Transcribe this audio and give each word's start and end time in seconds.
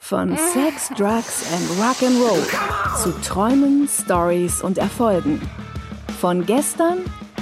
Von 0.00 0.36
Sex, 0.36 0.90
Drugs 0.90 1.50
and 1.50 1.66
Rock'n'Roll 1.80 3.02
zu 3.02 3.10
Träumen, 3.22 3.88
Stories 3.88 4.60
und 4.60 4.76
Erfolgen. 4.76 5.40
Von 6.20 6.44
gestern, 6.44 6.98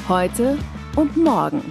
heute 0.08 0.56
und 0.94 1.16
morgen. 1.16 1.62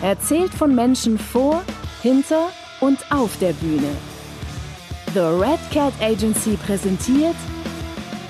Erzählt 0.00 0.54
von 0.54 0.74
Menschen 0.74 1.18
vor, 1.18 1.64
hinter 2.00 2.50
und 2.80 2.98
auf 3.10 3.36
der 3.38 3.52
Bühne. 3.54 3.96
The 5.14 5.20
Red 5.20 5.58
Cat 5.72 5.92
Agency 6.00 6.56
präsentiert 6.64 7.36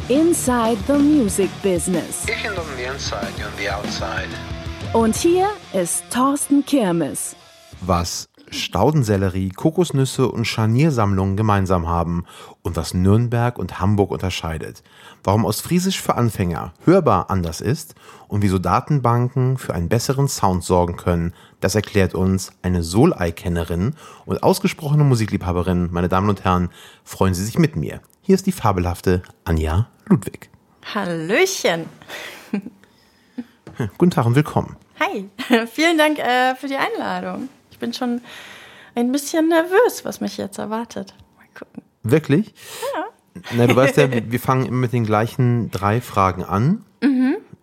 Inside 0.09 0.79
the 0.87 0.95
Music 0.95 1.51
Business. 1.63 2.25
Ich 2.27 2.49
on 2.49 2.57
the 2.79 2.85
inside, 2.85 3.29
you're 3.37 3.47
on 3.47 3.59
the 3.59 3.69
outside. 3.69 4.58
Und 4.95 5.17
hier 5.17 5.49
ist 5.75 6.03
Thorsten 6.11 6.65
Kirmes. 6.65 7.37
was 7.83 8.29
Staudensellerie, 8.51 9.51
Kokosnüsse 9.51 10.27
und 10.29 10.47
Scharniersammlungen 10.47 11.37
gemeinsam 11.37 11.87
haben 11.87 12.25
und 12.63 12.77
was 12.77 12.95
Nürnberg 12.95 13.59
und 13.59 13.79
Hamburg 13.79 14.11
unterscheidet. 14.11 14.83
Warum 15.23 15.45
Ostfriesisch 15.45 16.01
für 16.01 16.15
Anfänger 16.15 16.73
hörbar 16.87 17.29
anders 17.29 17.61
ist 17.61 17.95
und 18.27 18.41
wieso 18.41 18.59
Datenbanken 18.59 19.59
für 19.59 19.75
einen 19.75 19.91
besseren 19.91 20.29
Sound 20.29 20.65
sorgen 20.65 20.97
können, 20.97 21.35
das 21.61 21.75
erklärt 21.75 22.15
uns 22.15 22.53
eine 22.63 22.83
Solei-Kennerin 22.83 23.95
und 24.25 24.43
ausgesprochene 24.43 25.05
Musikliebhaberin. 25.05 25.91
Meine 25.93 26.09
Damen 26.09 26.31
und 26.31 26.45
Herren, 26.45 26.71
freuen 27.05 27.35
Sie 27.35 27.45
sich 27.45 27.59
mit 27.59 27.77
mir. 27.77 28.01
Hier 28.23 28.35
ist 28.35 28.47
die 28.47 28.53
fabelhafte 28.53 29.23
Anja 29.45 29.89
Ludwig. 30.07 30.51
Hallöchen. 30.95 31.85
Guten 33.99 34.11
Tag 34.11 34.27
und 34.27 34.35
willkommen. 34.35 34.77
Hi. 35.01 35.29
Vielen 35.67 35.99
Dank 35.99 36.19
äh, 36.19 36.55
für 36.55 36.69
die 36.69 36.77
Einladung. 36.77 37.49
Ich 37.71 37.79
bin 37.79 37.93
schon 37.93 38.21
ein 38.95 39.13
bisschen 39.13 39.49
nervös, 39.49 40.05
was 40.05 40.21
mich 40.21 40.37
jetzt 40.37 40.59
erwartet. 40.59 41.15
Mal 41.37 41.47
gucken. 41.59 41.83
Wirklich? 42.03 42.55
Ja. 42.95 43.05
Na, 43.57 43.67
du 43.67 43.77
weißt 43.77 43.97
ja, 43.97 44.09
wir 44.31 44.41
fangen 44.41 44.67
immer 44.67 44.79
mit 44.79 44.93
den 44.93 45.05
gleichen 45.05 45.71
drei 45.71 46.01
Fragen 46.01 46.45
an. 46.45 46.85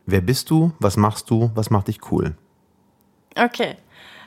Wer 0.06 0.22
bist 0.22 0.52
du? 0.52 0.72
Was 0.80 0.98
machst 0.98 1.30
du? 1.30 1.50
Was 1.56 1.70
macht 1.70 1.88
dich 1.88 2.12
cool? 2.12 2.36
Okay. 3.36 3.76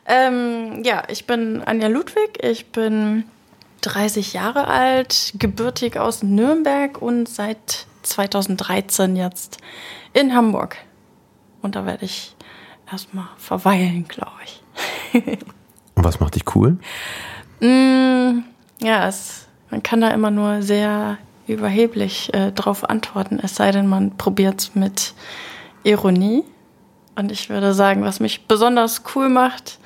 Ähm, 0.07 0.83
ja, 0.85 1.05
ich 1.09 1.27
bin 1.27 1.63
Anja 1.63 1.89
Ludwig. 1.89 2.43
Ich 2.43 2.73
bin 2.73 3.25
30 3.83 4.33
Jahre 4.33 4.67
alt, 4.67 5.35
gebürtig 5.39 5.99
aus 5.99 6.23
Nürnberg 6.23 7.01
und 7.01 7.29
seit 7.29 7.87
2013 8.03 9.15
jetzt 9.15 9.59
in 10.15 10.35
Hamburg. 10.35 10.77
Und 11.63 11.75
da 11.77 11.87
werde 11.87 12.05
ich 12.05 12.35
erstmal 12.91 13.29
verweilen, 13.37 14.07
glaube 14.09 14.33
ich. 14.45 14.63
Und 15.95 16.05
was 16.05 16.21
macht 16.21 16.35
dich 16.35 16.55
cool? 16.55 16.79
Mm, 17.61 18.45
ja, 18.81 19.09
es, 19.09 19.49
man 19.71 19.83
kann 19.83 20.01
da 20.01 20.11
immer 20.11 20.31
nur 20.31 20.63
sehr 20.63 21.19
überheblich 21.47 22.33
äh, 22.35 22.53
drauf 22.53 22.89
antworten, 22.89 23.41
es 23.43 23.57
sei 23.57 23.73
denn, 23.73 23.87
man 23.87 24.17
probiert 24.17 24.61
es 24.61 24.75
mit 24.75 25.15
Ironie. 25.83 26.45
Und 27.17 27.33
ich 27.33 27.51
würde 27.51 27.75
sagen, 27.75 28.03
was 28.05 28.21
mich 28.21 28.47
besonders 28.47 29.03
cool 29.15 29.29
macht, 29.29 29.79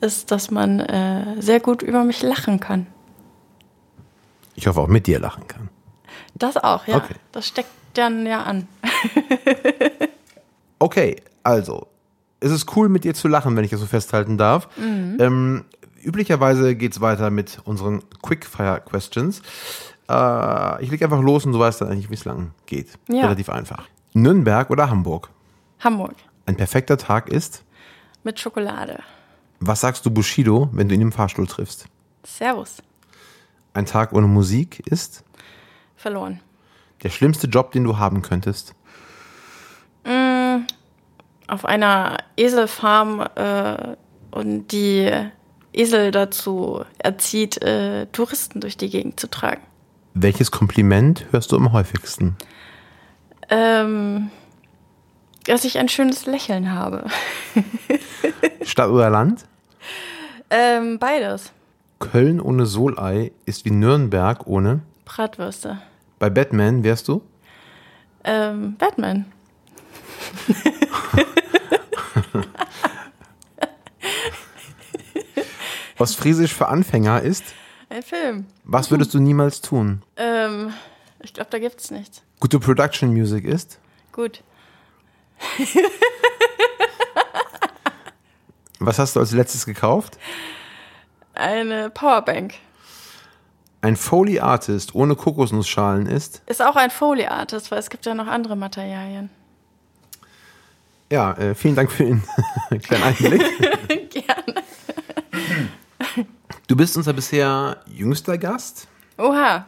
ist, 0.00 0.30
dass 0.30 0.50
man 0.50 0.80
äh, 0.80 1.40
sehr 1.40 1.58
gut 1.58 1.82
über 1.82 2.04
mich 2.04 2.22
lachen 2.22 2.60
kann. 2.60 2.86
Ich 4.54 4.66
hoffe 4.66 4.80
auch 4.80 4.88
mit 4.88 5.06
dir 5.06 5.18
lachen 5.18 5.48
kann. 5.48 5.68
Das 6.34 6.56
auch, 6.56 6.86
ja. 6.86 6.96
Okay. 6.96 7.14
Das 7.32 7.48
steckt 7.48 7.70
dann 7.94 8.26
ja 8.26 8.42
an. 8.42 8.68
Okay, 10.78 11.16
also, 11.42 11.86
es 12.40 12.50
ist 12.50 12.76
cool 12.76 12.88
mit 12.88 13.04
dir 13.04 13.14
zu 13.14 13.28
lachen, 13.28 13.56
wenn 13.56 13.64
ich 13.64 13.70
das 13.70 13.80
so 13.80 13.86
festhalten 13.86 14.36
darf. 14.36 14.68
Ähm, 14.78 15.64
üblicherweise 16.02 16.74
geht's 16.76 17.00
weiter 17.00 17.30
mit 17.30 17.60
unseren 17.64 18.02
Quickfire 18.22 18.82
Questions. 18.84 19.42
Äh, 20.08 20.82
ich 20.84 20.90
leg 20.90 21.02
einfach 21.02 21.20
los 21.20 21.46
und 21.46 21.52
du 21.52 21.58
weißt 21.58 21.80
dann 21.80 21.88
eigentlich, 21.88 22.10
wie 22.10 22.14
es 22.14 22.24
lang 22.24 22.52
geht. 22.66 22.90
Ja. 23.08 23.22
Relativ 23.22 23.48
einfach. 23.48 23.84
Nürnberg 24.12 24.70
oder 24.70 24.90
Hamburg? 24.90 25.30
Hamburg 25.80 26.14
Ein 26.46 26.56
perfekter 26.56 26.96
Tag 26.96 27.28
ist. 27.28 27.62
mit 28.22 28.38
Schokolade. 28.40 29.00
Was 29.60 29.80
sagst 29.80 30.04
du 30.04 30.10
Bushido, 30.10 30.68
wenn 30.72 30.88
du 30.88 30.94
ihn 30.94 31.00
im 31.00 31.12
Fahrstuhl 31.12 31.46
triffst? 31.46 31.86
Servus. 32.24 32.82
Ein 33.72 33.86
Tag 33.86 34.12
ohne 34.12 34.26
Musik 34.26 34.80
ist. 34.86 35.24
Verloren. 35.96 36.40
Der 37.02 37.10
schlimmste 37.10 37.46
Job, 37.46 37.72
den 37.72 37.84
du 37.84 37.98
haben 37.98 38.22
könntest. 38.22 38.74
Auf 41.48 41.64
einer 41.64 42.18
Eselfarm 42.36 43.24
äh, 43.34 43.96
und 44.30 44.72
die 44.72 45.10
Esel 45.72 46.10
dazu 46.10 46.84
erzieht, 46.98 47.62
äh, 47.62 48.06
Touristen 48.06 48.60
durch 48.60 48.76
die 48.76 48.90
Gegend 48.90 49.20
zu 49.20 49.28
tragen. 49.28 49.62
Welches 50.14 50.50
Kompliment 50.50 51.26
hörst 51.30 51.52
du 51.52 51.56
am 51.56 51.72
häufigsten? 51.72 52.36
Ähm, 53.50 54.30
dass 55.44 55.64
ich 55.64 55.78
ein 55.78 55.88
schönes 55.88 56.26
Lächeln 56.26 56.72
habe. 56.72 57.06
Stadt 58.62 58.90
oder 58.90 59.10
Land? 59.10 59.44
ähm, 60.50 60.98
beides. 60.98 61.52
Köln 61.98 62.40
ohne 62.40 62.66
Solei 62.66 63.32
ist 63.44 63.64
wie 63.64 63.70
Nürnberg 63.70 64.46
ohne. 64.46 64.80
Bratwürste. 65.04 65.78
Bei 66.18 66.30
Batman 66.30 66.82
wärst 66.82 67.08
du? 67.08 67.22
Ähm, 68.24 68.76
Batman. 68.76 69.26
Ostfriesisch 75.98 76.52
für 76.54 76.68
Anfänger 76.68 77.22
ist. 77.22 77.44
Ein 77.88 78.02
Film. 78.02 78.46
Was 78.64 78.90
würdest 78.90 79.14
du 79.14 79.20
niemals 79.20 79.60
tun? 79.60 80.02
Ähm, 80.16 80.72
ich 81.20 81.32
glaube, 81.32 81.50
da 81.50 81.58
gibt's 81.58 81.90
nichts. 81.90 82.22
Gute 82.40 82.58
Production 82.58 83.12
Music 83.12 83.44
ist. 83.44 83.78
Gut. 84.12 84.42
Was 88.78 88.98
hast 88.98 89.16
du 89.16 89.20
als 89.20 89.32
letztes 89.32 89.64
gekauft? 89.66 90.18
Eine 91.34 91.90
Powerbank. 91.90 92.54
Ein 93.82 93.96
Foley 93.96 94.40
Artist 94.40 94.94
ohne 94.94 95.16
Kokosnussschalen 95.16 96.06
ist. 96.06 96.42
Ist 96.46 96.62
auch 96.62 96.76
ein 96.76 96.90
Foley 96.90 97.26
Artist, 97.26 97.70
weil 97.70 97.78
es 97.78 97.90
gibt 97.90 98.04
ja 98.06 98.14
noch 98.14 98.26
andere 98.26 98.56
Materialien. 98.56 99.30
Ja, 101.10 101.32
äh, 101.34 101.54
vielen 101.54 101.74
Dank 101.76 101.90
für 101.92 102.04
den 102.04 102.22
kleinen 102.82 103.04
Einblick. 103.04 103.42
Gerne. 104.10 104.54
Du 106.66 106.76
bist 106.76 106.96
unser 106.96 107.12
bisher 107.12 107.78
jüngster 107.86 108.36
Gast. 108.38 108.88
Oha. 109.18 109.66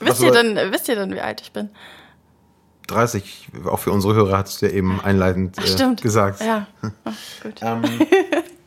Wisst 0.00 0.20
ihr, 0.22 0.32
soll- 0.32 0.54
denn, 0.54 0.72
wisst 0.72 0.88
ihr 0.88 0.96
denn, 0.96 1.12
wie 1.14 1.20
alt 1.20 1.40
ich 1.40 1.52
bin? 1.52 1.70
30, 2.88 3.48
auch 3.66 3.78
für 3.78 3.92
unsere 3.92 4.14
Hörer 4.14 4.38
hattest 4.38 4.60
du 4.62 4.66
ja 4.66 4.72
eben 4.72 5.00
einleitend 5.00 5.56
äh, 5.58 5.66
Stimmt. 5.66 6.02
gesagt. 6.02 6.40
Ja. 6.40 6.66
Oh, 7.04 7.10
gut. 7.42 7.60
Ähm, 7.62 7.82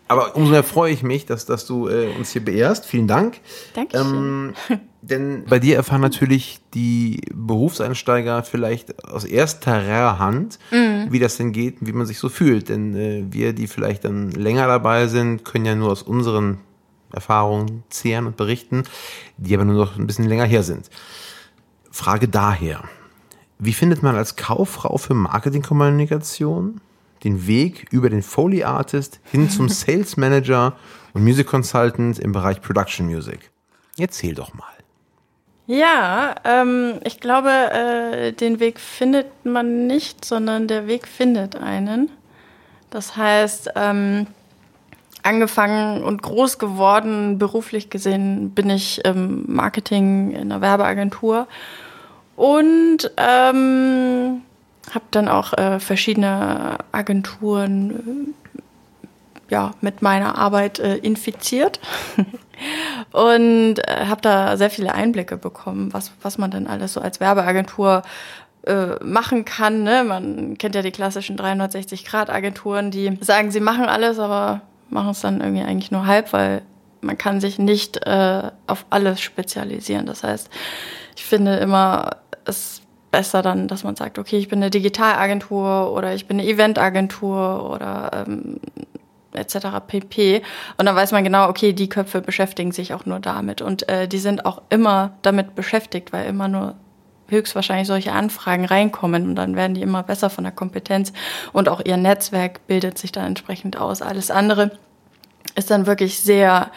aber 0.08 0.36
umso 0.36 0.52
mehr 0.52 0.64
freue 0.64 0.92
ich 0.92 1.04
mich, 1.04 1.26
dass, 1.26 1.46
dass 1.46 1.66
du 1.66 1.88
äh, 1.88 2.14
uns 2.18 2.32
hier 2.32 2.44
beehrst. 2.44 2.86
Vielen 2.86 3.08
Dank. 3.08 3.40
Dankeschön. 3.74 4.54
Ähm, 4.70 4.80
denn 5.02 5.46
bei 5.46 5.60
dir 5.60 5.76
erfahren 5.76 6.02
natürlich 6.02 6.60
die 6.74 7.22
Berufseinsteiger 7.34 8.44
vielleicht 8.44 9.04
aus 9.06 9.24
erster 9.26 10.20
Hand, 10.20 10.60
Mhm. 10.72 11.08
wie 11.12 11.20
das 11.20 11.38
denn 11.38 11.52
geht 11.52 11.82
und 11.82 11.88
wie 11.88 11.94
man 11.94 12.06
sich 12.06 12.20
so 12.20 12.30
fühlt. 12.30 12.70
Denn 12.70 12.96
äh, 12.96 13.24
wir, 13.30 13.54
die 13.54 13.68
vielleicht 13.68 14.06
dann 14.06 14.32
länger 14.32 14.68
dabei 14.68 15.08
sind, 15.08 15.46
können 15.46 15.66
ja 15.66 15.76
nur 15.76 15.92
aus 15.92 16.04
unseren 16.04 16.60
Erfahrungen 17.12 17.84
zehren 17.90 18.26
und 18.26 18.38
berichten, 18.38 18.84
die 19.38 19.54
aber 19.54 19.66
nur 19.66 19.76
noch 19.86 19.98
ein 19.98 20.08
bisschen 20.08 20.28
länger 20.28 20.46
her 20.46 20.64
sind. 20.64 20.90
Frage 21.92 22.28
daher. 22.28 22.84
Wie 23.60 23.74
findet 23.74 24.02
man 24.04 24.16
als 24.16 24.36
Kauffrau 24.36 24.98
für 24.98 25.14
Marketingkommunikation 25.14 26.82
den 27.24 27.48
Weg 27.48 27.88
über 27.92 28.10
den 28.10 28.22
Foley 28.22 28.64
Artist 28.64 29.20
hin 29.32 29.50
zum 29.50 29.70
Sales 29.70 30.18
Manager 30.18 30.76
und 31.14 31.24
Music 31.24 31.48
Consultant 31.48 32.20
im 32.20 32.32
Bereich 32.32 32.62
Production 32.62 33.08
Music? 33.08 33.52
Erzähl 33.98 34.36
doch 34.36 34.54
mal. 34.54 34.66
Ja, 35.66 36.36
ähm, 36.44 37.00
ich 37.06 37.22
glaube, 37.22 37.50
äh, 37.50 38.34
den 38.34 38.60
Weg 38.60 38.80
findet 38.80 39.46
man 39.46 39.88
nicht, 39.88 40.26
sondern 40.26 40.68
der 40.68 40.88
Weg 40.88 41.08
findet 41.08 41.56
einen. 41.56 42.10
Das 42.90 43.16
heißt, 43.16 43.72
ähm, 43.76 44.28
angefangen 45.24 46.04
und 46.04 46.22
groß 46.22 46.60
geworden, 46.60 47.38
beruflich 47.38 47.90
gesehen, 47.90 48.52
bin 48.52 48.70
ich 48.70 49.04
im 49.06 49.46
Marketing 49.48 50.32
in 50.32 50.52
einer 50.52 50.62
Werbeagentur 50.62 51.48
und 52.36 53.10
ähm, 53.16 54.42
habe 54.92 55.06
dann 55.12 55.28
auch 55.28 55.54
äh, 55.54 55.80
verschiedene 55.80 56.78
Agenturen 56.92 57.92
äh, 57.92 58.54
ja, 59.50 59.72
mit 59.82 60.02
meiner 60.02 60.38
Arbeit 60.38 60.80
äh, 60.80 60.98
infiziert 60.98 61.80
und 63.12 63.76
äh, 63.80 64.06
habe 64.08 64.22
da 64.22 64.58
sehr 64.58 64.70
viele 64.70 64.94
Einblicke 64.94 65.38
bekommen, 65.38 65.94
was, 65.94 66.12
was 66.22 66.38
man 66.38 66.52
denn 66.52 66.68
alles 66.68 66.94
so 66.94 67.02
als 67.02 67.20
Werbeagentur 67.20 68.04
äh, 68.66 68.96
machen 69.04 69.46
kann. 69.46 69.84
Ne? 69.84 70.04
Man 70.04 70.58
kennt 70.58 70.76
ja 70.76 70.82
die 70.82 70.92
klassischen 70.92 71.38
360-Grad-Agenturen, 71.38 72.92
die 72.92 73.18
sagen, 73.22 73.52
sie 73.52 73.60
machen 73.60 73.86
alles, 73.86 74.20
aber 74.20 74.62
machen 74.90 75.12
es 75.12 75.22
dann 75.22 75.42
irgendwie 75.42 75.64
eigentlich 75.64 75.92
nur 75.92 76.06
halb, 76.06 76.34
weil 76.34 76.62
man 77.02 77.18
kann 77.18 77.42
sich 77.42 77.60
nicht 77.60 78.06
äh, 78.06 78.52
auf 78.68 78.86
alles 78.90 79.22
spezialisieren. 79.22 80.06
Das 80.06 80.24
heißt, 80.24 80.50
ich 81.16 81.26
finde 81.26 81.58
immer, 81.58 82.12
es 82.46 82.83
besser 83.14 83.44
dann, 83.44 83.68
dass 83.68 83.84
man 83.84 83.96
sagt, 83.96 84.18
okay, 84.18 84.38
ich 84.38 84.50
bin 84.50 84.60
eine 84.60 84.72
Digitalagentur 84.72 85.94
oder 85.94 86.16
ich 86.16 86.26
bin 86.26 86.40
eine 86.40 86.50
Eventagentur 86.50 87.72
oder 87.72 88.26
ähm, 88.28 88.60
etc. 89.34 89.68
pp. 89.86 90.42
Und 90.78 90.88
dann 90.88 90.96
weiß 90.96 91.12
man 91.12 91.24
genau, 91.24 91.48
okay, 91.48 91.74
die 91.74 91.90
Köpfe 91.90 92.22
beschäftigen 92.22 92.72
sich 92.72 92.92
auch 92.92 93.06
nur 93.06 93.20
damit. 93.20 93.62
Und 93.62 93.88
äh, 93.88 94.08
die 94.08 94.18
sind 94.18 94.48
auch 94.48 94.64
immer 94.72 95.14
damit 95.22 95.54
beschäftigt, 95.54 96.12
weil 96.12 96.26
immer 96.26 96.48
nur 96.48 96.74
höchstwahrscheinlich 97.28 97.88
solche 97.88 98.14
Anfragen 98.14 98.66
reinkommen 98.66 99.28
und 99.28 99.36
dann 99.36 99.56
werden 99.56 99.76
die 99.76 99.84
immer 99.84 100.02
besser 100.02 100.32
von 100.32 100.44
der 100.44 100.54
Kompetenz 100.54 101.14
und 101.54 101.70
auch 101.70 101.82
ihr 101.86 101.98
Netzwerk 101.98 102.66
bildet 102.68 102.98
sich 102.98 103.12
dann 103.12 103.26
entsprechend 103.26 103.78
aus. 103.78 104.02
Alles 104.02 104.32
andere 104.32 104.72
ist 105.56 105.70
dann 105.70 105.86
wirklich 105.86 106.20
sehr 106.20 106.72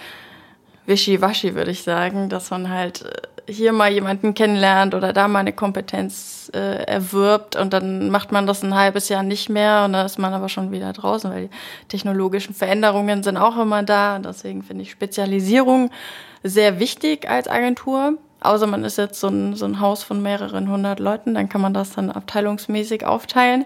wischiwaschi, 0.84 1.54
würde 1.54 1.70
ich 1.70 1.82
sagen, 1.82 2.28
dass 2.28 2.50
man 2.50 2.70
halt 2.70 3.02
äh, 3.02 3.35
hier 3.48 3.72
mal 3.72 3.90
jemanden 3.90 4.34
kennenlernt 4.34 4.94
oder 4.94 5.12
da 5.12 5.28
mal 5.28 5.40
eine 5.40 5.52
Kompetenz 5.52 6.50
äh, 6.54 6.84
erwirbt 6.84 7.56
und 7.56 7.72
dann 7.72 8.10
macht 8.10 8.32
man 8.32 8.46
das 8.46 8.62
ein 8.62 8.74
halbes 8.74 9.08
Jahr 9.08 9.22
nicht 9.22 9.48
mehr 9.48 9.84
und 9.84 9.92
dann 9.92 10.06
ist 10.06 10.18
man 10.18 10.32
aber 10.32 10.48
schon 10.48 10.72
wieder 10.72 10.92
draußen, 10.92 11.30
weil 11.30 11.48
die 11.48 11.50
technologischen 11.88 12.54
Veränderungen 12.54 13.22
sind 13.22 13.36
auch 13.36 13.58
immer 13.58 13.82
da 13.82 14.16
und 14.16 14.26
deswegen 14.26 14.62
finde 14.62 14.82
ich 14.82 14.90
Spezialisierung 14.90 15.90
sehr 16.42 16.78
wichtig 16.80 17.28
als 17.28 17.48
Agentur. 17.48 18.14
Außer 18.40 18.66
man 18.66 18.84
ist 18.84 18.98
jetzt 18.98 19.18
so 19.18 19.28
ein, 19.28 19.54
so 19.54 19.64
ein 19.64 19.80
Haus 19.80 20.02
von 20.02 20.22
mehreren 20.22 20.70
hundert 20.70 21.00
Leuten, 21.00 21.34
dann 21.34 21.48
kann 21.48 21.60
man 21.60 21.74
das 21.74 21.94
dann 21.94 22.10
abteilungsmäßig 22.10 23.06
aufteilen. 23.06 23.64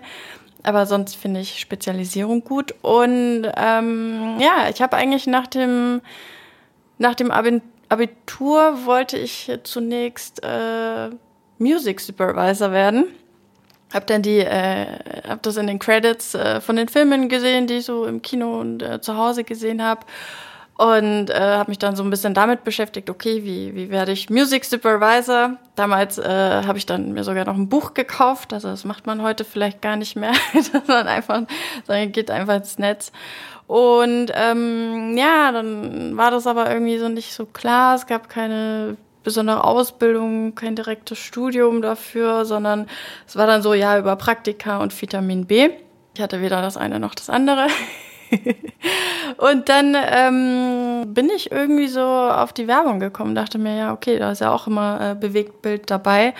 Aber 0.63 0.87
sonst 0.87 1.17
finde 1.17 1.41
ich 1.41 1.59
Spezialisierung 1.59 2.45
gut. 2.45 2.75
Und 2.83 3.51
ähm, 3.57 4.37
ja, 4.39 4.69
ich 4.71 4.81
habe 4.83 4.97
eigentlich 4.97 5.27
nach 5.27 5.47
dem 5.47 6.03
nach 6.99 7.15
dem 7.15 7.31
Abitur 7.91 8.87
wollte 8.87 9.19
ich 9.19 9.51
zunächst 9.65 10.43
äh, 10.43 11.11
Music 11.59 12.01
Supervisor 12.01 12.73
werden. 12.73 13.07
Hab 13.93 14.07
dann 14.07 14.23
die, 14.23 14.39
äh, 14.39 14.87
hab 15.29 15.43
das 15.43 15.57
in 15.57 15.67
den 15.67 15.81
Credits 15.81 16.35
äh, 16.35 16.61
von 16.61 16.77
den 16.77 16.89
Filmen 16.89 17.29
gesehen, 17.29 17.67
die 17.67 17.75
ich 17.75 17.87
so 17.87 18.07
im 18.07 18.23
Kino 18.23 18.61
und 18.61 18.83
äh, 18.83 19.01
zu 19.01 19.17
Hause 19.17 19.43
gesehen 19.43 19.83
habe 19.83 20.07
und 20.81 21.29
äh, 21.29 21.35
habe 21.39 21.71
mich 21.71 21.79
dann 21.79 21.95
so 21.95 22.03
ein 22.03 22.09
bisschen 22.09 22.33
damit 22.33 22.65
beschäftigt, 22.65 23.11
okay, 23.11 23.45
wie, 23.45 23.75
wie 23.75 23.91
werde 23.91 24.13
ich 24.13 24.31
Music 24.31 24.65
Supervisor? 24.65 25.59
Damals 25.75 26.17
äh, 26.17 26.23
habe 26.25 26.79
ich 26.79 26.87
dann 26.87 27.13
mir 27.13 27.23
sogar 27.23 27.45
noch 27.45 27.55
ein 27.57 27.69
Buch 27.69 27.93
gekauft, 27.93 28.55
also 28.55 28.69
das 28.69 28.87
macht 28.87 29.07
man 29.07 29.21
heute 29.21 29.45
vielleicht 29.45 29.83
gar 29.83 29.97
nicht 29.97 30.17
mehr, 30.17 30.33
dass 30.55 30.87
man 30.87 31.07
einfach, 31.07 31.43
sondern 31.87 32.13
geht 32.13 32.31
einfach 32.31 32.55
ins 32.55 32.79
Netz 32.79 33.13
und 33.71 34.33
ähm, 34.35 35.17
ja, 35.17 35.53
dann 35.53 36.17
war 36.17 36.33
das 36.33 36.49
aber 36.49 36.69
irgendwie 36.69 36.99
so 36.99 37.09
nicht 37.09 37.33
so 37.33 37.47
klar. 37.47 37.95
Es 37.95 38.09
gab 38.09 38.29
keine 38.29 38.97
besondere 39.23 39.63
Ausbildung, 39.63 40.57
kein 40.57 40.75
direktes 40.75 41.19
Studium 41.19 41.81
dafür, 41.81 42.45
sondern 42.45 42.89
es 43.29 43.37
war 43.37 43.47
dann 43.47 43.63
so, 43.63 43.73
ja, 43.73 43.97
über 43.97 44.17
Praktika 44.17 44.79
und 44.79 45.01
Vitamin 45.01 45.47
B. 45.47 45.71
Ich 46.17 46.21
hatte 46.21 46.41
weder 46.41 46.63
das 46.63 46.77
eine 46.77 46.99
noch 46.99 47.15
das 47.15 47.31
andere. 47.31 47.69
und 49.37 49.69
dann 49.69 49.97
ähm, 49.97 51.15
bin 51.15 51.31
ich 51.31 51.53
irgendwie 51.53 51.87
so 51.87 52.03
auf 52.03 52.53
die 52.53 52.67
Werbung 52.67 52.99
gekommen, 52.99 53.37
dachte 53.37 53.59
mir, 53.59 53.77
ja, 53.77 53.93
okay, 53.93 54.19
da 54.19 54.33
ist 54.33 54.41
ja 54.41 54.53
auch 54.53 54.67
immer 54.67 55.13
äh, 55.13 55.15
Bewegtbild 55.15 55.89
dabei. 55.89 56.35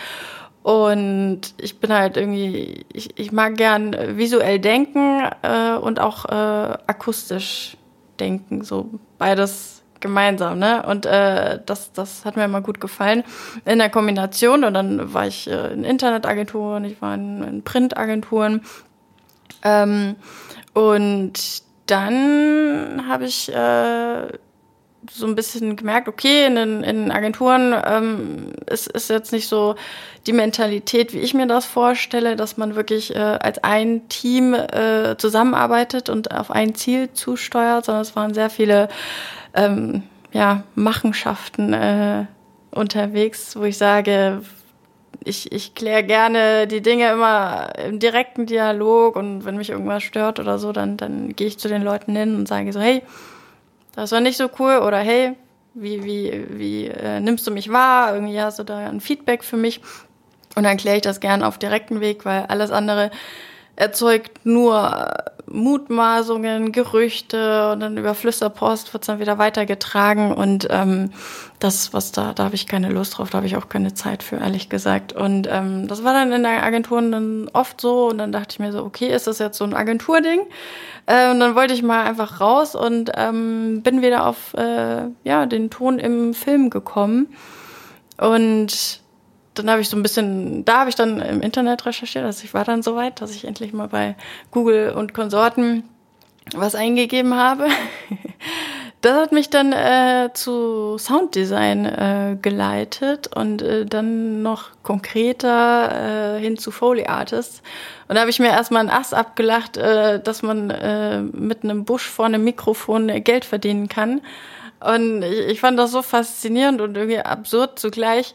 Und 0.63 1.55
ich 1.57 1.81
bin 1.81 1.93
halt 1.93 2.17
irgendwie, 2.17 2.85
ich, 2.93 3.19
ich 3.19 3.33
mag 3.33 3.57
gern 3.57 3.97
visuell 4.19 4.59
denken 4.59 5.23
äh, 5.43 5.75
und 5.77 6.01
auch 6.01 6.27
äh, 6.27 6.77
akustisch 6.87 7.79
denken, 8.19 8.63
so 8.63 8.91
beides 9.17 9.83
gemeinsam, 10.01 10.59
ne? 10.59 10.85
Und 10.87 11.07
äh, 11.07 11.61
das, 11.65 11.93
das 11.93 12.25
hat 12.25 12.37
mir 12.37 12.45
immer 12.45 12.61
gut 12.61 12.81
gefallen 12.81 13.23
in 13.65 13.79
der 13.79 13.91
Kombination. 13.91 14.65
Und 14.65 14.75
dann 14.75 15.13
war 15.15 15.27
ich 15.27 15.49
äh, 15.49 15.73
in 15.73 15.85
Internetagenturen, 15.85 16.85
ich 16.85 17.01
war 17.01 17.15
in, 17.15 17.43
in 17.43 17.63
Printagenturen. 17.63 18.63
Ähm, 19.63 20.17
und 20.75 21.63
dann 21.87 23.05
habe 23.09 23.25
ich 23.25 23.53
äh, 23.53 24.29
so 25.13 25.27
ein 25.27 25.35
bisschen 25.35 25.77
gemerkt, 25.77 26.09
okay, 26.09 26.47
in 26.47 26.55
den, 26.55 26.83
in 26.83 27.03
den 27.03 27.11
Agenturen 27.11 27.75
ähm, 27.85 28.53
ist, 28.67 28.89
ist 28.89 29.11
jetzt 29.11 29.33
nicht 29.33 29.49
so 29.49 29.75
die 30.27 30.33
Mentalität, 30.33 31.13
wie 31.13 31.19
ich 31.19 31.35
mir 31.35 31.47
das 31.47 31.65
vorstelle, 31.65 32.37
dass 32.37 32.57
man 32.57 32.77
wirklich 32.77 33.15
äh, 33.15 33.19
als 33.19 33.63
ein 33.65 34.09
Team 34.09 34.55
äh, 34.55 35.17
zusammenarbeitet 35.17 36.09
und 36.09 36.31
auf 36.31 36.51
ein 36.51 36.75
Ziel 36.75 37.13
zusteuert, 37.13 37.87
sondern 37.87 38.03
es 38.03 38.15
waren 38.17 38.35
sehr 38.35 38.51
viele 38.51 38.89
ähm, 39.55 40.03
ja, 40.33 40.63
Machenschaften 40.75 41.73
äh, 41.73 42.27
unterwegs, 42.71 43.57
wo 43.57 43.65
ich 43.65 43.79
sage, 43.79 44.43
ich, 45.25 45.53
ich 45.53 45.75
kläre 45.75 46.05
gerne 46.05 46.67
die 46.67 46.81
Dinge 46.81 47.11
immer 47.13 47.73
im 47.85 47.99
direkten 47.99 48.47
Dialog 48.47 49.17
und 49.17 49.45
wenn 49.45 49.57
mich 49.57 49.71
irgendwas 49.71 50.03
stört 50.03 50.39
oder 50.39 50.59
so, 50.59 50.73
dann, 50.73 50.97
dann 50.97 51.35
gehe 51.35 51.47
ich 51.47 51.59
zu 51.59 51.69
den 51.69 51.83
Leuten 51.83 52.17
hin 52.17 52.37
und 52.37 52.49
sage 52.49 52.73
so, 52.73 52.81
hey, 52.81 53.03
das 54.01 54.13
war 54.13 54.21
nicht 54.21 54.39
so 54.39 54.49
cool 54.59 54.79
oder 54.79 54.99
hey, 54.99 55.35
wie, 55.75 56.05
wie, 56.05 56.47
wie 56.49 56.87
äh, 56.87 57.21
nimmst 57.21 57.47
du 57.47 57.51
mich 57.51 57.71
wahr? 57.71 58.15
Irgendwie 58.15 58.41
hast 58.41 58.59
du 58.59 58.65
da 58.65 58.79
ein 58.79 59.01
Feedback 59.01 59.45
für 59.45 59.57
mich. 59.57 59.81
Und 60.57 60.65
dann 60.65 60.77
kläre 60.77 60.97
ich 60.97 61.03
das 61.03 61.21
gern 61.21 61.43
auf 61.43 61.59
direkten 61.59 62.01
Weg, 62.01 62.25
weil 62.25 62.47
alles 62.47 62.71
andere 62.71 63.11
erzeugt 63.77 64.45
nur 64.45 65.15
Mutmaßungen, 65.47 66.71
Gerüchte 66.71 67.73
und 67.73 67.81
dann 67.81 67.97
über 67.97 68.15
Flüsterpost 68.15 68.93
wird 68.93 69.03
es 69.03 69.07
dann 69.07 69.21
wieder 69.21 69.39
weitergetragen 69.39 70.33
und 70.33 70.69
ähm, 70.71 71.11
das, 71.59 71.93
was 71.93 72.13
da, 72.13 72.33
da 72.33 72.45
habe 72.45 72.55
ich 72.55 72.67
keine 72.67 72.89
Lust 72.89 73.19
drauf, 73.19 73.31
da 73.31 73.39
habe 73.39 73.47
ich 73.47 73.57
auch 73.57 73.69
keine 73.69 73.93
Zeit 73.95 74.23
für, 74.23 74.37
ehrlich 74.37 74.69
gesagt. 74.69 75.13
Und 75.13 75.49
ähm, 75.51 75.89
das 75.89 76.05
war 76.05 76.13
dann 76.13 76.33
in 76.33 76.43
der 76.43 76.63
Agentur 76.63 77.03
dann 77.03 77.51
oft 77.53 77.81
so 77.81 78.09
und 78.09 78.19
dann 78.19 78.33
dachte 78.33 78.53
ich 78.53 78.59
mir 78.61 78.73
so, 78.73 78.85
okay, 78.85 79.09
ist 79.15 79.27
das 79.27 79.39
jetzt 79.39 79.59
so 79.59 79.65
ein 79.65 79.75
Agenturding? 79.75 80.41
Äh, 81.11 81.33
und 81.33 81.41
dann 81.41 81.57
wollte 81.57 81.75
ich 81.75 81.83
mal 81.83 82.05
einfach 82.05 82.41
raus 82.41 82.77
und 82.77 83.11
ähm, 83.17 83.83
bin 83.83 84.01
wieder 84.01 84.27
auf 84.27 84.55
äh, 84.55 85.09
ja, 85.25 85.45
den 85.47 85.69
Ton 85.69 85.99
im 85.99 86.35
Film 86.35 86.71
gekommen 86.71 87.35
und 88.17 89.01
dann 89.55 89.69
habe 89.69 89.81
ich 89.81 89.89
so 89.89 89.97
ein 89.97 90.05
bisschen, 90.05 90.65
da 90.65 90.81
habe 90.81 90.91
ich 90.91 90.95
dann 90.95 91.21
im 91.21 91.43
Internet 91.43 91.85
recherchiert, 91.85 92.25
also 92.25 92.45
ich 92.45 92.55
war 92.55 92.65
dann 92.65 92.85
so 92.85 92.95
weit, 92.95 93.21
dass 93.21 93.35
ich 93.35 93.45
endlich 93.45 93.73
mal 93.73 93.89
bei 93.89 94.15
Google 94.53 94.93
und 94.93 95.13
Konsorten 95.13 95.83
was 96.55 96.77
eingegeben 96.77 97.35
habe. 97.35 97.67
Das 99.01 99.15
hat 99.15 99.33
mich 99.33 99.49
dann 99.49 99.73
äh, 99.73 100.29
zu 100.35 100.99
Sounddesign 100.99 101.87
äh, 101.87 102.37
geleitet 102.43 103.35
und 103.35 103.63
äh, 103.63 103.87
dann 103.87 104.43
noch 104.43 104.73
konkreter 104.83 106.37
äh, 106.37 106.41
hin 106.41 106.59
zu 106.59 106.71
Foley 106.71 107.07
Artists. 107.07 107.63
Und 108.09 108.17
da 108.17 108.21
habe 108.21 108.31
ich 108.31 108.41
mir 108.41 108.49
erstmal 108.49 108.81
einen 108.81 108.91
Ass 108.91 109.15
abgelacht, 109.15 109.79
äh, 109.79 110.21
dass 110.21 110.43
man 110.43 110.69
äh, 110.69 111.23
mit 111.23 111.65
einem 111.65 111.87
Busch 111.87 112.07
vor 112.07 112.27
einem 112.27 112.45
Mikrofon 112.45 113.25
Geld 113.25 113.47
verdienen 113.47 113.89
kann. 113.89 114.21
Und 114.81 115.23
ich, 115.23 115.47
ich 115.49 115.61
fand 115.61 115.79
das 115.79 115.93
so 115.93 116.03
faszinierend 116.03 116.83
und 116.83 116.95
irgendwie 116.95 117.21
absurd 117.21 117.79
zugleich, 117.79 118.35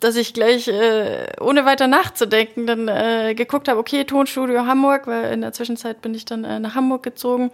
dass 0.00 0.16
ich 0.16 0.34
gleich, 0.34 0.66
äh, 0.66 1.28
ohne 1.40 1.64
weiter 1.64 1.86
nachzudenken, 1.86 2.66
dann 2.66 2.88
äh, 2.88 3.34
geguckt 3.36 3.68
habe, 3.68 3.78
okay, 3.78 4.02
Tonstudio 4.02 4.66
Hamburg, 4.66 5.06
weil 5.06 5.32
in 5.32 5.42
der 5.42 5.52
Zwischenzeit 5.52 6.02
bin 6.02 6.12
ich 6.12 6.24
dann 6.24 6.42
äh, 6.42 6.58
nach 6.58 6.74
Hamburg 6.74 7.04
gezogen 7.04 7.52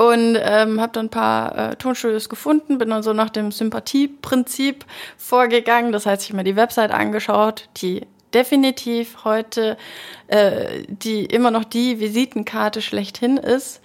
und 0.00 0.38
ähm, 0.40 0.80
habe 0.80 0.92
dann 0.94 1.06
ein 1.06 1.10
paar 1.10 1.72
äh, 1.72 1.76
Tonstudios 1.76 2.30
gefunden, 2.30 2.78
bin 2.78 2.88
dann 2.88 3.02
so 3.02 3.12
nach 3.12 3.28
dem 3.28 3.52
Sympathieprinzip 3.52 4.86
vorgegangen. 5.18 5.92
Das 5.92 6.06
heißt, 6.06 6.22
ich 6.22 6.30
habe 6.30 6.38
mir 6.38 6.44
die 6.44 6.56
Website 6.56 6.90
angeschaut, 6.90 7.68
die 7.76 8.06
definitiv 8.32 9.24
heute 9.24 9.76
äh, 10.28 10.84
die 10.88 11.26
immer 11.26 11.50
noch 11.50 11.64
die 11.64 12.00
Visitenkarte 12.00 12.80
schlechthin 12.80 13.36
ist. 13.36 13.82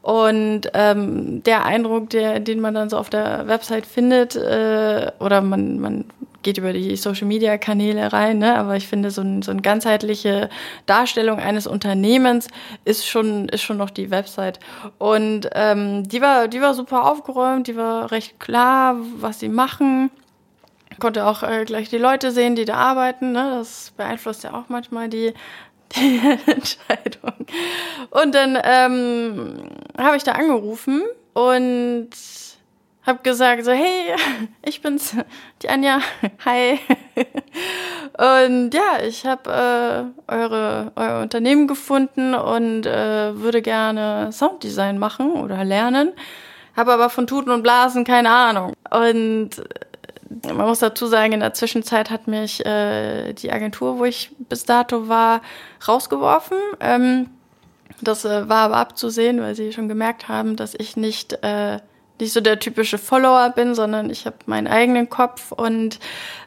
Und 0.00 0.62
ähm, 0.72 1.42
der 1.42 1.66
Eindruck, 1.66 2.08
der, 2.08 2.40
den 2.40 2.60
man 2.60 2.72
dann 2.72 2.88
so 2.88 2.96
auf 2.96 3.10
der 3.10 3.46
Website 3.46 3.84
findet, 3.84 4.36
äh, 4.36 5.12
oder 5.18 5.42
man, 5.42 5.78
man 5.78 6.04
geht 6.42 6.58
über 6.58 6.72
die 6.72 6.96
Social 6.96 7.26
Media 7.26 7.58
Kanäle 7.58 8.12
rein, 8.12 8.38
ne? 8.38 8.56
aber 8.56 8.76
ich 8.76 8.88
finde, 8.88 9.10
so, 9.10 9.22
ein, 9.22 9.42
so 9.42 9.50
eine 9.50 9.62
ganzheitliche 9.62 10.48
Darstellung 10.86 11.38
eines 11.38 11.66
Unternehmens 11.66 12.48
ist 12.84 13.06
schon, 13.06 13.48
ist 13.48 13.62
schon 13.62 13.76
noch 13.76 13.90
die 13.90 14.10
Website. 14.10 14.60
Und 14.98 15.50
ähm, 15.52 16.08
die, 16.08 16.20
war, 16.20 16.48
die 16.48 16.60
war 16.60 16.74
super 16.74 17.10
aufgeräumt, 17.10 17.66
die 17.66 17.76
war 17.76 18.10
recht 18.10 18.40
klar, 18.40 18.96
was 19.16 19.40
sie 19.40 19.48
machen. 19.48 20.10
Konnte 20.98 21.26
auch 21.26 21.42
äh, 21.42 21.64
gleich 21.64 21.88
die 21.88 21.98
Leute 21.98 22.30
sehen, 22.30 22.56
die 22.56 22.64
da 22.64 22.74
arbeiten. 22.74 23.32
Ne? 23.32 23.52
Das 23.58 23.92
beeinflusst 23.96 24.44
ja 24.44 24.54
auch 24.54 24.68
manchmal 24.68 25.08
die, 25.08 25.32
die 25.96 26.20
Entscheidung. 26.46 27.46
Und 28.10 28.34
dann 28.34 28.58
ähm, 28.62 29.70
habe 29.98 30.16
ich 30.16 30.24
da 30.24 30.32
angerufen 30.32 31.02
und 31.32 32.10
habe 33.02 33.20
gesagt 33.22 33.64
so, 33.64 33.72
hey, 33.72 34.14
ich 34.62 34.82
bin's, 34.82 35.16
die 35.62 35.68
Anja, 35.68 36.00
hi. 36.44 36.78
Und 38.18 38.74
ja, 38.74 39.02
ich 39.06 39.26
habe 39.26 40.12
äh, 40.28 40.32
eure 40.32 40.92
euer 40.96 41.22
Unternehmen 41.22 41.66
gefunden 41.66 42.34
und 42.34 42.86
äh, 42.86 43.36
würde 43.36 43.62
gerne 43.62 44.30
Sounddesign 44.32 44.98
machen 44.98 45.32
oder 45.32 45.64
lernen, 45.64 46.12
habe 46.76 46.92
aber 46.92 47.10
von 47.10 47.26
Tuten 47.26 47.50
und 47.50 47.62
Blasen 47.62 48.04
keine 48.04 48.30
Ahnung. 48.30 48.74
Und 48.90 49.50
äh, 49.58 50.52
man 50.52 50.66
muss 50.66 50.78
dazu 50.78 51.06
sagen, 51.06 51.32
in 51.32 51.40
der 51.40 51.54
Zwischenzeit 51.54 52.10
hat 52.10 52.28
mich 52.28 52.64
äh, 52.64 53.32
die 53.32 53.50
Agentur, 53.50 53.98
wo 53.98 54.04
ich 54.04 54.30
bis 54.38 54.64
dato 54.64 55.08
war, 55.08 55.42
rausgeworfen. 55.86 56.56
Ähm, 56.80 57.30
das 58.00 58.24
äh, 58.24 58.48
war 58.48 58.66
aber 58.66 58.76
abzusehen, 58.76 59.40
weil 59.40 59.54
sie 59.54 59.72
schon 59.72 59.88
gemerkt 59.88 60.28
haben, 60.28 60.56
dass 60.56 60.74
ich 60.74 60.96
nicht 60.96 61.42
äh, 61.42 61.80
nicht 62.20 62.32
so 62.32 62.40
der 62.40 62.58
typische 62.58 62.98
Follower 62.98 63.50
bin, 63.50 63.74
sondern 63.74 64.10
ich 64.10 64.26
habe 64.26 64.36
meinen 64.46 64.66
eigenen 64.66 65.08
Kopf 65.08 65.52
und 65.52 65.98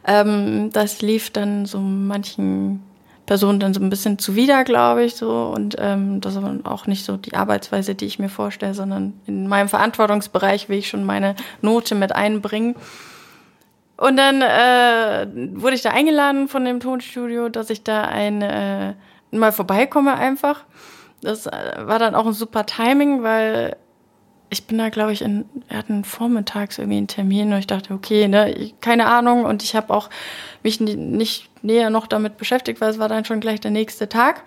ähm, 0.05 0.69
das 0.71 1.01
lief 1.01 1.31
dann 1.31 1.65
so 1.65 1.79
manchen 1.79 2.83
Personen 3.25 3.59
dann 3.59 3.73
so 3.73 3.79
ein 3.79 3.89
bisschen 3.89 4.19
zuwider, 4.19 4.63
glaube 4.63 5.05
ich, 5.05 5.15
so 5.15 5.53
und 5.55 5.75
ähm, 5.79 6.19
das 6.21 6.35
ist 6.35 6.43
auch 6.65 6.87
nicht 6.87 7.05
so 7.05 7.17
die 7.17 7.35
Arbeitsweise, 7.35 7.95
die 7.95 8.05
ich 8.05 8.19
mir 8.19 8.29
vorstelle, 8.29 8.73
sondern 8.73 9.13
in 9.25 9.47
meinem 9.47 9.69
Verantwortungsbereich 9.69 10.69
will 10.69 10.79
ich 10.79 10.89
schon 10.89 11.05
meine 11.05 11.35
Note 11.61 11.95
mit 11.95 12.13
einbringen. 12.13 12.75
Und 13.95 14.17
dann 14.17 14.41
äh, 14.41 15.27
wurde 15.55 15.75
ich 15.75 15.81
da 15.81 15.91
eingeladen 15.91 16.47
von 16.47 16.65
dem 16.65 16.79
Tonstudio, 16.79 17.47
dass 17.47 17.69
ich 17.69 17.83
da 17.83 18.03
ein 18.03 18.41
äh, 18.41 18.95
mal 19.31 19.51
vorbeikomme 19.51 20.13
einfach. 20.15 20.65
Das 21.21 21.47
äh, 21.47 21.51
war 21.79 21.99
dann 21.99 22.15
auch 22.15 22.25
ein 22.25 22.33
super 22.33 22.65
Timing, 22.65 23.23
weil 23.23 23.77
ich 24.53 24.65
bin 24.67 24.77
da, 24.77 24.89
glaube 24.89 25.12
ich, 25.12 25.22
in, 25.22 25.45
wir 25.67 25.77
hatten 25.77 26.03
vormittags 26.03 26.77
irgendwie 26.77 26.98
einen 26.98 27.07
Termin 27.07 27.51
und 27.51 27.60
ich 27.60 27.67
dachte, 27.67 27.93
okay, 27.93 28.27
ne, 28.27 28.72
keine 28.81 29.07
Ahnung. 29.07 29.45
Und 29.45 29.63
ich 29.63 29.75
habe 29.75 29.93
auch 29.93 30.10
mich 30.62 30.79
nicht 30.79 31.50
näher 31.63 31.89
noch 31.89 32.07
damit 32.07 32.38
beschäftigt, 32.38 32.79
weil 32.79 32.91
es 32.91 33.00
war 33.00 33.10
dann 33.10 33.25
schon 33.25 33.39
gleich 33.39 33.60
der 33.60 33.72
nächste 33.72 34.07
Tag. 34.07 34.43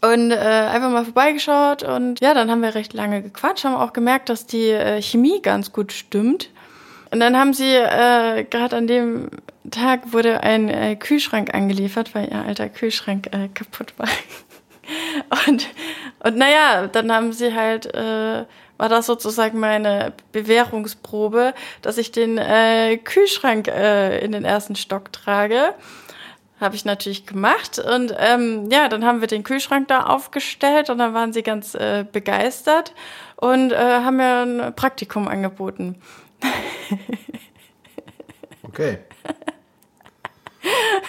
Und 0.00 0.32
äh, 0.32 0.34
einfach 0.34 0.90
mal 0.90 1.04
vorbeigeschaut 1.04 1.82
und 1.82 2.20
ja, 2.20 2.34
dann 2.34 2.50
haben 2.50 2.60
wir 2.60 2.74
recht 2.74 2.92
lange 2.92 3.22
gequatscht, 3.22 3.64
haben 3.64 3.74
auch 3.74 3.94
gemerkt, 3.94 4.28
dass 4.28 4.44
die 4.44 4.68
äh, 4.68 5.00
Chemie 5.00 5.40
ganz 5.40 5.72
gut 5.72 5.92
stimmt. 5.92 6.50
Und 7.10 7.20
dann 7.20 7.38
haben 7.38 7.54
sie 7.54 7.72
äh, 7.74 8.44
gerade 8.44 8.76
an 8.76 8.86
dem 8.86 9.30
Tag 9.70 10.12
wurde 10.12 10.42
ein 10.42 10.68
äh, 10.68 10.96
Kühlschrank 10.96 11.54
angeliefert, 11.54 12.14
weil 12.14 12.28
ihr 12.28 12.44
alter 12.44 12.68
Kühlschrank 12.68 13.28
äh, 13.32 13.48
kaputt 13.54 13.94
war. 13.96 14.08
und, 15.48 15.68
und 16.22 16.36
naja, 16.36 16.86
dann 16.88 17.10
haben 17.10 17.32
sie 17.32 17.54
halt 17.54 17.86
äh, 17.94 18.44
war 18.76 18.88
das 18.88 19.06
sozusagen 19.06 19.60
meine 19.60 20.12
Bewährungsprobe, 20.32 21.54
dass 21.82 21.98
ich 21.98 22.12
den 22.12 22.38
äh, 22.38 22.96
Kühlschrank 22.98 23.68
äh, 23.68 24.18
in 24.18 24.32
den 24.32 24.44
ersten 24.44 24.76
Stock 24.76 25.12
trage. 25.12 25.74
Habe 26.60 26.76
ich 26.76 26.84
natürlich 26.84 27.26
gemacht. 27.26 27.78
Und 27.78 28.14
ähm, 28.18 28.68
ja, 28.70 28.88
dann 28.88 29.04
haben 29.04 29.20
wir 29.20 29.28
den 29.28 29.44
Kühlschrank 29.44 29.88
da 29.88 30.04
aufgestellt 30.04 30.90
und 30.90 30.98
dann 30.98 31.14
waren 31.14 31.32
sie 31.32 31.42
ganz 31.42 31.74
äh, 31.74 32.04
begeistert 32.10 32.94
und 33.36 33.72
äh, 33.72 33.76
haben 33.76 34.16
mir 34.16 34.42
ein 34.42 34.74
Praktikum 34.74 35.28
angeboten. 35.28 35.96
Okay. 38.62 38.98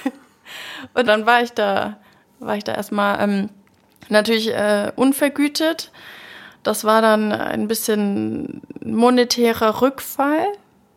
und 0.93 1.07
dann 1.07 1.25
war 1.25 1.41
ich 1.41 1.51
da, 1.51 1.99
war 2.39 2.57
ich 2.57 2.63
da 2.63 2.75
erstmal 2.75 3.21
ähm, 3.21 3.49
natürlich 4.09 4.49
äh, 4.49 4.91
unvergütet 4.95 5.91
das 6.65 6.83
war 6.83 7.01
dann 7.01 7.31
ein 7.31 7.67
bisschen 7.67 8.61
monetärer 8.83 9.81
Rückfall, 9.81 10.47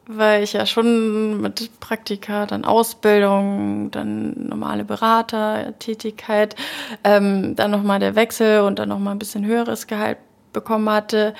weil 0.06 0.42
ich 0.42 0.54
ja 0.54 0.64
schon 0.64 1.42
mit 1.42 1.78
Praktika, 1.80 2.46
dann 2.46 2.64
Ausbildung, 2.64 3.90
dann 3.90 4.48
normale 4.48 4.84
Beratertätigkeit, 4.84 6.56
ähm, 7.04 7.54
dann 7.54 7.70
nochmal 7.70 8.00
der 8.00 8.16
Wechsel 8.16 8.62
und 8.62 8.78
dann 8.78 8.88
nochmal 8.88 9.14
ein 9.14 9.18
bisschen 9.18 9.44
höheres 9.44 9.86
Gehalt 9.86 10.16
bekommen 10.54 10.88
hatte, 10.88 11.34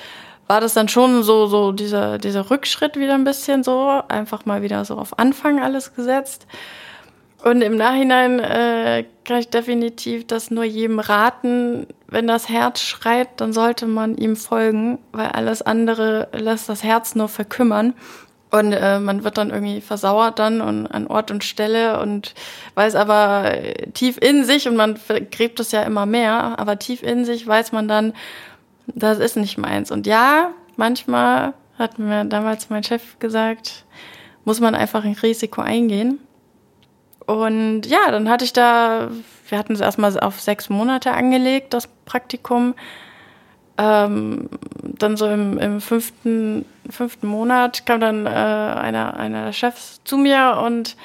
war 0.47 0.61
das 0.61 0.75
dann 0.75 0.89
schon 0.89 1.23
so, 1.23 1.47
so 1.47 1.73
dieser, 1.73 2.19
dieser 2.19 2.51
Rückschritt 2.51 2.97
wieder 2.97 3.15
ein 3.15 3.25
bisschen 3.25 3.65
so, 3.65 4.03
einfach 4.09 4.45
mal 4.45 4.61
wieder 4.61 4.85
so 4.85 4.97
auf 4.99 5.19
Anfang 5.19 5.63
alles 5.63 5.95
gesetzt. 5.95 6.47
Und 7.43 7.63
im 7.63 7.77
Nachhinein 7.77 8.41
äh, 8.41 9.05
kann 9.25 9.39
ich 9.39 9.49
definitiv 9.49 10.27
das 10.27 10.51
nur 10.51 10.65
jedem 10.65 10.99
raten, 10.99 11.87
wenn 12.09 12.27
das 12.27 12.49
Herz 12.49 12.81
schreit, 12.81 13.29
dann 13.37 13.53
sollte 13.53 13.87
man 13.87 14.17
ihm 14.17 14.35
folgen, 14.35 14.99
weil 15.13 15.29
alles 15.29 15.63
andere 15.63 16.29
lässt 16.33 16.69
das 16.69 16.83
Herz 16.83 17.15
nur 17.15 17.29
verkümmern. 17.29 17.95
Und 18.51 18.73
äh, 18.73 18.99
man 18.99 19.25
wird 19.25 19.37
dann 19.37 19.51
irgendwie 19.51 19.83
versauert 19.83 20.39
dann 20.39 20.63
und 20.63 20.87
an 20.87 21.07
Ort 21.07 21.31
und 21.31 21.45
Stelle 21.45 22.01
und 22.01 22.35
weiß 22.75 22.95
aber 22.95 23.53
tief 23.93 24.19
in 24.21 24.45
sich, 24.45 24.67
und 24.67 24.75
man 24.75 24.99
gräbt 25.31 25.61
es 25.61 25.71
ja 25.71 25.83
immer 25.83 26.07
mehr, 26.07 26.59
aber 26.59 26.79
tief 26.79 27.03
in 27.03 27.27
sich 27.27 27.47
weiß 27.47 27.73
man 27.73 27.89
dann, 27.89 28.15
das 28.87 29.19
ist 29.19 29.37
nicht 29.37 29.59
meins. 29.59 29.91
Und 29.91 30.07
ja, 30.07 30.53
manchmal 30.77 31.53
hat 31.79 31.99
mir 31.99 32.25
damals 32.25 32.71
mein 32.71 32.83
Chef 32.83 33.19
gesagt, 33.19 33.85
muss 34.45 34.61
man 34.61 34.75
einfach 34.75 35.05
ein 35.05 35.17
Risiko 35.23 35.61
eingehen. 35.61 36.19
Und 37.29 37.83
ja, 37.85 38.11
dann 38.11 38.31
hatte 38.31 38.47
ich 38.47 38.55
da, 38.55 39.11
wir 39.51 39.59
hatten 39.59 39.75
es 39.75 39.81
erstmal 39.81 40.19
auf 40.19 40.41
sechs 40.41 40.71
Monate 40.71 41.13
angelegt, 41.13 41.75
das 41.75 41.87
Praktikum. 42.07 42.75
Ähm, 43.77 44.49
dann 44.83 45.19
so 45.19 45.27
im, 45.27 45.59
im 45.59 45.83
fünften, 45.83 46.65
fünften 46.89 47.27
Monat 47.27 47.85
kam 47.85 48.01
dann 48.01 48.25
äh, 48.25 48.31
einer, 48.31 49.19
einer 49.19 49.45
der 49.45 49.53
Chefs 49.53 50.01
zu 50.05 50.17
mir 50.17 50.59
und 50.65 50.97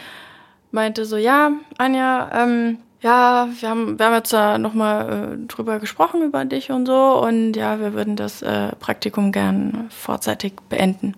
meinte 0.72 1.04
so, 1.04 1.18
ja, 1.18 1.52
Anja, 1.78 2.30
ähm, 2.34 2.78
ja, 3.02 3.50
wir 3.60 3.70
haben, 3.70 4.00
wir 4.00 4.06
haben 4.06 4.14
jetzt 4.14 4.32
da 4.32 4.58
nochmal 4.58 5.34
äh, 5.34 5.48
drüber 5.48 5.80
gesprochen, 5.80 6.22
über 6.22 6.46
dich 6.46 6.72
und 6.72 6.86
so. 6.86 7.22
Und 7.22 7.58
ja, 7.58 7.82
wir 7.82 7.94
würden 7.94 8.16
das 8.16 8.42
äh, 8.42 8.74
Praktikum 8.80 9.34
gern 9.34 9.90
vorzeitig 9.90 10.54
beenden. 10.70 11.16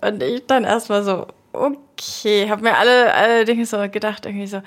Und 0.00 0.22
ich 0.22 0.46
dann 0.46 0.64
erstmal 0.64 1.02
so, 1.02 1.26
okay, 1.54 2.50
habe 2.50 2.62
mir 2.62 2.76
alle, 2.76 3.14
alle 3.14 3.44
Dinge 3.44 3.66
so 3.66 3.78
gedacht, 3.88 4.26
irgendwie 4.26 4.46
so, 4.46 4.62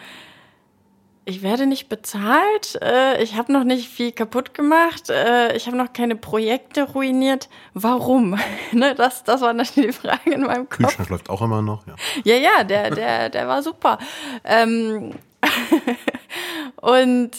ich 1.25 1.44
werde 1.44 1.65
nicht 1.65 1.89
bezahlt, 1.89 2.79
äh, 2.82 3.22
ich 3.22 3.36
habe 3.36 3.51
noch 3.51 3.65
nicht 3.65 3.89
viel 3.89 4.13
kaputt 4.13 4.53
gemacht, 4.53 5.10
äh, 5.10 5.53
ich 5.58 5.67
habe 5.67 5.75
noch 5.75 5.91
keine 5.91 6.15
Projekte 6.15 6.84
ruiniert. 6.84 7.50
Warum? 7.74 8.39
ne, 8.72 8.96
das, 8.96 9.25
das 9.25 9.41
war 9.41 9.51
natürlich 9.51 9.96
die 9.96 10.08
Frage 10.08 10.32
in 10.32 10.44
meinem 10.44 10.70
Kopf. 10.70 10.77
Kühlschrank 10.77 11.10
läuft 11.10 11.29
auch 11.29 11.41
immer 11.41 11.62
noch, 11.62 11.86
ja. 11.86 11.96
Ja, 12.24 12.36
ja, 12.36 12.63
der, 12.63 12.91
der, 12.91 13.29
der 13.29 13.48
war 13.48 13.62
super. 13.62 13.98
Ähm, 14.46 15.15
und 16.77 17.32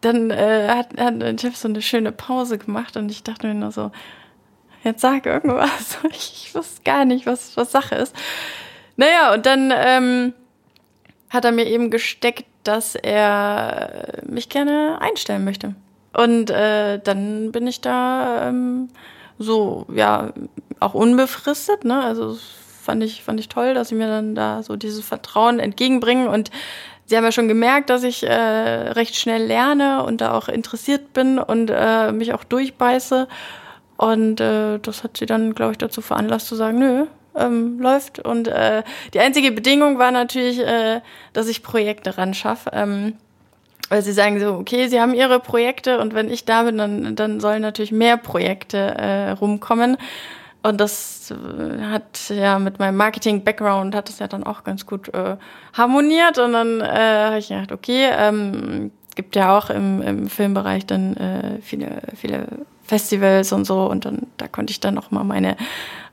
dann 0.00 0.30
äh, 0.32 0.68
hat, 0.68 0.98
hat 0.98 1.22
der 1.22 1.38
Chef 1.38 1.56
so 1.56 1.68
eine 1.68 1.82
schöne 1.82 2.10
Pause 2.10 2.58
gemacht 2.58 2.96
und 2.96 3.10
ich 3.12 3.22
dachte 3.22 3.46
mir 3.46 3.54
nur 3.54 3.70
so, 3.70 3.92
jetzt 4.86 5.02
sag 5.02 5.26
irgendwas. 5.26 5.98
Ich, 6.10 6.46
ich 6.46 6.54
wusste 6.54 6.82
gar 6.84 7.04
nicht, 7.04 7.26
was, 7.26 7.56
was 7.56 7.72
Sache 7.72 7.96
ist. 7.96 8.14
Naja, 8.96 9.34
und 9.34 9.44
dann 9.44 9.72
ähm, 9.74 10.32
hat 11.28 11.44
er 11.44 11.52
mir 11.52 11.66
eben 11.66 11.90
gesteckt, 11.90 12.46
dass 12.64 12.94
er 12.94 14.22
mich 14.26 14.48
gerne 14.48 14.98
einstellen 15.00 15.44
möchte. 15.44 15.74
Und 16.14 16.50
äh, 16.50 16.98
dann 16.98 17.52
bin 17.52 17.66
ich 17.66 17.82
da 17.82 18.48
ähm, 18.48 18.88
so, 19.38 19.86
ja, 19.92 20.32
auch 20.80 20.94
unbefristet, 20.94 21.84
ne? 21.84 22.02
Also 22.02 22.38
fand 22.82 23.02
ich, 23.02 23.22
fand 23.22 23.40
ich 23.40 23.48
toll, 23.48 23.74
dass 23.74 23.88
sie 23.88 23.94
mir 23.94 24.08
dann 24.08 24.34
da 24.34 24.62
so 24.62 24.76
dieses 24.76 25.04
Vertrauen 25.04 25.58
entgegenbringen. 25.58 26.28
Und 26.28 26.50
sie 27.04 27.16
haben 27.16 27.24
ja 27.24 27.32
schon 27.32 27.48
gemerkt, 27.48 27.90
dass 27.90 28.02
ich 28.02 28.22
äh, 28.22 28.32
recht 28.32 29.16
schnell 29.16 29.44
lerne 29.44 30.04
und 30.04 30.20
da 30.20 30.32
auch 30.32 30.48
interessiert 30.48 31.12
bin 31.12 31.38
und 31.38 31.70
äh, 31.70 32.12
mich 32.12 32.32
auch 32.32 32.44
durchbeiße. 32.44 33.28
Und 33.96 34.40
äh, 34.40 34.78
das 34.78 35.04
hat 35.04 35.16
sie 35.16 35.26
dann, 35.26 35.54
glaube 35.54 35.72
ich, 35.72 35.78
dazu 35.78 36.00
veranlasst 36.00 36.48
zu 36.48 36.54
sagen, 36.54 36.78
nö, 36.78 37.06
ähm, 37.34 37.78
läuft. 37.80 38.18
Und 38.18 38.48
äh, 38.48 38.82
die 39.14 39.20
einzige 39.20 39.52
Bedingung 39.52 39.98
war 39.98 40.10
natürlich, 40.10 40.60
äh, 40.60 41.00
dass 41.32 41.48
ich 41.48 41.62
Projekte 41.62 42.18
ran 42.18 42.34
schaffe. 42.34 42.70
Ähm, 42.72 43.14
weil 43.88 44.02
sie 44.02 44.12
sagen 44.12 44.40
so, 44.40 44.54
okay, 44.54 44.88
sie 44.88 45.00
haben 45.00 45.14
ihre 45.14 45.38
Projekte 45.38 46.00
und 46.00 46.12
wenn 46.12 46.28
ich 46.28 46.44
da 46.44 46.64
bin, 46.64 46.76
dann, 46.76 47.14
dann 47.14 47.38
sollen 47.38 47.62
natürlich 47.62 47.92
mehr 47.92 48.16
Projekte 48.16 48.78
äh, 48.78 49.30
rumkommen. 49.30 49.96
Und 50.62 50.80
das 50.80 51.30
äh, 51.30 51.82
hat 51.82 52.28
ja 52.28 52.58
mit 52.58 52.80
meinem 52.80 52.96
Marketing-Background 52.96 53.94
hat 53.94 54.08
das 54.08 54.18
ja 54.18 54.26
dann 54.26 54.42
auch 54.42 54.64
ganz 54.64 54.86
gut 54.86 55.14
äh, 55.14 55.36
harmoniert. 55.72 56.38
Und 56.38 56.52
dann 56.52 56.80
äh, 56.80 56.84
habe 56.84 57.38
ich 57.38 57.48
gedacht, 57.48 57.70
okay, 57.70 58.08
ähm, 58.10 58.90
gibt 59.14 59.36
ja 59.36 59.56
auch 59.56 59.70
im, 59.70 60.02
im 60.02 60.28
Filmbereich 60.28 60.84
dann 60.84 61.16
äh, 61.16 61.58
viele, 61.62 62.02
viele 62.16 62.46
Festivals 62.86 63.52
und 63.52 63.64
so 63.64 63.86
und 63.86 64.04
dann 64.04 64.26
da 64.36 64.48
konnte 64.48 64.70
ich 64.70 64.80
dann 64.80 64.94
noch 64.94 65.10
mal 65.10 65.24
meine 65.24 65.56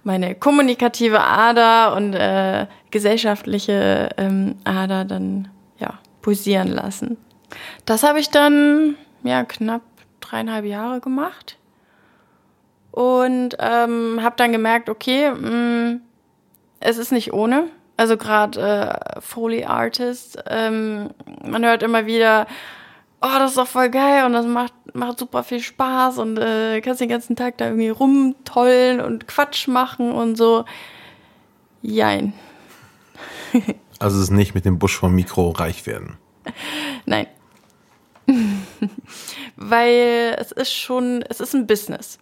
meine 0.03 0.35
kommunikative 0.35 1.21
Ader 1.21 1.95
und 1.95 2.13
äh, 2.13 2.67
gesellschaftliche 2.91 4.09
ähm, 4.17 4.55
Ader 4.65 5.05
dann 5.05 5.47
ja 5.79 5.99
posieren 6.21 6.67
lassen. 6.67 7.17
Das 7.85 8.03
habe 8.03 8.19
ich 8.19 8.29
dann 8.29 8.95
ja 9.23 9.43
knapp 9.43 9.81
dreieinhalb 10.19 10.65
Jahre 10.65 10.99
gemacht 10.99 11.57
und 12.91 13.55
ähm, 13.59 14.19
habe 14.21 14.35
dann 14.37 14.51
gemerkt, 14.51 14.89
okay, 14.89 15.31
mh, 15.31 15.49
mm, 15.49 16.01
es 16.79 16.97
ist 16.97 17.11
nicht 17.11 17.33
ohne, 17.33 17.69
Also 17.95 18.17
gerade 18.17 18.59
äh, 18.59 19.21
Foley 19.21 19.63
Artist. 19.65 20.43
Ähm, 20.47 21.11
man 21.43 21.63
hört 21.63 21.81
immer 21.81 22.05
wieder, 22.05 22.45
oh, 23.23 23.39
das 23.39 23.51
ist 23.51 23.57
doch 23.57 23.67
voll 23.67 23.89
geil 23.89 24.25
und 24.25 24.33
das 24.33 24.45
macht, 24.45 24.73
macht 24.93 25.17
super 25.17 25.43
viel 25.43 25.61
Spaß 25.61 26.17
und 26.17 26.37
äh, 26.37 26.81
kannst 26.81 27.01
den 27.01 27.09
ganzen 27.09 27.35
Tag 27.35 27.57
da 27.57 27.65
irgendwie 27.65 27.89
rumtollen 27.89 28.99
und 28.99 29.27
Quatsch 29.27 29.67
machen 29.67 30.11
und 30.11 30.35
so. 30.35 30.65
Jein. 31.81 32.33
also 33.99 34.17
es 34.17 34.23
ist 34.23 34.31
nicht 34.31 34.53
mit 34.53 34.65
dem 34.65 34.77
Busch 34.77 34.97
vom 34.97 35.15
Mikro 35.15 35.51
reich 35.51 35.85
werden. 35.85 36.17
Nein. 37.05 37.27
Weil 39.55 40.35
es 40.37 40.51
ist 40.51 40.73
schon, 40.73 41.23
es 41.29 41.39
ist 41.39 41.55
ein 41.55 41.65
Business. 41.65 42.19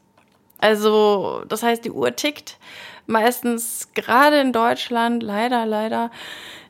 Also, 0.60 1.44
das 1.48 1.64
heißt, 1.64 1.84
die 1.84 1.92
Uhr 1.92 2.16
tickt. 2.16 2.60
Meistens, 3.08 3.90
gerade 3.96 4.40
in 4.40 4.54
Deutschland, 4.54 5.24
leider, 5.24 5.66
leider, 5.66 6.12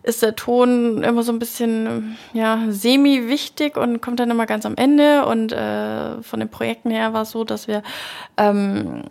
ist 0.03 0.23
der 0.23 0.35
Ton 0.35 1.03
immer 1.03 1.23
so 1.23 1.31
ein 1.31 1.39
bisschen 1.39 2.17
ja, 2.33 2.59
semi-wichtig 2.69 3.77
und 3.77 4.01
kommt 4.01 4.19
dann 4.19 4.31
immer 4.31 4.45
ganz 4.45 4.65
am 4.65 4.75
Ende. 4.75 5.25
Und 5.25 5.51
äh, 5.51 6.21
von 6.21 6.39
den 6.39 6.49
Projekten 6.49 6.89
her 6.89 7.13
war 7.13 7.21
es 7.23 7.31
so, 7.31 7.43
dass 7.43 7.67
wir 7.67 7.83
ähm, 8.37 9.03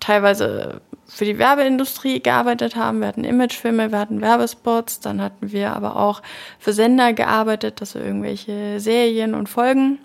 teilweise 0.00 0.80
für 1.06 1.24
die 1.24 1.38
Werbeindustrie 1.38 2.20
gearbeitet 2.20 2.76
haben. 2.76 3.00
Wir 3.00 3.08
hatten 3.08 3.24
Imagefilme, 3.24 3.90
wir 3.90 3.98
hatten 3.98 4.20
Werbespots, 4.20 5.00
dann 5.00 5.22
hatten 5.22 5.52
wir 5.52 5.74
aber 5.74 5.96
auch 5.96 6.22
für 6.58 6.72
Sender 6.72 7.12
gearbeitet, 7.12 7.80
dass 7.80 7.94
wir 7.94 8.04
irgendwelche 8.04 8.78
Serien 8.78 9.34
und 9.34 9.48
Folgen 9.48 9.98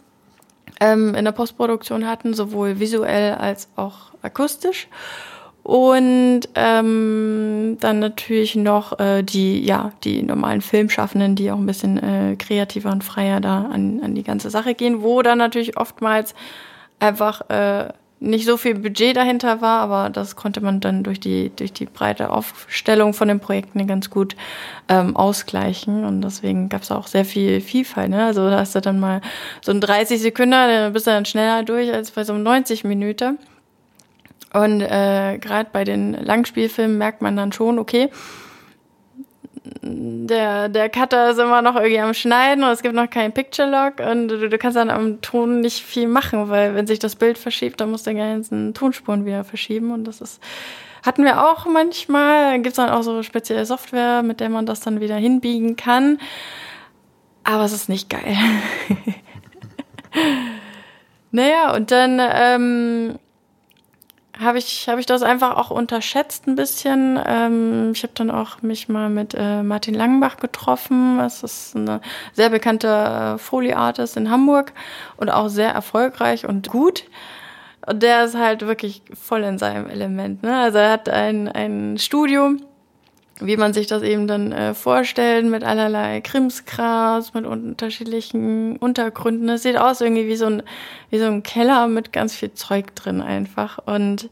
ähm, 0.80 1.14
in 1.16 1.26
der 1.26 1.34
Postproduktion 1.34 2.08
hatten, 2.08 2.34
sowohl 2.34 2.80
visuell 2.80 3.34
als 3.36 3.68
auch 3.76 4.14
akustisch. 4.22 4.88
Und 5.64 6.42
ähm, 6.56 7.78
dann 7.80 8.00
natürlich 8.00 8.56
noch 8.56 9.00
äh, 9.00 9.24
die, 9.24 9.64
ja, 9.64 9.92
die 10.04 10.22
normalen 10.22 10.62
Filmschaffenden, 10.62 11.36
die 11.36 11.52
auch 11.52 11.58
ein 11.58 11.66
bisschen 11.66 11.98
äh, 11.98 12.36
kreativer 12.36 12.92
und 12.92 13.04
freier 13.04 13.40
da 13.40 13.70
an, 13.72 14.02
an 14.04 14.14
die 14.14 14.24
ganze 14.24 14.50
Sache 14.50 14.74
gehen, 14.74 15.02
wo 15.02 15.22
dann 15.22 15.38
natürlich 15.38 15.78
oftmals 15.78 16.36
einfach 17.00 17.50
äh, 17.50 17.94
nicht 18.24 18.46
so 18.46 18.56
viel 18.56 18.76
Budget 18.76 19.18
dahinter 19.18 19.62
war, 19.62 19.82
aber 19.82 20.10
das 20.10 20.36
konnte 20.36 20.62
man 20.62 20.80
dann 20.80 21.04
durch 21.04 21.20
die, 21.20 21.52
durch 21.56 21.74
die 21.74 21.86
breite 21.86 22.30
Aufstellung 22.30 23.14
von 23.14 23.28
den 23.28 23.42
Projekten 23.42 23.86
ganz 23.86 24.10
gut 24.10 24.36
ähm, 24.88 25.16
ausgleichen. 25.16 26.06
Und 26.06 26.22
deswegen 26.22 26.70
gab 26.70 26.84
es 26.84 26.92
auch 26.92 27.08
sehr 27.08 27.26
viel 27.26 27.60
Vielfalt. 27.60 28.10
Ne? 28.10 28.26
Also 28.26 28.50
da 28.50 28.60
hast 28.60 28.76
du 28.76 28.82
dann 28.82 29.00
mal 29.00 29.22
so 29.62 29.72
ein 29.72 29.82
30 29.82 30.22
Sekunden, 30.22 30.52
dann 30.52 30.94
bist 30.94 31.06
du 31.06 31.12
dann 31.12 31.26
schneller 31.26 31.64
durch 31.64 31.92
als 31.94 32.12
bei 32.12 32.24
so 32.24 32.34
einem 32.34 32.44
90 32.44 32.86
Minuten. 32.86 33.40
Und 34.54 34.82
äh, 34.82 35.40
gerade 35.40 35.70
bei 35.74 35.84
den 35.84 36.14
Langspielfilmen 36.14 36.98
merkt 36.98 37.22
man 37.22 37.36
dann 37.36 37.52
schon, 37.52 37.80
okay, 37.80 38.10
der, 39.82 40.70
der 40.70 40.90
Cutter 40.90 41.32
ist 41.32 41.40
immer 41.40 41.62
noch 41.62 41.76
irgendwie 41.76 42.00
am 42.00 42.14
Schneiden 42.14 42.64
und 42.64 42.70
es 42.72 42.82
gibt 42.82 42.96
noch 42.96 43.10
keinen 43.10 43.34
Picture 43.34 43.70
Log 43.70 44.00
und 44.00 44.28
du, 44.28 44.50
du 44.50 44.58
kannst 44.58 44.76
dann 44.76 44.90
am 44.90 45.22
Ton 45.22 45.62
nicht 45.62 45.84
viel 45.84 46.08
machen, 46.08 46.50
weil 46.50 46.76
wenn 46.76 46.86
sich 46.86 47.00
das 47.00 47.16
Bild 47.16 47.38
verschiebt, 47.38 47.80
dann 47.80 47.92
musst 47.92 48.06
du 48.06 48.12
die 48.12 48.18
ganzen 48.18 48.74
Tonspuren 48.74 49.26
wieder 49.26 49.44
verschieben 49.44 49.92
und 49.92 50.04
das 50.04 50.22
ist, 50.22 50.42
hatten 51.04 51.24
wir 51.24 51.50
auch 51.50 51.66
manchmal, 51.66 52.56
gibt 52.56 52.68
es 52.68 52.76
dann 52.76 52.90
auch 52.90 53.04
so 53.04 53.24
spezielle 53.24 53.66
Software, 53.66 54.22
mit 54.22 54.40
der 54.42 54.50
man 54.50 54.66
das 54.66 54.82
dann 54.82 55.00
wieder 55.00 55.16
hinbiegen 55.16 55.76
kann, 55.76 56.20
aber 57.44 57.64
es 57.64 57.74
ist 57.74 57.90
nicht 57.90 58.10
geil. 58.10 58.36
naja, 61.32 61.74
und 61.74 61.92
dann, 61.92 62.20
ähm, 62.22 63.20
habe 64.40 64.58
ich, 64.58 64.90
hab 64.90 64.98
ich 64.98 65.06
das 65.06 65.22
einfach 65.22 65.58
auch 65.58 65.70
unterschätzt 65.70 66.48
ein 66.48 66.56
bisschen. 66.56 67.20
Ähm, 67.26 67.92
ich 67.94 68.04
habe 68.04 68.14
dann 68.16 68.32
auch 68.32 68.62
mich 68.62 68.90
mal 68.90 69.10
mit 69.10 69.36
äh, 69.38 69.62
Martin 69.62 69.94
Langenbach 69.94 70.38
getroffen. 70.38 71.18
Das 71.20 71.44
ist 71.44 71.76
ein 71.76 72.00
sehr 72.34 72.50
bekannter 72.50 73.36
äh, 73.36 73.38
Foley-Artist 73.38 74.18
in 74.18 74.32
Hamburg 74.32 74.74
und 75.18 75.30
auch 75.30 75.50
sehr 75.50 75.72
erfolgreich 75.72 76.46
und 76.48 76.70
gut. 76.70 77.04
Und 77.86 78.02
der 78.02 78.24
ist 78.26 78.36
halt 78.36 78.66
wirklich 78.66 79.04
voll 79.14 79.44
in 79.44 79.58
seinem 79.58 79.90
Element. 79.90 80.42
Ne? 80.42 80.58
Also 80.58 80.80
er 80.80 80.92
hat 80.92 81.10
ein, 81.10 81.48
ein 81.48 81.98
Studio, 82.00 82.56
wie 83.40 83.58
man 83.58 83.74
sich 83.74 83.88
das 83.88 84.04
eben 84.04 84.28
dann 84.28 84.52
äh, 84.52 84.74
vorstellt, 84.74 85.46
mit 85.46 85.64
allerlei 85.64 86.22
Krimskras, 86.22 87.34
mit 87.34 87.46
unterschiedlichen 87.46 88.78
Untergründen. 88.78 89.50
Es 89.50 89.64
sieht 89.64 89.78
aus 89.78 90.02
irgendwie 90.02 90.28
wie 90.28 90.36
so 90.36 90.46
ein, 90.46 90.64
wie 91.10 91.20
so 91.20 91.26
ein 91.26 91.44
Keller 91.44 91.88
mit 91.88 92.14
ganz 92.14 92.36
viel 92.36 92.54
Zeug 92.54 92.96
drin 92.96 93.22
einfach. 93.22 93.80
Und 93.86 94.30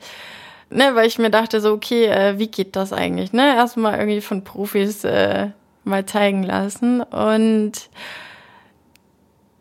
ne, 0.69 0.93
weil 0.93 1.07
ich 1.07 1.17
mir 1.17 1.31
dachte 1.31 1.61
so, 1.61 1.73
okay, 1.73 2.05
äh, 2.05 2.37
wie 2.37 2.47
geht 2.47 2.75
das 2.75 2.93
eigentlich? 2.93 3.33
Ne? 3.33 3.55
Erstmal 3.55 3.97
irgendwie 3.99 4.21
von 4.21 4.43
Profis 4.43 5.03
äh, 5.03 5.49
mal 5.83 6.05
zeigen 6.05 6.43
lassen. 6.43 7.01
Und 7.01 7.89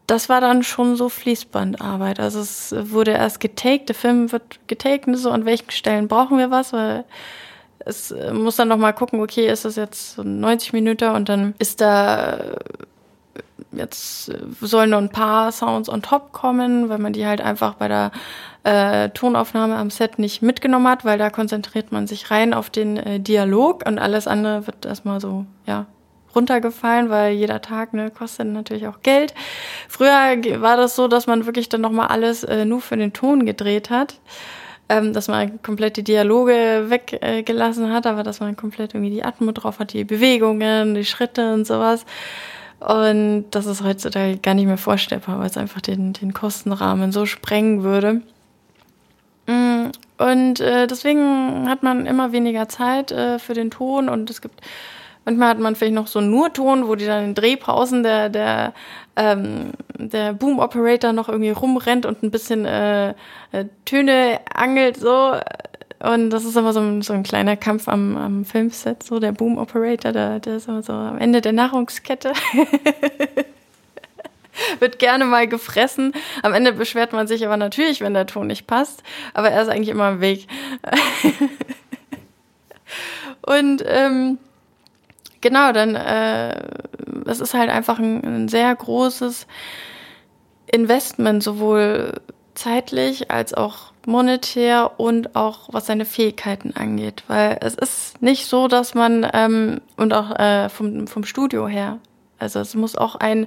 das 0.07 0.29
war 0.29 0.41
dann 0.41 0.63
schon 0.63 0.97
so 0.97 1.09
Fließbandarbeit. 1.09 2.21
Also 2.21 2.41
es 2.41 2.75
wurde 2.77 3.13
erst 3.13 3.41
getaked, 3.41 3.89
der 3.89 3.97
Film 3.97 4.33
wird 4.33 4.59
getaked, 4.67 5.07
so 5.15 5.31
an 5.31 5.45
welchen 5.45 5.71
Stellen 5.71 6.09
brauchen 6.09 6.37
wir 6.37 6.51
was, 6.51 6.73
weil 6.73 7.05
es 7.91 8.11
äh, 8.11 8.33
muss 8.33 8.57
dann 8.57 8.69
noch 8.69 8.79
mal 8.79 8.93
gucken, 8.93 9.21
okay, 9.21 9.51
ist 9.51 9.65
das 9.65 9.77
jetzt 9.77 10.15
so 10.15 10.23
90 10.23 10.73
Minuten 10.73 11.11
und 11.11 11.29
dann 11.29 11.55
ist 11.59 11.81
da 11.81 12.37
äh, 12.37 12.57
jetzt 13.73 14.31
äh, 14.31 14.39
sollen 14.61 14.91
noch 14.91 14.99
ein 14.99 15.11
paar 15.11 15.53
Sounds 15.53 15.89
on 15.89 16.03
top 16.03 16.33
kommen, 16.33 16.89
weil 16.89 16.99
man 16.99 17.13
die 17.13 17.27
halt 17.27 17.41
einfach 17.41 17.75
bei 17.75 17.89
der 17.89 18.13
äh, 18.65 19.11
Tonaufnahme 19.11 19.77
am 19.77 19.91
Set 19.91 20.19
nicht 20.19 20.43
mitgenommen 20.43 20.89
hat, 20.89 21.05
weil 21.05 21.19
da 21.19 21.31
konzentriert 21.31 21.93
man 21.93 22.07
sich 22.07 22.31
rein 22.31 22.55
auf 22.55 22.71
den 22.71 22.97
äh, 22.97 23.21
Dialog 23.21 23.87
und 23.87 23.99
alles 23.99 24.27
andere 24.27 24.67
wird 24.67 24.87
erstmal 24.87 25.21
so, 25.21 25.45
ja, 25.67 25.87
runtergefallen, 26.35 27.11
weil 27.11 27.33
jeder 27.33 27.61
Tag 27.61 27.93
ne, 27.93 28.11
kostet 28.11 28.47
natürlich 28.47 28.87
auch 28.87 29.03
Geld. 29.03 29.35
Früher 29.89 30.13
war 30.61 30.77
das 30.77 30.95
so, 30.95 31.09
dass 31.09 31.27
man 31.27 31.45
wirklich 31.45 31.69
dann 31.69 31.81
nochmal 31.81 32.07
alles 32.07 32.45
äh, 32.45 32.65
nur 32.65 32.81
für 32.81 32.97
den 32.97 33.13
Ton 33.13 33.47
gedreht 33.47 33.91
hat 33.91 34.21
ähm, 34.91 35.13
dass 35.13 35.29
man 35.29 35.63
komplett 35.63 35.97
die 35.97 36.03
Dialoge 36.03 36.87
weggelassen 36.89 37.85
äh, 37.87 37.93
hat, 37.93 38.09
aber 38.09 38.25
dass 38.25 38.41
man 38.41 38.57
komplett 38.57 38.93
irgendwie 38.93 39.13
die 39.13 39.25
Atmo 39.25 39.53
drauf 39.53 39.79
hat, 39.79 39.93
die 39.93 40.03
Bewegungen, 40.03 40.97
die 40.97 41.05
Schritte 41.05 41.55
und 41.55 41.65
sowas. 41.65 42.05
Und 42.81 43.45
das 43.53 43.67
ist 43.67 43.85
heutzutage 43.85 44.39
gar 44.39 44.55
nicht 44.55 44.67
mehr 44.67 44.79
vorstellbar, 44.79 45.39
weil 45.39 45.47
es 45.47 45.57
einfach 45.57 45.81
den, 45.81 46.13
den 46.15 46.35
Kostenrahmen 46.35 47.13
so 47.13 47.25
sprengen 47.25 47.85
würde. 47.85 48.23
Mm, 49.47 49.91
und 50.19 50.59
äh, 50.59 50.89
deswegen 50.89 51.69
hat 51.69 51.85
man 51.85 52.07
immer 52.07 52.33
weniger 52.33 52.69
Zeit 52.69 53.13
äh, 53.13 53.39
für 53.39 53.55
den 53.55 53.71
Ton 53.71 54.09
und 54.09 54.29
es 54.29 54.43
gibt 54.43 54.61
Manchmal 55.27 55.51
hat 55.51 55.59
man 55.59 55.77
vielleicht 55.77 55.95
noch 55.95 56.07
so 56.07 56.19
einen 56.19 56.31
Nurton, 56.31 56.89
wo 56.89 56.95
die 56.95 57.05
dann 57.05 57.25
in 57.25 57.35
Drehpausen 57.35 58.03
der, 58.03 58.31
der, 58.31 58.73
ähm, 59.21 59.73
der 59.99 60.33
Boom-Operator 60.33 61.13
noch 61.13 61.29
irgendwie 61.29 61.51
rumrennt 61.51 62.07
und 62.07 62.23
ein 62.23 62.31
bisschen 62.31 62.65
äh, 62.65 63.11
äh, 63.53 63.67
Töne 63.85 64.41
angelt, 64.53 64.97
so. 64.97 65.35
Und 66.03 66.31
das 66.31 66.47
ist 66.47 66.57
immer 66.57 66.73
so 66.73 66.81
ein, 66.81 67.03
so 67.03 67.13
ein 67.13 67.23
kleiner 67.23 67.59
Kampf 67.59 67.87
am, 67.87 68.17
am 68.17 68.47
Filmset, 68.47 69.03
so 69.03 69.21
der 69.21 69.33
Boom-Operator, 69.33 70.13
der, 70.13 70.41
der 70.41 70.57
ist 70.57 70.69
immer 70.69 70.83
so 70.83 70.95
am 70.95 71.19
Ende 71.19 71.43
der 71.43 71.53
Nahrungskette. 71.53 72.33
Wird 74.79 74.99
gerne 74.99 75.27
mal 75.27 75.47
gefressen. 75.47 76.13
Am 76.43 76.55
Ende 76.55 76.73
beschwert 76.73 77.13
man 77.13 77.27
sich 77.27 77.45
aber 77.45 77.59
natürlich, 77.59 78.01
wenn 78.01 78.15
der 78.15 78.27
Ton 78.27 78.47
nicht 78.47 78.67
passt. 78.67 79.03
Aber 79.35 79.51
er 79.51 79.61
ist 79.63 79.69
eigentlich 79.69 79.91
immer 79.91 80.11
im 80.11 80.21
Weg. 80.21 80.47
und 83.43 83.85
ähm, 83.87 84.39
genau, 85.41 85.73
dann 85.73 85.95
äh, 85.95 86.61
es 87.27 87.41
ist 87.41 87.55
halt 87.55 87.71
einfach 87.71 87.99
ein, 87.99 88.23
ein 88.25 88.49
sehr 88.49 88.75
großes 88.75 89.47
Investment, 90.73 91.43
sowohl 91.43 92.21
zeitlich 92.55 93.31
als 93.31 93.55
auch 93.55 93.93
monetär 94.07 94.99
und 94.99 95.37
auch 95.37 95.69
was 95.73 95.87
seine 95.87 96.05
Fähigkeiten 96.05 96.75
angeht. 96.75 97.25
Weil 97.29 97.59
es 97.61 97.75
ist 97.75 98.23
nicht 98.23 98.47
so, 98.47 98.69
dass 98.69 98.95
man, 98.95 99.27
ähm, 99.33 99.81
und 99.97 100.13
auch 100.13 100.31
äh, 100.39 100.69
vom, 100.69 101.07
vom 101.07 101.25
Studio 101.25 101.69
her, 101.69 101.99
also 102.39 102.61
es 102.61 102.75
muss 102.75 102.97
auch 102.97 103.17
ein 103.17 103.47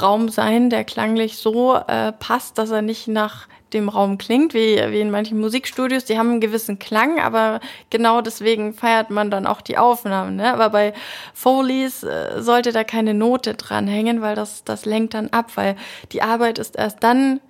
Raum 0.00 0.28
sein, 0.28 0.70
der 0.70 0.84
klanglich 0.84 1.36
so 1.36 1.74
äh, 1.74 2.12
passt, 2.12 2.58
dass 2.58 2.70
er 2.70 2.82
nicht 2.82 3.08
nach 3.08 3.48
dem 3.74 3.88
Raum 3.88 4.18
klingt, 4.18 4.54
wie, 4.54 4.76
wie 4.76 5.00
in 5.00 5.10
manchen 5.10 5.38
Musikstudios. 5.40 6.04
Die 6.04 6.18
haben 6.18 6.30
einen 6.30 6.40
gewissen 6.40 6.78
Klang, 6.78 7.20
aber 7.20 7.60
genau 7.90 8.20
deswegen 8.20 8.74
feiert 8.74 9.10
man 9.10 9.30
dann 9.30 9.46
auch 9.46 9.60
die 9.60 9.78
Aufnahmen. 9.78 10.36
Ne? 10.36 10.52
Aber 10.52 10.70
bei 10.70 10.92
Foleys 11.34 12.02
äh, 12.02 12.42
sollte 12.42 12.72
da 12.72 12.84
keine 12.84 13.14
Note 13.14 13.54
dranhängen, 13.54 14.20
weil 14.20 14.34
das, 14.34 14.64
das 14.64 14.84
lenkt 14.84 15.14
dann 15.14 15.28
ab, 15.28 15.52
weil 15.56 15.76
die 16.12 16.22
Arbeit 16.22 16.58
ist 16.58 16.76
erst 16.76 17.02
dann 17.02 17.40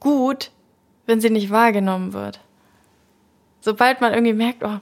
gut, 0.00 0.50
wenn 1.06 1.20
sie 1.20 1.30
nicht 1.30 1.50
wahrgenommen 1.50 2.12
wird. 2.12 2.40
Sobald 3.60 4.00
man 4.00 4.12
irgendwie 4.12 4.34
merkt, 4.34 4.62
oh, 4.64 4.78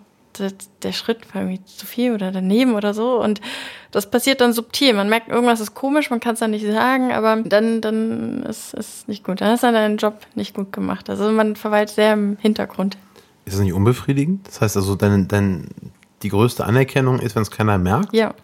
der, 0.82 0.92
Schritt 0.92 1.34
war 1.34 1.42
irgendwie 1.42 1.64
zu 1.64 1.86
viel 1.86 2.12
oder 2.12 2.32
daneben 2.32 2.74
oder 2.74 2.94
so. 2.94 3.22
Und 3.22 3.40
das 3.90 4.10
passiert 4.10 4.40
dann 4.40 4.52
subtil. 4.52 4.94
Man 4.94 5.08
merkt, 5.08 5.28
irgendwas 5.28 5.60
ist 5.60 5.74
komisch, 5.74 6.10
man 6.10 6.20
kann 6.20 6.34
es 6.34 6.40
dann 6.40 6.50
nicht 6.50 6.66
sagen, 6.66 7.12
aber 7.12 7.36
dann, 7.42 7.80
dann 7.80 8.42
ist 8.44 8.74
es 8.74 9.08
nicht 9.08 9.24
gut. 9.24 9.40
Dann 9.40 9.54
ist 9.54 9.62
dann 9.62 9.74
dein 9.74 9.96
Job 9.96 10.20
nicht 10.34 10.54
gut 10.54 10.72
gemacht. 10.72 11.10
Also 11.10 11.30
man 11.30 11.56
verweilt 11.56 11.90
sehr 11.90 12.12
im 12.12 12.36
Hintergrund. 12.40 12.96
Ist 13.44 13.54
das 13.54 13.62
nicht 13.62 13.72
unbefriedigend? 13.72 14.46
Das 14.46 14.60
heißt 14.60 14.76
also, 14.76 14.94
dein, 14.94 15.28
dein, 15.28 15.68
die 16.22 16.28
größte 16.28 16.64
Anerkennung 16.64 17.20
ist, 17.20 17.36
wenn 17.36 17.42
es 17.42 17.50
keiner 17.50 17.78
merkt. 17.78 18.12
Ja. 18.12 18.34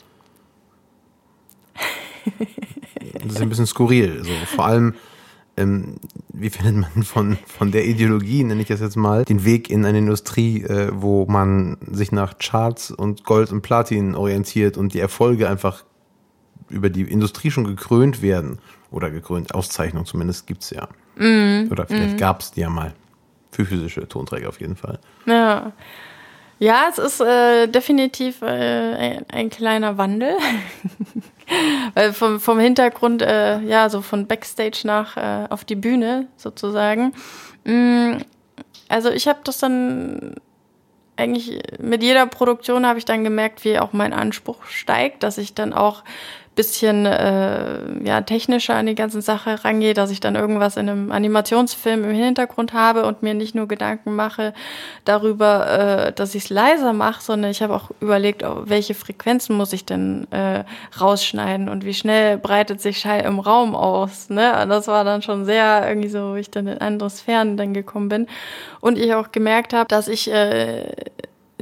Das 3.14 3.32
ist 3.32 3.40
ein 3.42 3.48
bisschen 3.48 3.66
skurril. 3.66 4.22
So, 4.24 4.30
vor 4.54 4.66
allem, 4.66 4.94
ähm, 5.56 5.96
wie 6.32 6.50
findet 6.50 6.76
man 6.76 7.02
von, 7.04 7.38
von 7.46 7.72
der 7.72 7.86
Ideologie, 7.86 8.44
nenne 8.44 8.62
ich 8.62 8.68
das 8.68 8.80
jetzt 8.80 8.96
mal, 8.96 9.24
den 9.24 9.44
Weg 9.44 9.70
in 9.70 9.84
eine 9.84 9.98
Industrie, 9.98 10.62
äh, 10.62 10.90
wo 10.92 11.26
man 11.26 11.76
sich 11.90 12.12
nach 12.12 12.38
Charts 12.38 12.90
und 12.90 13.24
Gold 13.24 13.52
und 13.52 13.62
Platin 13.62 14.14
orientiert 14.14 14.76
und 14.76 14.94
die 14.94 15.00
Erfolge 15.00 15.48
einfach 15.48 15.84
über 16.68 16.90
die 16.90 17.02
Industrie 17.02 17.50
schon 17.50 17.64
gekrönt 17.64 18.22
werden. 18.22 18.58
Oder 18.90 19.10
gekrönt, 19.10 19.54
Auszeichnung 19.54 20.04
zumindest 20.04 20.46
gibt's 20.46 20.70
ja. 20.70 20.88
Mhm. 21.16 21.68
Oder 21.70 21.86
vielleicht 21.86 22.18
gab's 22.18 22.52
die 22.52 22.60
ja 22.60 22.70
mal. 22.70 22.94
Für 23.50 23.64
physische 23.66 24.08
Tonträger 24.08 24.48
auf 24.48 24.60
jeden 24.60 24.76
Fall. 24.76 24.98
Ja. 25.26 25.72
Ja, 26.62 26.86
es 26.88 26.98
ist 26.98 27.20
äh, 27.20 27.66
definitiv 27.66 28.40
äh, 28.40 28.46
ein, 28.46 29.26
ein 29.32 29.50
kleiner 29.50 29.98
Wandel. 29.98 30.36
Weil 31.94 32.12
vom, 32.12 32.38
vom 32.38 32.60
Hintergrund, 32.60 33.20
äh, 33.20 33.58
ja, 33.62 33.88
so 33.88 34.00
von 34.00 34.28
Backstage 34.28 34.82
nach 34.84 35.16
äh, 35.16 35.48
auf 35.50 35.64
die 35.64 35.74
Bühne 35.74 36.28
sozusagen. 36.36 37.14
Mm, 37.64 38.18
also 38.88 39.10
ich 39.10 39.26
habe 39.26 39.40
das 39.42 39.58
dann 39.58 40.36
eigentlich 41.16 41.58
mit 41.80 42.00
jeder 42.00 42.26
Produktion 42.26 42.86
habe 42.86 43.00
ich 43.00 43.04
dann 43.06 43.24
gemerkt, 43.24 43.64
wie 43.64 43.80
auch 43.80 43.92
mein 43.92 44.12
Anspruch 44.12 44.64
steigt, 44.66 45.24
dass 45.24 45.38
ich 45.38 45.54
dann 45.54 45.72
auch 45.72 46.04
bisschen 46.54 47.06
äh, 47.06 48.04
ja, 48.04 48.20
technischer 48.20 48.74
an 48.74 48.86
die 48.86 48.94
ganze 48.94 49.22
Sache 49.22 49.64
rangehe, 49.64 49.94
dass 49.94 50.10
ich 50.10 50.20
dann 50.20 50.34
irgendwas 50.34 50.76
in 50.76 50.88
einem 50.88 51.10
Animationsfilm 51.10 52.04
im 52.04 52.14
Hintergrund 52.14 52.74
habe 52.74 53.06
und 53.06 53.22
mir 53.22 53.32
nicht 53.32 53.54
nur 53.54 53.66
Gedanken 53.66 54.14
mache 54.14 54.52
darüber, 55.06 56.08
äh, 56.08 56.12
dass 56.12 56.34
ich 56.34 56.44
es 56.44 56.50
leiser 56.50 56.92
mache, 56.92 57.22
sondern 57.22 57.50
ich 57.50 57.62
habe 57.62 57.74
auch 57.74 57.90
überlegt, 58.00 58.42
oh, 58.42 58.62
welche 58.66 58.94
Frequenzen 58.94 59.56
muss 59.56 59.72
ich 59.72 59.86
denn 59.86 60.26
äh, 60.30 60.64
rausschneiden 61.00 61.70
und 61.70 61.86
wie 61.86 61.94
schnell 61.94 62.36
breitet 62.36 62.82
sich 62.82 62.98
Schall 62.98 63.22
im 63.22 63.38
Raum 63.38 63.74
aus. 63.74 64.28
Ne? 64.28 64.66
Das 64.68 64.88
war 64.88 65.04
dann 65.04 65.22
schon 65.22 65.46
sehr 65.46 65.88
irgendwie 65.88 66.08
so, 66.08 66.32
wo 66.32 66.34
ich 66.34 66.50
dann 66.50 66.66
in 66.66 66.78
andere 66.78 67.08
Sphären 67.08 67.56
dann 67.56 67.72
gekommen 67.72 68.10
bin. 68.10 68.26
Und 68.80 68.98
ich 68.98 69.14
auch 69.14 69.32
gemerkt 69.32 69.72
habe, 69.72 69.88
dass 69.88 70.08
ich 70.08 70.30
äh, 70.30 70.84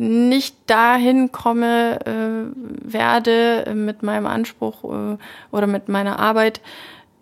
nicht 0.01 0.57
dahin 0.67 1.31
komme 1.31 2.01
äh, 2.07 2.93
werde 2.93 3.73
mit 3.75 4.03
meinem 4.03 4.27
Anspruch 4.27 4.85
äh, 4.85 5.17
oder 5.51 5.67
mit 5.67 5.89
meiner 5.89 6.19
Arbeit, 6.19 6.61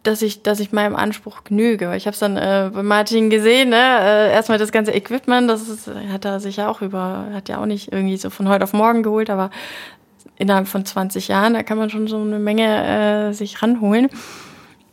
dass 0.04 0.22
ich, 0.22 0.42
dass 0.42 0.60
ich 0.60 0.72
meinem 0.72 0.94
Anspruch 0.94 1.44
genüge. 1.44 1.94
Ich 1.96 2.06
habe 2.06 2.14
es 2.14 2.20
dann 2.20 2.36
äh, 2.36 2.70
bei 2.72 2.82
Martin 2.82 3.30
gesehen, 3.30 3.70
ne? 3.70 3.76
äh, 3.76 4.32
erstmal 4.32 4.58
das 4.58 4.70
ganze 4.70 4.92
Equipment, 4.92 5.50
das 5.50 5.68
ist, 5.68 5.90
hat 6.10 6.24
er 6.24 6.38
sich 6.40 6.56
ja 6.56 6.68
auch 6.68 6.80
über, 6.80 7.26
hat 7.32 7.48
ja 7.48 7.60
auch 7.60 7.66
nicht 7.66 7.92
irgendwie 7.92 8.16
so 8.16 8.30
von 8.30 8.48
heute 8.48 8.64
auf 8.64 8.72
morgen 8.72 9.02
geholt, 9.02 9.28
aber 9.28 9.50
innerhalb 10.36 10.68
von 10.68 10.84
20 10.84 11.28
Jahren, 11.28 11.54
da 11.54 11.64
kann 11.64 11.78
man 11.78 11.90
schon 11.90 12.06
so 12.06 12.20
eine 12.20 12.38
Menge 12.38 13.30
äh, 13.30 13.32
sich 13.32 13.60
ranholen. 13.60 14.08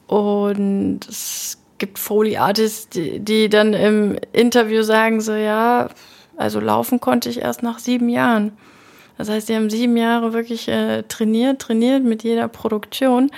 Und 0.08 1.02
es 1.08 1.60
gibt 1.78 2.00
Foley 2.00 2.38
Artists, 2.38 2.89
die, 2.89 3.19
die 3.19 3.48
dann 3.48 3.74
im 3.74 4.17
Interview 4.34 4.82
sagen 4.82 5.21
so, 5.21 5.34
ja, 5.34 5.89
also 6.38 6.60
laufen 6.60 7.00
konnte 7.00 7.30
ich 7.30 7.41
erst 7.41 7.63
nach 7.63 7.80
sieben 7.80 8.10
Jahren. 8.10 8.52
Das 9.17 9.30
heißt, 9.30 9.48
die 9.48 9.56
haben 9.56 9.69
sieben 9.69 9.95
Jahre 9.95 10.34
wirklich 10.34 10.67
äh, 10.67 11.04
trainiert, 11.04 11.62
trainiert 11.62 12.04
mit 12.04 12.24
jeder 12.24 12.48
Produktion. 12.48 13.32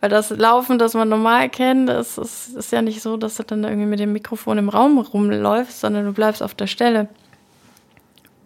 Weil 0.00 0.10
das 0.10 0.30
Laufen, 0.30 0.78
das 0.78 0.94
man 0.94 1.08
normal 1.08 1.48
kennt, 1.48 1.88
das 1.88 2.18
ist, 2.18 2.56
ist 2.56 2.70
ja 2.70 2.82
nicht 2.82 3.02
so, 3.02 3.16
dass 3.16 3.36
du 3.36 3.42
dann 3.42 3.64
irgendwie 3.64 3.88
mit 3.88 3.98
dem 3.98 4.12
Mikrofon 4.12 4.58
im 4.58 4.68
Raum 4.68 4.98
rumläufst, 4.98 5.80
sondern 5.80 6.04
du 6.04 6.12
bleibst 6.12 6.40
auf 6.42 6.54
der 6.54 6.68
Stelle. 6.68 7.08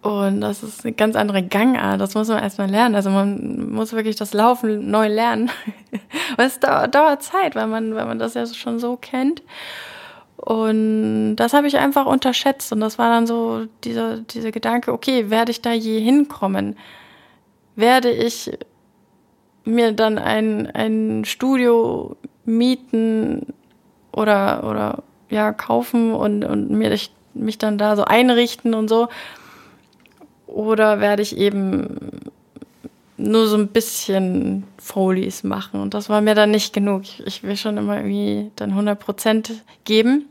Und 0.00 0.40
das 0.40 0.62
ist 0.62 0.84
eine 0.84 0.94
ganz 0.94 1.14
andere 1.14 1.42
Gangart. 1.42 2.00
Das 2.00 2.14
muss 2.14 2.28
man 2.28 2.42
erstmal 2.42 2.70
lernen. 2.70 2.94
Also 2.96 3.10
man 3.10 3.70
muss 3.70 3.92
wirklich 3.92 4.16
das 4.16 4.32
Laufen 4.32 4.90
neu 4.90 5.08
lernen. 5.08 5.50
Und 5.92 6.44
es 6.44 6.58
dauert, 6.58 6.94
dauert 6.94 7.22
Zeit, 7.22 7.54
weil 7.54 7.68
man, 7.68 7.94
weil 7.94 8.06
man 8.06 8.18
das 8.18 8.34
ja 8.34 8.46
schon 8.46 8.80
so 8.80 8.96
kennt. 8.96 9.42
Und 10.44 11.36
das 11.36 11.52
habe 11.52 11.68
ich 11.68 11.78
einfach 11.78 12.04
unterschätzt. 12.04 12.72
Und 12.72 12.80
das 12.80 12.98
war 12.98 13.08
dann 13.10 13.28
so 13.28 13.66
dieser, 13.84 14.18
dieser 14.18 14.50
Gedanke, 14.50 14.92
okay, 14.92 15.30
werde 15.30 15.52
ich 15.52 15.62
da 15.62 15.72
je 15.72 16.00
hinkommen? 16.00 16.76
Werde 17.76 18.10
ich 18.10 18.50
mir 19.64 19.92
dann 19.92 20.18
ein, 20.18 20.68
ein 20.68 21.24
Studio 21.24 22.16
mieten 22.44 23.54
oder, 24.10 24.68
oder 24.68 25.04
ja, 25.30 25.52
kaufen 25.52 26.12
und, 26.12 26.44
und 26.44 26.70
mir 26.70 26.98
mich 27.34 27.58
dann 27.58 27.78
da 27.78 27.94
so 27.94 28.04
einrichten 28.04 28.74
und 28.74 28.88
so? 28.88 29.08
Oder 30.48 30.98
werde 30.98 31.22
ich 31.22 31.36
eben 31.36 32.30
nur 33.16 33.46
so 33.46 33.56
ein 33.56 33.68
bisschen 33.68 34.64
Folies 34.76 35.44
machen? 35.44 35.80
Und 35.80 35.94
das 35.94 36.08
war 36.08 36.20
mir 36.20 36.34
dann 36.34 36.50
nicht 36.50 36.72
genug. 36.72 37.04
Ich 37.24 37.44
will 37.44 37.56
schon 37.56 37.76
immer 37.76 37.98
irgendwie 37.98 38.50
dann 38.56 38.70
100 38.70 38.98
Prozent 38.98 39.62
geben. 39.84 40.26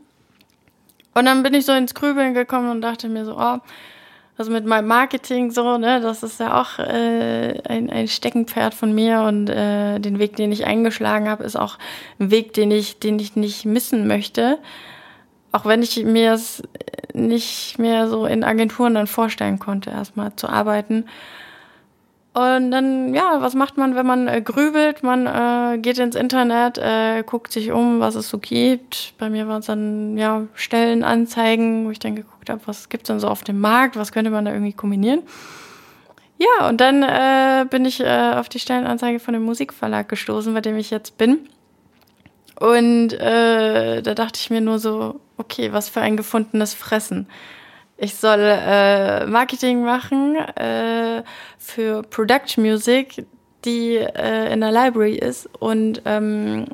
Und 1.14 1.26
dann 1.26 1.42
bin 1.42 1.54
ich 1.54 1.66
so 1.66 1.72
ins 1.72 1.94
Grübeln 1.94 2.34
gekommen 2.34 2.70
und 2.70 2.80
dachte 2.80 3.08
mir 3.08 3.24
so, 3.24 3.36
oh, 3.38 3.58
also 4.38 4.50
mit 4.50 4.64
meinem 4.64 4.88
Marketing 4.88 5.50
so, 5.50 5.76
ne, 5.76 6.00
das 6.00 6.22
ist 6.22 6.40
ja 6.40 6.60
auch 6.60 6.78
äh, 6.78 7.60
ein, 7.68 7.90
ein 7.90 8.08
Steckenpferd 8.08 8.74
von 8.74 8.94
mir 8.94 9.22
und 9.22 9.48
äh, 9.48 9.98
den 9.98 10.18
Weg, 10.18 10.36
den 10.36 10.52
ich 10.52 10.64
eingeschlagen 10.64 11.28
habe, 11.28 11.44
ist 11.44 11.56
auch 11.56 11.78
ein 12.18 12.30
Weg, 12.30 12.54
den 12.54 12.70
ich, 12.70 12.98
den 12.98 13.18
ich 13.18 13.36
nicht 13.36 13.66
missen 13.66 14.06
möchte. 14.06 14.58
Auch 15.52 15.66
wenn 15.66 15.82
ich 15.82 16.02
mir 16.04 16.32
es 16.32 16.62
nicht 17.12 17.78
mehr 17.78 18.08
so 18.08 18.24
in 18.24 18.42
Agenturen 18.42 18.94
dann 18.94 19.06
vorstellen 19.06 19.58
konnte, 19.58 19.90
erstmal 19.90 20.34
zu 20.34 20.48
arbeiten. 20.48 21.04
Und 22.34 22.70
dann, 22.70 23.12
ja, 23.12 23.42
was 23.42 23.54
macht 23.54 23.76
man, 23.76 23.94
wenn 23.94 24.06
man 24.06 24.26
äh, 24.26 24.40
grübelt? 24.40 25.02
Man 25.02 25.26
äh, 25.26 25.78
geht 25.78 25.98
ins 25.98 26.16
Internet, 26.16 26.78
äh, 26.78 27.22
guckt 27.24 27.52
sich 27.52 27.72
um, 27.72 28.00
was 28.00 28.14
es 28.14 28.30
so 28.30 28.38
gibt. 28.38 29.12
Bei 29.18 29.28
mir 29.28 29.48
waren 29.48 29.60
es 29.60 29.66
dann, 29.66 30.16
ja, 30.16 30.46
Stellenanzeigen, 30.54 31.84
wo 31.84 31.90
ich 31.90 31.98
dann 31.98 32.16
geguckt 32.16 32.48
habe, 32.48 32.62
was 32.64 32.88
gibt's 32.88 33.08
denn 33.08 33.20
so 33.20 33.28
auf 33.28 33.44
dem 33.44 33.60
Markt, 33.60 33.96
was 33.96 34.12
könnte 34.12 34.30
man 34.30 34.46
da 34.46 34.52
irgendwie 34.52 34.72
kombinieren. 34.72 35.22
Ja, 36.38 36.68
und 36.68 36.80
dann 36.80 37.02
äh, 37.02 37.66
bin 37.68 37.84
ich 37.84 38.00
äh, 38.00 38.32
auf 38.34 38.48
die 38.48 38.58
Stellenanzeige 38.58 39.20
von 39.20 39.34
dem 39.34 39.42
Musikverlag 39.42 40.08
gestoßen, 40.08 40.54
bei 40.54 40.62
dem 40.62 40.76
ich 40.76 40.90
jetzt 40.90 41.18
bin. 41.18 41.48
Und 42.58 43.12
äh, 43.12 44.00
da 44.00 44.14
dachte 44.14 44.40
ich 44.40 44.48
mir 44.48 44.62
nur 44.62 44.78
so, 44.78 45.20
okay, 45.36 45.72
was 45.72 45.90
für 45.90 46.00
ein 46.00 46.16
gefundenes 46.16 46.72
Fressen. 46.72 47.26
Ich 48.04 48.16
soll 48.16 48.40
äh, 48.40 49.26
Marketing 49.26 49.84
machen 49.84 50.34
äh, 50.34 51.22
für 51.56 52.02
Production 52.02 52.64
Music, 52.64 53.24
die 53.64 53.94
äh, 53.94 54.52
in 54.52 54.60
der 54.60 54.72
Library 54.72 55.14
ist 55.14 55.48
und 55.60 56.02
ähm, 56.04 56.66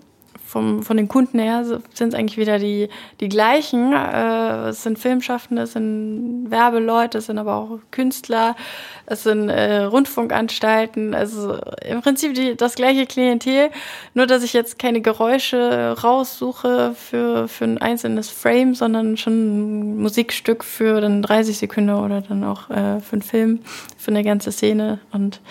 vom, 0.48 0.82
von 0.82 0.96
den 0.96 1.08
Kunden 1.08 1.38
her 1.38 1.62
sind 1.92 2.08
es 2.08 2.14
eigentlich 2.14 2.38
wieder 2.38 2.58
die, 2.58 2.88
die 3.20 3.28
gleichen. 3.28 3.92
Äh, 3.92 4.68
es 4.68 4.82
sind 4.82 4.98
Filmschaffende, 4.98 5.62
es 5.62 5.74
sind 5.74 6.46
Werbeleute, 6.48 7.18
es 7.18 7.26
sind 7.26 7.36
aber 7.36 7.56
auch 7.56 7.78
Künstler, 7.90 8.56
es 9.04 9.24
sind 9.24 9.50
äh, 9.50 9.82
Rundfunkanstalten. 9.82 11.14
Also 11.14 11.58
im 11.86 12.00
Prinzip 12.00 12.32
die, 12.32 12.56
das 12.56 12.76
gleiche 12.76 13.04
Klientel, 13.04 13.68
nur 14.14 14.26
dass 14.26 14.42
ich 14.42 14.54
jetzt 14.54 14.78
keine 14.78 15.02
Geräusche 15.02 15.94
raussuche 16.02 16.94
für, 16.94 17.46
für 17.46 17.64
ein 17.64 17.76
einzelnes 17.76 18.30
Frame, 18.30 18.74
sondern 18.74 19.18
schon 19.18 19.32
ein 19.34 19.98
Musikstück 19.98 20.64
für 20.64 21.02
dann 21.02 21.20
30 21.20 21.58
Sekunden 21.58 21.90
oder 21.90 22.22
dann 22.22 22.42
auch 22.44 22.70
äh, 22.70 23.00
für 23.00 23.12
einen 23.12 23.22
Film, 23.22 23.60
für 23.98 24.12
eine 24.12 24.24
ganze 24.24 24.50
Szene. 24.50 24.98
Und 25.12 25.42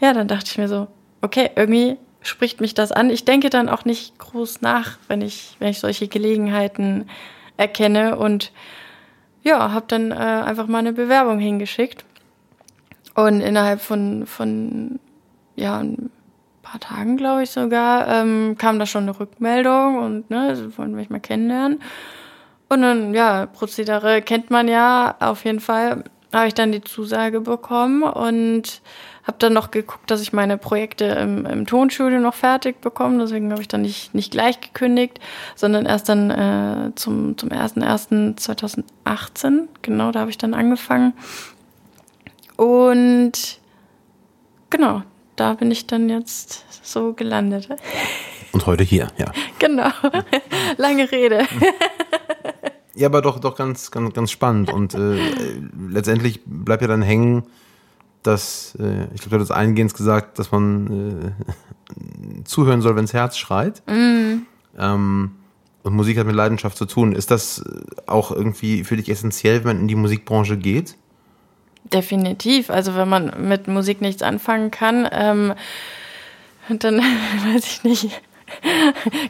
ja, 0.00 0.12
dann 0.12 0.28
dachte 0.28 0.46
ich 0.46 0.58
mir 0.58 0.68
so, 0.68 0.86
okay, 1.22 1.50
irgendwie 1.56 1.96
spricht 2.24 2.60
mich 2.60 2.74
das 2.74 2.90
an. 2.90 3.10
Ich 3.10 3.24
denke 3.24 3.50
dann 3.50 3.68
auch 3.68 3.84
nicht 3.84 4.18
groß 4.18 4.62
nach, 4.62 4.98
wenn 5.08 5.20
ich, 5.20 5.56
wenn 5.60 5.68
ich 5.68 5.78
solche 5.78 6.08
Gelegenheiten 6.08 7.08
erkenne 7.56 8.16
und 8.16 8.50
ja, 9.42 9.72
habe 9.72 9.84
dann 9.88 10.10
äh, 10.10 10.14
einfach 10.14 10.66
mal 10.66 10.78
eine 10.78 10.94
Bewerbung 10.94 11.38
hingeschickt. 11.38 12.04
Und 13.14 13.40
innerhalb 13.40 13.80
von, 13.80 14.26
von 14.26 14.98
ja, 15.54 15.78
ein 15.78 16.10
paar 16.62 16.80
Tagen, 16.80 17.16
glaube 17.16 17.44
ich 17.44 17.50
sogar, 17.50 18.08
ähm, 18.08 18.56
kam 18.58 18.78
da 18.78 18.86
schon 18.86 19.04
eine 19.04 19.20
Rückmeldung 19.20 19.98
und 19.98 20.30
ne, 20.30 20.56
sie 20.56 20.76
wollen 20.76 20.94
mich 20.94 21.10
mal 21.10 21.20
kennenlernen. 21.20 21.80
Und 22.68 22.82
dann, 22.82 23.14
ja, 23.14 23.46
Prozedere 23.46 24.22
kennt 24.22 24.50
man 24.50 24.66
ja 24.66 25.14
auf 25.20 25.44
jeden 25.44 25.60
Fall. 25.60 26.02
Habe 26.32 26.48
ich 26.48 26.54
dann 26.54 26.72
die 26.72 26.82
Zusage 26.82 27.40
bekommen 27.40 28.02
und 28.02 28.80
habe 29.24 29.38
dann 29.38 29.54
noch 29.54 29.70
geguckt, 29.70 30.10
dass 30.10 30.20
ich 30.20 30.32
meine 30.32 30.58
Projekte 30.58 31.04
im, 31.06 31.46
im 31.46 31.66
Tonstudio 31.66 32.20
noch 32.20 32.34
fertig 32.34 32.80
bekomme. 32.80 33.18
Deswegen 33.18 33.50
habe 33.50 33.62
ich 33.62 33.68
dann 33.68 33.82
nicht, 33.82 34.14
nicht 34.14 34.30
gleich 34.30 34.60
gekündigt, 34.60 35.18
sondern 35.56 35.86
erst 35.86 36.10
dann 36.10 36.30
äh, 36.30 36.92
zum, 36.94 37.36
zum 37.38 37.48
01.01.2018. 37.48 39.68
Genau, 39.82 40.12
da 40.12 40.20
habe 40.20 40.30
ich 40.30 40.38
dann 40.38 40.54
angefangen. 40.54 41.14
Und 42.56 43.58
genau, 44.70 45.02
da 45.36 45.54
bin 45.54 45.70
ich 45.70 45.86
dann 45.86 46.10
jetzt 46.10 46.66
so 46.84 47.14
gelandet. 47.14 47.68
Und 48.52 48.66
heute 48.66 48.84
hier, 48.84 49.08
ja. 49.16 49.32
Genau. 49.58 49.88
Lange 50.76 51.10
Rede. 51.10 51.46
Ja, 52.94 53.08
aber 53.08 53.22
doch, 53.22 53.40
doch 53.40 53.56
ganz, 53.56 53.90
ganz, 53.90 54.12
ganz 54.12 54.30
spannend. 54.30 54.70
Und 54.70 54.92
äh, 54.94 55.18
letztendlich 55.88 56.42
bleibt 56.44 56.82
ja 56.82 56.88
dann 56.88 57.00
hängen, 57.00 57.44
dass, 58.26 58.76
äh, 58.80 59.04
ich 59.14 59.20
glaube, 59.20 59.36
du 59.36 59.42
hast 59.42 59.50
eingehend 59.50 59.94
gesagt, 59.94 60.38
dass 60.38 60.50
man 60.50 61.34
äh, 61.34 62.44
zuhören 62.44 62.82
soll, 62.82 62.96
wenn 62.96 63.04
das 63.04 63.12
Herz 63.12 63.36
schreit. 63.36 63.82
Mhm. 63.88 64.46
Ähm, 64.78 65.30
und 65.82 65.94
Musik 65.94 66.18
hat 66.18 66.26
mit 66.26 66.34
Leidenschaft 66.34 66.78
zu 66.78 66.86
tun. 66.86 67.12
Ist 67.12 67.30
das 67.30 67.62
auch 68.06 68.30
irgendwie 68.30 68.84
für 68.84 68.96
dich 68.96 69.10
essentiell, 69.10 69.58
wenn 69.58 69.76
man 69.76 69.80
in 69.80 69.88
die 69.88 69.94
Musikbranche 69.94 70.56
geht? 70.56 70.96
Definitiv. 71.92 72.70
Also 72.70 72.94
wenn 72.94 73.08
man 73.08 73.46
mit 73.48 73.68
Musik 73.68 74.00
nichts 74.00 74.22
anfangen 74.22 74.70
kann, 74.70 75.06
ähm, 75.12 75.52
dann 76.70 76.98
weiß 77.52 77.66
ich 77.66 77.84
nicht. 77.84 78.22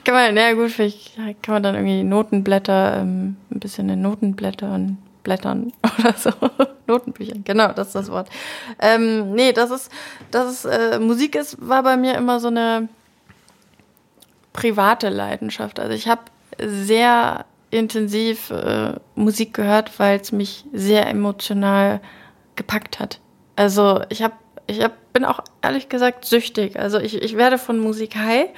kann 0.04 0.14
man, 0.14 0.34
na 0.34 0.52
gut, 0.52 0.70
vielleicht 0.70 1.16
kann 1.42 1.54
man 1.54 1.62
dann 1.62 1.74
irgendwie 1.74 2.04
Notenblätter, 2.04 3.00
ähm, 3.00 3.36
ein 3.50 3.60
bisschen 3.60 3.88
in 3.88 4.02
Notenblättern 4.02 4.98
blättern 5.24 5.72
oder 5.98 6.14
so. 6.16 6.30
Notenbüchern, 6.86 7.42
genau, 7.44 7.72
das 7.72 7.88
ist 7.88 7.94
das 7.94 8.10
Wort. 8.10 8.28
Ähm, 8.78 9.32
nee, 9.32 9.52
das 9.52 9.70
ist, 9.70 9.90
das 10.30 10.52
ist, 10.52 10.64
äh, 10.66 10.98
Musik 10.98 11.34
ist, 11.34 11.56
war 11.66 11.82
bei 11.82 11.96
mir 11.96 12.14
immer 12.14 12.40
so 12.40 12.48
eine 12.48 12.88
private 14.52 15.08
Leidenschaft. 15.08 15.80
Also 15.80 15.92
ich 15.94 16.08
habe 16.08 16.22
sehr 16.58 17.46
intensiv 17.70 18.50
äh, 18.50 18.94
Musik 19.14 19.54
gehört, 19.54 19.98
weil 19.98 20.20
es 20.20 20.30
mich 20.30 20.64
sehr 20.72 21.08
emotional 21.08 22.00
gepackt 22.54 23.00
hat. 23.00 23.20
Also 23.56 24.02
ich 24.10 24.22
habe 24.22 24.34
ich 24.66 24.82
hab, 24.82 25.12
bin 25.12 25.24
auch 25.24 25.40
ehrlich 25.62 25.88
gesagt 25.88 26.24
süchtig. 26.24 26.78
Also 26.78 26.98
ich, 26.98 27.20
ich 27.22 27.36
werde 27.36 27.58
von 27.58 27.78
Musik 27.78 28.16
high. 28.16 28.48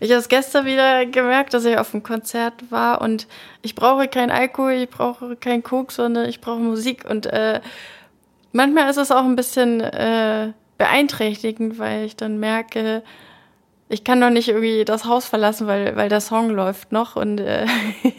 Ich 0.00 0.10
habe 0.10 0.20
es 0.20 0.28
gestern 0.28 0.66
wieder 0.66 1.06
gemerkt, 1.06 1.54
dass 1.54 1.64
ich 1.64 1.78
auf 1.78 1.94
einem 1.94 2.02
Konzert 2.02 2.70
war 2.70 3.00
und 3.00 3.26
ich 3.62 3.74
brauche 3.74 4.08
kein 4.08 4.30
Alkohol, 4.30 4.72
ich 4.72 4.90
brauche 4.90 5.36
kein 5.36 5.62
Koks, 5.62 5.96
sondern 5.96 6.28
ich 6.28 6.40
brauche 6.40 6.60
Musik. 6.60 7.04
Und 7.08 7.26
äh, 7.26 7.60
manchmal 8.52 8.90
ist 8.90 8.98
es 8.98 9.10
auch 9.10 9.24
ein 9.24 9.36
bisschen 9.36 9.80
äh, 9.80 10.52
beeinträchtigend, 10.76 11.78
weil 11.78 12.04
ich 12.04 12.16
dann 12.16 12.38
merke, 12.38 13.02
ich 13.94 14.02
kann 14.02 14.20
doch 14.20 14.28
nicht 14.28 14.48
irgendwie 14.48 14.84
das 14.84 15.04
Haus 15.04 15.24
verlassen, 15.24 15.68
weil, 15.68 15.94
weil 15.94 16.08
der 16.08 16.20
Song 16.20 16.50
läuft 16.50 16.90
noch 16.90 17.14
und 17.14 17.38
äh, 17.38 17.64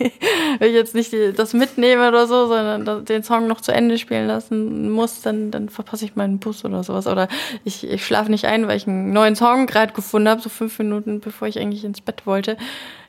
wenn 0.59 0.69
ich 0.69 0.73
jetzt 0.73 0.95
nicht 0.95 1.11
die, 1.11 1.33
das 1.33 1.53
mitnehme 1.53 2.07
oder 2.07 2.27
so, 2.27 2.47
sondern 2.47 3.03
den 3.03 3.23
Song 3.23 3.47
noch 3.47 3.59
zu 3.59 3.73
Ende 3.73 3.97
spielen 3.97 4.25
lassen 4.25 4.89
muss, 4.89 5.21
dann, 5.21 5.51
dann 5.51 5.67
verpasse 5.67 6.05
ich 6.05 6.15
meinen 6.15 6.39
Bus 6.39 6.63
oder 6.63 6.81
sowas. 6.83 7.07
Oder 7.07 7.27
ich, 7.65 7.83
ich 7.83 8.05
schlafe 8.05 8.31
nicht 8.31 8.45
ein, 8.45 8.69
weil 8.69 8.77
ich 8.77 8.87
einen 8.87 9.11
neuen 9.11 9.35
Song 9.35 9.67
gerade 9.67 9.91
gefunden 9.91 10.29
habe, 10.29 10.41
so 10.41 10.47
fünf 10.47 10.79
Minuten 10.79 11.19
bevor 11.19 11.49
ich 11.49 11.59
eigentlich 11.59 11.83
ins 11.83 11.99
Bett 11.99 12.25
wollte. 12.25 12.55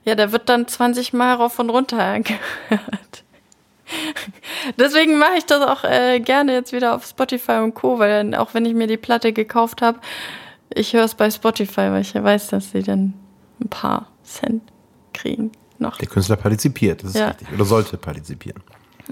Ja, 0.05 0.16
der 0.16 0.33
wird 0.33 0.48
dann 0.48 0.66
20 0.66 1.12
Mal 1.12 1.35
rauf 1.35 1.61
und 1.61 1.70
runter 1.70 2.18
gehört. 2.68 3.22
Deswegen 4.76 5.18
mache 5.18 5.38
ich 5.38 5.46
das 5.46 5.62
auch 5.62 5.85
äh, 5.85 6.18
gerne 6.18 6.52
jetzt 6.52 6.72
wieder 6.72 6.96
auf 6.96 7.07
Spotify 7.07 7.59
und 7.62 7.74
Co., 7.74 8.00
weil 8.00 8.11
dann, 8.11 8.35
auch 8.35 8.55
wenn 8.55 8.66
ich 8.66 8.74
mir 8.74 8.88
die 8.88 8.96
Platte 8.96 9.33
gekauft 9.33 9.83
habe, 9.83 10.00
ich 10.77 10.93
höre 10.93 11.05
es 11.05 11.15
bei 11.15 11.31
Spotify, 11.31 11.91
weil 11.91 12.03
ich 12.03 12.12
ja 12.12 12.23
weiß, 12.23 12.49
dass 12.49 12.71
sie 12.71 12.83
dann 12.83 13.15
ein 13.61 13.69
paar 13.69 14.09
Cent 14.25 14.62
kriegen 15.12 15.51
noch. 15.79 15.99
Der 15.99 16.09
Künstler 16.09 16.37
partizipiert, 16.37 17.03
das 17.03 17.11
ist 17.11 17.17
Ja. 17.19 17.29
richtig. 17.29 17.49
Oder 17.53 17.65
sollte 17.65 17.97
partizipieren. 17.97 18.62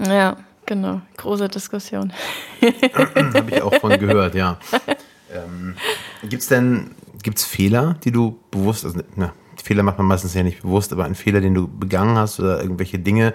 Ja, 0.03 0.37
genau. 0.65 1.01
Große 1.17 1.47
Diskussion. 1.49 2.11
Habe 3.15 3.51
ich 3.51 3.61
auch 3.61 3.75
von 3.75 3.97
gehört, 3.99 4.35
ja. 4.35 4.57
Ähm, 5.33 5.75
gibt's 6.29 6.47
denn, 6.47 6.91
gibt's 7.23 7.43
Fehler, 7.43 7.95
die 8.05 8.11
du 8.11 8.37
bewusst, 8.51 8.85
also, 8.85 9.01
na, 9.15 9.33
Fehler 9.61 9.81
macht 9.83 9.97
man 9.97 10.07
meistens 10.07 10.33
ja 10.35 10.43
nicht 10.43 10.61
bewusst, 10.61 10.93
aber 10.93 11.03
ein 11.05 11.15
Fehler, 11.15 11.41
den 11.41 11.53
du 11.55 11.67
begangen 11.67 12.15
hast 12.17 12.39
oder 12.39 12.61
irgendwelche 12.61 12.99
Dinge, 12.99 13.33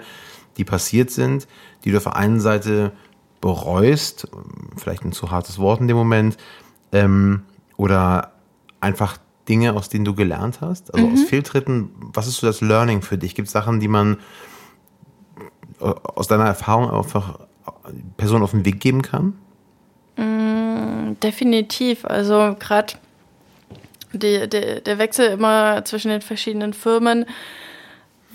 die 0.57 0.63
passiert 0.63 1.11
sind, 1.11 1.47
die 1.83 1.91
du 1.91 1.97
auf 1.97 2.03
der 2.03 2.15
einen 2.15 2.39
Seite 2.39 2.93
bereust, 3.41 4.29
vielleicht 4.77 5.03
ein 5.03 5.11
zu 5.11 5.29
hartes 5.31 5.59
Wort 5.59 5.81
in 5.81 5.89
dem 5.89 5.97
Moment, 5.97 6.37
ähm, 6.93 7.43
oder 7.81 8.33
einfach 8.79 9.17
Dinge, 9.49 9.73
aus 9.73 9.89
denen 9.89 10.05
du 10.05 10.13
gelernt 10.13 10.61
hast, 10.61 10.93
also 10.93 11.07
aus 11.07 11.23
Fehltritten, 11.23 11.89
was 12.13 12.27
ist 12.27 12.37
so 12.37 12.45
das 12.45 12.61
Learning 12.61 13.01
für 13.01 13.17
dich? 13.17 13.33
Gibt 13.33 13.47
es 13.47 13.51
Sachen, 13.51 13.79
die 13.79 13.87
man 13.87 14.17
äh, 15.79 15.85
aus 15.85 16.27
deiner 16.27 16.45
Erfahrung 16.45 16.91
einfach 16.91 17.39
Personen 18.17 18.43
auf 18.43 18.51
den 18.51 18.65
Weg 18.65 18.79
geben 18.79 19.01
kann? 19.01 19.33
Definitiv. 21.23 22.05
Also 22.05 22.55
gerade 22.59 22.93
der 24.13 24.97
Wechsel 24.99 25.29
immer 25.29 25.83
zwischen 25.83 26.09
den 26.09 26.21
verschiedenen 26.21 26.73
Firmen 26.73 27.25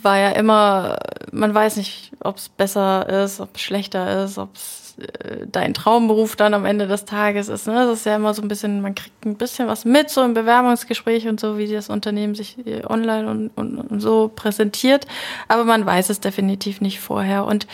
war 0.02 0.18
ja 0.18 0.30
immer, 0.30 0.98
man 1.30 1.54
weiß 1.54 1.76
nicht, 1.76 2.12
ob 2.18 2.38
es 2.38 2.48
besser 2.48 3.08
ist, 3.24 3.40
ob 3.40 3.54
es 3.54 3.62
schlechter 3.62 4.24
ist, 4.24 4.38
ob 4.38 4.54
es 4.56 4.85
äh, 4.98 5.46
dein 5.46 5.74
Traumberuf 5.74 6.36
dann 6.36 6.54
am 6.54 6.64
Ende 6.64 6.86
des 6.86 7.04
Tages 7.04 7.48
ist. 7.48 7.66
Ne? 7.66 7.74
Das 7.74 7.98
ist 7.98 8.06
ja 8.06 8.16
immer 8.16 8.32
so 8.32 8.40
ein 8.40 8.48
bisschen, 8.48 8.80
man 8.80 8.94
kriegt 8.94 9.26
ein 9.26 9.36
bisschen 9.36 9.68
was 9.68 9.84
mit, 9.84 10.08
so 10.08 10.22
im 10.22 10.32
Bewerbungsgespräch 10.32 11.28
und 11.28 11.38
so, 11.38 11.58
wie 11.58 11.70
das 11.70 11.90
Unternehmen 11.90 12.34
sich 12.34 12.56
äh, 12.66 12.82
online 12.86 13.28
und, 13.28 13.50
und, 13.56 13.78
und 13.78 14.00
so 14.00 14.30
präsentiert. 14.34 15.06
Aber 15.48 15.64
man 15.64 15.84
weiß 15.84 16.08
es 16.08 16.20
definitiv 16.20 16.80
nicht 16.80 17.00
vorher. 17.00 17.44
Und 17.44 17.66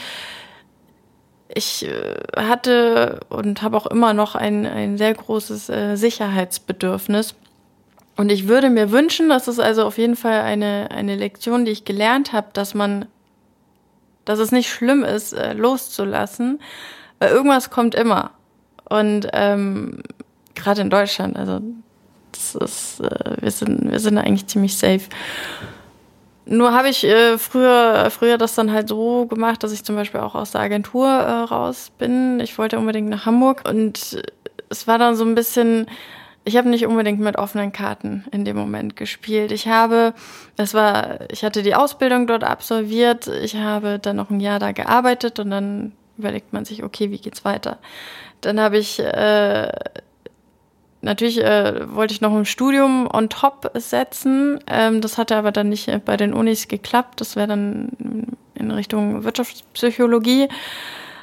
ich 1.48 1.86
äh, 1.86 2.16
hatte 2.36 3.20
und 3.28 3.62
habe 3.62 3.76
auch 3.76 3.86
immer 3.86 4.14
noch 4.14 4.34
ein, 4.34 4.66
ein 4.66 4.98
sehr 4.98 5.14
großes 5.14 5.70
Sicherheitsbedürfnis. 5.94 7.36
Und 8.16 8.32
ich 8.32 8.48
würde 8.48 8.68
mir 8.68 8.90
wünschen, 8.90 9.28
das 9.28 9.46
ist 9.46 9.60
also 9.60 9.84
auf 9.84 9.96
jeden 9.96 10.16
Fall 10.16 10.40
eine, 10.40 10.88
eine 10.90 11.14
Lektion, 11.14 11.64
die 11.64 11.70
ich 11.70 11.84
gelernt 11.84 12.32
habe, 12.32 12.48
dass 12.52 12.74
man, 12.74 13.06
dass 14.24 14.40
es 14.40 14.50
nicht 14.50 14.70
schlimm 14.70 15.04
ist, 15.04 15.36
loszulassen, 15.54 16.58
weil 17.22 17.30
irgendwas 17.30 17.70
kommt 17.70 17.94
immer. 17.94 18.32
Und 18.88 19.28
ähm, 19.32 20.02
gerade 20.56 20.80
in 20.80 20.90
Deutschland, 20.90 21.36
also 21.36 21.60
das 22.32 22.56
ist, 22.56 23.00
äh, 23.00 23.36
wir 23.40 23.50
sind, 23.52 23.92
wir 23.92 24.00
sind 24.00 24.18
eigentlich 24.18 24.48
ziemlich 24.48 24.76
safe. 24.76 25.02
Nur 26.46 26.72
habe 26.72 26.88
ich 26.88 27.04
äh, 27.04 27.38
früher, 27.38 28.10
früher 28.10 28.38
das 28.38 28.56
dann 28.56 28.72
halt 28.72 28.88
so 28.88 29.26
gemacht, 29.26 29.62
dass 29.62 29.70
ich 29.70 29.84
zum 29.84 29.94
Beispiel 29.94 30.18
auch 30.18 30.34
aus 30.34 30.50
der 30.50 30.62
Agentur 30.62 31.06
äh, 31.06 31.30
raus 31.42 31.92
bin. 31.96 32.40
Ich 32.40 32.58
wollte 32.58 32.76
unbedingt 32.76 33.08
nach 33.08 33.24
Hamburg 33.24 33.62
und 33.68 34.20
es 34.68 34.88
war 34.88 34.98
dann 34.98 35.14
so 35.14 35.24
ein 35.24 35.36
bisschen, 35.36 35.86
ich 36.44 36.56
habe 36.56 36.68
nicht 36.68 36.86
unbedingt 36.88 37.20
mit 37.20 37.38
offenen 37.38 37.72
Karten 37.72 38.24
in 38.32 38.44
dem 38.44 38.56
Moment 38.56 38.96
gespielt. 38.96 39.52
Ich 39.52 39.68
habe, 39.68 40.12
das 40.56 40.74
war, 40.74 41.30
ich 41.30 41.44
hatte 41.44 41.62
die 41.62 41.76
Ausbildung 41.76 42.26
dort 42.26 42.42
absolviert, 42.42 43.28
ich 43.28 43.54
habe 43.54 44.00
dann 44.00 44.16
noch 44.16 44.30
ein 44.30 44.40
Jahr 44.40 44.58
da 44.58 44.72
gearbeitet 44.72 45.38
und 45.38 45.50
dann 45.50 45.92
überlegt 46.18 46.52
man 46.52 46.64
sich, 46.64 46.82
okay, 46.82 47.10
wie 47.10 47.18
geht's 47.18 47.44
weiter? 47.44 47.78
Dann 48.40 48.60
habe 48.60 48.78
ich 48.78 48.98
äh, 48.98 49.72
Natürlich 51.04 51.42
äh, 51.42 51.92
wollte 51.92 52.14
ich 52.14 52.20
noch 52.20 52.32
ein 52.32 52.44
Studium 52.44 53.08
on 53.12 53.28
top 53.28 53.72
setzen. 53.74 54.60
Ähm, 54.68 55.00
das 55.00 55.18
hatte 55.18 55.34
aber 55.34 55.50
dann 55.50 55.68
nicht 55.68 55.90
bei 56.04 56.16
den 56.16 56.32
Unis 56.32 56.68
geklappt. 56.68 57.20
Das 57.20 57.34
wäre 57.34 57.48
dann 57.48 58.36
in 58.54 58.70
Richtung 58.70 59.24
Wirtschaftspsychologie. 59.24 60.48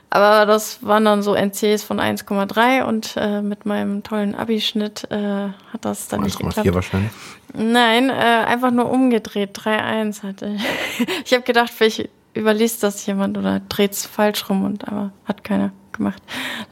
Aber 0.09 0.45
das 0.45 0.85
waren 0.85 1.05
dann 1.05 1.23
so 1.23 1.33
NCs 1.33 1.83
von 1.83 2.01
1,3 2.01 2.83
und 2.83 3.15
äh, 3.15 3.41
mit 3.41 3.65
meinem 3.65 4.03
tollen 4.03 4.35
Abischnitt 4.35 5.07
äh, 5.11 5.15
hat 5.15 5.85
das 5.85 6.09
dann 6.09 6.23
nicht 6.23 6.39
1,4 6.39 6.45
geklappt. 6.47 6.75
wahrscheinlich. 6.75 7.11
Nein, 7.53 8.09
äh, 8.09 8.13
einfach 8.13 8.71
nur 8.71 8.91
umgedreht. 8.91 9.57
3,1 9.57 10.23
hatte 10.23 10.55
ich. 10.55 11.07
Ich 11.25 11.33
habe 11.33 11.43
gedacht, 11.43 11.69
vielleicht 11.69 12.09
überliest 12.39 12.81
das 12.83 13.05
jemand 13.05 13.37
oder 13.37 13.59
dreht's 13.59 14.05
falsch 14.05 14.49
rum 14.49 14.63
und 14.63 14.87
aber 14.87 15.11
hat 15.25 15.43
keiner 15.43 15.71
gemacht. 15.91 16.21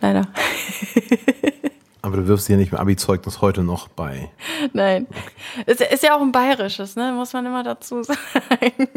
Leider. 0.01 0.27
Aber 2.03 2.15
du 2.17 2.27
wirfst 2.27 2.47
dir 2.47 2.55
nicht 2.55 2.71
im 2.71 2.77
Abi-Zeugnis 2.77 3.41
heute 3.41 3.63
noch 3.63 3.89
bei. 3.89 4.31
Nein. 4.71 5.07
Ist, 5.65 5.81
ist 5.81 6.03
ja 6.03 6.15
auch 6.15 6.21
ein 6.21 6.31
bayerisches, 6.31 6.95
ne? 6.95 7.11
Muss 7.11 7.33
man 7.33 7.45
immer 7.45 7.63
dazu 7.63 8.01
sagen. 8.03 8.87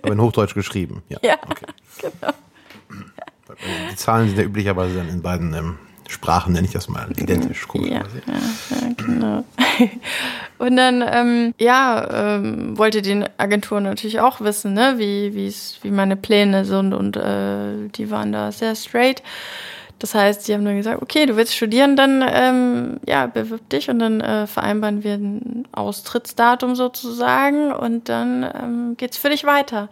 Aber 0.00 0.12
in 0.12 0.20
Hochdeutsch 0.20 0.54
geschrieben. 0.54 1.02
Ja. 1.10 1.18
Ja, 1.22 1.34
Okay. 1.46 1.66
genau. 2.00 2.32
Die 3.90 3.96
Zahlen 3.96 4.28
sind 4.28 4.38
ja 4.38 4.44
üblicherweise 4.44 4.94
dann 4.96 5.08
in 5.10 5.20
beiden 5.20 5.52
ähm, 5.52 5.78
Sprachen, 6.08 6.54
nenne 6.54 6.66
ich 6.66 6.72
das 6.72 6.88
mal, 6.88 7.06
identisch. 7.16 7.62
Ja, 7.62 7.68
komischerweise. 7.68 8.22
ja, 8.26 8.78
ja, 8.80 8.94
genau. 8.96 9.44
Und 10.58 10.76
dann, 10.76 11.04
ähm, 11.06 11.54
ja, 11.58 12.36
ähm, 12.36 12.76
wollte 12.78 13.02
die 13.02 13.24
Agentur 13.36 13.80
natürlich 13.80 14.18
auch 14.18 14.40
wissen, 14.40 14.72
ne, 14.72 14.94
wie, 14.96 15.52
wie 15.82 15.90
meine 15.90 16.16
Pläne 16.16 16.64
sind 16.64 16.94
und 16.94 17.16
äh, 17.16 17.88
die 17.94 18.10
waren 18.10 18.32
da 18.32 18.50
sehr 18.50 18.74
straight. 18.74 19.22
Das 19.98 20.14
heißt, 20.14 20.44
sie 20.44 20.54
haben 20.54 20.64
dann 20.64 20.76
gesagt, 20.76 21.02
okay, 21.02 21.26
du 21.26 21.36
willst 21.36 21.54
studieren, 21.54 21.96
dann 21.96 22.24
ähm, 22.26 23.00
ja, 23.06 23.26
bewirb 23.26 23.68
dich 23.68 23.90
und 23.90 23.98
dann 23.98 24.20
äh, 24.20 24.46
vereinbaren 24.46 25.04
wir 25.04 25.14
ein 25.14 25.66
Austrittsdatum 25.72 26.74
sozusagen 26.74 27.72
und 27.72 28.08
dann 28.08 28.42
ähm, 28.42 28.94
geht's 28.96 29.18
für 29.18 29.28
dich 29.28 29.44
weiter. 29.44 29.88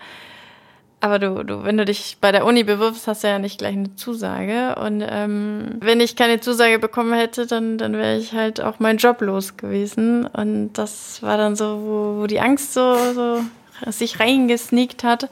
Aber 1.06 1.20
du, 1.20 1.44
du, 1.44 1.62
wenn 1.62 1.76
du 1.76 1.84
dich 1.84 2.18
bei 2.20 2.32
der 2.32 2.44
Uni 2.44 2.64
bewirbst, 2.64 3.06
hast 3.06 3.22
du 3.22 3.28
ja 3.28 3.38
nicht 3.38 3.58
gleich 3.58 3.74
eine 3.74 3.94
Zusage. 3.94 4.74
Und 4.74 5.04
ähm, 5.08 5.76
wenn 5.78 6.00
ich 6.00 6.16
keine 6.16 6.40
Zusage 6.40 6.80
bekommen 6.80 7.12
hätte, 7.12 7.46
dann, 7.46 7.78
dann 7.78 7.92
wäre 7.92 8.16
ich 8.16 8.32
halt 8.32 8.60
auch 8.60 8.80
mein 8.80 8.96
Job 8.96 9.20
los 9.20 9.56
gewesen. 9.56 10.26
Und 10.26 10.72
das 10.72 11.22
war 11.22 11.36
dann 11.36 11.54
so, 11.54 11.80
wo, 11.80 12.22
wo 12.22 12.26
die 12.26 12.40
Angst 12.40 12.74
so, 12.74 12.96
so 13.14 13.44
sich 13.86 14.18
reingesneakt 14.18 15.04
hat. 15.04 15.30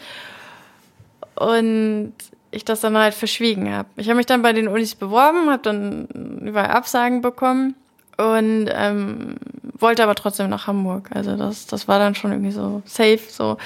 Und 1.34 2.12
ich 2.52 2.64
das 2.64 2.80
dann 2.80 2.96
halt 2.96 3.14
verschwiegen 3.14 3.68
habe. 3.74 3.88
Ich 3.96 4.06
habe 4.06 4.16
mich 4.16 4.26
dann 4.26 4.42
bei 4.42 4.52
den 4.52 4.68
Unis 4.68 4.94
beworben, 4.94 5.50
habe 5.50 5.62
dann 5.64 6.06
überall 6.40 6.70
Absagen 6.70 7.20
bekommen 7.20 7.74
und 8.16 8.68
ähm, 8.72 9.34
wollte 9.76 10.04
aber 10.04 10.14
trotzdem 10.14 10.50
nach 10.50 10.68
Hamburg. 10.68 11.10
Also 11.12 11.37
das, 11.37 11.66
das 11.66 11.88
war 11.88 11.98
dann 11.98 12.14
schon 12.14 12.30
irgendwie 12.30 12.52
so 12.52 12.80
safe. 12.84 13.18
So. 13.28 13.56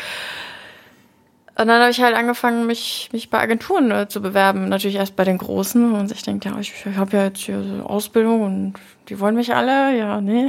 Und 1.60 1.66
dann 1.66 1.80
habe 1.80 1.90
ich 1.90 2.00
halt 2.00 2.14
angefangen, 2.14 2.68
mich, 2.68 3.08
mich 3.12 3.30
bei 3.30 3.40
Agenturen 3.40 3.90
äh, 3.90 4.08
zu 4.08 4.22
bewerben. 4.22 4.68
Natürlich 4.68 4.96
erst 4.96 5.16
bei 5.16 5.24
den 5.24 5.38
Großen. 5.38 5.92
Und 5.92 6.12
ich 6.12 6.22
denke, 6.22 6.48
ja, 6.48 6.58
ich, 6.60 6.72
ich 6.86 6.96
habe 6.96 7.16
ja 7.16 7.24
jetzt 7.24 7.40
hier 7.40 7.60
so 7.60 7.82
Ausbildung 7.82 8.42
und 8.42 8.74
die 9.08 9.18
wollen 9.18 9.34
mich 9.34 9.52
alle. 9.52 9.98
Ja, 9.98 10.20
nee. 10.20 10.48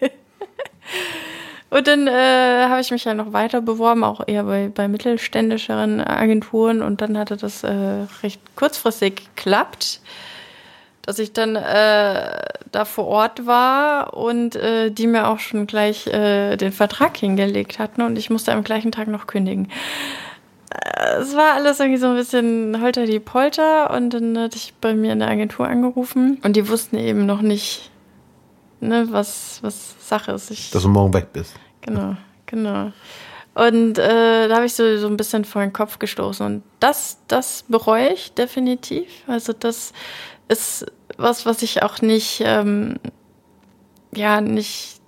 und 1.70 1.86
dann 1.86 2.08
äh, 2.08 2.66
habe 2.68 2.80
ich 2.80 2.90
mich 2.90 3.04
ja 3.04 3.14
noch 3.14 3.32
weiter 3.32 3.60
beworben, 3.60 4.02
auch 4.02 4.26
eher 4.26 4.42
bei, 4.42 4.72
bei 4.74 4.88
mittelständischeren 4.88 6.00
Agenturen. 6.00 6.82
Und 6.82 7.00
dann 7.00 7.16
hatte 7.16 7.36
das 7.36 7.62
äh, 7.62 8.06
recht 8.24 8.40
kurzfristig 8.56 9.28
geklappt 9.36 10.00
dass 11.06 11.20
ich 11.20 11.32
dann 11.32 11.56
äh, 11.56 12.38
da 12.72 12.84
vor 12.84 13.06
Ort 13.06 13.46
war 13.46 14.14
und 14.14 14.56
äh, 14.56 14.90
die 14.90 15.06
mir 15.06 15.28
auch 15.28 15.38
schon 15.38 15.66
gleich 15.66 16.08
äh, 16.08 16.56
den 16.56 16.72
Vertrag 16.72 17.16
hingelegt 17.16 17.78
hatten 17.78 18.02
und 18.02 18.18
ich 18.18 18.28
musste 18.28 18.52
am 18.52 18.64
gleichen 18.64 18.92
Tag 18.92 19.06
noch 19.06 19.28
kündigen. 19.28 19.70
Äh, 20.70 21.20
es 21.20 21.36
war 21.36 21.54
alles 21.54 21.78
irgendwie 21.78 22.00
so 22.00 22.08
ein 22.08 22.16
bisschen 22.16 22.82
holter 22.82 23.06
die 23.06 23.20
Polter 23.20 23.90
und 23.94 24.10
dann 24.10 24.36
hatte 24.36 24.56
ich 24.56 24.74
bei 24.80 24.94
mir 24.94 25.12
in 25.12 25.20
der 25.20 25.28
Agentur 25.28 25.68
angerufen 25.68 26.38
und 26.42 26.56
die 26.56 26.68
wussten 26.68 26.98
eben 26.98 27.24
noch 27.24 27.40
nicht, 27.40 27.90
ne, 28.80 29.06
was, 29.10 29.60
was 29.62 29.94
Sache 30.00 30.32
ist. 30.32 30.50
Ich, 30.50 30.70
Dass 30.72 30.82
du 30.82 30.88
morgen 30.88 31.14
weg 31.14 31.28
bist. 31.32 31.54
Genau, 31.82 32.16
genau. 32.46 32.90
Und 33.54 33.96
äh, 33.98 34.48
da 34.48 34.56
habe 34.56 34.66
ich 34.66 34.74
so, 34.74 34.98
so 34.98 35.06
ein 35.06 35.16
bisschen 35.16 35.46
vor 35.46 35.62
den 35.62 35.72
Kopf 35.72 35.98
gestoßen. 35.98 36.44
Und 36.44 36.62
das, 36.78 37.18
das 37.26 37.64
bereue 37.68 38.12
ich 38.12 38.34
definitiv. 38.34 39.06
Also 39.26 39.54
das 39.54 39.94
ist 40.48 40.86
was, 41.16 41.46
was 41.46 41.62
ich 41.62 41.82
auch 41.82 42.02
nicht, 42.02 42.42
ähm, 42.44 42.98
ja, 44.14 44.40
nicht, 44.40 45.00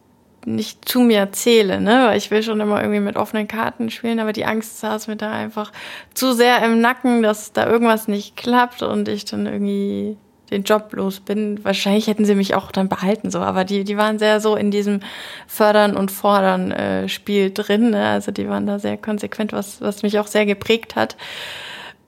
nicht 0.47 0.89
zu 0.89 1.01
mir 1.01 1.19
erzähle, 1.19 1.81
ne? 1.81 2.07
Weil 2.09 2.19
ich 2.19 2.31
will 2.31 2.43
schon 2.43 2.61
immer 2.61 2.81
irgendwie 2.81 3.01
mit 3.01 3.17
offenen 3.17 3.49
Karten 3.49 3.91
spielen, 3.91 4.21
aber 4.21 4.33
die 4.33 4.45
Angst 4.45 4.81
saß 4.81 5.09
mir 5.09 5.17
da 5.17 5.31
einfach 5.31 5.73
zu 6.15 6.33
sehr 6.33 6.63
im 6.63 6.81
Nacken, 6.81 7.23
dass 7.23 7.53
da 7.53 7.69
irgendwas 7.69 8.09
nicht 8.09 8.37
klappt 8.37 8.83
und 8.83 9.09
ich 9.09 9.25
dann 9.25 9.47
irgendwie 9.47 10.17
den 10.51 10.63
Job 10.63 10.93
los 10.93 11.21
bin. 11.21 11.63
Wahrscheinlich 11.65 12.07
hätten 12.07 12.25
sie 12.25 12.35
mich 12.35 12.55
auch 12.55 12.73
dann 12.73 12.89
behalten, 12.89 13.31
so, 13.31 13.41
aber 13.41 13.65
die, 13.65 13.85
die 13.85 13.97
waren 13.97 14.19
sehr 14.19 14.41
so 14.41 14.57
in 14.57 14.71
diesem 14.71 15.01
Fördern 15.47 15.97
und 15.97 16.11
Fordern 16.11 16.71
äh, 16.73 17.09
Spiel 17.09 17.53
drin. 17.53 17.91
Ne? 17.91 18.09
Also 18.09 18.33
die 18.33 18.49
waren 18.49 18.67
da 18.67 18.79
sehr 18.79 18.97
konsequent, 18.97 19.53
was, 19.53 19.81
was 19.81 20.03
mich 20.03 20.19
auch 20.19 20.27
sehr 20.27 20.47
geprägt 20.47 20.97
hat. 20.97 21.17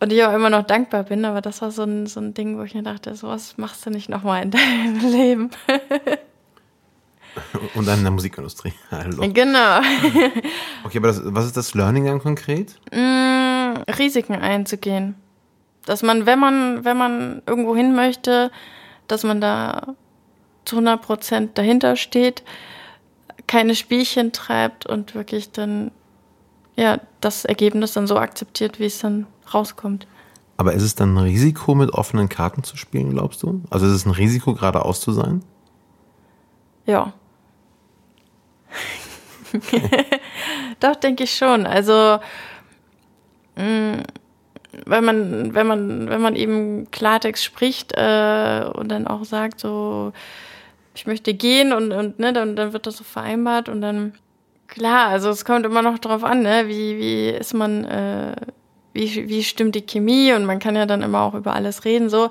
Und 0.01 0.13
ich 0.13 0.25
auch 0.25 0.33
immer 0.33 0.49
noch 0.49 0.67
dankbar 0.67 1.05
bin, 1.05 1.27
aber 1.27 1.43
das 1.43 1.61
war 1.61 1.71
so 1.71 1.83
ein, 1.83 2.07
so 2.07 2.21
ein 2.21 2.33
Ding, 2.33 2.59
wo 2.59 2.63
ich 2.63 2.75
mir 2.75 2.83
dachte, 2.83 3.15
sowas 3.15 3.59
machst 3.59 3.85
du 3.85 3.91
nicht 3.91 4.09
nochmal 4.09 4.43
in 4.43 4.51
deinem 4.51 5.11
Leben. 5.11 5.51
Und 7.75 7.87
dann 7.87 7.99
in 7.99 8.05
der 8.05 8.13
Musikindustrie. 8.13 8.73
Hallo. 8.91 9.29
Genau. 9.33 9.81
Okay, 10.85 10.99
aber 10.99 11.09
das, 11.09 11.21
was 11.25 11.47
ist 11.47 11.57
das 11.57 11.75
Learning 11.75 12.07
dann 12.07 12.19
konkret? 12.19 12.81
Mm, 12.93 13.75
Risiken 13.99 14.35
einzugehen. 14.35 15.15
Dass 15.85 16.03
man, 16.03 16.27
wenn 16.27 16.39
man, 16.39 16.85
wenn 16.85 16.97
man 16.97 17.43
irgendwo 17.47 17.77
hin 17.77 17.95
möchte, 17.95 18.51
dass 19.07 19.23
man 19.23 19.41
da 19.41 19.95
zu 20.65 20.77
100 20.77 21.03
Prozent 21.03 21.59
dahinter 21.59 21.97
steht, 21.97 22.43
keine 23.47 23.75
Spielchen 23.75 24.33
treibt 24.33 24.87
und 24.87 25.15
wirklich 25.15 25.53
dann, 25.53 25.91
ja, 26.77 27.01
das 27.21 27.45
Ergebnis 27.45 27.93
dann 27.93 28.07
so 28.07 28.17
akzeptiert, 28.17 28.79
wie 28.79 28.87
es 28.87 29.01
dann 29.01 29.27
rauskommt. 29.55 30.07
Aber 30.57 30.75
ist 30.75 30.83
es 30.83 30.95
dann 30.95 31.15
ein 31.15 31.25
Risiko, 31.25 31.75
mit 31.75 31.91
offenen 31.95 32.29
Karten 32.29 32.63
zu 32.63 32.77
spielen, 32.77 33.11
glaubst 33.11 33.43
du? 33.43 33.63
Also 33.71 33.87
ist 33.87 33.93
es 33.93 34.07
ein 34.07 34.13
Risiko, 34.13 34.55
geradeaus 34.55 35.01
zu 35.01 35.13
sein? 35.13 35.43
Ja. 36.85 37.13
Doch, 40.81 40.97
denke 40.97 41.25
ich 41.25 41.35
schon. 41.35 41.67
Also, 41.67 42.19
mh, 43.57 43.65
mm, 43.65 44.03
wenn 44.87 45.05
man, 45.05 45.55
wenn 45.55 45.67
man, 45.67 46.09
wenn 46.09 46.21
man 46.21 46.37
eben 46.37 46.91
Klartext 46.91 47.45
spricht 47.45 47.93
äh, 47.97 48.65
und 48.73 48.89
dann 48.89 49.07
auch 49.07 49.25
sagt, 49.25 49.61
so, 49.61 50.13
ich 50.95 51.07
möchte 51.07 51.35
gehen 51.35 51.73
und, 51.73 51.93
und 51.93 52.19
ne, 52.19 52.33
dann, 52.33 52.57
dann 52.57 52.73
wird 52.73 52.87
das 52.87 52.97
so 52.97 53.05
vereinbart 53.05 53.69
und 53.69 53.81
dann, 53.81 54.15
klar, 54.69 55.09
also 55.09 55.31
es 55.31 55.45
kommt 55.45 55.67
immer 55.67 55.83
noch 55.83 55.99
drauf 55.99 56.25
an, 56.25 56.43
ne, 56.43 56.69
wie, 56.69 56.99
wie 56.99 57.29
ist 57.31 57.55
man, 57.55 57.85
äh, 57.85 58.37
wie, 58.93 59.29
wie 59.29 59.43
stimmt 59.43 59.75
die 59.75 59.87
Chemie 59.87 60.33
und 60.33 60.45
man 60.45 60.59
kann 60.59 60.77
ja 60.77 60.87
dann 60.87 61.03
immer 61.03 61.23
auch 61.23 61.35
über 61.35 61.55
alles 61.55 61.85
reden, 61.85 62.09
so. 62.09 62.31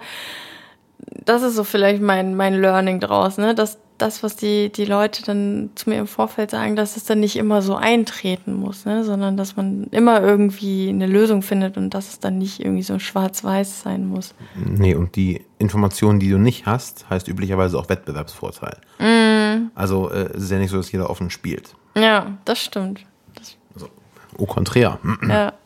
Das 1.26 1.44
ist 1.44 1.56
so 1.56 1.64
vielleicht 1.64 2.02
mein, 2.02 2.36
mein 2.36 2.60
Learning 2.60 3.00
draus, 3.00 3.38
ne, 3.38 3.56
dass 3.56 3.80
das, 4.02 4.24
was 4.24 4.36
die, 4.36 4.72
die 4.72 4.86
Leute 4.86 5.24
dann 5.24 5.70
zu 5.76 5.90
mir 5.90 5.98
im 6.00 6.08
Vorfeld 6.08 6.52
sagen, 6.52 6.76
dass 6.76 6.98
es 6.98 7.04
dann 7.04 7.20
nicht 7.20 7.36
immer 7.36 7.62
so 7.62 7.76
eintreten 7.76 8.54
muss, 8.54 8.86
ne? 8.86 9.04
sondern 9.04 9.38
dass 9.38 9.56
man 9.56 9.86
immer 9.92 10.22
irgendwie 10.22 10.90
eine 10.90 11.08
Lösung 11.08 11.42
findet 11.42 11.78
und 11.78 11.94
dass 11.94 12.10
es 12.10 12.20
dann 12.20 12.38
nicht 12.38 12.60
irgendwie 12.60 12.84
so 12.84 12.98
schwarz-weiß 12.98 13.82
sein 13.82 14.08
muss. 14.08 14.34
Nee, 14.56 14.96
und 14.96 15.16
die 15.16 15.46
Informationen, 15.58 16.20
die 16.20 16.30
du 16.30 16.38
nicht 16.38 16.66
hast, 16.66 17.10
heißt 17.10 17.28
üblicherweise 17.28 17.78
auch 17.78 17.90
Wettbewerbsvorteil. 17.90 18.78
Mm. 19.00 19.70
Also 19.76 20.10
äh, 20.10 20.30
es 20.34 20.44
ist 20.44 20.52
ja 20.52 20.58
nicht 20.58 20.72
so, 20.72 20.78
dass 20.78 20.92
jeder 20.92 21.10
offen 21.10 21.30
spielt. 21.30 21.76
Ja, 21.96 22.38
das 22.46 22.64
stimmt. 22.64 23.02
Das 23.36 23.58
also, 23.74 23.90
au 24.38 24.46
contraire. 24.46 25.00
Ja. 25.28 25.54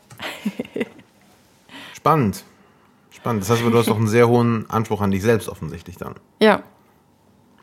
Spannend. 2.04 2.44
Spannend. 3.10 3.42
Das 3.42 3.48
heißt, 3.48 3.62
du 3.62 3.78
hast 3.78 3.88
doch 3.88 3.96
einen 3.96 4.08
sehr 4.08 4.28
hohen 4.28 4.68
Anspruch 4.68 5.00
an 5.00 5.10
dich 5.10 5.22
selbst 5.22 5.48
offensichtlich 5.48 5.96
dann. 5.96 6.16
Ja. 6.38 6.62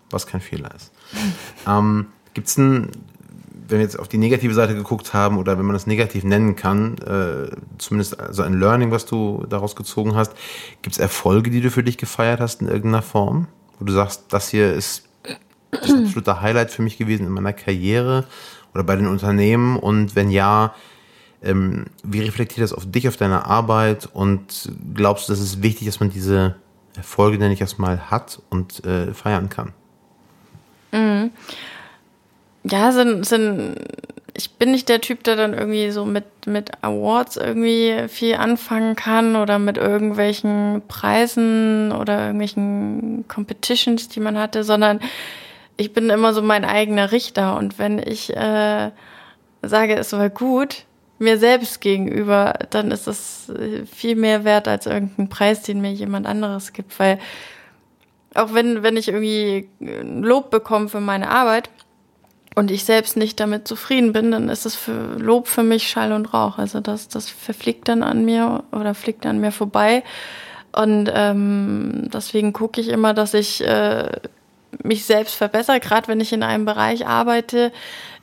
Was 0.09 0.25
kein 0.25 0.41
Fehler 0.41 0.73
ist. 0.73 0.91
ähm, 1.67 2.07
Gibt 2.33 2.47
es 2.47 2.57
ein, 2.57 2.89
wenn 3.67 3.77
wir 3.77 3.83
jetzt 3.83 3.99
auf 3.99 4.07
die 4.07 4.17
negative 4.17 4.55
Seite 4.55 4.73
geguckt 4.73 5.13
haben 5.13 5.37
oder 5.37 5.59
wenn 5.59 5.65
man 5.65 5.73
das 5.73 5.85
negativ 5.85 6.23
nennen 6.23 6.55
kann, 6.55 6.97
äh, 6.97 7.55
zumindest 7.77 8.19
also 8.19 8.41
ein 8.41 8.59
Learning, 8.59 8.89
was 8.89 9.05
du 9.05 9.45
daraus 9.47 9.75
gezogen 9.75 10.15
hast, 10.15 10.33
gibt 10.81 10.95
es 10.95 10.99
Erfolge, 10.99 11.51
die 11.51 11.61
du 11.61 11.69
für 11.69 11.83
dich 11.83 11.99
gefeiert 11.99 12.39
hast 12.39 12.61
in 12.61 12.67
irgendeiner 12.67 13.03
Form? 13.03 13.47
Wo 13.77 13.85
du 13.85 13.93
sagst, 13.93 14.23
das 14.29 14.49
hier 14.49 14.73
ist 14.73 15.07
das 15.69 15.93
absolute 15.93 16.41
Highlight 16.41 16.71
für 16.71 16.81
mich 16.81 16.97
gewesen 16.97 17.27
in 17.27 17.31
meiner 17.31 17.53
Karriere 17.53 18.25
oder 18.73 18.83
bei 18.83 18.95
den 18.95 19.05
Unternehmen 19.05 19.77
und 19.77 20.15
wenn 20.15 20.31
ja, 20.31 20.73
ähm, 21.43 21.85
wie 22.03 22.21
reflektiert 22.21 22.63
das 22.63 22.73
auf 22.73 22.89
dich, 22.89 23.07
auf 23.07 23.17
deine 23.17 23.45
Arbeit 23.45 24.09
und 24.11 24.71
glaubst 24.93 25.27
du, 25.27 25.33
dass 25.33 25.39
es 25.39 25.61
wichtig, 25.61 25.87
dass 25.87 25.99
man 25.99 26.09
diese 26.09 26.55
Erfolge, 26.95 27.37
nenne 27.37 27.53
ich 27.53 27.61
erstmal, 27.61 28.11
hat 28.11 28.41
und 28.49 28.83
äh, 28.85 29.13
feiern 29.13 29.49
kann? 29.49 29.73
Mhm. 30.91 31.31
Ja, 32.63 32.91
sind, 32.91 33.25
sind, 33.25 33.75
ich 34.35 34.51
bin 34.51 34.71
nicht 34.71 34.87
der 34.87 35.01
Typ, 35.01 35.23
der 35.23 35.35
dann 35.35 35.53
irgendwie 35.53 35.89
so 35.89 36.05
mit, 36.05 36.25
mit 36.45 36.83
Awards 36.83 37.37
irgendwie 37.37 38.07
viel 38.07 38.35
anfangen 38.35 38.95
kann 38.95 39.35
oder 39.35 39.57
mit 39.57 39.77
irgendwelchen 39.77 40.83
Preisen 40.87 41.91
oder 41.91 42.19
irgendwelchen 42.25 43.25
Competitions, 43.27 44.09
die 44.09 44.19
man 44.19 44.37
hatte, 44.37 44.63
sondern 44.63 44.99
ich 45.77 45.93
bin 45.93 46.11
immer 46.11 46.33
so 46.33 46.43
mein 46.43 46.65
eigener 46.65 47.11
Richter 47.11 47.57
und 47.57 47.79
wenn 47.79 47.97
ich 47.97 48.35
äh, 48.35 48.91
sage, 49.63 49.95
es 49.95 50.13
war 50.13 50.29
gut, 50.29 50.85
mir 51.21 51.37
selbst 51.37 51.81
gegenüber, 51.81 52.53
dann 52.71 52.91
ist 52.91 53.07
das 53.07 53.49
äh, 53.49 53.85
viel 53.85 54.15
mehr 54.15 54.43
wert 54.43 54.67
als 54.67 54.85
irgendein 54.85 55.29
Preis, 55.29 55.61
den 55.61 55.79
mir 55.79 55.93
jemand 55.93 56.25
anderes 56.27 56.73
gibt. 56.73 56.99
Weil 56.99 57.19
auch 58.33 58.53
wenn, 58.53 58.83
wenn 58.83 58.97
ich 58.97 59.07
irgendwie 59.07 59.69
Lob 59.79 60.51
bekomme 60.51 60.89
für 60.89 60.99
meine 60.99 61.29
Arbeit 61.29 61.69
und 62.55 62.71
ich 62.71 62.83
selbst 62.83 63.17
nicht 63.17 63.39
damit 63.39 63.67
zufrieden 63.67 64.13
bin, 64.13 64.31
dann 64.31 64.49
ist 64.49 64.65
es 64.65 64.75
für 64.75 65.17
Lob 65.17 65.47
für 65.47 65.63
mich 65.63 65.87
Schall 65.87 66.11
und 66.11 66.33
Rauch. 66.33 66.57
Also 66.57 66.79
das, 66.79 67.07
das 67.07 67.29
verfliegt 67.29 67.87
dann 67.87 68.03
an 68.03 68.25
mir 68.25 68.63
oder 68.71 68.93
fliegt 68.93 69.25
an 69.25 69.39
mir 69.39 69.51
vorbei. 69.51 70.03
Und 70.73 71.11
ähm, 71.13 72.09
deswegen 72.13 72.53
gucke 72.53 72.79
ich 72.79 72.87
immer, 72.87 73.13
dass 73.13 73.33
ich 73.33 73.65
äh, 73.65 74.09
mich 74.83 75.05
selbst 75.05 75.35
verbessere, 75.35 75.79
gerade 75.79 76.07
wenn 76.07 76.21
ich 76.21 76.33
in 76.33 76.43
einem 76.43 76.65
Bereich 76.65 77.05
arbeite, 77.05 77.71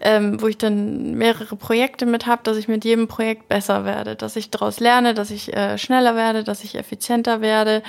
ähm, 0.00 0.40
wo 0.40 0.46
ich 0.46 0.58
dann 0.58 1.14
mehrere 1.14 1.56
Projekte 1.56 2.06
mit 2.06 2.26
habe, 2.26 2.42
dass 2.44 2.56
ich 2.56 2.68
mit 2.68 2.84
jedem 2.84 3.08
Projekt 3.08 3.48
besser 3.48 3.84
werde, 3.84 4.16
dass 4.16 4.36
ich 4.36 4.50
daraus 4.50 4.80
lerne, 4.80 5.14
dass 5.14 5.30
ich 5.30 5.54
äh, 5.56 5.78
schneller 5.78 6.14
werde, 6.14 6.44
dass 6.44 6.64
ich 6.64 6.76
effizienter 6.76 7.40
werde 7.40 7.82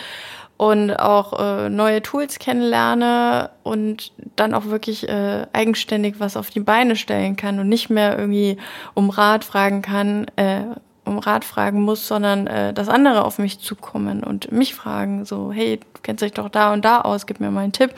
und 0.60 0.91
auch 0.91 1.39
äh, 1.39 1.70
neue 1.70 2.01
Tools 2.01 2.38
kennenlerne 2.38 3.49
und 3.64 4.12
dann 4.36 4.53
auch 4.53 4.66
wirklich 4.66 5.07
äh, 5.07 5.47
eigenständig 5.53 6.16
was 6.20 6.36
auf 6.36 6.49
die 6.49 6.60
Beine 6.60 6.97
stellen 6.97 7.38
kann 7.38 7.60
und 7.60 7.70
nicht 7.70 7.89
mehr 7.89 8.20
irgendwie 8.20 8.57
um 8.93 9.10
Rat 9.10 9.45
fragen 9.45 9.82
kann, 9.82 10.26
äh, 10.36 10.64
um 11.05 11.20
Rat 11.20 11.45
fragen 11.45 11.82
muss, 11.82 12.07
sondern 12.07 12.47
äh, 12.47 12.74
dass 12.74 12.89
andere 12.89 13.24
auf 13.24 13.39
mich 13.39 13.60
zukommen 13.60 14.22
und 14.22 14.51
mich 14.51 14.76
fragen, 14.76 15.24
so, 15.24 15.53
hey, 15.53 15.78
du 15.78 16.01
kennst 16.01 16.24
dich 16.24 16.34
doch 16.34 16.49
da 16.49 16.74
und 16.74 16.84
da 16.84 17.01
aus, 17.01 17.26
gib 17.26 17.39
mir 17.39 17.51
mal 17.51 17.62
einen 17.62 17.72
Tipp. 17.72 17.93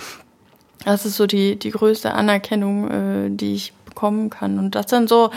Das 0.86 1.06
ist 1.06 1.18
so 1.18 1.26
die, 1.26 1.58
die 1.58 1.72
größte 1.72 2.14
Anerkennung, 2.14 2.92
äh, 2.92 3.30
die 3.32 3.56
ich 3.56 3.74
bekommen 4.02 4.32
kann. 4.32 4.58
Und 4.58 4.74
das 4.74 4.90
sind 4.90 5.10
so 5.10 5.30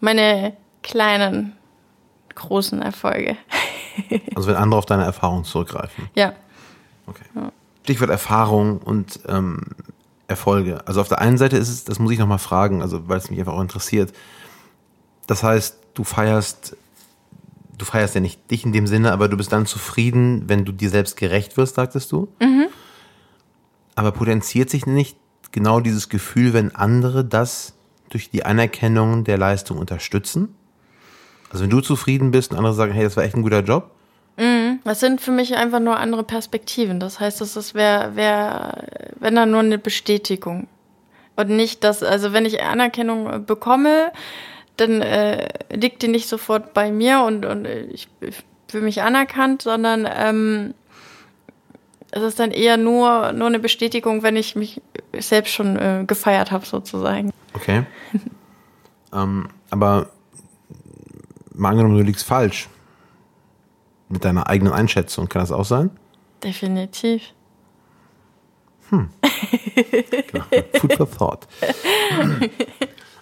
meine 0.00 0.56
kleinen, 0.82 1.52
großen 2.34 2.82
Erfolge. 2.82 3.36
Also 4.34 4.48
wenn 4.48 4.56
andere 4.56 4.78
auf 4.78 4.86
deine 4.86 5.04
Erfahrung 5.04 5.44
zurückgreifen. 5.44 6.08
Ja. 6.14 6.32
Okay. 7.06 7.24
Stichwort 7.82 8.08
Erfahrung 8.08 8.78
und 8.78 9.20
ähm, 9.28 9.60
Erfolge. 10.28 10.80
Also 10.86 11.02
auf 11.02 11.08
der 11.08 11.20
einen 11.20 11.36
Seite 11.36 11.58
ist 11.58 11.68
es, 11.68 11.84
das 11.84 11.98
muss 11.98 12.10
ich 12.10 12.18
nochmal 12.18 12.38
fragen, 12.38 12.80
also 12.80 13.06
weil 13.06 13.18
es 13.18 13.28
mich 13.28 13.38
einfach 13.38 13.52
auch 13.52 13.60
interessiert. 13.60 14.14
Das 15.26 15.42
heißt, 15.42 15.76
du 15.92 16.04
feierst, 16.04 16.74
du 17.76 17.84
feierst 17.84 18.14
ja 18.14 18.22
nicht 18.22 18.50
dich 18.50 18.64
in 18.64 18.72
dem 18.72 18.86
Sinne, 18.86 19.12
aber 19.12 19.28
du 19.28 19.36
bist 19.36 19.52
dann 19.52 19.66
zufrieden, 19.66 20.48
wenn 20.48 20.64
du 20.64 20.72
dir 20.72 20.88
selbst 20.88 21.18
gerecht 21.18 21.58
wirst, 21.58 21.74
sagtest 21.74 22.10
du. 22.12 22.28
Aber 23.94 24.12
potenziert 24.12 24.70
sich 24.70 24.86
nicht 24.86 25.18
genau 25.50 25.80
dieses 25.80 26.08
Gefühl, 26.08 26.54
wenn 26.54 26.74
andere 26.74 27.26
das 27.26 27.74
durch 28.12 28.30
die 28.30 28.44
Anerkennung 28.44 29.24
der 29.24 29.38
Leistung 29.38 29.78
unterstützen? 29.78 30.54
Also 31.50 31.64
wenn 31.64 31.70
du 31.70 31.80
zufrieden 31.80 32.30
bist 32.30 32.52
und 32.52 32.58
andere 32.58 32.74
sagen, 32.74 32.92
hey, 32.92 33.04
das 33.04 33.16
war 33.16 33.24
echt 33.24 33.34
ein 33.34 33.42
guter 33.42 33.60
Job, 33.60 33.90
Das 34.84 35.00
sind 35.00 35.20
für 35.20 35.30
mich 35.30 35.56
einfach 35.56 35.80
nur 35.80 35.98
andere 35.98 36.24
Perspektiven. 36.24 36.98
Das 36.98 37.20
heißt, 37.20 37.40
das 37.40 37.56
ist 37.56 37.74
wär, 37.74 38.16
wär, 38.16 38.84
wenn 39.20 39.34
dann 39.34 39.50
nur 39.50 39.60
eine 39.60 39.78
Bestätigung. 39.78 40.66
Und 41.36 41.50
nicht, 41.50 41.84
dass, 41.84 42.02
also 42.02 42.32
wenn 42.32 42.44
ich 42.44 42.62
Anerkennung 42.62 43.46
bekomme, 43.46 44.12
dann 44.76 45.02
äh, 45.02 45.48
liegt 45.70 46.02
die 46.02 46.08
nicht 46.08 46.28
sofort 46.28 46.74
bei 46.74 46.90
mir 46.90 47.22
und, 47.22 47.44
und 47.44 47.66
ich, 47.66 48.08
ich 48.20 48.36
fühle 48.68 48.84
mich 48.84 49.02
anerkannt, 49.02 49.62
sondern 49.62 50.08
ähm, 50.12 50.74
es 52.10 52.22
ist 52.22 52.40
dann 52.40 52.50
eher 52.50 52.76
nur, 52.76 53.32
nur 53.32 53.46
eine 53.46 53.58
Bestätigung, 53.58 54.22
wenn 54.22 54.36
ich 54.36 54.56
mich 54.56 54.82
selbst 55.18 55.52
schon 55.52 55.76
äh, 55.76 56.04
gefeiert 56.06 56.50
habe, 56.50 56.66
sozusagen. 56.66 57.30
Okay. 57.54 57.84
ähm, 59.12 59.48
aber 59.70 60.10
mal 61.54 61.70
angenommen, 61.70 61.96
du 61.96 62.02
liegst 62.02 62.24
falsch 62.24 62.68
mit 64.08 64.24
deiner 64.24 64.48
eigenen 64.48 64.72
Einschätzung. 64.72 65.28
Kann 65.28 65.40
das 65.40 65.52
auch 65.52 65.64
sein? 65.64 65.90
Definitiv. 66.42 67.22
Food 70.78 70.92
for 70.94 71.10
thought. 71.10 71.48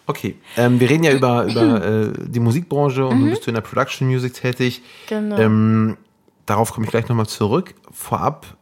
Okay, 0.06 0.34
ähm, 0.56 0.80
wir 0.80 0.90
reden 0.90 1.04
ja 1.04 1.12
über, 1.12 1.44
über 1.44 1.84
äh, 1.84 2.12
die 2.26 2.40
Musikbranche 2.40 3.06
und 3.06 3.20
du 3.20 3.30
bist 3.30 3.46
du 3.46 3.50
in 3.50 3.54
der 3.54 3.60
Production 3.60 4.08
Music 4.08 4.34
tätig. 4.34 4.82
Genau. 5.08 5.38
Ähm, 5.38 5.96
darauf 6.46 6.72
komme 6.72 6.86
ich 6.86 6.90
gleich 6.90 7.08
nochmal 7.08 7.28
zurück. 7.28 7.76
Vorab, 7.92 8.56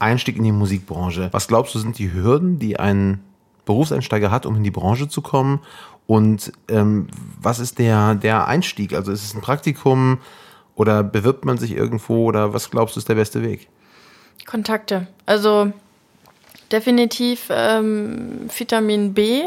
Einstieg 0.00 0.36
in 0.36 0.42
die 0.42 0.50
Musikbranche. 0.50 1.28
Was 1.30 1.46
glaubst 1.46 1.76
du, 1.76 1.78
sind 1.78 1.98
die 1.98 2.12
Hürden, 2.12 2.58
die 2.58 2.80
ein 2.80 3.20
Berufseinsteiger 3.64 4.30
hat, 4.30 4.46
um 4.46 4.56
in 4.56 4.64
die 4.64 4.70
Branche 4.70 5.08
zu 5.08 5.22
kommen? 5.22 5.60
Und 6.06 6.52
ähm, 6.68 7.06
was 7.40 7.60
ist 7.60 7.78
der, 7.78 8.16
der 8.16 8.48
Einstieg? 8.48 8.94
Also 8.94 9.12
ist 9.12 9.24
es 9.24 9.34
ein 9.34 9.40
Praktikum 9.40 10.18
oder 10.74 11.04
bewirbt 11.04 11.44
man 11.44 11.58
sich 11.58 11.72
irgendwo 11.72 12.24
oder 12.24 12.52
was 12.52 12.70
glaubst 12.70 12.96
du 12.96 13.00
ist 13.00 13.08
der 13.08 13.14
beste 13.14 13.42
Weg? 13.42 13.68
Kontakte. 14.46 15.06
Also 15.26 15.72
definitiv 16.72 17.48
ähm, 17.50 18.48
Vitamin 18.56 19.14
B. 19.14 19.42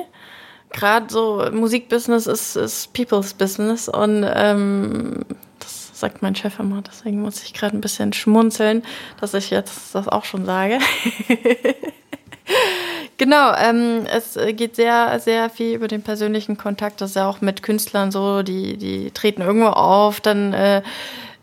Gerade 0.70 1.08
so 1.10 1.46
Musikbusiness 1.52 2.28
ist, 2.28 2.56
ist 2.56 2.94
People's 2.94 3.34
Business 3.34 3.90
und 3.90 4.26
ähm, 4.34 5.26
das 5.60 5.92
sagt 6.00 6.22
mein 6.22 6.36
Chef 6.36 6.60
immer, 6.60 6.82
deswegen 6.82 7.22
muss 7.22 7.44
ich 7.44 7.54
gerade 7.54 7.78
ein 7.78 7.82
bisschen 7.82 8.14
schmunzeln, 8.14 8.84
dass 9.20 9.34
ich 9.34 9.50
jetzt 9.50 9.94
das 9.94 10.08
auch 10.08 10.26
schon 10.26 10.46
sage. 10.46 10.80
Genau, 13.18 13.54
ähm, 13.56 14.06
es 14.12 14.38
geht 14.56 14.76
sehr, 14.76 15.20
sehr 15.20 15.50
viel 15.50 15.76
über 15.76 15.88
den 15.88 16.02
persönlichen 16.02 16.58
Kontakt. 16.58 17.00
Das 17.00 17.12
ist 17.12 17.16
ja 17.16 17.30
auch 17.30 17.42
mit 17.42 17.62
Künstlern 17.62 18.12
so, 18.12 18.42
die, 18.42 18.78
die 18.78 19.12
treten 19.12 19.42
irgendwo 19.42 19.68
auf, 19.68 20.20
dann 20.20 20.54
äh, 20.54 20.82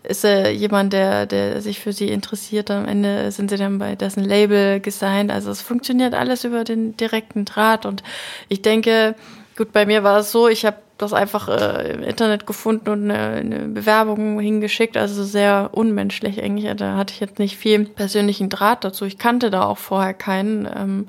ist 0.03 0.25
er 0.25 0.51
jemand, 0.51 0.93
der, 0.93 1.27
der 1.27 1.61
sich 1.61 1.79
für 1.81 1.93
sie 1.93 2.09
interessiert. 2.09 2.71
Am 2.71 2.87
Ende 2.87 3.31
sind 3.31 3.51
sie 3.51 3.57
dann 3.57 3.79
bei 3.79 3.95
dessen 3.97 4.25
Label 4.25 4.81
gesigned. 4.81 5.31
Also 5.31 5.51
es 5.51 5.61
funktioniert 5.61 6.15
alles 6.15 6.45
über 6.45 6.65
den 6.65 6.97
direkten 6.97 7.45
Draht. 7.45 7.87
Und 7.87 8.03
ich 8.49 8.63
denke, 8.63 9.15
gut, 9.57 9.73
bei 9.73 9.87
mir 9.87 10.03
war 10.03 10.19
es 10.21 10.33
so, 10.33 10.49
ich 10.49 10.65
habe 10.65 10.79
das 10.99 11.13
einfach 11.13 11.49
äh, 11.49 11.93
im 11.93 12.03
Internet 12.03 12.47
gefunden 12.47 12.91
und 12.91 13.11
eine, 13.11 13.37
eine 13.37 13.59
Bewerbung 13.69 14.41
hingeschickt. 14.41 14.97
Also 14.97 15.23
sehr 15.23 15.71
unmenschlich 15.73 16.43
eigentlich. 16.43 16.75
Da 16.77 16.97
hatte 16.97 17.15
ich 17.15 17.21
jetzt 17.21 17.39
nicht 17.39 17.57
viel 17.57 17.85
persönlichen 17.85 18.49
Draht 18.49 18.85
dazu. 18.85 19.05
Ich 19.05 19.19
kannte 19.19 19.51
da 19.51 19.65
auch 19.65 19.79
vorher 19.79 20.15
keinen. 20.15 20.67
Ähm, 20.67 21.09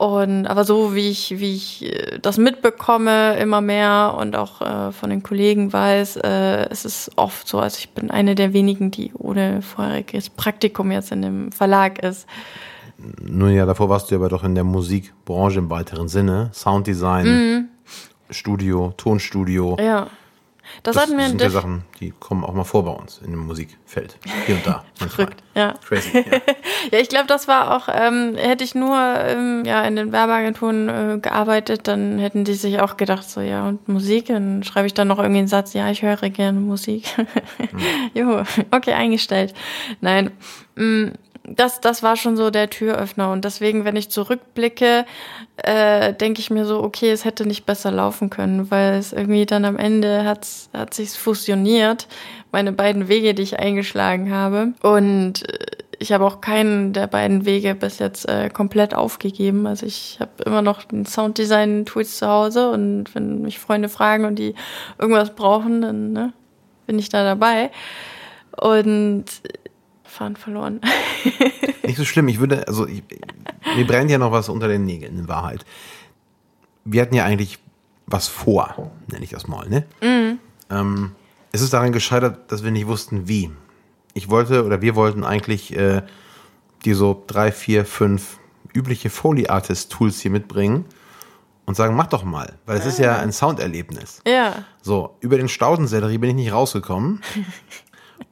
und 0.00 0.46
aber 0.46 0.64
so 0.64 0.94
wie 0.94 1.10
ich, 1.10 1.40
wie 1.40 1.54
ich 1.54 1.84
äh, 1.84 2.18
das 2.22 2.38
mitbekomme, 2.38 3.36
immer 3.36 3.60
mehr 3.60 4.16
und 4.18 4.34
auch 4.34 4.62
äh, 4.62 4.92
von 4.92 5.10
den 5.10 5.22
Kollegen 5.22 5.74
weiß, 5.74 6.16
äh, 6.16 6.70
es 6.70 6.86
ist 6.86 7.10
oft 7.16 7.46
so, 7.46 7.58
also 7.58 7.76
ich 7.78 7.90
bin 7.90 8.10
eine 8.10 8.34
der 8.34 8.54
wenigen, 8.54 8.90
die 8.90 9.12
ohne 9.12 9.60
vorheriges 9.60 10.30
Praktikum 10.30 10.90
jetzt 10.90 11.12
in 11.12 11.20
dem 11.20 11.52
Verlag 11.52 12.02
ist. 12.02 12.26
Nun 12.96 13.52
ja, 13.52 13.66
davor 13.66 13.90
warst 13.90 14.10
du 14.10 14.14
aber 14.14 14.30
doch 14.30 14.42
in 14.42 14.54
der 14.54 14.64
Musikbranche 14.64 15.58
im 15.58 15.68
weiteren 15.68 16.08
Sinne. 16.08 16.48
Sounddesign, 16.54 17.68
Studio, 18.30 18.94
Tonstudio. 18.96 19.76
Ja. 19.78 20.06
Das, 20.82 20.96
Das 20.96 21.10
mir 21.10 21.28
sind 21.28 21.40
ja 21.40 21.50
Sachen, 21.50 21.84
die 22.00 22.12
kommen 22.18 22.44
auch 22.44 22.54
mal 22.54 22.64
vor 22.64 22.84
bei 22.84 22.90
uns 22.90 23.18
in 23.24 23.30
dem 23.32 23.46
Musikfeld. 23.46 24.16
Hier 24.46 24.56
und 24.56 24.66
da. 24.66 24.84
Verrückt, 24.94 25.42
ja. 25.54 25.74
Crazy. 25.86 26.24
Ja. 26.30 26.40
Ja, 26.92 26.98
ich 26.98 27.08
glaube, 27.08 27.26
das 27.26 27.46
war 27.46 27.76
auch, 27.76 27.88
ähm, 27.92 28.36
hätte 28.36 28.64
ich 28.64 28.74
nur 28.74 28.96
ähm, 28.96 29.64
ja, 29.66 29.82
in 29.84 29.96
den 29.96 30.12
Werbeagenturen 30.12 30.88
äh, 30.88 31.18
gearbeitet, 31.20 31.88
dann 31.88 32.18
hätten 32.18 32.44
die 32.44 32.54
sich 32.54 32.80
auch 32.80 32.96
gedacht, 32.96 33.28
so 33.28 33.40
ja, 33.40 33.68
und 33.68 33.86
Musik, 33.88 34.26
dann 34.26 34.62
schreibe 34.62 34.86
ich 34.86 34.94
dann 34.94 35.08
noch 35.08 35.18
irgendwie 35.18 35.40
einen 35.40 35.48
Satz, 35.48 35.74
ja, 35.74 35.90
ich 35.90 36.02
höre 36.02 36.16
gerne 36.30 36.58
Musik. 36.58 37.04
jo, 38.14 38.42
okay, 38.70 38.92
eingestellt. 38.92 39.54
Nein. 40.00 40.30
mm, 40.76 41.08
Das, 41.56 41.80
das 41.80 42.02
war 42.02 42.16
schon 42.16 42.36
so 42.36 42.50
der 42.50 42.70
Türöffner. 42.70 43.32
Und 43.32 43.44
deswegen, 43.44 43.84
wenn 43.84 43.96
ich 43.96 44.10
zurückblicke, 44.10 45.04
äh, 45.56 46.14
denke 46.14 46.40
ich 46.40 46.50
mir 46.50 46.64
so, 46.64 46.82
okay, 46.82 47.10
es 47.10 47.24
hätte 47.24 47.44
nicht 47.44 47.66
besser 47.66 47.90
laufen 47.90 48.30
können, 48.30 48.70
weil 48.70 48.94
es 48.94 49.12
irgendwie 49.12 49.46
dann 49.46 49.64
am 49.64 49.76
Ende 49.76 50.24
hat's, 50.24 50.70
hat 50.72 50.94
sich's 50.94 51.16
fusioniert, 51.16 52.06
meine 52.52 52.72
beiden 52.72 53.08
Wege, 53.08 53.34
die 53.34 53.42
ich 53.42 53.58
eingeschlagen 53.58 54.32
habe. 54.32 54.74
Und 54.82 55.48
äh, 55.48 55.66
ich 56.00 56.12
habe 56.12 56.24
auch 56.24 56.40
keinen 56.40 56.94
der 56.94 57.06
beiden 57.06 57.44
Wege 57.44 57.74
bis 57.74 57.98
jetzt 57.98 58.26
äh, 58.26 58.48
komplett 58.48 58.94
aufgegeben. 58.94 59.66
Also 59.66 59.84
ich 59.84 60.16
habe 60.18 60.30
immer 60.46 60.62
noch 60.62 60.84
den 60.84 61.04
Sounddesign-Tools 61.04 62.16
zu 62.16 62.26
Hause 62.26 62.70
und 62.70 63.14
wenn 63.14 63.42
mich 63.42 63.58
Freunde 63.58 63.90
fragen 63.90 64.24
und 64.24 64.38
die 64.38 64.54
irgendwas 64.98 65.34
brauchen, 65.34 65.82
dann 65.82 66.12
ne, 66.12 66.32
bin 66.86 66.98
ich 66.98 67.10
da 67.10 67.22
dabei. 67.22 67.70
Und 68.56 69.26
äh, 70.20 70.24
Fahren 70.24 70.36
verloren. 70.36 70.80
Nicht 71.82 71.96
so 71.96 72.04
schlimm. 72.04 72.28
Ich 72.28 72.40
würde, 72.40 72.66
also 72.68 72.86
ich, 72.86 73.02
mir 73.76 73.86
brennt 73.86 74.10
ja 74.10 74.18
noch 74.18 74.32
was 74.32 74.48
unter 74.48 74.68
den 74.68 74.84
Nägeln, 74.84 75.18
in 75.18 75.28
Wahrheit. 75.28 75.64
Wir 76.84 77.02
hatten 77.02 77.14
ja 77.14 77.24
eigentlich 77.24 77.58
was 78.06 78.28
vor, 78.28 78.90
nenne 79.10 79.24
ich 79.24 79.30
das 79.30 79.46
mal, 79.46 79.68
ne? 79.68 79.84
Ähm, 80.70 81.12
es 81.52 81.60
ist 81.60 81.72
daran 81.72 81.92
gescheitert, 81.92 82.50
dass 82.50 82.64
wir 82.64 82.70
nicht 82.70 82.86
wussten, 82.86 83.28
wie. 83.28 83.50
Ich 84.14 84.28
wollte 84.28 84.64
oder 84.64 84.82
wir 84.82 84.94
wollten 84.96 85.24
eigentlich 85.24 85.76
äh, 85.76 86.02
die 86.84 86.94
so 86.94 87.22
drei, 87.26 87.52
vier, 87.52 87.84
fünf 87.84 88.38
übliche 88.74 89.10
Foley 89.10 89.48
Artist 89.48 89.92
Tools 89.92 90.20
hier 90.20 90.30
mitbringen 90.30 90.84
und 91.66 91.76
sagen, 91.76 91.94
mach 91.94 92.06
doch 92.06 92.24
mal, 92.24 92.54
weil 92.66 92.78
es 92.78 92.86
ist 92.86 92.98
ja 92.98 93.18
ein 93.18 93.32
Sounderlebnis. 93.32 94.22
ja. 94.26 94.64
So, 94.82 95.16
über 95.20 95.36
den 95.36 95.48
Staudensellerie 95.48 96.18
bin 96.18 96.30
ich 96.30 96.36
nicht 96.36 96.52
rausgekommen. 96.52 97.20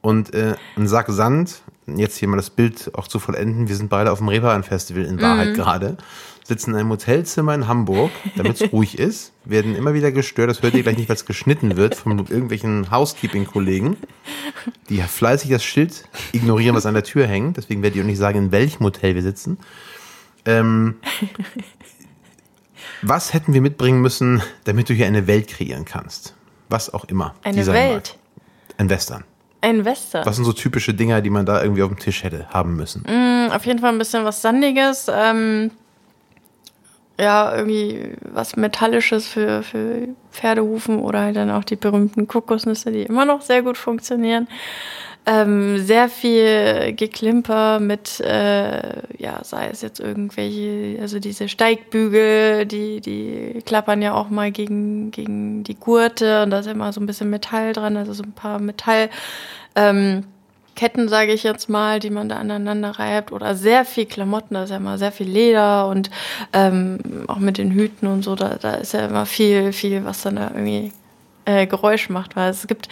Und 0.01 0.33
äh, 0.33 0.55
ein 0.77 0.87
Sack 0.87 1.07
Sand, 1.09 1.61
jetzt 1.97 2.17
hier 2.17 2.27
mal 2.27 2.37
das 2.37 2.49
Bild 2.49 2.91
auch 2.93 3.07
zu 3.07 3.19
vollenden, 3.19 3.67
wir 3.67 3.75
sind 3.75 3.89
beide 3.89 4.11
auf 4.11 4.19
dem 4.19 4.27
Reeperbahn-Festival 4.27 5.03
in 5.05 5.21
Wahrheit 5.21 5.53
gerade, 5.55 5.97
sitzen 6.43 6.71
in 6.71 6.77
einem 6.77 6.89
Hotelzimmer 6.89 7.53
in 7.53 7.67
Hamburg, 7.67 8.11
damit 8.35 8.61
es 8.61 8.71
ruhig 8.73 8.99
ist, 8.99 9.31
werden 9.45 9.75
immer 9.75 9.93
wieder 9.93 10.11
gestört, 10.11 10.49
das 10.49 10.61
hört 10.61 10.73
ihr 10.73 10.83
gleich 10.83 10.97
nicht, 10.97 11.09
weil 11.09 11.15
es 11.15 11.25
geschnitten 11.25 11.77
wird 11.77 11.95
von 11.95 12.17
irgendwelchen 12.17 12.91
Housekeeping-Kollegen, 12.91 13.97
die 14.89 15.01
fleißig 15.01 15.49
das 15.49 15.63
Schild 15.63 16.05
ignorieren, 16.31 16.75
was 16.75 16.85
an 16.85 16.93
der 16.93 17.03
Tür 17.03 17.27
hängt, 17.27 17.57
deswegen 17.57 17.81
werde 17.81 17.97
ich 17.97 18.01
auch 18.01 18.07
nicht 18.07 18.17
sagen, 18.17 18.37
in 18.37 18.51
welchem 18.51 18.83
Hotel 18.83 19.15
wir 19.15 19.23
sitzen. 19.23 19.57
Ähm, 20.45 20.95
was 23.01 23.33
hätten 23.33 23.53
wir 23.53 23.61
mitbringen 23.61 24.01
müssen, 24.01 24.41
damit 24.65 24.89
du 24.89 24.93
hier 24.93 25.07
eine 25.07 25.27
Welt 25.27 25.47
kreieren 25.47 25.85
kannst? 25.85 26.33
Was 26.69 26.93
auch 26.93 27.05
immer. 27.05 27.35
Eine 27.43 27.63
sein 27.63 27.75
mag. 27.75 27.93
Welt. 27.93 28.17
Ein 28.77 28.89
Western. 28.89 29.23
Ein 29.61 29.83
Western. 29.83 30.25
Was 30.25 30.37
sind 30.37 30.45
so 30.45 30.53
typische 30.53 30.93
Dinger, 30.93 31.21
die 31.21 31.29
man 31.29 31.45
da 31.45 31.61
irgendwie 31.61 31.83
auf 31.83 31.89
dem 31.89 31.99
Tisch 31.99 32.23
hätte 32.23 32.47
haben 32.49 32.75
müssen? 32.75 33.03
Auf 33.51 33.65
jeden 33.65 33.79
Fall 33.79 33.91
ein 33.91 33.97
bisschen 33.97 34.23
was 34.23 34.41
Sandiges. 34.41 35.07
Ähm, 35.13 35.71
ja, 37.19 37.53
irgendwie 37.53 38.13
was 38.21 38.55
Metallisches 38.55 39.27
für, 39.27 39.61
für 39.61 40.07
Pferdehufen 40.31 40.99
oder 40.99 41.19
halt 41.21 41.35
dann 41.35 41.51
auch 41.51 41.65
die 41.65 41.75
berühmten 41.75 42.27
Kokosnüsse, 42.27 42.91
die 42.91 43.03
immer 43.03 43.25
noch 43.25 43.41
sehr 43.41 43.61
gut 43.61 43.77
funktionieren. 43.77 44.47
Ähm, 45.31 45.77
sehr 45.77 46.09
viel 46.09 46.93
Geklimper 46.95 47.79
mit, 47.79 48.19
äh, 48.19 49.03
ja, 49.19 49.43
sei 49.43 49.67
es 49.67 49.83
jetzt 49.83 49.99
irgendwelche, 49.99 50.99
also 50.99 51.19
diese 51.19 51.47
Steigbügel, 51.47 52.65
die, 52.65 52.99
die 52.99 53.61
klappern 53.63 54.01
ja 54.01 54.15
auch 54.15 54.31
mal 54.31 54.51
gegen, 54.51 55.11
gegen 55.11 55.63
die 55.63 55.75
Gurte 55.75 56.41
und 56.41 56.49
da 56.49 56.59
ist 56.59 56.65
immer 56.65 56.91
so 56.93 56.99
ein 56.99 57.05
bisschen 57.05 57.29
Metall 57.29 57.73
dran, 57.73 57.95
also 57.95 58.11
so 58.13 58.23
ein 58.23 58.31
paar 58.31 58.57
Metall, 58.57 59.11
ähm, 59.75 60.23
sage 61.05 61.33
ich 61.33 61.43
jetzt 61.43 61.69
mal, 61.69 61.99
die 61.99 62.09
man 62.09 62.27
da 62.27 62.37
aneinander 62.37 62.97
reibt 62.97 63.31
oder 63.31 63.53
sehr 63.53 63.85
viel 63.85 64.07
Klamotten, 64.07 64.55
da 64.55 64.63
ist 64.63 64.71
ja 64.71 64.77
immer 64.77 64.97
sehr 64.97 65.11
viel 65.11 65.27
Leder 65.29 65.89
und 65.89 66.09
ähm, 66.53 66.97
auch 67.27 67.37
mit 67.37 67.59
den 67.59 67.69
Hüten 67.69 68.07
und 68.07 68.23
so, 68.23 68.33
da, 68.33 68.55
da 68.59 68.75
ist 68.75 68.93
ja 68.93 69.05
immer 69.05 69.27
viel, 69.27 69.73
viel, 69.73 70.05
was 70.05 70.23
dann 70.23 70.37
da 70.37 70.49
irgendwie 70.55 70.91
äh, 71.45 71.67
Geräusch 71.67 72.09
macht, 72.09 72.35
weil 72.35 72.49
es 72.49 72.65
gibt 72.65 72.87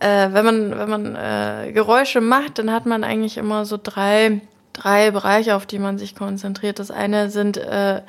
äh, 0.00 0.28
wenn 0.32 0.44
man, 0.44 0.78
wenn 0.78 0.90
man 0.90 1.16
äh, 1.16 1.72
Geräusche 1.72 2.20
macht, 2.20 2.58
dann 2.58 2.72
hat 2.72 2.86
man 2.86 3.04
eigentlich 3.04 3.36
immer 3.36 3.64
so 3.64 3.78
drei, 3.82 4.40
drei 4.72 5.10
Bereiche, 5.10 5.56
auf 5.56 5.66
die 5.66 5.78
man 5.78 5.98
sich 5.98 6.14
konzentriert. 6.14 6.78
Das 6.78 6.90
eine 6.90 7.30
sind 7.30 7.56
äh, 7.56 8.02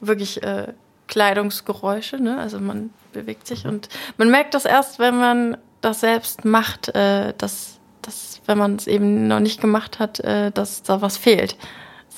wirklich 0.00 0.42
äh, 0.42 0.72
Kleidungsgeräusche, 1.08 2.20
ne? 2.20 2.38
also 2.38 2.58
man 2.58 2.90
bewegt 3.12 3.46
sich 3.46 3.64
und 3.64 3.88
man 4.16 4.30
merkt 4.30 4.54
das 4.54 4.64
erst, 4.64 4.98
wenn 4.98 5.16
man 5.16 5.56
das 5.80 6.00
selbst 6.00 6.44
macht, 6.44 6.88
äh, 6.94 7.32
dass, 7.38 7.78
dass 8.02 8.40
wenn 8.46 8.58
man 8.58 8.76
es 8.76 8.86
eben 8.86 9.28
noch 9.28 9.40
nicht 9.40 9.60
gemacht 9.60 9.98
hat, 9.98 10.20
äh, 10.20 10.50
dass 10.50 10.82
da 10.82 11.00
was 11.00 11.16
fehlt. 11.16 11.56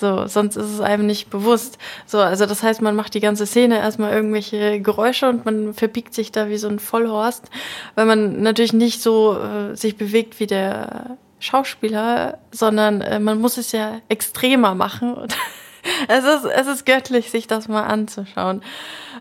So, 0.01 0.27
sonst 0.27 0.57
ist 0.57 0.73
es 0.73 0.81
einem 0.81 1.07
nicht 1.07 1.31
bewusst. 1.31 1.79
So, 2.07 2.19
also 2.19 2.47
das 2.47 2.63
heißt, 2.63 2.83
man 2.83 2.95
macht 2.95 3.15
die 3.15 3.21
ganze 3.21 3.47
Szene 3.47 3.79
erstmal 3.79 4.13
irgendwelche 4.13 4.81
Geräusche 4.81 5.29
und 5.29 5.45
man 5.45 5.75
verbiegt 5.75 6.15
sich 6.15 6.31
da 6.31 6.49
wie 6.49 6.59
so 6.59 6.69
ein 6.69 6.79
Vollhorst, 6.79 7.51
weil 7.95 8.07
man 8.07 8.43
natürlich 8.43 8.73
nicht 8.73 9.03
so 9.03 9.39
äh, 9.39 9.75
sich 9.77 9.97
bewegt 9.97 10.39
wie 10.41 10.47
der 10.47 11.17
Schauspieler, 11.41 12.39
sondern 12.53 13.01
äh, 13.01 13.19
man 13.19 13.41
muss 13.41 13.59
es 13.59 13.73
ja 13.73 14.01
extremer 14.09 14.75
machen. 14.75 15.15
Und 15.15 15.37
es 16.09 16.25
ist, 16.25 16.45
es 16.45 16.67
ist 16.67 16.87
göttlich, 16.87 17.31
sich 17.31 17.47
das 17.47 17.69
mal 17.69 17.85
anzuschauen. 17.85 18.63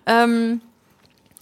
Ähm, 0.05 0.61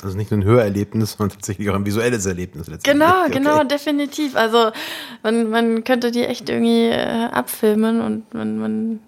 also 0.04 0.18
nicht 0.18 0.32
nur 0.32 0.42
ein 0.42 0.44
Hörerlebnis, 0.44 1.12
sondern 1.18 1.38
tatsächlich 1.38 1.70
auch 1.70 1.76
ein 1.76 1.86
visuelles 1.86 2.26
Erlebnis. 2.26 2.68
Genau, 2.84 3.24
okay. 3.24 3.32
genau, 3.32 3.64
definitiv. 3.64 4.36
Also 4.36 4.72
man, 5.24 5.50
man 5.50 5.84
könnte 5.84 6.12
die 6.12 6.24
echt 6.24 6.50
irgendwie 6.50 6.88
äh, 6.88 7.26
abfilmen 7.32 8.02
und 8.02 8.34
man, 8.34 8.58
man 8.60 9.00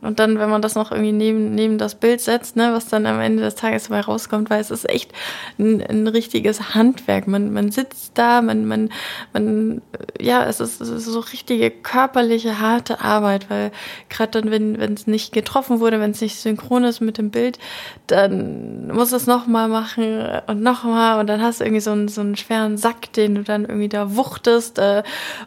und 0.00 0.18
dann, 0.18 0.38
wenn 0.38 0.50
man 0.50 0.62
das 0.62 0.74
noch 0.74 0.90
irgendwie 0.90 1.12
neben, 1.12 1.54
neben 1.54 1.78
das 1.78 1.94
Bild 1.94 2.20
setzt, 2.20 2.56
ne, 2.56 2.72
was 2.72 2.88
dann 2.88 3.06
am 3.06 3.20
Ende 3.20 3.42
des 3.42 3.54
Tages 3.54 3.84
dabei 3.84 4.00
rauskommt, 4.00 4.50
weil 4.50 4.60
es 4.60 4.70
ist 4.70 4.88
echt 4.88 5.12
ein, 5.58 5.82
ein 5.82 6.06
richtiges 6.06 6.74
Handwerk. 6.74 7.26
Man, 7.26 7.52
man 7.52 7.70
sitzt 7.70 8.18
da, 8.18 8.42
man, 8.42 8.66
man, 8.66 8.90
man, 9.32 9.82
ja, 10.20 10.44
es 10.44 10.60
ist, 10.60 10.80
es 10.80 10.88
ist 10.88 11.04
so 11.04 11.20
richtige 11.20 11.70
körperliche, 11.70 12.60
harte 12.60 13.00
Arbeit, 13.00 13.50
weil 13.50 13.72
gerade 14.08 14.40
dann, 14.40 14.50
wenn 14.50 14.80
wenn 14.80 14.94
es 14.94 15.06
nicht 15.06 15.32
getroffen 15.32 15.80
wurde, 15.80 16.00
wenn 16.00 16.10
es 16.10 16.20
nicht 16.20 16.36
synchron 16.36 16.84
ist 16.84 17.00
mit 17.00 17.18
dem 17.18 17.30
Bild, 17.30 17.58
dann 18.06 18.88
musst 18.88 19.12
du 19.12 19.16
es 19.16 19.26
nochmal 19.26 19.68
machen 19.68 20.40
und 20.46 20.62
nochmal 20.62 21.20
und 21.20 21.26
dann 21.26 21.42
hast 21.42 21.60
du 21.60 21.64
irgendwie 21.64 21.80
so 21.80 21.92
einen, 21.92 22.08
so 22.08 22.20
einen 22.20 22.36
schweren 22.36 22.76
Sack, 22.76 23.12
den 23.12 23.36
du 23.36 23.42
dann 23.42 23.64
irgendwie 23.64 23.88
da 23.88 24.16
wuchtest 24.16 24.78
äh, 24.78 25.02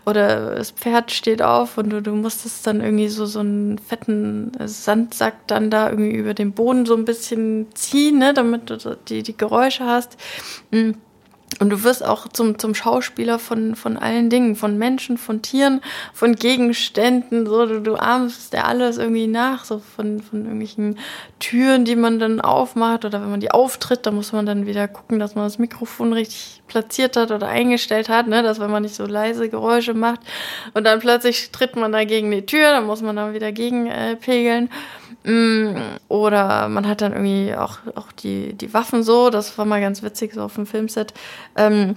oder 0.05 0.55
das 0.55 0.71
Pferd 0.71 1.11
steht 1.11 1.41
auf 1.41 1.77
und 1.77 1.89
du, 1.89 2.01
du 2.01 2.13
musst 2.13 2.45
es 2.45 2.61
dann 2.61 2.81
irgendwie 2.81 3.09
so, 3.09 3.25
so 3.25 3.39
einen 3.39 3.77
fetten 3.77 4.22
Sandsack 4.59 5.47
dann 5.47 5.69
da 5.69 5.89
irgendwie 5.89 6.15
über 6.15 6.33
den 6.33 6.53
Boden 6.53 6.85
so 6.85 6.95
ein 6.95 7.05
bisschen 7.05 7.67
ziehen, 7.73 8.19
ne, 8.19 8.33
damit 8.33 8.69
du 8.69 8.97
die, 9.07 9.23
die 9.23 9.37
Geräusche 9.37 9.85
hast. 9.85 10.17
Mhm. 10.71 10.95
Und 11.59 11.69
du 11.69 11.83
wirst 11.83 12.05
auch 12.05 12.27
zum, 12.27 12.57
zum 12.57 12.75
Schauspieler 12.75 13.39
von, 13.39 13.75
von 13.75 13.97
allen 13.97 14.29
Dingen, 14.29 14.55
von 14.55 14.77
Menschen, 14.77 15.17
von 15.17 15.41
Tieren, 15.41 15.81
von 16.13 16.35
Gegenständen, 16.35 17.45
so, 17.45 17.65
du, 17.65 17.81
du 17.81 17.95
ahmst 17.95 18.53
ja 18.53 18.63
alles 18.63 18.97
irgendwie 18.97 19.27
nach, 19.27 19.65
so 19.65 19.79
von, 19.79 20.21
von 20.21 20.41
irgendwelchen 20.41 20.97
Türen, 21.39 21.85
die 21.85 21.95
man 21.95 22.19
dann 22.19 22.41
aufmacht 22.41 23.05
oder 23.05 23.21
wenn 23.21 23.29
man 23.29 23.39
die 23.39 23.51
auftritt, 23.51 24.05
da 24.05 24.11
muss 24.11 24.31
man 24.31 24.45
dann 24.45 24.65
wieder 24.65 24.87
gucken, 24.87 25.19
dass 25.19 25.35
man 25.35 25.45
das 25.45 25.59
Mikrofon 25.59 26.13
richtig 26.13 26.61
platziert 26.67 27.17
hat 27.17 27.31
oder 27.31 27.47
eingestellt 27.47 28.09
hat, 28.09 28.27
ne, 28.27 28.43
dass 28.43 28.59
wenn 28.59 28.71
man 28.71 28.83
nicht 28.83 28.95
so 28.95 29.05
leise 29.05 29.49
Geräusche 29.49 29.93
macht 29.93 30.21
und 30.73 30.85
dann 30.85 30.99
plötzlich 30.99 31.51
tritt 31.51 31.75
man 31.75 31.91
da 31.91 32.03
gegen 32.03 32.31
die 32.31 32.45
Tür, 32.45 32.71
dann 32.71 32.85
muss 32.85 33.01
man 33.01 33.15
dann 33.15 33.33
wieder 33.33 33.51
gegen 33.51 33.87
äh, 33.87 34.17
oder 36.09 36.67
man 36.67 36.87
hat 36.87 37.01
dann 37.01 37.13
irgendwie 37.13 37.55
auch, 37.55 37.77
auch 37.95 38.11
die, 38.11 38.53
die 38.53 38.73
Waffen 38.73 39.03
so, 39.03 39.29
das 39.29 39.57
war 39.57 39.65
mal 39.65 39.79
ganz 39.79 40.03
witzig, 40.03 40.33
so 40.33 40.41
auf 40.41 40.55
dem 40.55 40.65
Filmset. 40.65 41.13
Ähm, 41.55 41.95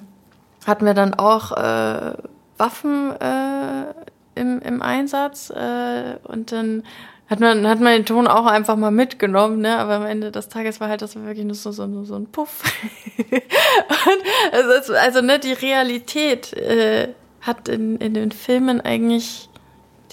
hatten 0.65 0.85
wir 0.85 0.95
dann 0.95 1.15
auch 1.15 1.53
äh, 1.53 2.15
Waffen 2.57 3.13
äh, 3.21 3.95
im, 4.35 4.61
im 4.61 4.83
Einsatz 4.83 5.51
und 5.51 6.53
dann 6.53 6.83
hat 7.29 7.41
man, 7.41 7.67
hat 7.67 7.81
man 7.81 7.93
den 7.93 8.07
Ton 8.07 8.29
auch 8.29 8.47
einfach 8.47 8.77
mal 8.77 8.93
mitgenommen, 8.93 9.61
ne? 9.61 9.79
Aber 9.79 9.95
am 9.95 10.07
Ende 10.07 10.31
des 10.31 10.49
Tages 10.49 10.81
war 10.81 10.89
halt 10.89 11.03
das 11.03 11.17
wirklich 11.17 11.45
nur 11.45 11.57
so, 11.57 11.73
so, 11.73 12.05
so 12.05 12.15
ein 12.15 12.27
Puff. 12.27 12.63
also, 14.53 14.95
also, 14.95 15.21
ne, 15.23 15.39
die 15.41 15.53
Realität 15.53 16.53
äh, 16.53 17.09
hat 17.41 17.69
in, 17.69 17.97
in 17.97 18.15
den 18.15 18.31
Filmen 18.31 18.81
eigentlich, 18.81 19.49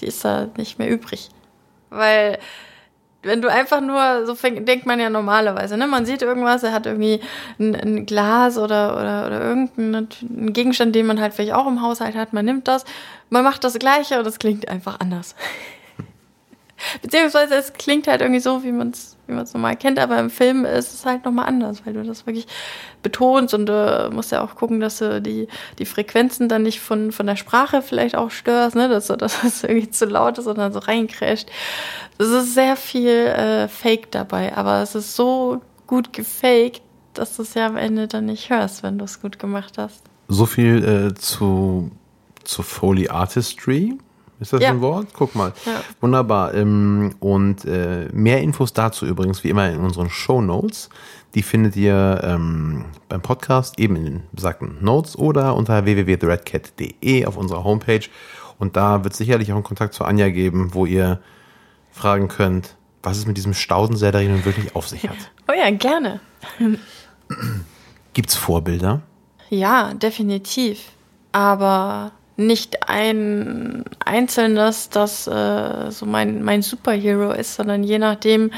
die 0.00 0.06
ist 0.06 0.24
da 0.24 0.48
nicht 0.56 0.80
mehr 0.80 0.90
übrig. 0.90 1.28
Weil 1.90 2.38
wenn 3.24 3.42
du 3.42 3.48
einfach 3.48 3.80
nur, 3.80 4.26
so 4.26 4.34
fängt, 4.34 4.66
denkt 4.68 4.86
man 4.86 5.00
ja 5.00 5.10
normalerweise, 5.10 5.76
ne? 5.76 5.86
Man 5.86 6.06
sieht 6.06 6.22
irgendwas, 6.22 6.62
er 6.62 6.72
hat 6.72 6.86
irgendwie 6.86 7.20
ein, 7.58 7.74
ein 7.74 8.06
Glas 8.06 8.58
oder, 8.58 8.94
oder, 8.94 9.26
oder 9.26 9.40
irgendeinen 9.42 10.52
Gegenstand, 10.52 10.94
den 10.94 11.06
man 11.06 11.20
halt 11.20 11.34
vielleicht 11.34 11.54
auch 11.54 11.66
im 11.66 11.82
Haushalt 11.82 12.14
hat, 12.14 12.32
man 12.32 12.44
nimmt 12.44 12.68
das, 12.68 12.84
man 13.30 13.44
macht 13.44 13.64
das 13.64 13.78
Gleiche 13.78 14.18
und 14.18 14.26
es 14.26 14.38
klingt 14.38 14.68
einfach 14.68 15.00
anders. 15.00 15.34
Beziehungsweise 17.02 17.54
es 17.54 17.72
klingt 17.72 18.06
halt 18.06 18.20
irgendwie 18.20 18.40
so, 18.40 18.62
wie 18.64 18.72
man 18.72 18.90
es 18.90 19.14
wie 19.26 19.32
normal 19.32 19.76
kennt, 19.76 19.98
aber 19.98 20.18
im 20.18 20.30
Film 20.30 20.64
ist 20.64 20.92
es 20.92 21.06
halt 21.06 21.24
nochmal 21.24 21.46
anders, 21.46 21.86
weil 21.86 21.94
du 21.94 22.02
das 22.02 22.26
wirklich 22.26 22.46
betonst 23.02 23.54
und 23.54 23.66
du 23.66 24.10
musst 24.12 24.32
ja 24.32 24.42
auch 24.42 24.54
gucken, 24.54 24.80
dass 24.80 24.98
du 24.98 25.22
die, 25.22 25.48
die 25.78 25.86
Frequenzen 25.86 26.48
dann 26.48 26.62
nicht 26.62 26.80
von, 26.80 27.12
von 27.12 27.26
der 27.26 27.36
Sprache 27.36 27.82
vielleicht 27.82 28.16
auch 28.16 28.30
störst, 28.30 28.76
ne? 28.76 28.88
dass, 28.88 29.06
dass 29.18 29.44
es 29.44 29.64
irgendwie 29.64 29.90
zu 29.90 30.06
laut 30.06 30.38
ist 30.38 30.46
und 30.46 30.58
dann 30.58 30.72
so 30.72 30.80
reincrasht. 30.80 31.48
Es 32.18 32.28
ist 32.28 32.54
sehr 32.54 32.76
viel 32.76 33.08
äh, 33.08 33.68
Fake 33.68 34.10
dabei, 34.10 34.56
aber 34.56 34.82
es 34.82 34.94
ist 34.94 35.16
so 35.16 35.62
gut 35.86 36.12
gefaked, 36.12 36.82
dass 37.14 37.36
du 37.36 37.42
es 37.42 37.54
ja 37.54 37.66
am 37.66 37.76
Ende 37.76 38.08
dann 38.08 38.26
nicht 38.26 38.50
hörst, 38.50 38.82
wenn 38.82 38.98
du 38.98 39.04
es 39.04 39.20
gut 39.20 39.38
gemacht 39.38 39.78
hast. 39.78 40.02
So 40.28 40.46
viel 40.46 40.84
äh, 40.84 41.14
zu, 41.14 41.90
zu 42.44 42.62
Foley 42.62 43.08
Artistry. 43.08 43.98
Ist 44.44 44.52
das 44.52 44.60
ja. 44.60 44.72
ein 44.72 44.82
Wort? 44.82 45.06
Guck 45.14 45.34
mal. 45.34 45.54
Ja. 45.64 45.82
Wunderbar. 46.02 46.52
Ähm, 46.52 47.14
und 47.18 47.64
äh, 47.64 48.10
mehr 48.12 48.42
Infos 48.42 48.74
dazu 48.74 49.06
übrigens 49.06 49.42
wie 49.42 49.48
immer 49.48 49.70
in 49.70 49.80
unseren 49.80 50.10
Show 50.10 50.42
Notes. 50.42 50.90
Die 51.34 51.40
findet 51.40 51.76
ihr 51.76 52.20
ähm, 52.22 52.84
beim 53.08 53.22
Podcast 53.22 53.78
eben 53.78 53.96
in 53.96 54.04
den 54.04 54.22
besagten 54.32 54.84
Notes 54.84 55.16
oder 55.16 55.56
unter 55.56 55.86
www.thredcat.de 55.86 57.24
auf 57.24 57.38
unserer 57.38 57.64
Homepage. 57.64 58.02
Und 58.58 58.76
da 58.76 59.02
wird 59.02 59.16
sicherlich 59.16 59.50
auch 59.50 59.56
einen 59.56 59.64
Kontakt 59.64 59.94
zu 59.94 60.04
Anja 60.04 60.28
geben, 60.28 60.74
wo 60.74 60.84
ihr 60.84 61.20
fragen 61.90 62.28
könnt, 62.28 62.76
was 63.02 63.16
es 63.16 63.24
mit 63.24 63.38
diesem 63.38 63.54
Staudensellerie 63.54 64.28
nun 64.28 64.44
wirklich 64.44 64.76
auf 64.76 64.86
sich 64.86 65.08
hat. 65.08 65.16
Oh 65.48 65.52
ja, 65.52 65.70
gerne. 65.70 66.20
Gibt 68.12 68.28
es 68.28 68.34
Vorbilder? 68.34 69.00
Ja, 69.48 69.94
definitiv. 69.94 70.92
Aber 71.32 72.12
nicht 72.36 72.88
ein 72.88 73.84
einzelnes, 74.04 74.90
das 74.90 75.26
äh, 75.26 75.90
so 75.90 76.06
mein, 76.06 76.42
mein 76.42 76.62
Superhero 76.62 77.32
ist, 77.32 77.54
sondern 77.54 77.84
je 77.84 77.98
nachdem, 77.98 78.50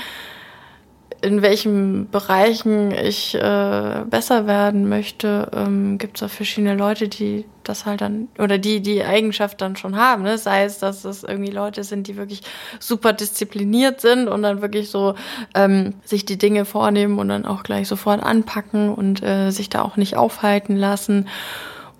in 1.22 1.42
welchen 1.42 2.10
Bereichen 2.10 2.90
ich 2.90 3.34
äh, 3.34 4.04
besser 4.08 4.46
werden 4.46 4.88
möchte, 4.88 5.50
ähm, 5.54 5.98
gibt 5.98 6.16
es 6.16 6.22
auch 6.22 6.30
verschiedene 6.30 6.74
Leute, 6.74 7.08
die 7.08 7.44
das 7.64 7.84
halt 7.84 8.00
dann, 8.00 8.28
oder 8.38 8.58
die 8.58 8.80
die 8.80 9.02
Eigenschaft 9.02 9.60
dann 9.60 9.76
schon 9.76 9.96
haben. 9.96 10.22
Ne? 10.22 10.38
Sei 10.38 10.64
es, 10.64 10.78
dass 10.78 11.04
es 11.04 11.24
irgendwie 11.24 11.50
Leute 11.50 11.84
sind, 11.84 12.06
die 12.06 12.16
wirklich 12.16 12.42
super 12.78 13.12
diszipliniert 13.12 14.00
sind 14.00 14.28
und 14.28 14.42
dann 14.42 14.62
wirklich 14.62 14.90
so 14.90 15.14
ähm, 15.54 15.94
sich 16.04 16.24
die 16.26 16.38
Dinge 16.38 16.64
vornehmen 16.64 17.18
und 17.18 17.28
dann 17.28 17.44
auch 17.44 17.62
gleich 17.62 17.88
sofort 17.88 18.22
anpacken 18.22 18.94
und 18.94 19.22
äh, 19.22 19.50
sich 19.50 19.68
da 19.68 19.82
auch 19.82 19.96
nicht 19.96 20.16
aufhalten 20.16 20.76
lassen 20.76 21.28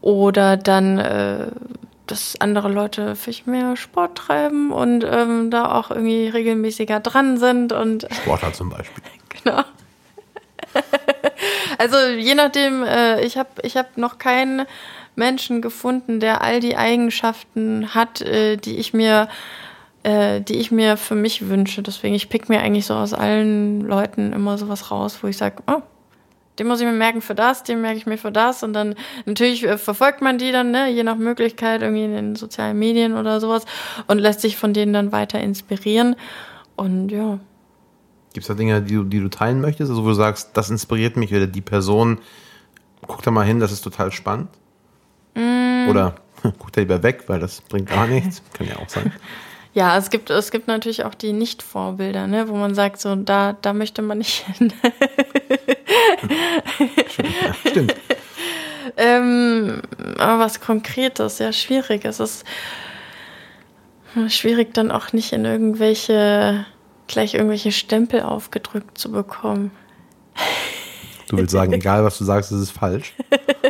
oder 0.00 0.56
dann, 0.56 0.98
äh, 0.98 1.48
dass 2.06 2.40
andere 2.40 2.68
Leute 2.70 3.16
vielleicht 3.16 3.46
mehr 3.46 3.76
Sport 3.76 4.16
treiben 4.16 4.72
und 4.72 5.04
ähm, 5.04 5.50
da 5.50 5.72
auch 5.72 5.90
irgendwie 5.90 6.28
regelmäßiger 6.28 7.00
dran 7.00 7.38
sind 7.38 7.72
und 7.72 8.06
Sportler 8.22 8.52
zum 8.52 8.70
Beispiel. 8.70 9.02
genau. 9.42 9.62
also 11.78 11.96
je 12.16 12.34
nachdem, 12.34 12.82
äh, 12.84 13.22
ich 13.22 13.36
habe 13.36 13.50
ich 13.62 13.76
hab 13.76 13.96
noch 13.96 14.18
keinen 14.18 14.66
Menschen 15.16 15.62
gefunden, 15.62 16.20
der 16.20 16.42
all 16.42 16.60
die 16.60 16.76
Eigenschaften 16.76 17.94
hat, 17.94 18.20
äh, 18.20 18.56
die 18.56 18.76
ich 18.76 18.92
mir 18.92 19.28
äh, 20.06 20.40
die 20.40 20.54
ich 20.54 20.70
mir 20.70 20.96
für 20.96 21.16
mich 21.16 21.48
wünsche. 21.48 21.82
Deswegen, 21.82 22.14
ich 22.14 22.28
pick 22.28 22.48
mir 22.48 22.60
eigentlich 22.60 22.86
so 22.86 22.94
aus 22.94 23.12
allen 23.12 23.80
Leuten 23.80 24.32
immer 24.32 24.56
sowas 24.56 24.92
raus, 24.92 25.18
wo 25.20 25.26
ich 25.26 25.36
sage, 25.36 25.64
oh, 25.66 25.82
den 26.58 26.66
muss 26.66 26.80
ich 26.80 26.86
mir 26.86 26.92
merken 26.92 27.20
für 27.20 27.34
das, 27.34 27.62
den 27.62 27.80
merke 27.80 27.98
ich 27.98 28.06
mir 28.06 28.18
für 28.18 28.32
das. 28.32 28.62
Und 28.62 28.72
dann 28.72 28.94
natürlich 29.24 29.64
äh, 29.64 29.78
verfolgt 29.78 30.22
man 30.22 30.38
die 30.38 30.52
dann, 30.52 30.70
ne, 30.70 30.90
je 30.90 31.02
nach 31.02 31.16
Möglichkeit, 31.16 31.82
irgendwie 31.82 32.04
in 32.04 32.12
den 32.12 32.36
sozialen 32.36 32.78
Medien 32.78 33.16
oder 33.16 33.40
sowas 33.40 33.64
und 34.06 34.18
lässt 34.18 34.40
sich 34.40 34.56
von 34.56 34.72
denen 34.72 34.92
dann 34.92 35.12
weiter 35.12 35.40
inspirieren. 35.40 36.16
Und 36.76 37.10
ja. 37.10 37.38
Gibt 38.32 38.44
es 38.44 38.48
da 38.48 38.54
Dinge, 38.54 38.82
die 38.82 38.94
du, 38.94 39.04
die 39.04 39.20
du 39.20 39.28
teilen 39.28 39.60
möchtest? 39.60 39.90
Also 39.90 40.04
wo 40.04 40.08
du 40.08 40.14
sagst, 40.14 40.50
das 40.54 40.70
inspiriert 40.70 41.16
mich 41.16 41.34
oder 41.34 41.46
die 41.46 41.60
Person, 41.60 42.18
guck 43.06 43.22
da 43.22 43.30
mal 43.30 43.46
hin, 43.46 43.60
das 43.60 43.72
ist 43.72 43.82
total 43.82 44.12
spannend? 44.12 44.48
Mm. 45.34 45.88
Oder 45.88 46.14
guck 46.42 46.72
da 46.72 46.80
lieber 46.80 47.02
weg, 47.02 47.24
weil 47.26 47.40
das 47.40 47.60
bringt 47.60 47.88
gar 47.88 48.06
nichts. 48.06 48.42
Kann 48.52 48.66
ja 48.66 48.76
auch 48.76 48.88
sein. 48.88 49.12
Ja, 49.76 49.98
es 49.98 50.08
gibt, 50.08 50.30
es 50.30 50.50
gibt 50.50 50.68
natürlich 50.68 51.04
auch 51.04 51.14
die 51.14 51.34
Nicht-Vorbilder, 51.34 52.26
ne, 52.26 52.48
wo 52.48 52.54
man 52.54 52.74
sagt, 52.74 52.98
so, 52.98 53.14
da, 53.14 53.58
da 53.60 53.74
möchte 53.74 54.00
man 54.00 54.16
nicht 54.16 54.46
hin. 54.46 54.72
ja, 57.18 57.54
stimmt. 57.68 57.94
ähm, 58.96 59.82
aber 60.16 60.44
was 60.44 60.62
Konkretes, 60.62 61.40
ja, 61.40 61.52
schwierig. 61.52 62.06
Es 62.06 62.20
ist 62.20 62.46
schwierig, 64.28 64.72
dann 64.72 64.90
auch 64.90 65.12
nicht 65.12 65.34
in 65.34 65.44
irgendwelche, 65.44 66.64
gleich 67.06 67.34
irgendwelche 67.34 67.70
Stempel 67.70 68.22
aufgedrückt 68.22 68.96
zu 68.96 69.12
bekommen. 69.12 69.72
Du 71.28 71.36
willst 71.36 71.52
sagen, 71.52 71.74
egal 71.74 72.02
was 72.02 72.16
du 72.16 72.24
sagst, 72.24 72.50
ist 72.50 72.60
es 72.60 72.70
falsch. 72.70 73.12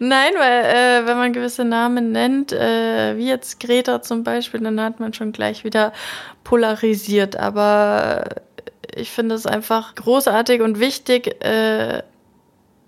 Nein, 0.00 0.32
weil 0.36 0.64
äh, 0.64 1.06
wenn 1.06 1.16
man 1.16 1.32
gewisse 1.32 1.64
Namen 1.64 2.12
nennt, 2.12 2.52
äh, 2.52 3.16
wie 3.16 3.26
jetzt 3.26 3.60
Greta 3.60 4.02
zum 4.02 4.24
Beispiel, 4.24 4.60
dann 4.60 4.80
hat 4.80 5.00
man 5.00 5.12
schon 5.12 5.32
gleich 5.32 5.64
wieder 5.64 5.92
polarisiert. 6.44 7.36
Aber 7.36 8.24
ich 8.94 9.10
finde 9.10 9.34
es 9.34 9.46
einfach 9.46 9.94
großartig 9.94 10.62
und 10.62 10.80
wichtig, 10.80 11.44
äh, 11.44 12.02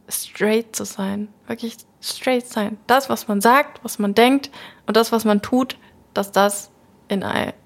straight 0.09 0.75
zu 0.75 0.85
sein. 0.85 1.29
Wirklich 1.47 1.77
straight 2.01 2.47
sein. 2.47 2.79
Das, 2.87 3.09
was 3.09 3.29
man 3.29 3.41
sagt, 3.41 3.83
was 3.85 3.99
man 3.99 4.15
denkt 4.15 4.51
und 4.87 4.97
das, 4.97 5.13
was 5.13 5.25
man 5.25 5.43
tut, 5.43 5.77
dass 6.15 6.33
das 6.33 6.71
in, 7.09 7.25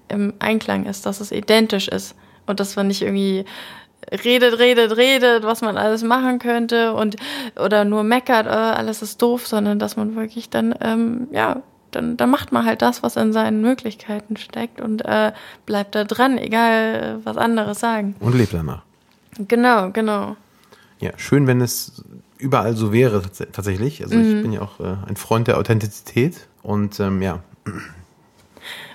im 0.09 0.33
Einklang 0.39 0.85
ist, 0.85 1.05
dass 1.05 1.19
es 1.19 1.31
identisch 1.31 1.87
ist 1.87 2.15
und 2.45 2.59
dass 2.59 2.75
man 2.75 2.87
nicht 2.87 3.01
irgendwie 3.01 3.45
redet, 4.11 4.59
redet, 4.59 4.97
redet, 4.97 5.43
was 5.43 5.61
man 5.61 5.77
alles 5.77 6.03
machen 6.03 6.39
könnte 6.39 6.93
und 6.93 7.15
oder 7.55 7.85
nur 7.85 8.03
meckert, 8.03 8.45
äh, 8.45 8.49
alles 8.49 9.01
ist 9.01 9.21
doof, 9.21 9.47
sondern 9.47 9.79
dass 9.79 9.95
man 9.95 10.15
wirklich 10.15 10.49
dann, 10.49 10.75
ähm, 10.81 11.27
ja, 11.31 11.61
dann, 11.91 12.17
dann 12.17 12.29
macht 12.29 12.51
man 12.51 12.65
halt 12.65 12.81
das, 12.81 13.03
was 13.03 13.15
in 13.15 13.33
seinen 13.33 13.61
Möglichkeiten 13.61 14.37
steckt 14.37 14.81
und 14.81 15.03
äh, 15.05 15.31
bleibt 15.65 15.95
da 15.95 16.03
dran, 16.03 16.37
egal 16.37 17.19
was 17.23 17.37
andere 17.37 17.73
sagen. 17.73 18.15
Und 18.19 18.35
lebt 18.35 18.53
danach. 18.53 18.83
Genau, 19.37 19.91
genau. 19.91 20.35
Ja, 20.99 21.11
schön, 21.17 21.47
wenn 21.47 21.61
es 21.61 22.03
überall 22.37 22.75
so 22.75 22.91
wäre 22.91 23.21
tatsächlich. 23.51 24.03
Also 24.03 24.15
mhm. 24.15 24.37
ich 24.37 24.41
bin 24.41 24.53
ja 24.53 24.61
auch 24.61 24.79
äh, 24.79 24.95
ein 25.07 25.15
Freund 25.15 25.47
der 25.47 25.57
Authentizität 25.57 26.47
und 26.63 26.99
ähm, 26.99 27.21
ja, 27.21 27.39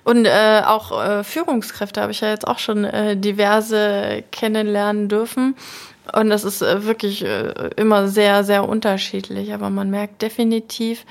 und 0.05 0.25
äh, 0.25 0.63
auch 0.65 1.03
äh, 1.03 1.25
Führungskräfte 1.25 2.01
habe 2.01 2.13
ich 2.13 2.21
ja 2.21 2.29
jetzt 2.29 2.47
auch 2.47 2.59
schon 2.59 2.85
äh, 2.85 3.17
diverse 3.17 4.25
kennenlernen 4.31 5.09
dürfen. 5.09 5.55
Und 6.13 6.31
das 6.31 6.45
ist 6.45 6.63
äh, 6.63 6.85
wirklich 6.85 7.25
äh, 7.25 7.71
immer 7.77 8.09
sehr, 8.09 8.45
sehr 8.45 8.69
unterschiedlich. 8.69 9.53
Aber 9.53 9.71
man 9.71 9.91
merkt 9.91 10.23
definitiv, 10.23 11.05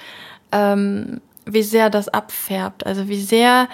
ähm, 0.52 1.22
wie 1.46 1.64
sehr 1.64 1.90
das 1.90 2.10
abfärbt. 2.10 2.86
Also 2.86 3.08
wie 3.08 3.22
sehr 3.22 3.70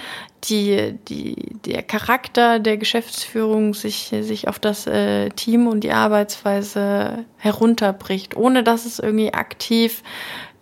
die, 0.49 0.97
die, 1.07 1.35
der 1.65 1.81
Charakter 1.81 2.59
der 2.59 2.77
Geschäftsführung 2.77 3.73
sich, 3.73 4.13
sich 4.21 4.47
auf 4.47 4.59
das 4.59 4.85
äh, 4.87 5.29
Team 5.29 5.67
und 5.67 5.83
die 5.83 5.91
Arbeitsweise 5.91 7.25
herunterbricht, 7.37 8.35
ohne 8.35 8.63
dass 8.63 8.85
es 8.85 8.99
irgendwie 8.99 9.33
aktiv 9.33 10.03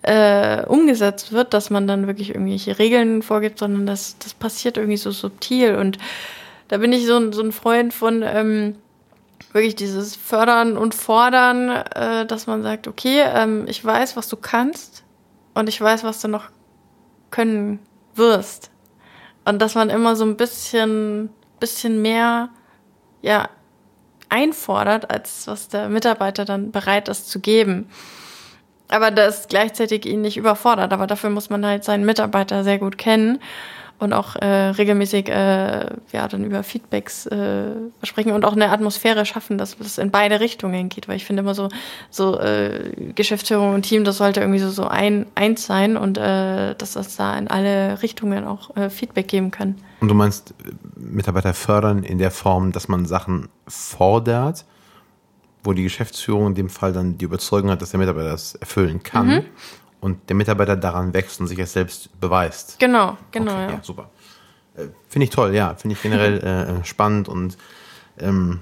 äh, 0.04 0.66
umgesetzt 0.66 1.32
wird, 1.32 1.54
dass 1.54 1.70
man 1.70 1.88
dann 1.88 2.08
wirklich 2.08 2.30
irgendwelche 2.30 2.78
Regeln 2.78 3.22
vorgibt, 3.22 3.60
sondern 3.60 3.86
das, 3.86 4.18
das 4.20 4.34
passiert 4.34 4.78
irgendwie 4.78 4.98
so 4.98 5.12
subtil. 5.12 5.76
Und 5.76 5.98
da 6.68 6.78
bin 6.78 6.92
ich 6.92 7.06
so, 7.06 7.32
so 7.32 7.42
ein 7.42 7.54
Freund 7.54 7.94
von 7.94 8.22
ähm, 8.22 8.76
wirklich 9.54 9.76
dieses 9.76 10.16
Fördern 10.16 10.78
und 10.78 10.94
Fordern, 10.94 11.70
äh, 11.70 12.26
dass 12.26 12.48
man 12.48 12.64
sagt, 12.64 12.88
okay, 12.88 13.22
ähm, 13.26 13.66
ich 13.68 13.84
weiß, 13.84 14.18
was 14.18 14.28
du 14.28 14.36
kannst 14.36 15.04
und 15.54 15.70
ich 15.70 15.80
weiß, 15.80 16.04
was 16.04 16.20
du 16.20 16.28
noch 16.28 16.50
können 17.32 17.80
wirst. 18.16 18.72
Und 19.46 19.62
dass 19.62 19.76
man 19.76 19.90
immer 19.90 20.18
so 20.18 20.26
ein 20.26 20.36
bisschen, 20.36 21.30
bisschen 21.60 22.02
mehr, 22.02 22.50
ja, 23.22 23.50
einfordert, 24.28 25.10
als 25.12 25.48
was 25.48 25.70
der 25.70 25.88
Mitarbeiter 25.90 26.44
dann 26.44 26.72
bereit 26.72 27.08
ist 27.08 27.30
zu 27.30 27.40
geben 27.40 27.88
aber 28.90 29.12
das 29.12 29.48
gleichzeitig 29.48 30.06
ihn 30.06 30.22
nicht 30.22 30.38
überfordert. 30.38 30.94
Aber 30.94 31.08
dafür 31.08 31.30
muss 31.30 31.50
man 31.50 31.66
halt 31.66 31.84
seinen 31.84 32.06
Mitarbeiter 32.06 32.64
sehr 32.64 32.80
gut 32.80 32.98
kennen 32.98 33.40
und 34.00 34.14
auch 34.14 34.36
äh, 34.36 34.46
regelmäßig 34.46 35.30
äh, 35.30 35.86
ja 36.12 36.28
dann 36.28 36.44
über 36.44 36.64
Feedbacks 36.64 37.26
äh, 37.28 37.72
sprechen 38.04 38.34
und 38.34 38.44
auch 38.44 38.54
eine 38.54 38.70
Atmosphäre 38.70 39.26
schaffen, 39.26 39.58
dass 39.58 39.78
es 39.80 39.98
in 39.98 40.12
beide 40.12 40.40
Richtungen 40.40 40.90
geht, 40.90 41.08
weil 41.08 41.16
ich 41.16 41.26
finde 41.26 41.42
immer 41.42 41.56
so 41.56 41.70
so 42.10 42.40
äh, 42.40 42.92
Geschäftsführung 43.16 43.74
und 43.74 43.84
Team, 43.84 44.04
das 44.04 44.18
sollte 44.18 44.42
irgendwie 44.42 44.60
so 44.60 44.70
so 44.70 44.86
ein 44.86 45.26
eins 45.36 45.66
sein 45.66 45.96
und 45.96 46.18
äh, 46.18 46.76
dass 46.76 46.94
das 46.94 47.16
da 47.16 47.38
in 47.38 47.48
alle 47.48 48.02
Richtungen 48.02 48.46
auch 48.46 48.76
äh, 48.76 48.90
Feedback 48.90 49.28
geben 49.28 49.52
kann. 49.52 49.76
Und 50.02 50.10
du 50.10 50.16
meinst 50.16 50.54
Mitarbeiter 50.96 51.54
fördern 51.54 52.04
in 52.04 52.18
der 52.18 52.32
Form, 52.32 52.74
dass 52.74 52.88
man 52.88 53.06
Sachen 53.06 53.48
fordert 53.68 54.66
wo 55.64 55.74
die 55.74 55.84
Geschäftsführung 55.84 56.48
in 56.48 56.56
dem 56.56 56.70
Fall 56.70 56.94
dann 56.94 57.18
die 57.18 57.26
Überzeugung 57.26 57.72
hat, 57.72 57.82
dass 57.82 57.92
der 57.92 58.00
Mitarbeiter 58.00 58.30
das 58.30 58.56
erfüllen 58.56 59.02
kann 59.02 59.28
mhm. 59.28 59.46
und 60.02 60.30
der 60.30 60.36
Mitarbeiter 60.36 60.76
daran 60.76 61.14
wächst 61.14 61.40
und 61.40 61.48
sich 61.48 61.60
es 61.60 61.74
selbst 61.74 62.20
beweist. 62.20 62.80
Genau, 62.80 63.18
genau. 63.32 63.54
Okay, 63.54 63.62
ja. 63.64 63.72
ja. 63.72 63.80
super. 63.84 64.10
Äh, 64.76 64.88
finde 65.08 65.26
ich 65.26 65.30
toll, 65.30 65.56
ja. 65.56 65.76
Finde 65.76 65.96
ich 65.96 66.02
generell 66.02 66.40
äh, 66.82 66.86
spannend 66.86 67.30
und 67.30 67.58
ähm, 68.20 68.60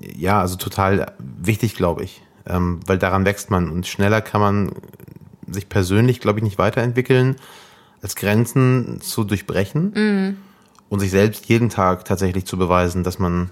ja, 0.00 0.40
also 0.40 0.56
total 0.56 1.12
wichtig, 1.18 1.74
glaube 1.74 2.04
ich. 2.04 2.22
Ähm, 2.46 2.80
weil 2.86 2.98
daran 2.98 3.24
wächst 3.24 3.50
man 3.50 3.70
und 3.70 3.86
schneller 3.86 4.20
kann 4.20 4.40
man 4.40 4.72
sich 5.46 5.68
persönlich, 5.68 6.20
glaube 6.20 6.38
ich, 6.38 6.42
nicht 6.42 6.58
weiterentwickeln, 6.58 7.36
als 8.02 8.16
Grenzen 8.16 9.00
zu 9.00 9.24
durchbrechen 9.24 9.92
mhm. 9.94 10.36
und 10.88 11.00
sich 11.00 11.10
selbst 11.10 11.46
jeden 11.46 11.68
Tag 11.68 12.04
tatsächlich 12.04 12.46
zu 12.46 12.56
beweisen, 12.56 13.04
dass 13.04 13.18
man 13.18 13.50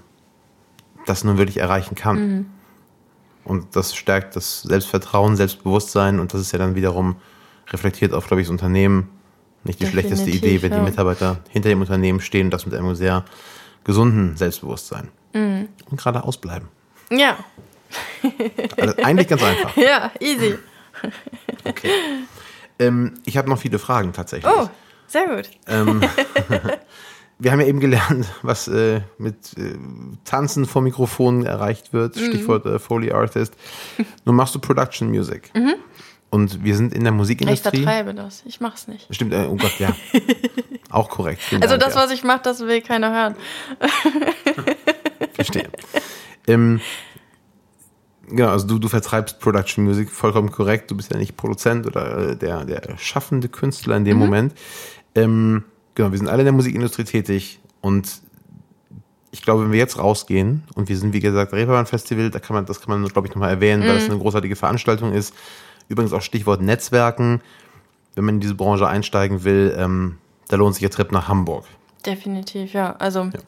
das 1.09 1.23
nun 1.23 1.37
wirklich 1.37 1.57
erreichen 1.57 1.95
kann. 1.95 2.17
Mhm. 2.19 2.45
Und 3.43 3.75
das 3.75 3.95
stärkt 3.95 4.35
das 4.35 4.61
Selbstvertrauen, 4.61 5.35
Selbstbewusstsein 5.35 6.19
und 6.19 6.33
das 6.33 6.41
ist 6.41 6.51
ja 6.51 6.59
dann 6.59 6.75
wiederum 6.75 7.15
reflektiert 7.69 8.13
auf, 8.13 8.27
glaube 8.27 8.41
ich, 8.41 8.47
das 8.47 8.51
Unternehmen. 8.51 9.09
Nicht 9.63 9.79
die 9.79 9.85
Definitiv, 9.85 10.11
schlechteste 10.11 10.29
Idee, 10.29 10.61
wenn 10.61 10.71
ja. 10.71 10.79
die 10.79 10.85
Mitarbeiter 10.85 11.39
hinter 11.49 11.69
dem 11.69 11.81
Unternehmen 11.81 12.21
stehen 12.21 12.47
und 12.47 12.51
das 12.51 12.65
mit 12.65 12.75
einem 12.75 12.95
sehr 12.95 13.25
gesunden 13.83 14.37
Selbstbewusstsein. 14.37 15.09
Mhm. 15.33 15.67
Und 15.89 15.99
gerade 15.99 16.23
ausbleiben. 16.23 16.69
Ja. 17.11 17.37
Also 18.77 18.95
eigentlich 19.03 19.27
ganz 19.27 19.43
einfach. 19.43 19.75
Ja, 19.77 20.11
easy. 20.19 20.57
Okay. 21.65 21.89
Ähm, 22.77 23.15
ich 23.25 23.37
habe 23.37 23.49
noch 23.49 23.59
viele 23.59 23.79
Fragen 23.79 24.13
tatsächlich. 24.13 24.51
Oh, 24.53 24.69
sehr 25.07 25.27
gut. 25.27 25.49
Ähm, 25.67 26.01
wir 27.39 27.51
haben 27.53 27.61
ja 27.61 27.67
eben 27.67 27.79
gelernt, 27.79 28.27
was 28.43 28.67
äh, 28.67 29.01
mit 29.17 29.57
äh, 29.57 29.77
Tanzen 30.25 30.65
vor 30.65 30.81
Mikrofon 30.81 31.45
erreicht 31.45 31.93
wird, 31.93 32.15
mhm. 32.15 32.25
Stichwort 32.25 32.65
äh, 32.65 32.77
Foley 32.77 33.11
Artist. 33.11 33.53
Nun 34.25 34.35
machst 34.35 34.53
du 34.53 34.59
Production 34.59 35.09
Music. 35.09 35.49
Mhm. 35.55 35.75
Und 36.31 36.63
wir 36.63 36.75
sind 36.75 36.93
in 36.93 37.03
der 37.03 37.13
Musikindustrie. 37.13 37.77
Ich 37.77 37.83
vertreibe 37.83 38.13
das. 38.13 38.43
Ich 38.45 38.61
mach's 38.61 38.87
nicht. 38.87 39.07
Stimmt, 39.09 39.33
äh, 39.33 39.47
oh 39.49 39.55
Gott, 39.55 39.79
ja. 39.79 39.95
Auch 40.91 41.09
korrekt. 41.09 41.41
Vielen 41.41 41.63
also 41.63 41.75
Dank, 41.75 41.85
das, 41.85 41.95
ja. 41.95 42.03
was 42.03 42.11
ich 42.11 42.23
mache, 42.23 42.41
das 42.43 42.59
will 42.59 42.81
keiner 42.81 43.11
hören. 43.11 43.35
Verstehe. 45.33 45.69
Ähm, 46.45 46.81
genau, 48.27 48.49
also 48.49 48.67
du, 48.67 48.77
du 48.77 48.87
vertreibst 48.89 49.39
Production 49.39 49.85
Music 49.85 50.11
vollkommen 50.11 50.51
korrekt. 50.51 50.91
Du 50.91 50.97
bist 50.97 51.11
ja 51.11 51.17
nicht 51.17 51.35
Produzent 51.35 51.87
oder 51.87 52.29
äh, 52.29 52.35
der, 52.35 52.65
der 52.65 52.97
schaffende 52.97 53.49
Künstler 53.49 53.97
in 53.97 54.05
dem 54.05 54.17
mhm. 54.17 54.23
Moment. 54.23 54.53
Ähm, 55.15 55.63
genau, 55.95 56.11
wir 56.11 56.17
sind 56.17 56.27
alle 56.27 56.41
in 56.41 56.45
der 56.45 56.53
Musikindustrie 56.53 57.03
tätig 57.03 57.59
und 57.81 58.21
ich 59.31 59.41
glaube, 59.41 59.63
wenn 59.63 59.71
wir 59.71 59.79
jetzt 59.79 59.99
rausgehen 59.99 60.63
und 60.75 60.89
wir 60.89 60.97
sind, 60.97 61.13
wie 61.13 61.19
gesagt, 61.19 61.53
Reeperbahn 61.53 61.85
Festival, 61.85 62.29
da 62.31 62.39
kann 62.39 62.55
man, 62.55 62.65
das 62.65 62.81
kann 62.81 62.99
man, 62.99 63.07
glaube 63.09 63.27
ich, 63.27 63.33
nochmal 63.33 63.51
erwähnen, 63.51 63.83
weil 63.83 63.97
es 63.97 64.05
mhm. 64.05 64.13
eine 64.13 64.21
großartige 64.21 64.55
Veranstaltung 64.55 65.13
ist. 65.13 65.33
Übrigens 65.87 66.13
auch 66.13 66.21
Stichwort 66.21 66.61
Netzwerken. 66.61 67.41
Wenn 68.15 68.25
man 68.25 68.35
in 68.35 68.41
diese 68.41 68.55
Branche 68.55 68.87
einsteigen 68.87 69.43
will, 69.43 69.75
ähm, 69.77 70.17
da 70.47 70.57
lohnt 70.57 70.75
sich 70.75 70.81
der 70.81 70.89
Trip 70.89 71.11
nach 71.11 71.27
Hamburg. 71.27 71.65
Definitiv, 72.05 72.73
ja. 72.73 72.95
Also 72.97 73.25
ja. 73.25 73.39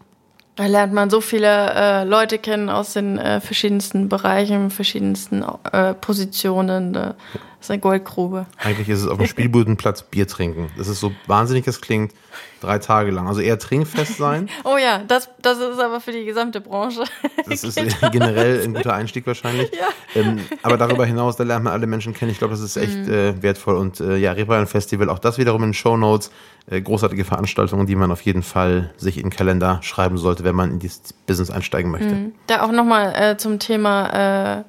da 0.56 0.68
lernt 0.68 0.94
man 0.94 1.10
so 1.10 1.20
viele 1.20 1.74
äh, 1.74 2.04
Leute 2.04 2.38
kennen 2.38 2.70
aus 2.70 2.94
den 2.94 3.18
äh, 3.18 3.42
verschiedensten 3.42 4.08
Bereichen, 4.08 4.70
verschiedensten 4.70 5.44
äh, 5.72 5.94
Positionen. 5.96 6.94
Da 6.94 7.16
Das 7.62 7.68
ist 7.68 7.72
eine 7.74 7.80
Goldgrube. 7.80 8.48
Eigentlich 8.58 8.90
ist 8.90 9.02
es 9.02 9.08
auf 9.08 9.20
dem 9.20 9.28
Spielbudenplatz 9.28 10.02
Bier 10.02 10.28
trinken. 10.28 10.72
Das 10.80 10.88
ist 10.88 11.00
so 11.00 11.12
wahnsinnig, 11.28 11.64
das 11.64 11.80
klingt 11.80 12.12
drei 12.60 12.80
Tage 12.80 13.12
lang. 13.12 13.28
Also 13.28 13.40
eher 13.40 13.60
trinkfest 13.60 14.18
sein. 14.18 14.50
Oh 14.64 14.78
ja, 14.78 15.04
das, 15.08 15.30
das 15.44 15.60
ist 15.60 15.80
aber 15.80 16.02
für 16.02 16.12
die 16.12 16.26
gesamte 16.26 16.60
Branche. 16.60 17.04
Das 17.48 17.64
ist 17.64 17.78
generell 18.12 18.64
ein 18.64 18.74
guter 18.74 18.96
Einstieg 18.96 19.28
wahrscheinlich. 19.28 19.70
Ja. 19.80 19.90
Ähm, 20.16 20.40
aber 20.64 20.78
darüber 20.78 21.06
hinaus, 21.06 21.36
da 21.36 21.44
lernt 21.44 21.64
man 21.66 21.74
alle 21.74 21.86
Menschen 21.86 22.16
kennen. 22.16 22.32
Ich 22.32 22.40
glaube, 22.40 22.54
das 22.54 22.62
ist 22.62 22.78
echt 22.78 22.98
Mhm. 22.98 23.14
äh, 23.14 23.44
wertvoll. 23.44 23.76
Und 23.76 24.00
äh, 24.00 24.18
ja, 24.18 24.32
Reeperbahn 24.32 24.66
Festival, 24.66 25.10
auch 25.10 25.20
das 25.20 25.38
wiederum 25.38 25.64
in 25.64 25.76
Show 25.76 25.98
Notes. 25.98 26.32
Äh, 26.68 26.82
großartige 26.82 27.26
Veranstaltungen, 27.26 27.86
die 27.86 27.96
man 27.96 28.12
auf 28.12 28.22
jeden 28.22 28.42
Fall 28.42 28.92
sich 28.98 29.18
in 29.18 29.24
den 29.26 29.30
Kalender 29.30 29.80
schreiben 29.84 30.18
sollte, 30.18 30.44
wenn 30.44 30.56
man 30.56 30.72
in 30.72 30.80
dieses 30.80 31.14
Business 31.28 31.52
einsteigen 31.52 31.92
möchte. 31.92 32.32
Da 32.48 32.64
auch 32.64 32.72
nochmal 32.72 33.14
äh, 33.16 33.38
zum 33.38 33.60
Thema 33.60 34.58
äh, 34.60 34.64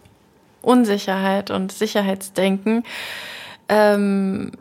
Unsicherheit 0.62 1.50
und 1.50 1.72
Sicherheitsdenken. 1.72 2.84
Ähm, 3.68 4.52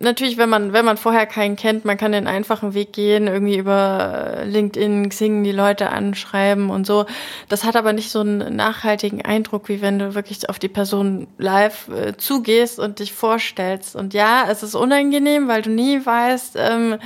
natürlich, 0.00 0.38
wenn 0.38 0.48
man, 0.48 0.72
wenn 0.72 0.84
man 0.84 0.96
vorher 0.96 1.26
keinen 1.26 1.56
kennt, 1.56 1.84
man 1.84 1.96
kann 1.96 2.12
den 2.12 2.26
einfachen 2.26 2.74
Weg 2.74 2.92
gehen, 2.92 3.26
irgendwie 3.26 3.56
über 3.56 4.42
LinkedIn, 4.44 5.08
Xing 5.08 5.44
die 5.44 5.52
Leute 5.52 5.90
anschreiben 5.90 6.70
und 6.70 6.86
so. 6.86 7.06
Das 7.48 7.64
hat 7.64 7.76
aber 7.76 7.92
nicht 7.92 8.10
so 8.10 8.20
einen 8.20 8.54
nachhaltigen 8.54 9.22
Eindruck, 9.24 9.68
wie 9.68 9.82
wenn 9.82 9.98
du 9.98 10.14
wirklich 10.14 10.48
auf 10.48 10.58
die 10.58 10.68
Person 10.68 11.26
live 11.38 11.88
äh, 11.88 12.16
zugehst 12.16 12.78
und 12.78 13.00
dich 13.00 13.12
vorstellst. 13.12 13.96
Und 13.96 14.14
ja, 14.14 14.46
es 14.48 14.62
ist 14.62 14.74
unangenehm, 14.74 15.48
weil 15.48 15.62
du 15.62 15.70
nie 15.70 16.04
weißt, 16.04 16.56
ähm, 16.58 16.98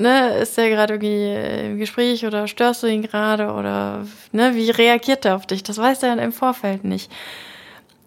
ne, 0.00 0.38
ist 0.38 0.56
der 0.56 0.70
gerade 0.70 0.94
irgendwie 0.94 1.66
im 1.66 1.78
Gespräch 1.78 2.26
oder 2.26 2.48
störst 2.48 2.82
du 2.82 2.86
ihn 2.86 3.02
gerade 3.02 3.52
oder 3.52 4.06
ne, 4.32 4.54
wie 4.54 4.70
reagiert 4.70 5.24
er 5.24 5.36
auf 5.36 5.46
dich? 5.46 5.62
Das 5.62 5.78
weiß 5.78 6.02
er 6.02 6.18
im 6.18 6.32
Vorfeld 6.32 6.84
nicht. 6.84 7.12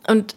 Und 0.07 0.35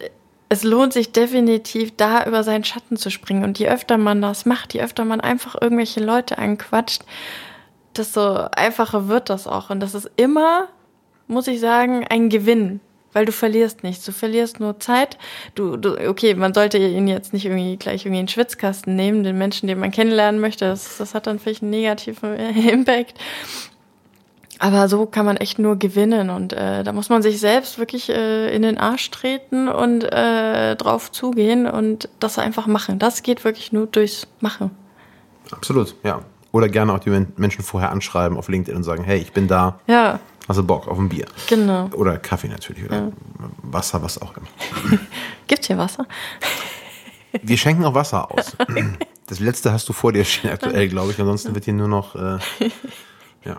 es 0.49 0.63
lohnt 0.63 0.93
sich 0.93 1.11
definitiv, 1.11 1.95
da 1.97 2.25
über 2.25 2.43
seinen 2.43 2.63
Schatten 2.63 2.95
zu 2.95 3.09
springen. 3.09 3.43
Und 3.43 3.59
je 3.59 3.67
öfter 3.67 3.97
man 3.97 4.21
das 4.21 4.45
macht, 4.45 4.73
je 4.73 4.81
öfter 4.81 5.03
man 5.03 5.19
einfach 5.19 5.55
irgendwelche 5.59 5.99
Leute 5.99 6.37
anquatscht, 6.37 7.03
desto 7.97 8.47
einfacher 8.55 9.07
wird 9.07 9.29
das 9.29 9.47
auch. 9.47 9.69
Und 9.69 9.81
das 9.81 9.93
ist 9.93 10.09
immer, 10.15 10.69
muss 11.27 11.47
ich 11.47 11.59
sagen, 11.59 12.05
ein 12.07 12.29
Gewinn. 12.29 12.79
Weil 13.17 13.25
du 13.25 13.31
verlierst 13.31 13.81
nichts. 13.81 14.05
Du 14.05 14.11
verlierst 14.11 14.59
nur 14.59 14.79
Zeit. 14.79 15.17
Du, 15.55 15.75
du, 15.75 15.97
okay, 16.07 16.35
man 16.35 16.53
sollte 16.53 16.77
ihn 16.77 17.07
jetzt 17.07 17.33
nicht 17.33 17.45
irgendwie 17.45 17.75
gleich 17.77 18.05
irgendwie 18.05 18.19
in 18.19 18.25
den 18.27 18.31
Schwitzkasten 18.31 18.95
nehmen, 18.95 19.23
den 19.23 19.39
Menschen, 19.39 19.65
den 19.65 19.79
man 19.79 19.89
kennenlernen 19.89 20.39
möchte. 20.39 20.65
Das, 20.65 20.97
das 20.97 21.15
hat 21.15 21.25
dann 21.25 21.39
vielleicht 21.39 21.63
einen 21.63 21.71
negativen 21.71 22.35
Impact. 22.69 23.15
Aber 24.59 24.87
so 24.87 25.07
kann 25.07 25.25
man 25.25 25.37
echt 25.37 25.57
nur 25.57 25.77
gewinnen 25.77 26.29
und 26.29 26.53
äh, 26.53 26.83
da 26.83 26.91
muss 26.93 27.09
man 27.09 27.23
sich 27.23 27.39
selbst 27.39 27.79
wirklich 27.79 28.09
äh, 28.09 28.55
in 28.55 28.61
den 28.61 28.77
Arsch 28.77 29.09
treten 29.09 29.67
und 29.67 30.03
äh, 30.03 30.75
drauf 30.75 31.11
zugehen 31.11 31.65
und 31.65 32.09
das 32.19 32.37
einfach 32.37 32.67
machen. 32.67 32.99
Das 32.99 33.23
geht 33.23 33.43
wirklich 33.43 33.71
nur 33.71 33.87
durchs 33.87 34.27
Machen. 34.41 34.69
Absolut, 35.51 35.95
ja. 36.03 36.21
Oder 36.51 36.69
gerne 36.69 36.93
auch 36.93 36.99
die 36.99 37.09
Men- 37.09 37.33
Menschen 37.35 37.63
vorher 37.63 37.91
anschreiben 37.91 38.37
auf 38.37 38.47
LinkedIn 38.47 38.75
und 38.77 38.83
sagen, 38.83 39.03
hey, 39.03 39.17
ich 39.17 39.31
bin 39.31 39.47
da, 39.47 39.79
Ja, 39.87 40.19
hast 40.47 40.57
du 40.57 40.63
Bock 40.63 40.87
auf 40.87 40.97
ein 40.97 41.09
Bier? 41.09 41.25
genau. 41.47 41.87
Oder 41.93 42.17
Kaffee 42.17 42.47
natürlich 42.47 42.85
oder 42.85 43.11
Wasser, 43.63 44.01
was 44.01 44.21
auch 44.21 44.33
immer. 44.37 44.99
Gibt's 45.47 45.67
hier 45.67 45.77
Wasser? 45.77 46.05
Wir 47.41 47.57
schenken 47.57 47.83
auch 47.85 47.93
Wasser 47.93 48.31
aus. 48.31 48.55
Das 49.29 49.41
letzte 49.41 49.73
hast 49.73 49.89
du 49.89 49.91
vor 49.91 50.13
dir 50.13 50.23
stehen 50.23 50.51
aktuell, 50.51 50.87
glaube 50.87 51.11
ich. 51.11 51.19
Ansonsten 51.19 51.53
wird 51.53 51.65
hier 51.65 51.73
nur 51.73 51.89
noch, 51.89 52.15
äh, 52.15 52.39
ja. 53.43 53.57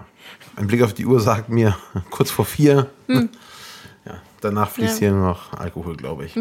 Ein 0.56 0.66
Blick 0.66 0.82
auf 0.82 0.94
die 0.94 1.04
Uhr 1.04 1.20
sagt 1.20 1.50
mir 1.50 1.76
kurz 2.08 2.30
vor 2.30 2.46
vier. 2.46 2.88
Ja, 3.06 4.22
danach 4.40 4.70
fließt 4.70 4.98
Hm. 5.00 5.04
Ja. 5.04 5.10
Mhm. 5.10 5.12
hier 5.12 5.20
nur 5.20 5.28
noch 5.28 5.52
Alkohol, 5.52 5.94
glaube 5.98 6.24
ich. 6.24 6.34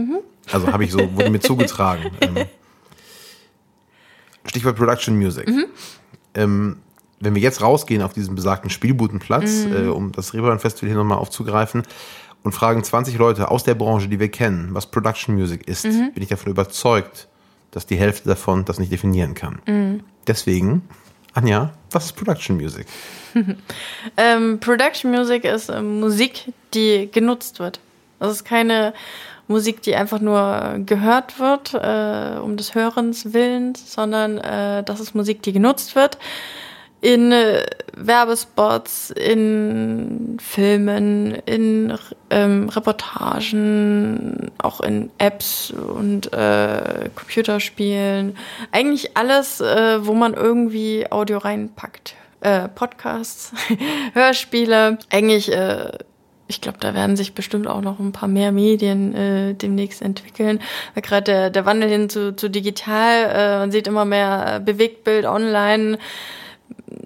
Also 0.50 0.72
habe 0.72 0.86
ich 0.86 0.94
so, 0.94 1.00
wurde 1.14 1.30
mir 1.30 1.42
zugetragen. 1.42 2.10
Ähm, 2.22 2.46
Stichwort 4.46 4.78
Production 4.78 5.18
Music. 5.18 5.48
Mhm. 5.50 5.66
Ähm, 6.34 6.78
wenn 7.20 7.34
wir 7.36 7.42
jetzt 7.42 7.62
rausgehen 7.62 8.02
auf 8.02 8.14
diesen 8.14 8.36
besagten 8.36 8.70
Spielbudenplatz, 8.70 9.66
Mhm. 9.66 9.76
äh, 9.76 9.88
um 9.90 10.12
das 10.12 10.34
Reeperbahn 10.34 10.60
Festival 10.60 10.90
hier 10.90 10.98
nochmal 10.98 11.18
aufzugreifen 11.18 11.84
und 12.44 12.52
fragen 12.54 12.84
20 12.84 13.18
Leute 13.18 13.50
aus 13.52 13.64
der 13.64 13.76
Branche, 13.76 14.08
die 14.08 14.20
wir 14.20 14.30
kennen, 14.30 14.70
was 14.74 14.86
Production 14.86 15.36
Music 15.36 15.68
ist, 15.68 15.86
Mhm. 15.86 16.12
bin 16.14 16.24
ich 16.24 16.30
davon 16.30 16.52
überzeugt, 16.52 17.28
dass 17.72 17.86
die 17.86 17.98
Hälfte 17.98 18.30
davon 18.30 18.66
das 18.66 18.80
nicht 18.80 18.92
definieren 18.92 19.34
kann. 19.34 19.60
Mhm. 19.68 20.04
Deswegen, 20.28 20.84
Anja, 21.34 21.74
was 21.92 22.06
ist 22.06 22.14
Production 22.16 22.56
Music? 22.58 22.88
Ähm, 24.18 24.60
Production 24.60 25.12
Music 25.12 25.44
ist 25.44 25.70
ähm, 25.70 26.00
Musik, 26.00 26.52
die 26.74 27.10
genutzt 27.12 27.60
wird. 27.60 27.80
Das 28.20 28.32
ist 28.32 28.46
keine 28.46 28.94
Musik, 29.48 29.82
die 29.84 29.96
einfach 29.96 30.20
nur 30.20 30.80
gehört 30.86 31.40
wird, 31.40 31.74
äh, 31.74 32.40
um 32.40 32.58
des 32.58 32.74
Hörens 32.76 33.34
willens, 33.34 33.94
sondern 33.94 34.38
äh, 34.40 34.84
das 34.84 35.00
ist 35.00 35.14
Musik, 35.16 35.42
die 35.44 35.54
genutzt 35.54 35.96
wird 35.96 36.18
in 37.02 37.32
äh, 37.32 37.66
Werbespots, 37.96 39.12
in 39.12 40.38
Filmen, 40.40 41.36
in 41.46 41.98
ähm, 42.30 42.70
Reportagen, 42.70 44.52
auch 44.58 44.82
in 44.82 45.12
Apps 45.18 45.72
und 45.72 46.34
äh, 46.34 47.10
Computerspielen. 47.16 48.36
Eigentlich 48.72 49.16
alles, 49.16 49.62
äh, 49.62 50.06
wo 50.06 50.14
man 50.14 50.34
irgendwie 50.34 51.06
Audio 51.10 51.38
reinpackt. 51.38 52.16
Äh, 52.42 52.68
Podcasts, 52.70 53.52
Hörspiele. 54.14 55.00
Eigentlich, 55.12 55.52
äh, 55.52 55.92
ich 56.48 56.62
glaube, 56.62 56.78
da 56.80 56.94
werden 56.94 57.18
sich 57.18 57.34
bestimmt 57.34 57.68
auch 57.68 57.82
noch 57.82 58.00
ein 58.00 58.12
paar 58.12 58.30
mehr 58.30 58.52
Medien 58.52 59.14
äh, 59.14 59.54
demnächst 59.54 60.02
entwickeln. 60.02 60.60
Gerade 60.96 61.24
der, 61.24 61.50
der 61.50 61.66
Wandel 61.66 61.90
hin 61.90 62.10
zu, 62.10 62.36
zu 62.36 62.50
digital, 62.50 63.30
äh, 63.32 63.60
man 63.60 63.72
sieht 63.72 63.88
immer 63.88 64.06
mehr 64.06 64.56
äh, 64.56 64.60
Bewegtbild 64.60 65.26
online 65.26 65.98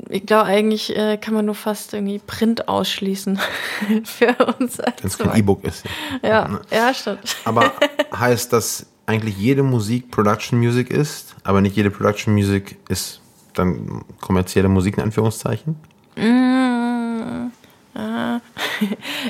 ich 0.09 0.25
glaube, 0.25 0.45
eigentlich 0.45 0.95
äh, 0.95 1.17
kann 1.17 1.33
man 1.33 1.45
nur 1.45 1.55
fast 1.55 1.93
irgendwie 1.93 2.19
Print 2.19 2.67
ausschließen 2.67 3.39
für 4.03 4.35
uns. 4.59 4.77
Wenn 4.77 4.93
es 5.03 5.17
kein 5.17 5.37
E-Book 5.37 5.63
ist. 5.63 5.85
Ja, 6.21 6.59
ja, 6.69 6.93
stimmt. 6.93 7.37
Aber 7.45 7.71
heißt 8.15 8.53
das 8.53 8.85
eigentlich 9.05 9.37
jede 9.37 9.63
Musik 9.63 10.11
Production 10.11 10.59
Music 10.59 10.89
ist, 10.89 11.35
aber 11.43 11.61
nicht 11.61 11.75
jede 11.75 11.91
Production 11.91 12.33
Music 12.33 12.77
ist 12.89 13.21
dann 13.53 14.05
kommerzielle 14.21 14.69
Musik 14.69 14.97
in 14.97 15.03
Anführungszeichen? 15.03 15.75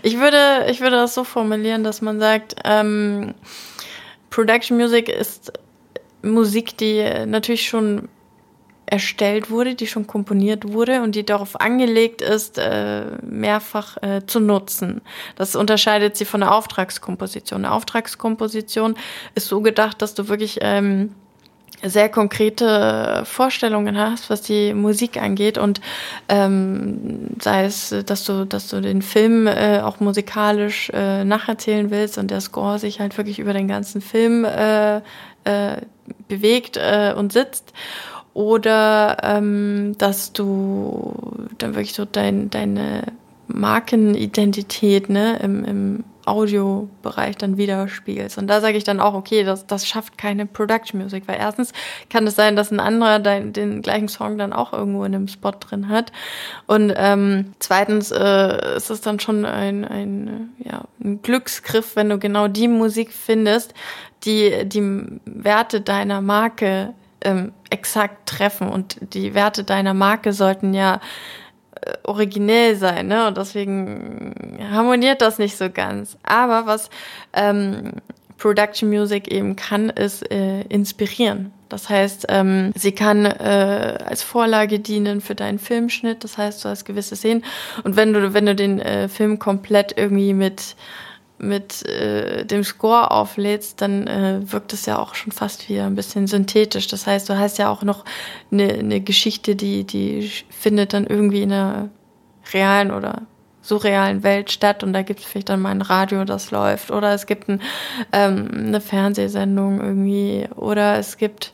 Ich 0.04 0.20
würde, 0.20 0.68
ich 0.70 0.80
würde 0.80 0.96
das 0.96 1.14
so 1.14 1.24
formulieren, 1.24 1.84
dass 1.84 2.02
man 2.02 2.20
sagt, 2.20 2.56
ähm, 2.64 3.34
Production 4.30 4.78
Music 4.78 5.10
ist 5.10 5.52
Musik, 6.22 6.78
die 6.78 7.04
natürlich 7.26 7.68
schon 7.68 8.08
erstellt 8.92 9.50
wurde, 9.50 9.74
die 9.74 9.88
schon 9.88 10.06
komponiert 10.06 10.74
wurde 10.74 11.02
und 11.02 11.16
die 11.16 11.26
darauf 11.26 11.60
angelegt 11.60 12.22
ist, 12.22 12.58
äh, 12.58 13.06
mehrfach 13.24 13.96
äh, 14.04 14.26
zu 14.28 14.42
nutzen. 14.42 15.02
Das 15.38 15.56
unterscheidet 15.56 16.18
sie 16.18 16.26
von 16.26 16.42
der 16.42 16.54
Auftragskomposition. 16.54 17.64
Eine 17.64 17.74
Auftragskomposition 17.74 18.96
ist 19.34 19.48
so 19.48 19.62
gedacht, 19.62 20.02
dass 20.02 20.14
du 20.14 20.28
wirklich 20.28 20.60
ähm, 20.60 21.16
sehr 21.82 22.10
konkrete 22.10 23.24
Vorstellungen 23.26 23.98
hast, 23.98 24.30
was 24.30 24.42
die 24.42 24.74
Musik 24.74 25.16
angeht 25.16 25.58
und 25.58 25.80
ähm, 26.28 27.28
sei 27.42 27.64
es, 27.64 27.96
dass 28.06 28.26
du, 28.26 28.46
dass 28.46 28.68
du 28.68 28.82
den 28.82 29.02
Film 29.02 29.48
äh, 29.48 29.80
auch 29.80 30.02
musikalisch 30.02 30.90
äh, 30.94 31.24
nacherzählen 31.24 31.90
willst 31.92 32.18
und 32.18 32.30
der 32.30 32.42
Score 32.42 32.78
sich 32.78 33.00
halt 33.00 33.18
wirklich 33.18 33.40
über 33.40 33.54
den 33.54 33.70
ganzen 33.70 34.02
Film 34.02 34.44
äh, 34.44 34.98
äh, 34.98 35.78
bewegt 36.28 36.76
äh, 36.76 37.14
und 37.16 37.32
sitzt 37.32 37.74
oder 38.34 39.18
ähm, 39.24 39.96
dass 39.98 40.34
du 40.34 41.14
dann 41.58 41.76
wirklich 41.76 41.94
so 41.94 42.06
dein, 42.06 42.50
deine 42.50 43.04
Markenidentität 43.48 45.10
ne, 45.10 45.38
im, 45.42 45.66
im 45.66 46.04
Audiobereich 46.26 47.38
dann 47.38 47.58
widerspiegelst. 47.58 48.38
Und 48.38 48.48
da 48.48 48.62
sage 48.62 48.78
ich 48.78 48.84
dann 48.84 49.00
auch, 49.00 49.14
okay, 49.14 49.44
das, 49.44 49.66
das 49.66 49.88
schafft 49.88 50.18
keine 50.18 50.46
Production 50.46 51.02
Music, 51.02 51.24
weil 51.28 51.38
erstens 51.38 51.74
kann 52.10 52.28
es 52.28 52.36
sein, 52.36 52.56
dass 52.56 52.72
ein 52.72 52.80
anderer 52.80 53.20
dein, 53.20 53.54
den 53.54 53.82
gleichen 53.82 54.08
Song 54.08 54.38
dann 54.38 54.54
auch 54.54 54.72
irgendwo 54.72 55.04
in 55.04 55.16
einem 55.16 55.28
Spot 55.28 55.52
drin 55.52 55.90
hat. 55.90 56.12
Und 56.68 56.94
ähm, 56.96 57.54
zweitens 57.60 58.12
äh, 58.12 58.76
ist 58.78 58.90
es 58.90 59.02
dann 59.02 59.20
schon 59.20 59.46
ein, 59.46 59.84
ein, 59.84 60.52
ja, 60.60 60.84
ein 61.04 61.22
Glücksgriff, 61.22 61.96
wenn 61.96 62.10
du 62.10 62.20
genau 62.20 62.48
die 62.48 62.68
Musik 62.68 63.12
findest, 63.12 63.74
die 64.24 64.66
die 64.66 65.20
Werte 65.26 65.82
deiner 65.82 66.22
Marke 66.22 66.94
ähm, 67.22 67.54
exakt 67.70 68.28
treffen. 68.28 68.68
Und 68.68 68.98
die 69.14 69.34
Werte 69.34 69.64
deiner 69.64 69.94
Marke 69.94 70.34
sollten 70.34 70.74
ja 70.74 71.00
äh, 71.82 71.94
originell 72.04 72.76
sein, 72.76 73.08
ne? 73.08 73.28
Und 73.28 73.38
deswegen 73.38 74.58
harmoniert 74.72 75.22
das 75.22 75.40
nicht 75.40 75.58
so 75.58 75.70
ganz. 75.70 76.18
Aber 76.24 76.66
was 76.66 76.90
ähm, 77.34 77.94
Production 78.38 78.90
Music 78.90 79.28
eben 79.28 79.56
kann, 79.56 79.90
ist 79.90 80.30
äh, 80.32 80.62
inspirieren. 80.62 81.54
Das 81.70 81.90
heißt, 81.90 82.26
ähm, 82.30 82.74
sie 82.76 82.92
kann 82.92 83.26
äh, 83.26 83.98
als 84.04 84.24
Vorlage 84.24 84.80
dienen 84.80 85.22
für 85.22 85.36
deinen 85.36 85.60
Filmschnitt. 85.60 86.24
Das 86.24 86.38
heißt, 86.38 86.66
du 86.66 86.70
hast 86.70 86.84
gewisse 86.84 87.16
Szenen. 87.16 87.46
Und 87.84 87.96
wenn 87.96 88.12
du, 88.12 88.34
wenn 88.34 88.48
du 88.48 88.56
den 88.56 88.80
äh, 88.80 89.08
Film 89.08 89.40
komplett 89.40 89.96
irgendwie 89.96 90.34
mit 90.34 90.76
mit 91.42 91.86
äh, 91.88 92.46
dem 92.46 92.64
Score 92.64 93.12
auflädst, 93.12 93.82
dann 93.82 94.08
äh, 94.08 94.40
wirkt 94.44 94.74
es 94.74 94.86
ja 94.86 95.00
auch 95.00 95.16
schon 95.16 95.32
fast 95.32 95.68
wieder 95.70 95.86
ein 95.86 95.96
bisschen 95.96 96.28
synthetisch. 96.28 96.88
Das 96.88 97.08
heißt, 97.08 97.28
du 97.30 97.38
hast 97.38 97.58
ja 97.58 97.70
auch 97.70 97.84
noch 97.84 98.06
eine, 98.52 98.74
eine 98.74 99.02
Geschichte, 99.02 99.56
die, 99.56 99.84
die 99.84 100.32
findet 100.50 100.94
dann 100.94 101.08
irgendwie 101.08 101.42
in 101.42 101.52
einer 101.52 101.90
realen 102.54 102.92
oder 102.92 103.24
surrealen 103.62 104.24
Welt 104.24 104.52
statt 104.52 104.84
und 104.84 104.94
da 104.94 105.04
gibt 105.04 105.20
es 105.20 105.26
vielleicht 105.26 105.50
dann 105.50 105.62
mal 105.62 105.70
ein 105.70 105.82
Radio, 105.82 106.26
das 106.26 106.52
läuft 106.52 106.92
oder 106.92 107.14
es 107.14 107.26
gibt 107.28 107.48
ein, 107.48 107.62
ähm, 108.12 108.50
eine 108.54 108.82
Fernsehsendung 108.82 109.80
irgendwie 109.82 110.48
oder 110.56 110.98
es 110.98 111.18
gibt 111.18 111.54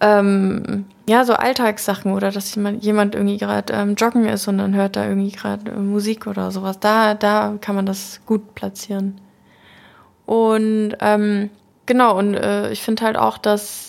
ähm, 0.00 0.86
ja, 1.08 1.24
so 1.24 1.32
Alltagssachen 1.32 2.12
oder 2.12 2.30
dass 2.30 2.54
jemand, 2.54 3.14
irgendwie 3.14 3.38
gerade 3.38 3.72
ähm, 3.72 3.94
joggen 3.94 4.26
ist 4.26 4.46
und 4.46 4.58
dann 4.58 4.74
hört 4.74 4.94
da 4.94 5.08
irgendwie 5.08 5.32
gerade 5.32 5.70
äh, 5.70 5.74
Musik 5.74 6.26
oder 6.26 6.50
sowas. 6.50 6.78
Da, 6.80 7.14
da 7.14 7.56
kann 7.62 7.74
man 7.74 7.86
das 7.86 8.20
gut 8.26 8.54
platzieren. 8.54 9.18
Und 10.26 10.96
ähm, 11.00 11.48
genau, 11.86 12.18
und 12.18 12.34
äh, 12.34 12.70
ich 12.72 12.82
finde 12.82 13.04
halt 13.06 13.16
auch, 13.16 13.38
dass 13.38 13.87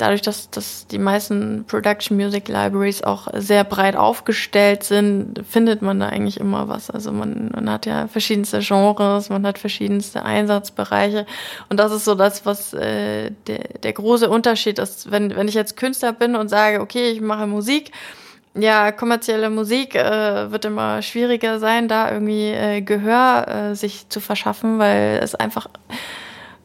dadurch, 0.00 0.22
dass, 0.22 0.50
dass 0.50 0.86
die 0.86 0.98
meisten 0.98 1.64
Production 1.66 2.16
Music 2.16 2.48
Libraries 2.48 3.02
auch 3.02 3.28
sehr 3.34 3.64
breit 3.64 3.96
aufgestellt 3.96 4.82
sind, 4.82 5.42
findet 5.48 5.82
man 5.82 6.00
da 6.00 6.08
eigentlich 6.08 6.40
immer 6.40 6.68
was. 6.68 6.90
Also 6.90 7.12
man, 7.12 7.50
man 7.54 7.70
hat 7.70 7.86
ja 7.86 8.08
verschiedenste 8.08 8.60
Genres, 8.60 9.28
man 9.28 9.46
hat 9.46 9.58
verschiedenste 9.58 10.24
Einsatzbereiche. 10.24 11.26
Und 11.68 11.78
das 11.78 11.92
ist 11.92 12.04
so 12.04 12.14
das, 12.14 12.46
was 12.46 12.72
äh, 12.72 13.30
der, 13.46 13.78
der 13.82 13.92
große 13.92 14.28
Unterschied 14.28 14.78
ist. 14.78 15.10
Wenn, 15.10 15.36
wenn 15.36 15.48
ich 15.48 15.54
jetzt 15.54 15.76
Künstler 15.76 16.12
bin 16.12 16.36
und 16.36 16.48
sage, 16.48 16.80
okay, 16.80 17.10
ich 17.10 17.20
mache 17.20 17.46
Musik, 17.46 17.92
ja, 18.54 18.90
kommerzielle 18.90 19.48
Musik 19.48 19.94
äh, 19.94 20.50
wird 20.50 20.64
immer 20.64 21.02
schwieriger 21.02 21.60
sein, 21.60 21.86
da 21.86 22.10
irgendwie 22.10 22.48
äh, 22.48 22.80
Gehör 22.80 23.46
äh, 23.48 23.74
sich 23.76 24.08
zu 24.08 24.20
verschaffen, 24.20 24.78
weil 24.78 25.20
es 25.22 25.34
einfach 25.36 25.68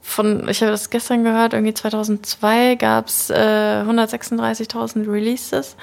von, 0.06 0.48
ich 0.48 0.62
habe 0.62 0.72
das 0.72 0.92
gestern 0.92 1.24
gehört, 1.24 1.54
irgendwie 1.54 1.74
2002 1.74 2.76
gab 2.76 3.08
es 3.08 3.32
äh, 3.32 3.34
136.000 3.34 5.12
Releases 5.12 5.76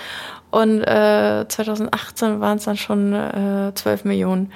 und 0.50 0.80
äh, 0.80 1.44
2018 1.48 2.40
waren 2.40 2.58
es 2.58 2.64
dann 2.64 2.76
schon 2.76 3.12
äh, 3.12 3.72
12 3.74 4.04
Millionen. 4.04 4.52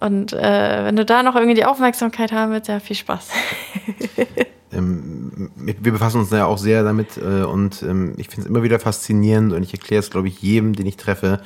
Und 0.00 0.32
äh, 0.32 0.84
wenn 0.86 0.96
du 0.96 1.04
da 1.04 1.22
noch 1.22 1.36
irgendwie 1.36 1.54
die 1.54 1.66
Aufmerksamkeit 1.66 2.32
haben 2.32 2.52
willst, 2.52 2.68
ja, 2.68 2.80
viel 2.80 2.96
Spaß. 2.96 3.28
ähm, 4.72 5.50
wir 5.56 5.92
befassen 5.92 6.20
uns 6.20 6.30
ja 6.30 6.46
auch 6.46 6.58
sehr 6.58 6.82
damit 6.82 7.18
äh, 7.18 7.44
und 7.44 7.82
ähm, 7.82 8.14
ich 8.16 8.28
finde 8.28 8.42
es 8.42 8.46
immer 8.48 8.62
wieder 8.62 8.80
faszinierend 8.80 9.52
und 9.52 9.62
ich 9.62 9.74
erkläre 9.74 10.00
es, 10.00 10.10
glaube 10.10 10.28
ich, 10.28 10.40
jedem, 10.42 10.74
den 10.74 10.86
ich 10.86 10.96
treffe. 10.96 11.40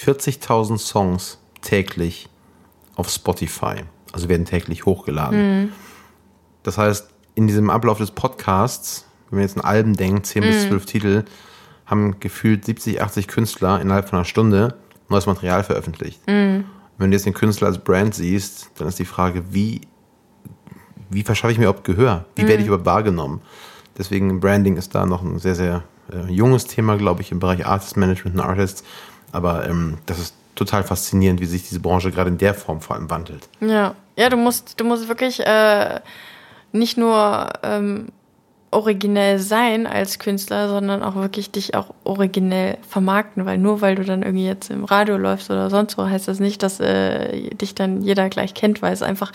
40.000 0.00 0.78
Songs 0.78 1.38
täglich 1.60 2.28
auf 2.94 3.10
Spotify, 3.10 3.82
also 4.12 4.28
werden 4.28 4.46
täglich 4.46 4.86
hochgeladen. 4.86 5.62
Mhm. 5.62 5.72
Das 6.62 6.78
heißt, 6.78 7.08
in 7.34 7.46
diesem 7.46 7.70
Ablauf 7.70 7.98
des 7.98 8.10
Podcasts, 8.10 9.06
wenn 9.30 9.38
man 9.38 9.46
jetzt 9.46 9.56
an 9.56 9.64
Alben 9.64 9.94
denkt, 9.94 10.26
10 10.26 10.42
mm. 10.42 10.46
bis 10.46 10.68
12 10.68 10.86
Titel, 10.86 11.24
haben 11.86 12.20
gefühlt 12.20 12.64
70, 12.64 13.00
80 13.00 13.28
Künstler 13.28 13.80
innerhalb 13.80 14.08
von 14.08 14.18
einer 14.18 14.24
Stunde 14.24 14.74
neues 15.08 15.26
Material 15.26 15.62
veröffentlicht. 15.64 16.20
Mm. 16.26 16.60
Wenn 16.98 17.10
du 17.10 17.16
jetzt 17.16 17.26
den 17.26 17.34
Künstler 17.34 17.68
als 17.68 17.78
Brand 17.78 18.14
siehst, 18.14 18.70
dann 18.76 18.88
ist 18.88 18.98
die 18.98 19.04
Frage, 19.04 19.44
wie, 19.50 19.82
wie 21.10 21.22
verschaffe 21.22 21.52
ich 21.52 21.58
mir 21.58 21.64
überhaupt 21.64 21.84
Gehör? 21.84 22.26
Wie 22.34 22.44
mm. 22.44 22.48
werde 22.48 22.62
ich 22.62 22.66
überhaupt 22.66 22.86
wahrgenommen? 22.86 23.40
Deswegen 23.96 24.40
Branding 24.40 24.76
ist 24.76 24.94
da 24.94 25.06
noch 25.06 25.22
ein 25.22 25.38
sehr, 25.38 25.54
sehr 25.54 25.82
äh, 26.12 26.30
junges 26.30 26.66
Thema, 26.66 26.96
glaube 26.96 27.22
ich, 27.22 27.32
im 27.32 27.38
Bereich 27.38 27.66
Artist 27.66 27.96
Management 27.96 28.36
und 28.36 28.42
Artists. 28.42 28.84
Aber 29.32 29.68
ähm, 29.68 29.98
das 30.06 30.18
ist 30.18 30.34
total 30.54 30.82
faszinierend, 30.82 31.40
wie 31.40 31.46
sich 31.46 31.68
diese 31.68 31.80
Branche 31.80 32.10
gerade 32.10 32.30
in 32.30 32.38
der 32.38 32.54
Form 32.54 32.80
vor 32.80 32.96
allem 32.96 33.10
wandelt. 33.10 33.48
Ja, 33.60 33.94
ja, 34.16 34.28
du 34.28 34.36
musst, 34.36 34.80
du 34.80 34.84
musst 34.84 35.08
wirklich 35.08 35.40
äh, 35.40 36.00
nicht 36.72 36.98
nur 36.98 37.48
ähm, 37.62 38.08
originell 38.70 39.38
sein 39.38 39.86
als 39.86 40.18
Künstler, 40.18 40.68
sondern 40.68 41.02
auch 41.02 41.14
wirklich 41.14 41.50
dich 41.50 41.74
auch 41.74 41.94
originell 42.04 42.76
vermarkten, 42.86 43.46
weil 43.46 43.56
nur 43.56 43.80
weil 43.80 43.94
du 43.94 44.04
dann 44.04 44.22
irgendwie 44.22 44.44
jetzt 44.44 44.70
im 44.70 44.84
Radio 44.84 45.16
läufst 45.16 45.50
oder 45.50 45.70
sonst 45.70 45.96
wo, 45.96 46.04
heißt 46.04 46.28
das 46.28 46.38
nicht, 46.38 46.62
dass 46.62 46.78
äh, 46.78 47.48
dich 47.54 47.74
dann 47.74 48.02
jeder 48.02 48.28
gleich 48.28 48.52
kennt, 48.52 48.82
weil 48.82 48.92
es 48.92 49.02
einfach 49.02 49.32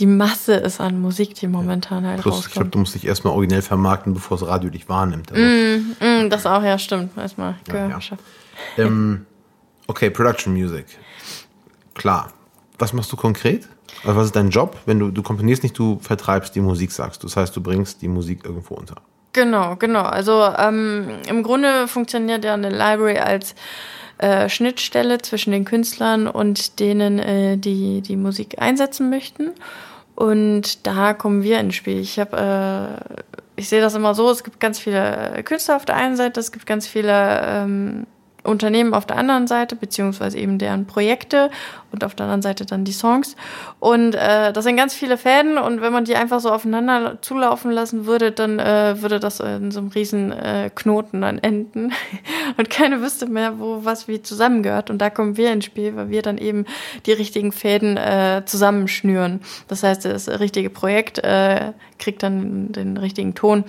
die 0.00 0.06
Masse 0.06 0.54
ist 0.54 0.80
an 0.80 1.00
Musik, 1.00 1.34
die 1.34 1.46
momentan 1.46 2.02
ja. 2.02 2.10
halt 2.10 2.22
Plus, 2.22 2.34
rauskommt. 2.34 2.48
Ich 2.48 2.54
glaube, 2.54 2.70
du 2.70 2.78
musst 2.80 2.94
dich 2.96 3.06
erstmal 3.06 3.34
originell 3.34 3.62
vermarkten, 3.62 4.14
bevor 4.14 4.38
das 4.38 4.48
Radio 4.48 4.70
dich 4.70 4.88
wahrnimmt. 4.88 5.30
Also. 5.30 5.44
Mm, 5.44 5.96
mm, 6.00 6.30
das 6.30 6.44
auch, 6.44 6.64
ja, 6.64 6.76
stimmt. 6.78 7.16
Erstmal 7.16 7.54
ja, 7.68 7.86
ja. 7.88 8.00
ähm, 8.78 9.26
Okay, 9.86 10.10
Production 10.10 10.54
Music. 10.54 10.86
Klar. 11.94 12.32
Was 12.78 12.92
machst 12.92 13.12
du 13.12 13.16
konkret? 13.16 13.68
Also 14.04 14.16
was 14.16 14.26
ist 14.26 14.36
dein 14.36 14.50
Job? 14.50 14.78
Wenn 14.86 14.98
du, 14.98 15.10
du 15.10 15.22
komponierst 15.22 15.62
nicht, 15.62 15.78
du 15.78 15.98
vertreibst 16.00 16.54
die 16.54 16.60
Musik, 16.60 16.92
sagst 16.92 17.22
du. 17.22 17.26
Das 17.26 17.36
heißt, 17.36 17.54
du 17.54 17.60
bringst 17.60 18.02
die 18.02 18.08
Musik 18.08 18.44
irgendwo 18.44 18.74
unter. 18.74 18.96
Genau, 19.32 19.76
genau. 19.76 20.02
Also 20.02 20.44
ähm, 20.58 21.08
im 21.28 21.42
Grunde 21.42 21.88
funktioniert 21.88 22.44
ja 22.44 22.54
eine 22.54 22.68
Library 22.70 23.18
als 23.18 23.54
äh, 24.18 24.48
Schnittstelle 24.48 25.18
zwischen 25.18 25.52
den 25.52 25.64
Künstlern 25.64 26.26
und 26.28 26.80
denen, 26.80 27.18
äh, 27.18 27.56
die 27.56 28.02
die 28.02 28.16
Musik 28.16 28.60
einsetzen 28.60 29.08
möchten. 29.08 29.52
Und 30.14 30.86
da 30.86 31.14
kommen 31.14 31.42
wir 31.42 31.58
ins 31.60 31.74
Spiel. 31.74 31.98
Ich 31.98 32.18
habe, 32.18 33.00
äh, 33.16 33.22
ich 33.56 33.68
sehe 33.68 33.80
das 33.80 33.94
immer 33.94 34.14
so: 34.14 34.30
Es 34.30 34.44
gibt 34.44 34.60
ganz 34.60 34.78
viele 34.78 35.42
Künstler 35.44 35.76
auf 35.76 35.86
der 35.86 35.96
einen 35.96 36.16
Seite, 36.16 36.40
es 36.40 36.52
gibt 36.52 36.66
ganz 36.66 36.86
viele 36.86 37.40
ähm, 37.44 38.06
Unternehmen 38.44 38.94
auf 38.94 39.06
der 39.06 39.16
anderen 39.16 39.46
Seite, 39.46 39.76
beziehungsweise 39.76 40.38
eben 40.38 40.58
deren 40.58 40.86
Projekte 40.86 41.50
und 41.92 42.04
auf 42.04 42.14
der 42.14 42.24
anderen 42.24 42.42
Seite 42.42 42.66
dann 42.66 42.84
die 42.84 42.92
Songs. 42.92 43.36
Und 43.78 44.14
äh, 44.14 44.52
das 44.52 44.64
sind 44.64 44.76
ganz 44.76 44.94
viele 44.94 45.16
Fäden 45.16 45.58
und 45.58 45.80
wenn 45.80 45.92
man 45.92 46.04
die 46.04 46.16
einfach 46.16 46.40
so 46.40 46.50
aufeinander 46.50 47.18
zulaufen 47.22 47.70
lassen 47.70 48.06
würde, 48.06 48.32
dann 48.32 48.58
äh, 48.58 49.00
würde 49.00 49.20
das 49.20 49.40
in 49.40 49.70
so 49.70 49.80
einem 49.80 49.88
riesen 49.88 50.32
äh, 50.32 50.70
Knoten 50.74 51.20
dann 51.20 51.38
enden 51.38 51.92
und 52.56 52.70
keiner 52.70 53.00
wüsste 53.00 53.26
mehr, 53.26 53.58
wo 53.58 53.84
was 53.84 54.08
wie 54.08 54.22
zusammengehört. 54.22 54.90
Und 54.90 54.98
da 54.98 55.10
kommen 55.10 55.36
wir 55.36 55.52
ins 55.52 55.66
Spiel, 55.66 55.94
weil 55.94 56.08
wir 56.10 56.22
dann 56.22 56.38
eben 56.38 56.64
die 57.06 57.12
richtigen 57.12 57.52
Fäden 57.52 57.96
äh, 57.96 58.42
zusammenschnüren. 58.44 59.40
Das 59.68 59.82
heißt, 59.82 60.04
das 60.04 60.28
richtige 60.28 60.70
Projekt 60.70 61.18
äh, 61.18 61.72
kriegt 61.98 62.22
dann 62.22 62.72
den 62.72 62.96
richtigen 62.96 63.34
Ton 63.34 63.64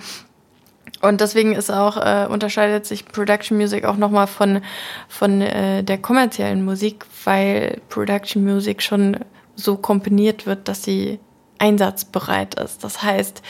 und 1.04 1.20
deswegen 1.20 1.54
ist 1.54 1.70
auch, 1.70 1.96
äh, 1.96 2.26
unterscheidet 2.28 2.86
sich 2.86 3.04
Production 3.04 3.58
Music 3.58 3.84
auch 3.84 3.96
nochmal 3.96 4.26
von, 4.26 4.60
von 5.08 5.40
äh, 5.40 5.82
der 5.82 5.98
kommerziellen 5.98 6.64
Musik, 6.64 7.04
weil 7.24 7.80
Production 7.88 8.44
Music 8.44 8.82
schon 8.82 9.18
so 9.54 9.76
komponiert 9.76 10.46
wird, 10.46 10.68
dass 10.68 10.82
sie 10.82 11.20
einsatzbereit 11.58 12.54
ist. 12.56 12.82
Das 12.82 13.02
heißt, 13.02 13.42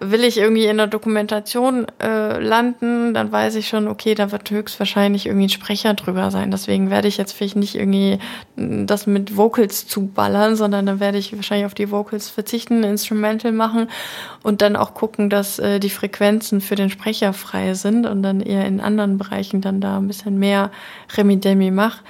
will 0.00 0.24
ich 0.24 0.38
irgendwie 0.38 0.66
in 0.66 0.76
der 0.76 0.86
Dokumentation 0.86 1.86
äh, 2.02 2.38
landen, 2.40 3.14
dann 3.14 3.30
weiß 3.32 3.54
ich 3.56 3.68
schon, 3.68 3.88
okay, 3.88 4.14
da 4.14 4.32
wird 4.32 4.50
höchstwahrscheinlich 4.50 5.26
irgendwie 5.26 5.46
ein 5.46 5.50
Sprecher 5.50 5.94
drüber 5.94 6.30
sein. 6.30 6.50
Deswegen 6.50 6.90
werde 6.90 7.08
ich 7.08 7.16
jetzt 7.16 7.32
vielleicht 7.32 7.56
nicht 7.56 7.74
irgendwie 7.74 8.18
das 8.56 9.06
mit 9.06 9.36
Vocals 9.36 9.86
zuballern, 9.86 10.56
sondern 10.56 10.86
dann 10.86 11.00
werde 11.00 11.18
ich 11.18 11.34
wahrscheinlich 11.34 11.66
auf 11.66 11.74
die 11.74 11.90
Vocals 11.90 12.28
verzichten, 12.28 12.84
Instrumental 12.84 13.52
machen 13.52 13.88
und 14.42 14.62
dann 14.62 14.76
auch 14.76 14.94
gucken, 14.94 15.30
dass 15.30 15.58
äh, 15.58 15.80
die 15.80 15.90
Frequenzen 15.90 16.60
für 16.60 16.74
den 16.74 16.90
Sprecher 16.90 17.32
frei 17.32 17.74
sind 17.74 18.06
und 18.06 18.22
dann 18.22 18.40
eher 18.40 18.66
in 18.66 18.80
anderen 18.80 19.18
Bereichen 19.18 19.60
dann 19.60 19.80
da 19.80 19.98
ein 19.98 20.06
bisschen 20.06 20.38
mehr 20.38 20.70
Remi-Demi 21.16 21.70
mache. 21.70 22.02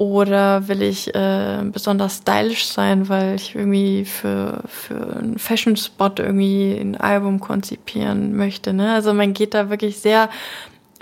Oder 0.00 0.66
will 0.66 0.80
ich 0.80 1.14
äh, 1.14 1.58
besonders 1.62 2.22
stylisch 2.22 2.64
sein, 2.64 3.10
weil 3.10 3.34
ich 3.34 3.54
irgendwie 3.54 4.06
für, 4.06 4.62
für 4.66 5.18
einen 5.18 5.38
Fashion-Spot 5.38 6.12
irgendwie 6.16 6.74
ein 6.80 6.96
Album 6.96 7.38
konzipieren 7.38 8.34
möchte. 8.34 8.72
Ne? 8.72 8.94
Also 8.94 9.12
man 9.12 9.34
geht 9.34 9.52
da 9.52 9.68
wirklich 9.68 9.98
sehr 9.98 10.30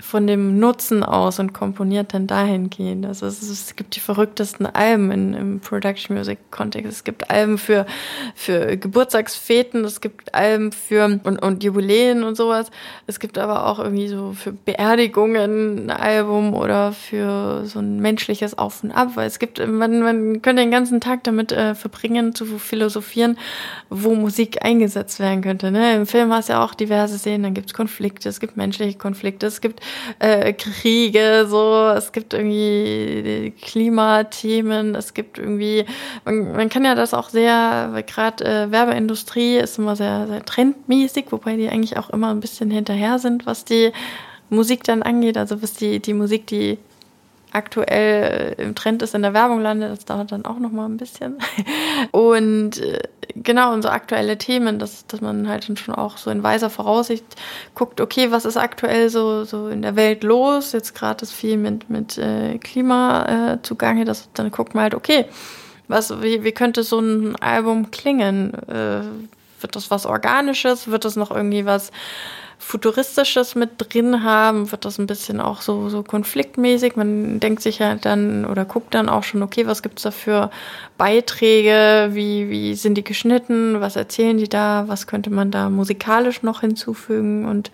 von 0.01 0.27
dem 0.27 0.59
Nutzen 0.59 1.03
aus 1.03 1.39
und 1.39 1.53
komponiert 1.53 2.13
dann 2.13 2.25
dahingehend. 2.25 3.05
Also 3.05 3.25
es, 3.25 3.41
es 3.41 3.75
gibt 3.75 3.97
die 3.97 3.99
verrücktesten 3.99 4.65
Alben 4.65 5.11
in, 5.11 5.33
im 5.33 5.59
Production 5.59 6.15
Music 6.15 6.39
Kontext. 6.51 6.91
Es 6.91 7.03
gibt 7.03 7.29
Alben 7.29 7.57
für, 7.57 7.85
für 8.33 8.77
Geburtstagsfeten, 8.77 9.83
es 9.83 9.99
gibt 9.99 10.33
Alben 10.33 10.71
für 10.71 11.03
und, 11.05 11.41
und 11.41 11.63
Jubiläen 11.65 12.23
und 12.23 12.35
sowas. 12.35 12.71
Es 13.07 13.19
gibt 13.19 13.37
aber 13.37 13.65
auch 13.65 13.77
irgendwie 13.77 14.07
so 14.07 14.31
für 14.31 14.53
Beerdigungen 14.53 15.87
ein 15.87 15.91
Album 15.91 16.53
oder 16.53 16.93
für 16.93 17.65
so 17.65 17.79
ein 17.79 17.99
menschliches 17.99 18.57
Auf 18.57 18.83
und 18.83 18.91
Ab, 18.91 19.11
weil 19.15 19.27
es 19.27 19.37
gibt, 19.37 19.59
man, 19.59 19.99
man 19.99 20.41
könnte 20.41 20.61
den 20.61 20.71
ganzen 20.71 21.01
Tag 21.01 21.25
damit 21.25 21.51
äh, 21.51 21.75
verbringen, 21.75 22.33
zu 22.33 22.45
philosophieren, 22.45 23.37
wo 23.89 24.15
Musik 24.15 24.63
eingesetzt 24.63 25.19
werden 25.19 25.41
könnte. 25.41 25.71
Ne? 25.71 25.95
Im 25.95 26.05
Film 26.05 26.31
hast 26.31 26.47
du 26.47 26.53
ja 26.53 26.63
auch 26.63 26.73
diverse 26.73 27.17
Szenen, 27.17 27.43
dann 27.43 27.53
gibt 27.53 27.67
es 27.67 27.73
Konflikte, 27.73 28.29
es 28.29 28.39
gibt 28.39 28.55
menschliche 28.55 28.97
Konflikte, 28.97 29.45
es 29.45 29.59
gibt 29.59 29.81
äh, 30.19 30.53
Kriege, 30.53 31.45
so, 31.47 31.87
es 31.95 32.11
gibt 32.11 32.33
irgendwie 32.33 33.53
Klimathemen, 33.61 34.95
es 34.95 35.13
gibt 35.13 35.37
irgendwie, 35.37 35.85
man, 36.25 36.53
man 36.53 36.69
kann 36.69 36.85
ja 36.85 36.95
das 36.95 37.13
auch 37.13 37.29
sehr, 37.29 37.89
weil 37.91 38.03
gerade 38.03 38.45
äh, 38.45 38.71
Werbeindustrie 38.71 39.57
ist 39.57 39.77
immer 39.77 39.95
sehr, 39.95 40.27
sehr 40.27 40.45
trendmäßig, 40.45 41.25
wobei 41.31 41.55
die 41.55 41.69
eigentlich 41.69 41.97
auch 41.97 42.09
immer 42.09 42.31
ein 42.31 42.39
bisschen 42.39 42.71
hinterher 42.71 43.19
sind, 43.19 43.45
was 43.45 43.65
die 43.65 43.91
Musik 44.49 44.83
dann 44.83 45.03
angeht, 45.03 45.37
also 45.37 45.61
was 45.61 45.73
die, 45.73 45.99
die 45.99 46.13
Musik, 46.13 46.47
die 46.47 46.77
aktuell 47.51 48.55
äh, 48.57 48.61
im 48.61 48.75
Trend 48.75 49.01
ist, 49.01 49.15
in 49.15 49.21
der 49.21 49.33
Werbung 49.33 49.61
landet. 49.61 49.91
Das 49.91 50.05
dauert 50.05 50.31
dann 50.31 50.45
auch 50.45 50.59
noch 50.59 50.71
mal 50.71 50.85
ein 50.85 50.97
bisschen. 50.97 51.37
Und 52.11 52.77
äh, 52.79 52.99
genau, 53.35 53.73
und 53.73 53.81
so 53.81 53.89
aktuelle 53.89 54.37
Themen, 54.37 54.79
dass, 54.79 55.05
dass 55.07 55.21
man 55.21 55.47
halt 55.47 55.65
schon 55.79 55.95
auch 55.95 56.17
so 56.17 56.29
in 56.31 56.43
weiser 56.43 56.69
Voraussicht 56.69 57.23
guckt, 57.75 58.01
okay, 58.01 58.31
was 58.31 58.45
ist 58.45 58.57
aktuell 58.57 59.09
so, 59.09 59.43
so 59.43 59.67
in 59.67 59.81
der 59.81 59.95
Welt 59.95 60.23
los? 60.23 60.71
Jetzt 60.71 60.95
gerade 60.95 61.23
ist 61.23 61.31
viel 61.31 61.57
mit, 61.57 61.89
mit 61.89 62.17
äh, 62.17 62.57
Klima 62.57 63.53
äh, 63.53 63.61
zugange. 63.61 64.05
Das, 64.05 64.29
dann 64.33 64.51
guckt 64.51 64.75
man 64.75 64.83
halt, 64.83 64.95
okay, 64.95 65.25
was, 65.87 66.21
wie, 66.21 66.43
wie 66.43 66.51
könnte 66.51 66.83
so 66.83 66.99
ein 66.99 67.35
Album 67.37 67.91
klingen? 67.91 68.53
Äh, 68.67 69.01
wird 69.61 69.75
das 69.75 69.91
was 69.91 70.05
Organisches? 70.05 70.89
Wird 70.89 71.05
das 71.05 71.15
noch 71.15 71.31
irgendwie 71.31 71.65
was 71.65 71.91
Futuristisches 72.61 73.55
mit 73.55 73.71
drin 73.77 74.23
haben, 74.23 74.71
wird 74.71 74.85
das 74.85 74.99
ein 74.99 75.07
bisschen 75.07 75.39
auch 75.39 75.61
so, 75.61 75.89
so 75.89 76.03
konfliktmäßig. 76.03 76.95
Man 76.95 77.39
denkt 77.39 77.61
sich 77.61 77.79
ja 77.79 77.95
dann 77.95 78.45
oder 78.45 78.65
guckt 78.65 78.93
dann 78.93 79.09
auch 79.09 79.23
schon, 79.23 79.41
okay, 79.41 79.65
was 79.65 79.81
gibt's 79.81 80.03
da 80.03 80.11
für 80.11 80.51
Beiträge, 80.97 82.09
wie, 82.11 82.49
wie 82.49 82.75
sind 82.75 82.95
die 82.95 83.03
geschnitten, 83.03 83.79
was 83.79 83.95
erzählen 83.95 84.37
die 84.37 84.49
da, 84.49 84.83
was 84.87 85.07
könnte 85.07 85.29
man 85.29 85.51
da 85.51 85.69
musikalisch 85.69 86.43
noch 86.43 86.61
hinzufügen 86.61 87.45
und 87.45 87.71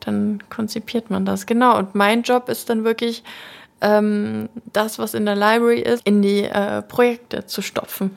dann 0.00 0.42
konzipiert 0.50 1.10
man 1.10 1.24
das. 1.24 1.46
Genau, 1.46 1.78
und 1.78 1.94
mein 1.94 2.22
Job 2.22 2.48
ist 2.48 2.70
dann 2.70 2.84
wirklich, 2.84 3.22
ähm, 3.80 4.48
das, 4.72 4.98
was 4.98 5.14
in 5.14 5.26
der 5.26 5.36
Library 5.36 5.80
ist, 5.80 6.06
in 6.06 6.22
die 6.22 6.44
äh, 6.44 6.82
Projekte 6.82 7.46
zu 7.46 7.62
stopfen. 7.62 8.16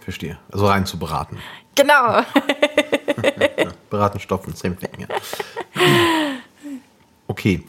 Verstehe. 0.00 0.38
Also 0.50 0.66
rein 0.66 0.86
zu 0.86 0.98
beraten. 0.98 1.38
Genau. 1.74 2.22
Beraten, 3.90 4.20
stopfen. 4.20 4.54
Ja. 4.98 5.06
Okay. 7.26 7.62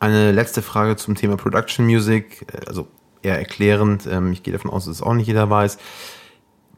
Eine 0.00 0.32
letzte 0.32 0.62
Frage 0.62 0.96
zum 0.96 1.14
Thema 1.14 1.36
Production 1.36 1.86
Music, 1.86 2.46
also 2.66 2.88
eher 3.22 3.38
erklärend. 3.38 4.06
Ähm, 4.06 4.32
ich 4.32 4.42
gehe 4.42 4.52
davon 4.52 4.70
aus, 4.70 4.86
dass 4.86 4.96
es 4.96 5.02
auch 5.02 5.14
nicht 5.14 5.26
jeder 5.26 5.48
weiß. 5.48 5.78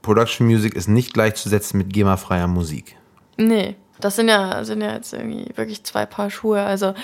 Production 0.02 0.46
Music 0.46 0.74
ist 0.74 0.88
nicht 0.88 1.14
gleichzusetzen 1.14 1.78
mit 1.78 1.92
GEMA-freier 1.92 2.46
Musik. 2.46 2.96
Nee, 3.36 3.76
das 4.00 4.16
sind 4.16 4.28
ja, 4.28 4.62
sind 4.64 4.82
ja 4.82 4.92
jetzt 4.92 5.12
irgendwie 5.12 5.50
wirklich 5.56 5.84
zwei 5.84 6.04
Paar 6.04 6.30
Schuhe. 6.30 6.62
Also 6.62 6.94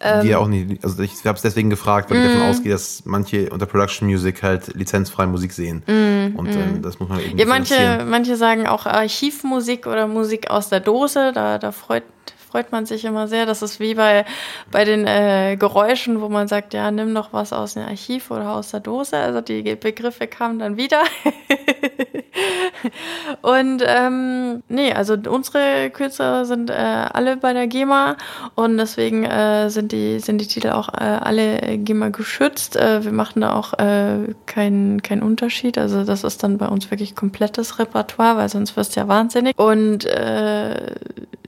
die 0.00 0.28
ja 0.28 0.38
auch 0.38 0.48
nicht, 0.48 0.82
also 0.82 1.02
ich 1.02 1.12
habe 1.24 1.36
es 1.36 1.42
deswegen 1.42 1.68
gefragt, 1.68 2.10
weil 2.10 2.18
mm. 2.18 2.20
ich 2.22 2.26
davon 2.28 2.42
mhm. 2.42 2.50
ausgehe, 2.50 2.72
dass 2.72 3.02
manche 3.04 3.50
unter 3.50 3.66
Production 3.66 4.08
Music 4.08 4.42
halt 4.42 4.74
lizenzfreie 4.74 5.26
Musik 5.26 5.52
sehen. 5.52 5.82
Mm, 5.86 6.36
und 6.38 6.48
ähm, 6.48 6.78
mm. 6.78 6.82
das 6.82 6.98
muss 6.98 7.08
man 7.08 7.20
eben 7.20 7.38
Ja, 7.38 7.46
manche, 7.46 8.06
manche 8.08 8.36
sagen 8.36 8.66
auch 8.66 8.86
Archivmusik 8.86 9.86
oder 9.86 10.06
Musik 10.06 10.50
aus 10.50 10.70
der 10.70 10.80
Dose, 10.80 11.32
da, 11.34 11.58
da 11.58 11.70
freut 11.70 12.04
freut 12.50 12.72
man 12.72 12.86
sich 12.86 13.04
immer 13.04 13.28
sehr. 13.28 13.46
Das 13.46 13.62
ist 13.62 13.80
wie 13.80 13.94
bei, 13.94 14.24
bei 14.70 14.84
den 14.84 15.06
äh, 15.06 15.56
Geräuschen, 15.56 16.20
wo 16.20 16.28
man 16.28 16.48
sagt, 16.48 16.74
ja, 16.74 16.90
nimm 16.90 17.14
doch 17.14 17.32
was 17.32 17.52
aus 17.52 17.74
dem 17.74 17.84
Archiv 17.84 18.30
oder 18.30 18.52
aus 18.52 18.70
der 18.70 18.80
Dose. 18.80 19.16
Also 19.16 19.40
die 19.40 19.62
Begriffe 19.76 20.26
kamen 20.26 20.58
dann 20.58 20.76
wieder. 20.76 21.02
und 23.42 23.82
ähm, 23.86 24.62
nee, 24.68 24.92
also 24.92 25.16
unsere 25.28 25.90
Künstler 25.90 26.44
sind 26.44 26.70
äh, 26.70 26.72
alle 26.72 27.36
bei 27.36 27.52
der 27.52 27.68
GEMA 27.68 28.16
und 28.54 28.78
deswegen 28.78 29.24
äh, 29.24 29.70
sind, 29.70 29.92
die, 29.92 30.18
sind 30.18 30.40
die 30.40 30.46
Titel 30.46 30.70
auch 30.70 30.88
äh, 30.88 31.02
alle 31.02 31.78
GEMA 31.78 32.08
geschützt. 32.08 32.76
Äh, 32.76 33.04
wir 33.04 33.12
machen 33.12 33.42
da 33.42 33.54
auch 33.54 33.78
äh, 33.78 34.34
keinen 34.46 35.02
kein 35.02 35.22
Unterschied. 35.22 35.78
Also 35.78 36.04
das 36.04 36.24
ist 36.24 36.42
dann 36.42 36.58
bei 36.58 36.66
uns 36.66 36.90
wirklich 36.90 37.14
komplettes 37.14 37.78
Repertoire, 37.78 38.36
weil 38.36 38.48
sonst 38.48 38.76
wirst 38.76 38.96
du 38.96 39.00
ja 39.00 39.08
wahnsinnig. 39.08 39.56
Und 39.58 40.04
äh, 40.06 40.94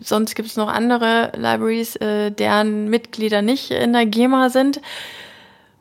sonst 0.04 0.34
gibt 0.34 0.48
es 0.48 0.56
noch 0.56 0.68
andere 0.68 1.32
Libraries, 1.36 1.96
äh, 1.96 2.30
deren 2.30 2.88
Mitglieder 2.88 3.42
nicht 3.42 3.70
in 3.70 3.92
der 3.92 4.06
GEMA 4.06 4.48
sind, 4.50 4.80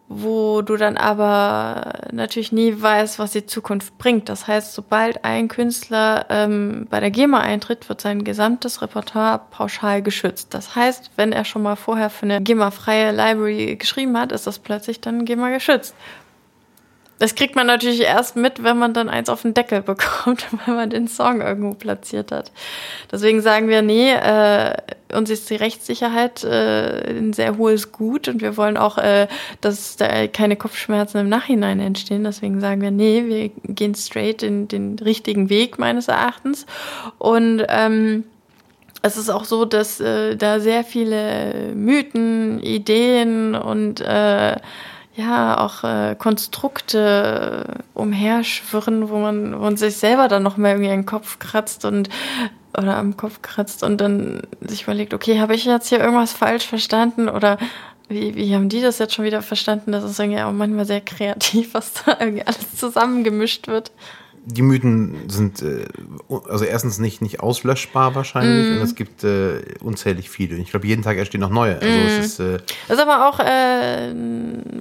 wo 0.07 0.61
du 0.61 0.76
dann 0.76 0.97
aber 0.97 1.93
natürlich 2.11 2.51
nie 2.51 2.76
weißt, 2.80 3.17
was 3.17 3.32
die 3.32 3.45
Zukunft 3.45 3.97
bringt. 3.97 4.28
Das 4.28 4.45
heißt, 4.45 4.74
sobald 4.74 5.24
ein 5.24 5.47
Künstler 5.47 6.26
ähm, 6.30 6.88
bei 6.89 6.99
der 6.99 7.11
GEMA 7.11 7.39
eintritt, 7.39 7.88
wird 7.88 8.01
sein 8.01 8.24
gesamtes 8.24 8.82
Repertoire 8.82 9.41
pauschal 9.51 10.01
geschützt. 10.01 10.53
Das 10.53 10.76
heißt, 10.76 11.11
wenn 11.15 11.32
er 11.32 11.45
schon 11.45 11.63
mal 11.63 11.78
vorher 11.78 12.09
für 12.09 12.24
eine 12.24 12.41
GEMA-freie 12.41 13.11
Library 13.11 13.78
geschrieben 13.78 14.17
hat, 14.17 14.32
ist 14.32 14.47
das 14.47 14.59
plötzlich 14.59 14.99
dann 14.99 15.24
GEMA 15.24 15.49
geschützt. 15.49 15.95
Das 17.22 17.36
kriegt 17.36 17.55
man 17.55 17.67
natürlich 17.67 18.01
erst 18.01 18.36
mit, 18.36 18.63
wenn 18.63 18.80
man 18.80 18.95
dann 18.95 19.07
eins 19.07 19.30
auf 19.30 19.43
den 19.43 19.53
Deckel 19.53 19.82
bekommt, 19.84 20.47
weil 20.65 20.74
man 20.74 20.89
den 20.89 21.07
Song 21.07 21.39
irgendwo 21.39 21.76
platziert 21.76 22.32
hat. 22.32 22.51
Deswegen 23.11 23.41
sagen 23.41 23.67
wir, 23.67 23.84
nee, 23.84 24.11
äh, 24.11 24.74
uns 25.13 25.30
ist 25.30 25.47
die 25.51 25.55
Rechtssicherheit 25.55 26.43
äh, 26.43 27.11
ein 27.11 27.34
sehr 27.34 27.59
hohes 27.59 27.91
Gut 27.91 28.28
und 28.28 28.41
wir 28.41 28.57
wollen 28.57 28.76
auch, 28.76 28.97
äh, 28.97 29.28
dass 29.61 29.97
da 29.97 30.26
keine 30.26 30.55
Kopfschmerzen 30.55 31.19
im 31.19 31.30
Nachhinein 31.30 31.80
entstehen. 31.80 32.24
Deswegen 32.24 32.59
sagen 32.59 32.82
wir, 32.82 32.89
nee, 32.89 33.26
wir 33.28 33.49
gehen 33.72 33.93
straight 33.93 34.41
in 34.41 34.67
den 34.67 34.97
richtigen 34.97 35.51
Weg 35.51 35.78
meines 35.78 36.07
Erachtens. 36.07 36.65
Und 37.19 37.63
ähm, 37.69 38.24
es 39.03 39.17
ist 39.17 39.30
auch 39.30 39.43
so, 39.43 39.65
dass 39.65 39.99
äh, 39.99 40.38
da 40.38 40.59
sehr 40.59 40.84
viele 40.84 41.72
Mythen, 41.76 42.63
Ideen 42.63 43.53
und 43.53 44.01
äh, 44.01 44.55
ja 45.16 45.57
auch 45.59 45.84
äh, 45.84 46.16
Konstrukte 46.16 47.84
umherschwirren, 47.93 49.09
wo 49.09 49.20
man, 49.20 49.55
wo 49.55 49.64
man 49.64 49.78
sich 49.78 49.97
selber 49.97 50.28
dann 50.28 50.43
noch 50.43 50.57
mehr 50.57 50.72
irgendwie 50.72 50.89
den 50.89 51.05
Kopf 51.05 51.39
kratzt 51.39 51.86
und 51.86 52.09
oder 52.78 52.95
am 52.95 53.18
Kopf 53.18 53.41
kratzt 53.41 53.84
und 53.84 53.99
dann 53.99 54.43
sich 54.62 54.84
überlegt, 54.84 55.14
okay, 55.14 55.41
habe 55.41 55.55
ich 55.55 55.66
jetzt 55.66 55.89
hier 55.89 55.99
irgendwas 55.99 56.32
falsch 56.32 56.66
verstanden 56.66 57.28
oder 57.28 57.57
wie, 58.07 58.36
wie 58.36 58.55
haben 58.55 58.70
die 58.70 58.82
das 58.82 58.99
jetzt 58.99 59.14
schon 59.14 59.26
wieder 59.26 59.41
verstanden? 59.41 59.91
Das 59.91 60.03
ist 60.03 60.20
irgendwie 60.20 60.41
auch 60.41 60.51
manchmal 60.51 60.86
sehr 60.86 61.01
kreativ, 61.01 61.74
was 61.74 61.93
da 61.93 62.18
irgendwie 62.20 62.43
alles 62.45 62.76
zusammengemischt 62.78 63.68
wird 63.68 63.91
die 64.45 64.61
Mythen 64.61 65.15
sind 65.27 65.61
äh, 65.61 65.85
also 66.49 66.65
erstens 66.65 66.97
nicht, 66.99 67.21
nicht 67.21 67.41
auslöschbar 67.41 68.15
wahrscheinlich 68.15 68.67
mm. 68.67 68.77
und 68.77 68.81
es 68.83 68.95
gibt 68.95 69.23
äh, 69.23 69.61
unzählig 69.81 70.29
viele. 70.29 70.55
Ich 70.55 70.71
glaube, 70.71 70.87
jeden 70.87 71.03
Tag 71.03 71.17
entstehen 71.17 71.41
noch 71.41 71.49
neue. 71.49 71.75
Also 71.75 71.87
mm. 71.87 72.07
es 72.07 72.25
ist, 72.25 72.39
äh, 72.39 72.57
das 72.87 72.97
ist 72.97 73.03
aber 73.03 73.29
auch, 73.29 73.39
äh, 73.39 74.13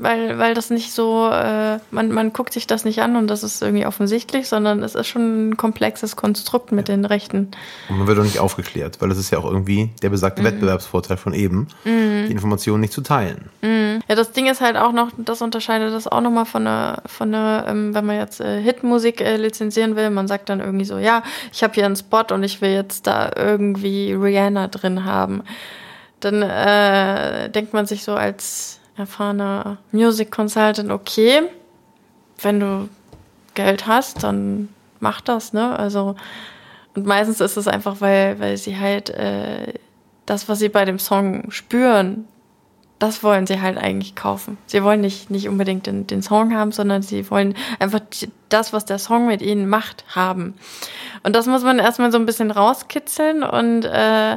weil, 0.01 0.39
weil 0.39 0.55
das 0.55 0.71
nicht 0.71 0.93
so, 0.93 1.29
äh, 1.31 1.79
man, 1.91 2.11
man 2.11 2.33
guckt 2.33 2.53
sich 2.53 2.67
das 2.67 2.85
nicht 2.85 3.03
an 3.03 3.17
und 3.17 3.29
das 3.29 3.43
ist 3.43 3.61
irgendwie 3.61 3.87
offensichtlich, 3.87 4.49
sondern 4.49 4.83
es 4.83 4.95
ist 4.95 5.09
schon 5.09 5.51
ein 5.51 5.57
komplexes 5.57 6.17
Konstrukt 6.17 6.73
mit 6.73 6.89
ja. 6.89 6.97
den 6.97 7.05
Rechten. 7.05 7.51
Und 7.89 7.99
man 7.99 8.07
wird 8.07 8.19
auch 8.19 8.25
nicht 8.25 8.39
aufgeklärt, 8.39 9.01
weil 9.01 9.11
es 9.11 9.19
ist 9.19 9.31
ja 9.31 9.39
auch 9.39 9.51
irgendwie 9.51 9.91
der 10.03 10.09
besagte 10.09 10.43
mm. 10.43 10.47
Wettbewerbsvorteil 10.47 11.19
von 11.19 11.35
eben, 11.35 11.69
mhm. 11.85 12.27
die 12.27 12.33
Informationen 12.33 12.81
nicht 12.81 12.95
zu 12.95 13.03
teilen. 13.03 13.51
Mhm. 13.61 14.01
Ja, 14.09 14.15
das 14.15 14.33
Ding 14.33 14.47
ist 14.47 14.61
halt 14.61 14.77
auch 14.77 14.93
noch, 14.93 15.11
das 15.19 15.43
unterscheidet 15.43 15.93
das 15.93 16.07
auch 16.07 16.21
nochmal 16.21 16.47
von 16.47 16.67
einer, 16.67 17.03
von 17.07 17.35
einer 17.35 17.67
ähm, 17.69 17.95
wenn 17.95 18.07
man 18.07 18.17
jetzt 18.17 18.41
äh, 18.41 18.61
Hitmusik 18.61 19.21
äh, 19.21 19.37
lizenzieren 19.51 19.97
will. 19.97 20.11
Man 20.11 20.29
sagt 20.29 20.49
dann 20.49 20.61
irgendwie 20.61 20.85
so, 20.85 20.99
ja, 20.99 21.23
ich 21.53 21.63
habe 21.63 21.75
hier 21.75 21.85
einen 21.85 21.97
Spot 21.97 22.25
und 22.33 22.43
ich 22.43 22.61
will 22.61 22.71
jetzt 22.71 23.07
da 23.07 23.31
irgendwie 23.37 24.13
Rihanna 24.13 24.69
drin 24.69 25.05
haben. 25.05 25.43
Dann 26.21 26.43
äh, 26.43 27.51
denkt 27.51 27.73
man 27.73 27.87
sich 27.87 28.05
so 28.05 28.15
als 28.15 28.79
erfahrener 28.97 29.79
Music 29.91 30.31
Consultant, 30.31 30.91
okay, 30.91 31.43
wenn 32.43 32.61
du 32.61 32.89
Geld 33.55 33.87
hast, 33.87 34.23
dann 34.23 34.69
mach 35.01 35.21
das, 35.21 35.53
ne? 35.53 35.79
Also, 35.79 36.15
und 36.95 37.07
meistens 37.07 37.41
ist 37.41 37.57
es 37.57 37.67
einfach, 37.67 38.01
weil, 38.01 38.39
weil 38.39 38.57
sie 38.57 38.79
halt 38.79 39.11
äh, 39.11 39.75
das, 40.27 40.49
was 40.49 40.59
sie 40.59 40.69
bei 40.69 40.85
dem 40.85 40.99
Song 40.99 41.51
spüren, 41.51 42.27
das 43.01 43.25
wollen 43.25 43.47
sie 43.47 43.61
halt 43.61 43.79
eigentlich 43.79 44.15
kaufen. 44.15 44.59
Sie 44.67 44.85
wollen 44.85 45.01
nicht, 45.01 45.31
nicht 45.31 45.49
unbedingt 45.49 45.87
den, 45.87 46.07
den 46.07 46.23
Song 46.23 46.55
haben, 46.55 46.71
sondern 46.71 47.03
sie 47.03 47.29
wollen 47.31 47.55
einfach 47.79 48.01
das, 48.51 48.73
was 48.73 48.85
der 48.85 48.99
Song 48.99 49.27
mit 49.27 49.41
ihnen 49.43 49.69
macht, 49.69 50.05
haben. 50.15 50.55
Und 51.23 51.35
das 51.35 51.47
muss 51.47 51.65
man 51.65 51.79
erstmal 51.79 52.13
so 52.13 52.19
ein 52.19 52.27
bisschen 52.27 52.51
rauskitzeln 52.51 53.43
und 53.43 53.87
äh, 53.87 54.37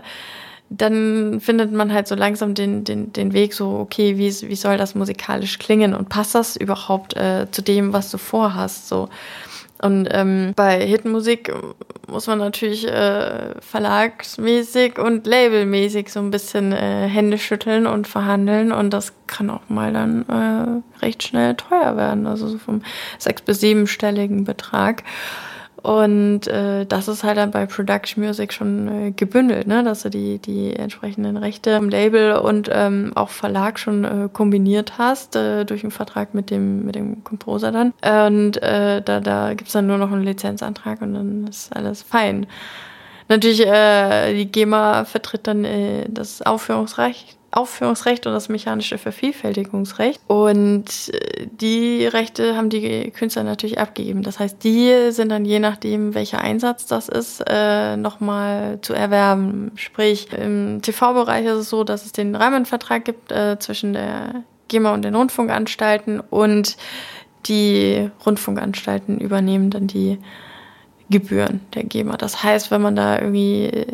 dann 0.69 1.41
findet 1.41 1.73
man 1.73 1.93
halt 1.93 2.07
so 2.07 2.15
langsam 2.15 2.53
den, 2.53 2.85
den, 2.85 3.11
den 3.11 3.33
Weg 3.33 3.53
so, 3.53 3.79
okay, 3.79 4.17
wie, 4.17 4.31
wie 4.49 4.55
soll 4.55 4.77
das 4.77 4.95
musikalisch 4.95 5.59
klingen 5.59 5.93
und 5.93 6.07
passt 6.07 6.33
das 6.33 6.55
überhaupt 6.55 7.15
äh, 7.17 7.47
zu 7.51 7.61
dem, 7.61 7.91
was 7.91 8.09
du 8.11 8.17
vorhast, 8.17 8.87
so. 8.87 9.09
Und 9.83 10.07
ähm, 10.11 10.53
bei 10.55 10.79
Hitmusik 10.79 11.53
muss 12.07 12.27
man 12.27 12.39
natürlich 12.39 12.87
äh, 12.87 13.59
verlagsmäßig 13.59 14.97
und 14.97 15.27
labelmäßig 15.27 16.09
so 16.09 16.21
ein 16.21 16.31
bisschen 16.31 16.71
äh, 16.71 17.09
Hände 17.09 17.37
schütteln 17.37 17.85
und 17.85 18.07
verhandeln 18.07 18.71
und 18.71 18.91
das 18.91 19.11
kann 19.27 19.49
auch 19.49 19.67
mal 19.67 19.91
dann 19.91 20.25
äh, 20.29 21.03
recht 21.03 21.23
schnell 21.23 21.55
teuer 21.55 21.97
werden, 21.97 22.27
also 22.27 22.47
so 22.47 22.59
vom 22.59 22.81
sechs- 23.17 23.41
bis 23.41 23.59
siebenstelligen 23.59 24.45
Betrag. 24.45 25.03
Und 25.83 26.47
äh, 26.47 26.85
das 26.85 27.09
ist 27.09 27.25
halt 27.25 27.35
dann 27.35 27.51
bei 27.51 27.65
Production 27.65 28.23
Music 28.23 28.53
schon 28.53 28.87
äh, 28.87 29.11
gebündelt, 29.11 29.67
ne? 29.67 29.83
dass 29.83 30.03
du 30.03 30.09
die, 30.09 30.39
die 30.39 30.73
entsprechenden 30.73 31.35
Rechte 31.35 31.71
im 31.71 31.89
Label 31.89 32.37
und 32.37 32.69
ähm, 32.71 33.11
auch 33.15 33.27
Verlag 33.27 33.77
schon 33.77 34.05
äh, 34.05 34.29
kombiniert 34.31 34.97
hast 34.97 35.35
äh, 35.35 35.65
durch 35.65 35.83
einen 35.83 35.91
Vertrag 35.91 36.33
mit 36.33 36.49
dem, 36.51 36.85
mit 36.85 36.95
dem 36.95 37.25
Composer 37.25 37.73
dann. 37.73 37.91
Und 38.01 38.63
äh, 38.63 39.01
da, 39.01 39.19
da 39.19 39.53
gibt's 39.55 39.73
dann 39.73 39.87
nur 39.87 39.97
noch 39.97 40.13
einen 40.13 40.23
Lizenzantrag 40.23 41.01
und 41.01 41.15
dann 41.15 41.47
ist 41.47 41.75
alles 41.75 42.01
fein. 42.01 42.47
Natürlich, 43.27 43.67
äh, 43.67 44.33
die 44.35 44.49
GEMA 44.49 45.03
vertritt 45.03 45.47
dann 45.47 45.65
äh, 45.65 46.05
das 46.07 46.41
Aufführungsrecht 46.41 47.37
Aufführungsrecht 47.53 48.25
und 48.25 48.33
das 48.33 48.49
mechanische 48.49 48.97
Vervielfältigungsrecht. 48.97 50.21
Und 50.27 51.11
äh, 51.13 51.47
die 51.51 52.05
Rechte 52.05 52.55
haben 52.55 52.69
die 52.69 53.11
Künstler 53.11 53.43
natürlich 53.43 53.79
abgegeben. 53.79 54.23
Das 54.23 54.39
heißt, 54.39 54.63
die 54.63 55.11
sind 55.11 55.29
dann 55.29 55.45
je 55.45 55.59
nachdem, 55.59 56.15
welcher 56.15 56.39
Einsatz 56.39 56.85
das 56.85 57.09
ist, 57.09 57.43
äh, 57.47 57.95
nochmal 57.95 58.79
zu 58.81 58.93
erwerben. 58.93 59.71
Sprich, 59.75 60.33
im 60.33 60.81
TV-Bereich 60.81 61.45
ist 61.45 61.57
es 61.57 61.69
so, 61.69 61.83
dass 61.83 62.05
es 62.05 62.11
den 62.11 62.35
Rahmenvertrag 62.35 63.05
gibt 63.05 63.31
äh, 63.31 63.57
zwischen 63.59 63.93
der 63.93 64.43
GEMA 64.67 64.93
und 64.93 65.03
den 65.03 65.15
Rundfunkanstalten 65.15 66.19
und 66.19 66.77
die 67.45 68.09
Rundfunkanstalten 68.25 69.19
übernehmen 69.19 69.69
dann 69.69 69.87
die 69.87 70.17
Gebühren 71.09 71.61
der 71.75 71.83
GEMA. 71.83 72.17
Das 72.17 72.43
heißt, 72.43 72.71
wenn 72.71 72.81
man 72.81 72.95
da 72.95 73.19
irgendwie 73.19 73.85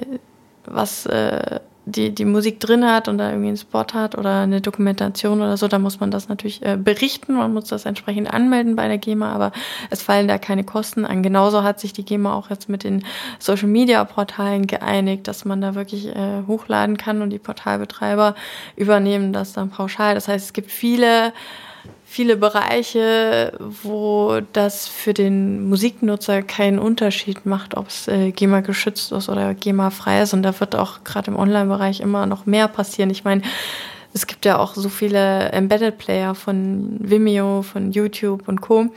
was 0.65 1.05
äh, 1.07 1.59
die, 1.89 2.13
die 2.13 2.25
Musik 2.25 2.59
drin 2.59 2.85
hat 2.85 3.07
und 3.07 3.17
da 3.17 3.29
irgendwie 3.29 3.49
einen 3.49 3.57
Spot 3.57 3.85
hat 3.93 4.17
oder 4.17 4.41
eine 4.41 4.61
Dokumentation 4.61 5.41
oder 5.41 5.57
so, 5.57 5.67
dann 5.67 5.81
muss 5.81 5.99
man 5.99 6.11
das 6.11 6.29
natürlich 6.29 6.63
äh, 6.65 6.77
berichten, 6.77 7.33
man 7.33 7.53
muss 7.53 7.65
das 7.65 7.85
entsprechend 7.85 8.33
anmelden 8.33 8.75
bei 8.75 8.87
der 8.87 8.97
GEMA, 8.97 9.31
aber 9.31 9.51
es 9.89 10.01
fallen 10.01 10.27
da 10.27 10.37
keine 10.37 10.63
Kosten 10.63 11.05
an. 11.05 11.23
Genauso 11.23 11.63
hat 11.63 11.79
sich 11.79 11.93
die 11.93 12.05
GEMA 12.05 12.33
auch 12.33 12.49
jetzt 12.49 12.69
mit 12.69 12.83
den 12.83 13.03
Social 13.39 13.67
Media 13.67 14.03
Portalen 14.05 14.67
geeinigt, 14.67 15.27
dass 15.27 15.45
man 15.45 15.61
da 15.61 15.75
wirklich 15.75 16.07
äh, 16.07 16.43
hochladen 16.47 16.97
kann 16.97 17.21
und 17.21 17.29
die 17.31 17.39
Portalbetreiber 17.39 18.35
übernehmen 18.75 19.33
das 19.33 19.53
dann 19.53 19.69
pauschal. 19.69 20.15
Das 20.15 20.27
heißt, 20.27 20.45
es 20.45 20.53
gibt 20.53 20.71
viele 20.71 21.33
viele 22.05 22.37
Bereiche, 22.37 23.53
wo 23.59 24.41
das 24.53 24.87
für 24.87 25.13
den 25.13 25.69
Musiknutzer 25.69 26.41
keinen 26.41 26.79
Unterschied 26.79 27.45
macht, 27.45 27.77
ob 27.77 27.87
es 27.87 28.07
äh, 28.07 28.31
GEMA 28.31 28.61
geschützt 28.61 29.11
ist 29.11 29.29
oder 29.29 29.53
GEMA 29.53 29.91
frei 29.91 30.21
ist. 30.21 30.33
Und 30.33 30.43
da 30.43 30.59
wird 30.59 30.75
auch 30.75 31.03
gerade 31.03 31.29
im 31.31 31.37
Online-Bereich 31.37 31.99
immer 31.99 32.25
noch 32.25 32.45
mehr 32.45 32.67
passieren. 32.67 33.09
Ich 33.11 33.23
meine, 33.23 33.43
es 34.13 34.25
gibt 34.25 34.45
ja 34.45 34.57
auch 34.57 34.73
so 34.73 34.89
viele 34.89 35.51
Embedded 35.51 35.97
Player 35.97 36.33
von 36.33 36.97
Vimeo, 36.99 37.61
von 37.61 37.91
YouTube 37.91 38.47
und 38.47 38.59
Co., 38.61 38.87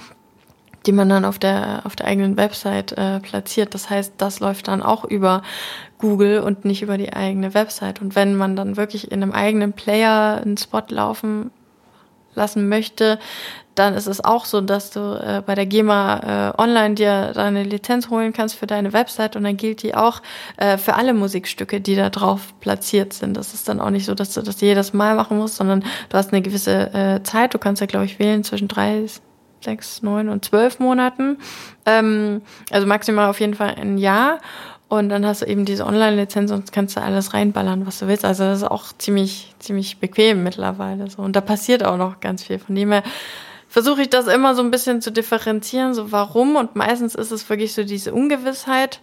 die 0.86 0.93
man 0.93 1.09
dann 1.09 1.24
auf 1.24 1.38
der, 1.38 1.82
auf 1.84 1.95
der 1.95 2.07
eigenen 2.07 2.36
Website 2.36 2.93
äh, 2.93 3.20
platziert. 3.20 3.74
Das 3.74 3.88
heißt, 3.88 4.14
das 4.16 4.40
läuft 4.40 4.68
dann 4.68 4.82
auch 4.82 5.05
über 5.05 5.43
Google 5.99 6.40
und 6.40 6.64
nicht 6.64 6.82
über 6.82 6.99
die 6.99 7.12
eigene 7.12 7.55
Website. 7.55 8.01
Und 8.01 8.16
wenn 8.16 8.34
man 8.34 8.57
dann 8.57 8.76
wirklich 8.76 9.12
in 9.12 9.22
einem 9.22 9.32
eigenen 9.32 9.74
Player 9.74 10.40
einen 10.43 10.57
Spot 10.57 10.82
laufen 10.88 11.51
lassen 12.34 12.68
möchte, 12.68 13.18
dann 13.74 13.94
ist 13.94 14.06
es 14.06 14.22
auch 14.22 14.44
so, 14.44 14.60
dass 14.60 14.90
du 14.90 15.00
äh, 15.00 15.42
bei 15.44 15.54
der 15.54 15.66
GEMA 15.66 16.52
äh, 16.56 16.60
online 16.60 16.94
dir 16.94 17.32
deine 17.34 17.62
Lizenz 17.62 18.10
holen 18.10 18.32
kannst 18.32 18.56
für 18.56 18.66
deine 18.66 18.92
Website 18.92 19.34
und 19.34 19.44
dann 19.44 19.56
gilt 19.56 19.82
die 19.82 19.94
auch 19.94 20.20
äh, 20.58 20.76
für 20.76 20.94
alle 20.94 21.14
Musikstücke, 21.14 21.80
die 21.80 21.96
da 21.96 22.10
drauf 22.10 22.52
platziert 22.60 23.12
sind. 23.12 23.36
Das 23.36 23.54
ist 23.54 23.68
dann 23.68 23.80
auch 23.80 23.90
nicht 23.90 24.04
so, 24.04 24.14
dass 24.14 24.34
du 24.34 24.42
das 24.42 24.60
jedes 24.60 24.92
Mal 24.92 25.16
machen 25.16 25.38
musst, 25.38 25.56
sondern 25.56 25.80
du 25.80 26.16
hast 26.16 26.32
eine 26.32 26.42
gewisse 26.42 26.92
äh, 26.92 27.22
Zeit. 27.22 27.54
Du 27.54 27.58
kannst 27.58 27.80
ja, 27.80 27.86
glaube 27.86 28.04
ich, 28.04 28.18
wählen 28.18 28.44
zwischen 28.44 28.68
drei, 28.68 29.06
sechs, 29.62 30.02
neun 30.02 30.28
und 30.28 30.44
zwölf 30.44 30.78
Monaten. 30.78 31.38
Ähm, 31.86 32.42
also 32.70 32.86
maximal 32.86 33.30
auf 33.30 33.40
jeden 33.40 33.54
Fall 33.54 33.74
ein 33.80 33.96
Jahr. 33.96 34.38
Und 34.93 35.09
dann 35.09 35.24
hast 35.24 35.40
du 35.40 35.47
eben 35.47 35.64
diese 35.64 35.86
Online-Lizenz 35.86 36.51
und 36.51 36.70
kannst 36.70 36.99
du 36.99 37.01
alles 37.01 37.32
reinballern, 37.32 37.86
was 37.86 38.01
du 38.01 38.09
willst. 38.09 38.26
Also 38.26 38.45
das 38.45 38.59
ist 38.59 38.70
auch 38.70 38.93
ziemlich, 38.99 39.55
ziemlich 39.59 40.01
bequem 40.01 40.43
mittlerweile 40.43 41.09
so. 41.09 41.22
Und 41.22 41.34
da 41.34 41.40
passiert 41.40 41.82
auch 41.82 41.97
noch 41.97 42.20
ganz 42.20 42.43
viel. 42.43 42.59
Von 42.59 42.74
dem 42.74 42.93
her 42.93 43.03
versuche 43.68 44.03
ich 44.03 44.11
das 44.11 44.26
immer 44.26 44.55
so 44.55 44.61
ein 44.61 44.70
bisschen 44.70 45.01
zu 45.01 45.11
differenzieren, 45.11 45.95
so 45.95 46.12
warum. 46.12 46.57
Und 46.57 46.76
meistens 46.76 47.14
ist 47.14 47.30
es 47.30 47.49
wirklich 47.49 47.72
so 47.72 47.84
diese 47.84 48.12
Ungewissheit, 48.12 49.01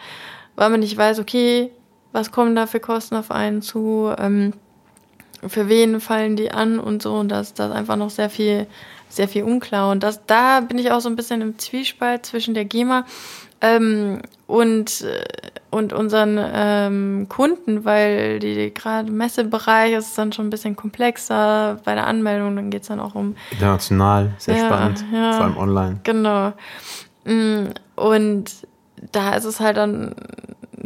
weil 0.56 0.70
man 0.70 0.82
nicht 0.82 0.96
weiß, 0.96 1.18
okay, 1.18 1.72
was 2.12 2.32
kommen 2.32 2.56
da 2.56 2.68
für 2.68 2.80
Kosten 2.80 3.16
auf 3.16 3.32
einen 3.32 3.64
zu, 3.64 4.14
ähm, 4.16 4.54
für 5.48 5.70
wen 5.70 6.00
fallen 6.02 6.36
die 6.36 6.52
an 6.52 6.78
und 6.80 7.02
so. 7.02 7.16
Und 7.16 7.30
da 7.30 7.40
ist 7.40 7.58
das 7.58 7.72
einfach 7.72 7.96
noch 7.96 8.12
sehr 8.12 8.30
viel, 8.30 8.68
sehr 9.10 9.28
viel 9.28 9.42
unklar. 9.42 9.90
Und 9.90 10.04
das, 10.04 10.24
da 10.28 10.60
bin 10.60 10.78
ich 10.78 10.92
auch 10.92 11.02
so 11.02 11.10
ein 11.10 11.16
bisschen 11.16 11.42
im 11.42 11.58
Zwiespalt 11.58 12.28
zwischen 12.28 12.54
der 12.54 12.66
GEMA 12.66 13.06
ähm, 13.62 14.22
und, 14.47 15.01
äh, 15.01 15.24
und 15.70 15.93
unseren 15.93 16.39
ähm, 16.41 17.28
Kunden, 17.30 17.86
weil 17.86 18.39
die 18.39 18.74
gerade 18.74 19.12
Messebereich 19.12 19.93
ist 19.93 20.18
dann 20.18 20.32
schon 20.32 20.47
ein 20.47 20.49
bisschen 20.49 20.76
komplexer 20.76 21.80
bei 21.84 21.93
der 21.93 22.07
Anmeldung, 22.07 22.55
dann 22.55 22.70
geht 22.70 22.84
es 22.84 22.88
dann 22.88 22.99
auch 22.99 23.16
um 23.16 23.36
international, 23.51 24.32
sehr 24.38 24.57
ja, 24.57 24.66
spannend, 24.66 25.05
ja, 25.14 25.34
vor 25.34 25.45
allem 25.45 25.57
online. 25.57 25.99
Genau. 26.03 26.53
Mm, 27.26 27.68
und 27.95 28.51
da 29.12 29.36
ist 29.36 29.45
es 29.45 29.60
halt 29.60 29.78
dann, 29.78 30.16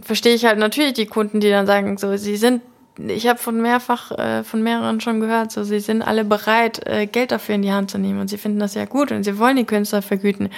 verstehe 0.02 0.36
ich 0.36 0.46
halt 0.46 0.60
natürlich 0.60 0.94
die 0.94 1.06
Kunden, 1.06 1.40
die 1.40 1.50
dann 1.50 1.66
sagen, 1.66 1.98
so, 1.98 2.18
sie 2.18 2.38
sind 2.38 2.62
ich 2.98 3.28
habe 3.28 3.40
von 3.40 3.60
mehrfach, 3.60 4.12
äh, 4.12 4.44
von 4.44 4.62
mehreren 4.62 5.02
schon 5.02 5.20
gehört, 5.20 5.52
so 5.52 5.64
sie 5.64 5.80
sind 5.80 6.04
alle 6.04 6.24
bereit, 6.24 6.86
äh, 6.86 7.08
Geld 7.08 7.32
dafür 7.32 7.56
in 7.56 7.64
die 7.64 7.72
Hand 7.72 7.90
zu 7.90 7.98
nehmen. 7.98 8.20
Und 8.20 8.28
sie 8.28 8.38
finden 8.38 8.60
das 8.60 8.76
ja 8.76 8.86
gut 8.86 9.12
und 9.12 9.24
sie 9.24 9.40
wollen 9.40 9.56
die 9.56 9.66
Künstler 9.66 10.04
vergüten. 10.04 10.50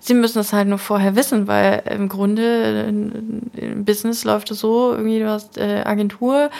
Sie 0.00 0.14
müssen 0.14 0.38
das 0.38 0.52
halt 0.52 0.66
nur 0.66 0.78
vorher 0.78 1.14
wissen, 1.14 1.46
weil 1.46 1.82
im 1.88 2.08
Grunde 2.08 2.88
im 3.54 3.84
Business 3.84 4.24
läuft 4.24 4.50
es 4.50 4.58
so, 4.58 4.92
irgendwie 4.92 5.20
du 5.20 5.28
hast 5.28 5.56
äh, 5.56 5.82
Agentur, 5.84 6.50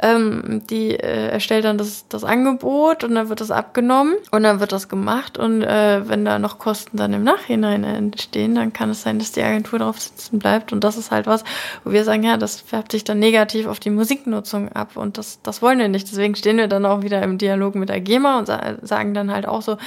ähm, 0.00 0.62
die 0.68 0.90
äh, 0.90 1.28
erstellt 1.28 1.64
dann 1.64 1.78
das, 1.78 2.06
das 2.08 2.22
Angebot 2.22 3.02
und 3.02 3.14
dann 3.14 3.30
wird 3.30 3.40
das 3.40 3.50
abgenommen 3.50 4.14
und 4.30 4.42
dann 4.42 4.60
wird 4.60 4.72
das 4.72 4.90
gemacht. 4.90 5.38
Und 5.38 5.62
äh, 5.62 6.06
wenn 6.06 6.26
da 6.26 6.38
noch 6.38 6.58
Kosten 6.58 6.98
dann 6.98 7.14
im 7.14 7.24
Nachhinein 7.24 7.84
entstehen, 7.84 8.54
dann 8.54 8.74
kann 8.74 8.90
es 8.90 9.02
sein, 9.02 9.18
dass 9.18 9.32
die 9.32 9.42
Agentur 9.42 9.78
drauf 9.78 9.98
sitzen 9.98 10.38
bleibt. 10.38 10.72
Und 10.72 10.84
das 10.84 10.98
ist 10.98 11.10
halt 11.10 11.26
was, 11.26 11.44
wo 11.84 11.92
wir 11.92 12.04
sagen, 12.04 12.24
ja, 12.24 12.36
das 12.36 12.60
färbt 12.60 12.92
sich 12.92 13.04
dann 13.04 13.18
negativ 13.18 13.66
auf 13.66 13.80
die 13.80 13.90
Musiknutzung 13.90 14.70
ab 14.70 14.81
ab 14.82 14.96
und 14.96 15.16
das, 15.16 15.40
das 15.42 15.62
wollen 15.62 15.78
wir 15.78 15.88
nicht. 15.88 16.10
Deswegen 16.10 16.34
stehen 16.34 16.58
wir 16.58 16.68
dann 16.68 16.84
auch 16.84 17.02
wieder 17.02 17.22
im 17.22 17.38
Dialog 17.38 17.74
mit 17.74 17.88
der 17.88 18.00
GEMA 18.00 18.38
und 18.38 18.48
sagen 18.82 19.14
dann 19.14 19.32
halt 19.32 19.46
auch 19.46 19.62
so, 19.62 19.78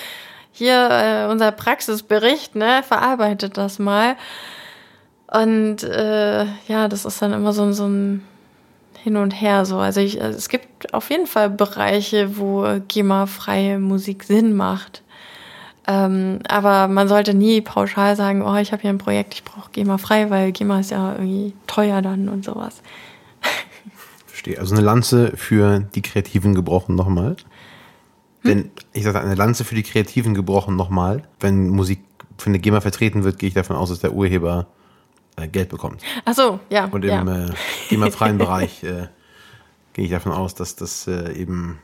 hier 0.52 0.90
äh, 0.90 1.32
unser 1.32 1.52
Praxisbericht, 1.52 2.56
ne, 2.56 2.82
verarbeitet 2.82 3.58
das 3.58 3.78
mal. 3.78 4.16
Und 5.28 5.84
äh, 5.84 6.46
ja, 6.68 6.88
das 6.88 7.04
ist 7.04 7.22
dann 7.22 7.34
immer 7.34 7.52
so, 7.52 7.72
so 7.74 7.88
ein 7.88 8.24
Hin 9.04 9.18
und 9.18 9.32
Her 9.32 9.66
so. 9.66 9.78
Also 9.78 10.00
ich, 10.00 10.22
also 10.22 10.38
es 10.38 10.48
gibt 10.48 10.94
auf 10.94 11.10
jeden 11.10 11.28
Fall 11.28 11.50
Bereiche, 11.50 12.38
wo 12.38 12.66
GEMA-freie 12.88 13.80
Musik 13.80 14.24
Sinn 14.24 14.56
macht. 14.56 15.04
Ähm, 15.88 16.40
aber 16.48 16.88
man 16.88 17.10
sollte 17.10 17.34
nie 17.34 17.62
pauschal 17.62 18.16
sagen, 18.16 18.42
oh, 18.42 18.56
ich 18.56 18.72
habe 18.72 18.82
hier 18.82 18.92
ein 18.92 18.98
Projekt, 18.98 19.34
ich 19.34 19.44
brauche 19.44 19.70
GEMA 19.72 19.98
frei, 19.98 20.30
weil 20.30 20.52
GEMA 20.54 20.80
ist 20.80 20.92
ja 20.92 21.14
irgendwie 21.14 21.54
teuer 21.68 22.02
dann 22.02 22.30
und 22.30 22.46
sowas 22.46 22.82
verstehe. 24.46 24.60
Also 24.60 24.76
eine 24.76 24.84
Lanze 24.84 25.34
für 25.36 25.80
die 25.80 26.02
Kreativen 26.02 26.56
gebrochen 26.56 26.96
nochmal. 26.96 27.32
Hm? 27.32 27.36
Wenn, 28.44 28.72
ich 28.94 29.04
sage 29.04 29.20
eine 29.20 29.36
Lanze 29.36 29.64
für 29.64 29.76
die 29.76 29.84
Kreativen 29.84 30.34
gebrochen 30.34 30.76
nochmal. 30.76 31.24
Wenn 31.40 31.70
Musik 31.70 32.00
für 32.38 32.50
eine 32.50 32.60
GEMA 32.60 32.82
vertreten 32.82 33.24
wird, 33.24 33.40
gehe 33.40 33.48
ich 33.48 33.56
davon 33.56 33.76
aus, 33.76 33.90
dass 33.90 34.00
der 34.00 34.14
Urheber 34.14 34.68
äh, 35.38 35.48
Geld 35.48 35.70
bekommt. 35.70 36.02
Ach 36.26 36.34
so, 36.34 36.60
ja. 36.70 36.86
Und 36.86 37.04
im 37.06 37.28
ja. 37.28 37.46
äh, 37.46 37.54
GEMA-freien 37.90 38.38
Bereich 38.38 38.84
äh, 38.84 39.08
gehe 39.94 40.06
ich 40.06 40.12
davon 40.12 40.32
aus, 40.32 40.56
dass 40.56 40.76
das 40.76 41.08
äh, 41.08 41.34
eben 41.34 41.80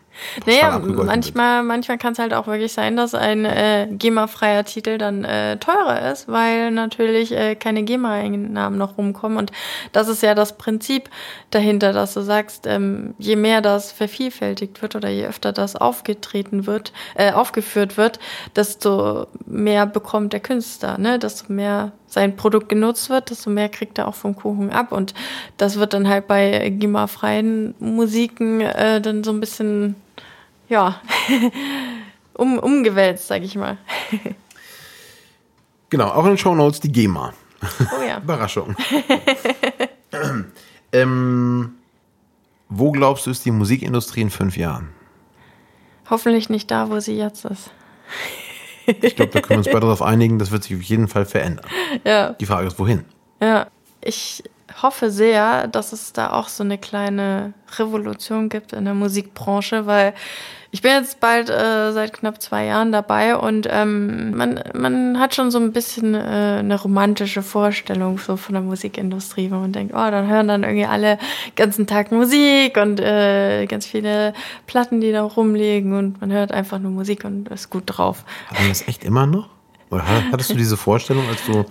naja, 0.45 0.79
manchmal, 0.79 1.63
manchmal 1.63 1.97
kann 1.97 2.13
es 2.13 2.19
halt 2.19 2.33
auch 2.33 2.47
wirklich 2.47 2.73
sein, 2.73 2.95
dass 2.95 3.13
ein 3.15 3.45
äh, 3.45 3.87
GEMA-freier 3.91 4.63
Titel 4.65 4.97
dann 4.97 5.23
äh, 5.23 5.57
teurer 5.57 6.11
ist, 6.11 6.27
weil 6.27 6.71
natürlich 6.71 7.31
äh, 7.31 7.55
keine 7.55 7.83
GEMA-Einnahmen 7.83 8.77
noch 8.77 8.97
rumkommen. 8.97 9.37
Und 9.37 9.51
das 9.91 10.07
ist 10.07 10.23
ja 10.23 10.35
das 10.35 10.57
Prinzip 10.57 11.09
dahinter, 11.51 11.93
dass 11.93 12.13
du 12.13 12.21
sagst, 12.21 12.67
ähm, 12.67 13.13
je 13.17 13.35
mehr 13.35 13.61
das 13.61 13.91
vervielfältigt 13.91 14.81
wird 14.81 14.95
oder 14.95 15.09
je 15.09 15.25
öfter 15.25 15.51
das 15.51 15.75
aufgetreten 15.75 16.65
wird, 16.65 16.93
äh, 17.15 17.31
aufgeführt 17.31 17.97
wird, 17.97 18.19
desto 18.55 19.27
mehr 19.45 19.85
bekommt 19.85 20.33
der 20.33 20.39
Künstler, 20.39 20.97
ne? 20.97 21.19
desto 21.19 21.51
mehr 21.51 21.91
sein 22.07 22.35
Produkt 22.35 22.69
genutzt 22.69 23.09
wird, 23.09 23.29
desto 23.29 23.49
mehr 23.49 23.69
kriegt 23.69 23.97
er 23.97 24.07
auch 24.07 24.15
vom 24.15 24.35
Kuchen 24.35 24.69
ab. 24.69 24.91
Und 24.91 25.13
das 25.57 25.79
wird 25.79 25.93
dann 25.93 26.09
halt 26.09 26.27
bei 26.27 26.69
GEMA-freien 26.69 27.73
Musiken 27.79 28.61
äh, 28.61 28.99
dann 28.99 29.23
so 29.23 29.31
ein 29.31 29.39
bisschen 29.39 29.95
ja, 30.71 31.01
um, 32.33 32.57
umgewälzt, 32.57 33.27
sag 33.27 33.43
ich 33.43 33.55
mal. 33.55 33.77
genau, 35.89 36.07
auch 36.07 36.23
in 36.23 36.31
den 36.31 36.37
Show 36.37 36.55
Notes 36.55 36.79
die 36.79 36.91
GEMA. 36.91 37.33
Oh 37.61 38.01
ja. 38.01 38.17
Überraschung. 38.23 38.73
ähm, 40.93 41.75
wo 42.69 42.91
glaubst 42.91 43.25
du, 43.25 43.31
ist 43.31 43.43
die 43.45 43.51
Musikindustrie 43.51 44.21
in 44.21 44.29
fünf 44.29 44.55
Jahren? 44.55 44.89
Hoffentlich 46.09 46.49
nicht 46.49 46.71
da, 46.71 46.89
wo 46.89 47.01
sie 47.01 47.17
jetzt 47.17 47.43
ist. 47.43 47.71
ich 48.87 49.17
glaube, 49.17 49.33
da 49.33 49.41
können 49.41 49.49
wir 49.49 49.57
uns 49.57 49.67
beide 49.67 49.81
darauf 49.81 50.01
einigen, 50.01 50.39
das 50.39 50.51
wird 50.51 50.63
sich 50.63 50.77
auf 50.77 50.83
jeden 50.83 51.09
Fall 51.09 51.25
verändern. 51.25 51.65
Ja. 52.05 52.31
Die 52.31 52.45
Frage 52.45 52.67
ist, 52.67 52.79
wohin? 52.79 53.03
Ja, 53.41 53.67
ich 53.99 54.43
hoffe 54.81 55.11
sehr, 55.11 55.67
dass 55.67 55.91
es 55.91 56.13
da 56.13 56.31
auch 56.31 56.47
so 56.47 56.63
eine 56.63 56.77
kleine 56.77 57.53
Revolution 57.77 58.47
gibt 58.47 58.71
in 58.71 58.85
der 58.85 58.93
Musikbranche, 58.93 59.85
weil 59.85 60.13
ich 60.73 60.81
bin 60.81 60.91
jetzt 60.91 61.19
bald 61.19 61.49
äh, 61.49 61.91
seit 61.91 62.13
knapp 62.13 62.41
zwei 62.41 62.65
Jahren 62.65 62.93
dabei 62.93 63.35
und 63.35 63.67
ähm, 63.69 64.35
man, 64.35 64.63
man 64.73 65.19
hat 65.19 65.35
schon 65.35 65.51
so 65.51 65.59
ein 65.59 65.73
bisschen 65.73 66.15
äh, 66.15 66.57
eine 66.59 66.79
romantische 66.79 67.41
Vorstellung 67.41 68.17
so 68.17 68.37
von 68.37 68.53
der 68.53 68.61
Musikindustrie, 68.61 69.51
wo 69.51 69.55
man 69.55 69.73
denkt, 69.73 69.93
oh, 69.93 70.09
dann 70.09 70.27
hören 70.27 70.47
dann 70.47 70.63
irgendwie 70.63 70.85
alle 70.85 71.17
ganzen 71.57 71.87
Tag 71.87 72.13
Musik 72.13 72.77
und 72.77 73.01
äh, 73.01 73.65
ganz 73.65 73.85
viele 73.85 74.33
Platten, 74.65 75.01
die 75.01 75.11
da 75.11 75.23
rumliegen 75.23 75.93
und 75.93 76.21
man 76.21 76.31
hört 76.31 76.53
einfach 76.53 76.79
nur 76.79 76.91
Musik 76.91 77.25
und 77.25 77.49
ist 77.49 77.69
gut 77.69 77.83
drauf. 77.87 78.23
Haben 78.47 78.69
das 78.69 78.87
echt 78.87 79.03
immer 79.03 79.25
noch? 79.25 79.49
Oder 79.89 80.05
hattest 80.31 80.51
du 80.51 80.55
diese 80.55 80.77
Vorstellung, 80.77 81.27
als 81.27 81.45
du 81.45 81.65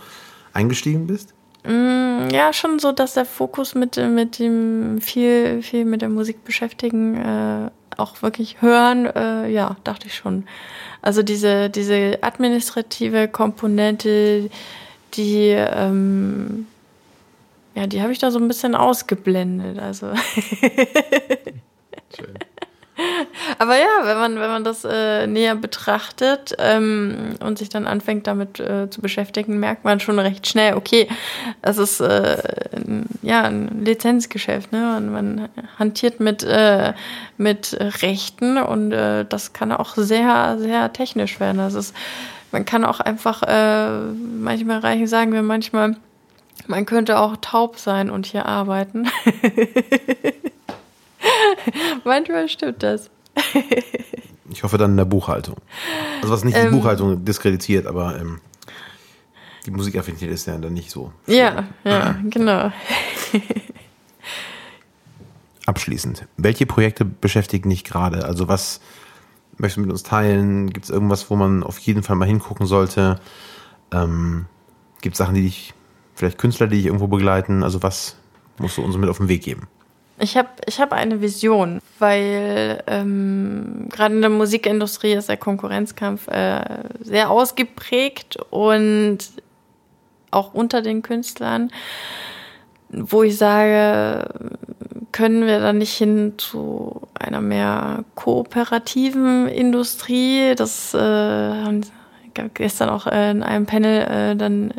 eingestiegen 0.52 1.06
bist? 1.06 1.32
Mm, 1.64 2.28
ja, 2.32 2.52
schon 2.52 2.78
so, 2.78 2.93
dass 2.93 3.14
der 3.14 3.24
Fokus 3.24 3.74
mit, 3.74 3.97
mit 3.97 4.39
dem 4.39 5.01
viel, 5.01 5.62
viel 5.62 5.86
mit 5.86 6.02
der 6.02 6.10
Musik 6.10 6.44
beschäftigen 6.44 7.16
äh, 7.16 7.70
auch 8.01 8.22
wirklich 8.22 8.60
hören, 8.60 9.06
äh, 9.06 9.48
ja, 9.48 9.77
dachte 9.85 10.06
ich 10.06 10.14
schon. 10.14 10.44
Also 11.02 11.22
diese, 11.22 11.70
diese 11.70 12.18
administrative 12.22 13.28
Komponente, 13.28 14.51
die, 15.14 15.48
ähm, 15.48 16.66
ja, 17.74 17.86
die 17.86 18.02
habe 18.02 18.12
ich 18.12 18.18
da 18.18 18.31
so 18.31 18.39
ein 18.39 18.48
bisschen 18.48 18.74
ausgeblendet. 18.74 19.78
Also. 19.78 20.09
Aber 23.70 23.78
ja, 23.78 24.01
wenn 24.02 24.18
man, 24.18 24.34
wenn 24.40 24.51
man 24.51 24.64
das 24.64 24.84
äh, 24.84 25.28
näher 25.28 25.55
betrachtet 25.55 26.56
ähm, 26.59 27.36
und 27.38 27.56
sich 27.56 27.68
dann 27.68 27.86
anfängt 27.86 28.26
damit 28.26 28.59
äh, 28.59 28.90
zu 28.90 29.01
beschäftigen, 29.01 29.60
merkt 29.60 29.84
man 29.84 30.01
schon 30.01 30.18
recht 30.18 30.48
schnell, 30.48 30.74
okay, 30.74 31.06
das 31.62 31.78
ist 31.78 32.01
äh, 32.01 32.42
ein, 32.74 33.06
ja 33.22 33.42
ein 33.42 33.84
Lizenzgeschäft. 33.84 34.72
Ne? 34.72 34.97
Und 34.97 35.12
man 35.12 35.48
hantiert 35.78 36.18
mit, 36.18 36.42
äh, 36.42 36.94
mit 37.36 37.76
Rechten 38.02 38.59
und 38.59 38.90
äh, 38.90 39.24
das 39.24 39.52
kann 39.52 39.70
auch 39.70 39.94
sehr, 39.94 40.56
sehr 40.59 40.92
technisch 40.92 41.38
werden. 41.38 41.59
Das 41.59 41.74
ist, 41.74 41.94
man 42.51 42.64
kann 42.64 42.84
auch 42.84 42.98
einfach, 42.98 43.44
äh, 43.44 44.01
manchmal 44.36 44.80
reichen 44.80 45.06
sagen 45.06 45.32
wir 45.32 45.42
manchmal, 45.42 45.94
man 46.66 46.86
könnte 46.86 47.20
auch 47.20 47.36
taub 47.40 47.78
sein 47.78 48.10
und 48.10 48.26
hier 48.26 48.47
arbeiten. 48.47 49.09
Manchmal 52.05 52.48
stimmt 52.48 52.82
das. 52.82 53.10
ich 54.51 54.62
hoffe 54.62 54.79
dann 54.79 54.93
in 54.93 54.97
der 54.97 55.05
Buchhaltung. 55.05 55.57
Also 56.23 56.33
was 56.33 56.45
nicht 56.45 56.57
die 56.57 56.61
ähm, 56.61 56.73
Buchhaltung 56.73 57.25
diskreditiert, 57.25 57.87
aber 57.87 58.19
ähm, 58.19 58.41
die 59.67 59.71
Musikaffinität 59.71 60.31
ist 60.31 60.47
ja 60.47 60.57
dann 60.57 60.73
nicht 60.73 60.91
so. 60.91 61.12
Ja, 61.27 61.69
ja, 61.85 62.17
genau. 62.25 62.73
Abschließend, 65.67 66.27
welche 66.37 66.67
Projekte 66.67 67.05
beschäftigen 67.05 67.71
dich 67.71 67.85
gerade? 67.85 68.25
Also 68.25 68.49
was 68.49 68.81
möchtest 69.59 69.77
du 69.77 69.83
mit 69.83 69.91
uns 69.91 70.03
teilen? 70.03 70.71
Gibt 70.71 70.85
es 70.87 70.91
irgendwas, 70.91 71.31
wo 71.31 71.37
man 71.37 71.62
auf 71.62 71.79
jeden 71.79 72.03
Fall 72.03 72.17
mal 72.17 72.27
hingucken 72.27 72.67
sollte? 72.67 73.21
Ähm, 73.93 74.47
Gibt 75.03 75.15
es 75.15 75.19
Sachen, 75.19 75.35
die 75.35 75.43
dich, 75.43 75.75
vielleicht 76.15 76.39
Künstler, 76.39 76.67
die 76.67 76.77
dich 76.77 76.87
irgendwo 76.87 77.07
begleiten? 77.07 77.62
Also 77.62 77.83
was 77.83 78.17
musst 78.59 78.79
du 78.79 78.83
uns 78.83 78.97
mit 78.97 79.09
auf 79.09 79.19
den 79.19 79.29
Weg 79.29 79.43
geben? 79.43 79.69
Ich 80.20 80.36
habe 80.36 80.48
ich 80.66 80.80
hab 80.80 80.92
eine 80.92 81.22
Vision, 81.22 81.80
weil 81.98 82.82
ähm, 82.86 83.86
gerade 83.88 84.14
in 84.14 84.20
der 84.20 84.30
Musikindustrie 84.30 85.12
ist 85.12 85.30
der 85.30 85.38
Konkurrenzkampf 85.38 86.28
äh, 86.28 86.62
sehr 87.01 87.30
ausgeprägt 87.30 88.36
und 88.51 89.18
auch 90.30 90.52
unter 90.55 90.82
den 90.82 91.02
Künstlern, 91.02 91.70
wo 92.90 93.22
ich 93.22 93.38
sage, 93.38 94.28
können 95.12 95.47
wir 95.47 95.60
da 95.60 95.72
nicht 95.72 95.94
hin 95.94 96.34
zu 96.36 97.09
einer 97.18 97.40
mehr 97.40 98.05
kooperativen 98.14 99.48
Industrie? 99.48 100.55
Das 100.55 100.94
äh, 100.94 100.98
gestern 102.55 102.89
auch 102.89 103.07
äh, 103.07 103.31
in 103.31 103.43
einem 103.43 103.67
Panel 103.67 104.03
äh, 104.03 104.37
dann 104.37 104.73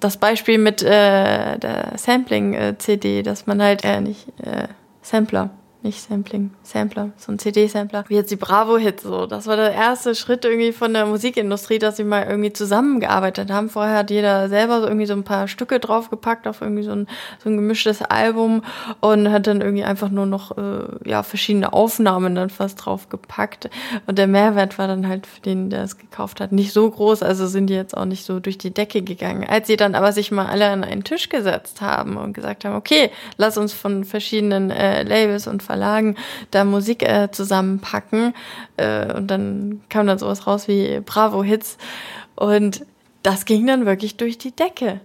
das 0.00 0.16
Beispiel 0.16 0.58
mit 0.58 0.82
äh, 0.82 1.58
der 1.58 1.92
Sampling-CD, 1.96 3.22
dass 3.22 3.46
man 3.46 3.62
halt 3.62 3.84
äh, 3.84 4.00
nicht 4.00 4.26
äh, 4.42 4.68
Sampler 5.02 5.50
nicht 5.82 6.00
Sampling, 6.00 6.50
Sampler, 6.62 7.10
so 7.16 7.32
ein 7.32 7.38
CD-Sampler, 7.38 8.04
wie 8.08 8.14
jetzt 8.14 8.30
die 8.30 8.36
Bravo-Hit 8.36 9.00
so. 9.00 9.26
Das 9.26 9.46
war 9.46 9.56
der 9.56 9.72
erste 9.72 10.14
Schritt 10.14 10.44
irgendwie 10.44 10.72
von 10.72 10.92
der 10.92 11.06
Musikindustrie, 11.06 11.78
dass 11.78 11.96
sie 11.96 12.04
mal 12.04 12.26
irgendwie 12.28 12.52
zusammengearbeitet 12.52 13.50
haben. 13.50 13.70
Vorher 13.70 13.98
hat 13.98 14.10
jeder 14.10 14.48
selber 14.48 14.80
so 14.80 14.86
irgendwie 14.86 15.06
so 15.06 15.14
ein 15.14 15.24
paar 15.24 15.48
Stücke 15.48 15.80
draufgepackt 15.80 16.46
auf 16.46 16.60
irgendwie 16.60 16.82
so 16.82 16.92
ein, 16.92 17.06
so 17.42 17.48
ein 17.48 17.56
gemischtes 17.56 18.02
Album 18.02 18.62
und 19.00 19.30
hat 19.30 19.46
dann 19.46 19.62
irgendwie 19.62 19.84
einfach 19.84 20.10
nur 20.10 20.26
noch 20.26 20.58
äh, 20.58 21.08
ja 21.08 21.22
verschiedene 21.22 21.72
Aufnahmen 21.72 22.34
dann 22.34 22.50
fast 22.50 22.84
draufgepackt. 22.84 23.70
Und 24.06 24.18
der 24.18 24.26
Mehrwert 24.26 24.78
war 24.78 24.86
dann 24.86 25.08
halt 25.08 25.26
für 25.26 25.40
den, 25.40 25.70
der 25.70 25.84
es 25.84 25.96
gekauft 25.96 26.40
hat, 26.40 26.52
nicht 26.52 26.72
so 26.72 26.90
groß. 26.90 27.22
Also 27.22 27.46
sind 27.46 27.68
die 27.68 27.74
jetzt 27.74 27.96
auch 27.96 28.04
nicht 28.04 28.26
so 28.26 28.38
durch 28.38 28.58
die 28.58 28.74
Decke 28.74 29.00
gegangen. 29.00 29.48
Als 29.48 29.66
sie 29.66 29.76
dann 29.76 29.94
aber 29.94 30.12
sich 30.12 30.30
mal 30.30 30.46
alle 30.46 30.68
an 30.68 30.84
einen 30.84 31.04
Tisch 31.04 31.30
gesetzt 31.30 31.80
haben 31.80 32.18
und 32.18 32.34
gesagt 32.34 32.66
haben, 32.66 32.76
okay, 32.76 33.10
lass 33.38 33.56
uns 33.56 33.72
von 33.72 34.04
verschiedenen 34.04 34.70
äh, 34.70 35.04
Labels 35.04 35.46
und 35.46 35.62
Verlagen 35.70 36.16
da 36.50 36.64
Musik 36.64 37.04
äh, 37.04 37.30
zusammenpacken. 37.30 38.34
Äh, 38.76 39.14
und 39.14 39.28
dann 39.28 39.82
kam 39.88 40.08
dann 40.08 40.18
sowas 40.18 40.48
raus 40.48 40.66
wie 40.66 41.00
Bravo 41.06 41.44
Hits. 41.44 41.78
Und 42.34 42.84
das 43.22 43.44
ging 43.44 43.66
dann 43.68 43.86
wirklich 43.86 44.16
durch 44.16 44.36
die 44.36 44.50
Decke. 44.50 45.00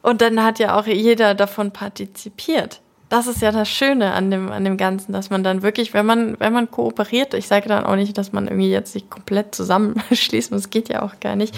Und 0.00 0.22
dann 0.22 0.42
hat 0.42 0.58
ja 0.58 0.78
auch 0.78 0.86
jeder 0.86 1.34
davon 1.34 1.70
partizipiert. 1.70 2.80
Das 3.10 3.26
ist 3.26 3.42
ja 3.42 3.52
das 3.52 3.68
Schöne 3.68 4.14
an 4.14 4.30
dem, 4.30 4.50
an 4.50 4.64
dem 4.64 4.78
Ganzen, 4.78 5.12
dass 5.12 5.28
man 5.28 5.44
dann 5.44 5.62
wirklich, 5.62 5.92
wenn 5.92 6.06
man, 6.06 6.40
wenn 6.40 6.52
man 6.54 6.70
kooperiert, 6.70 7.34
ich 7.34 7.46
sage 7.46 7.68
dann 7.68 7.84
auch 7.84 7.96
nicht, 7.96 8.16
dass 8.16 8.32
man 8.32 8.48
irgendwie 8.48 8.70
jetzt 8.70 8.92
sich 8.92 9.10
komplett 9.10 9.54
zusammenschließt, 9.54 10.50
das 10.52 10.70
geht 10.70 10.88
ja 10.88 11.02
auch 11.02 11.20
gar 11.20 11.36
nicht, 11.36 11.54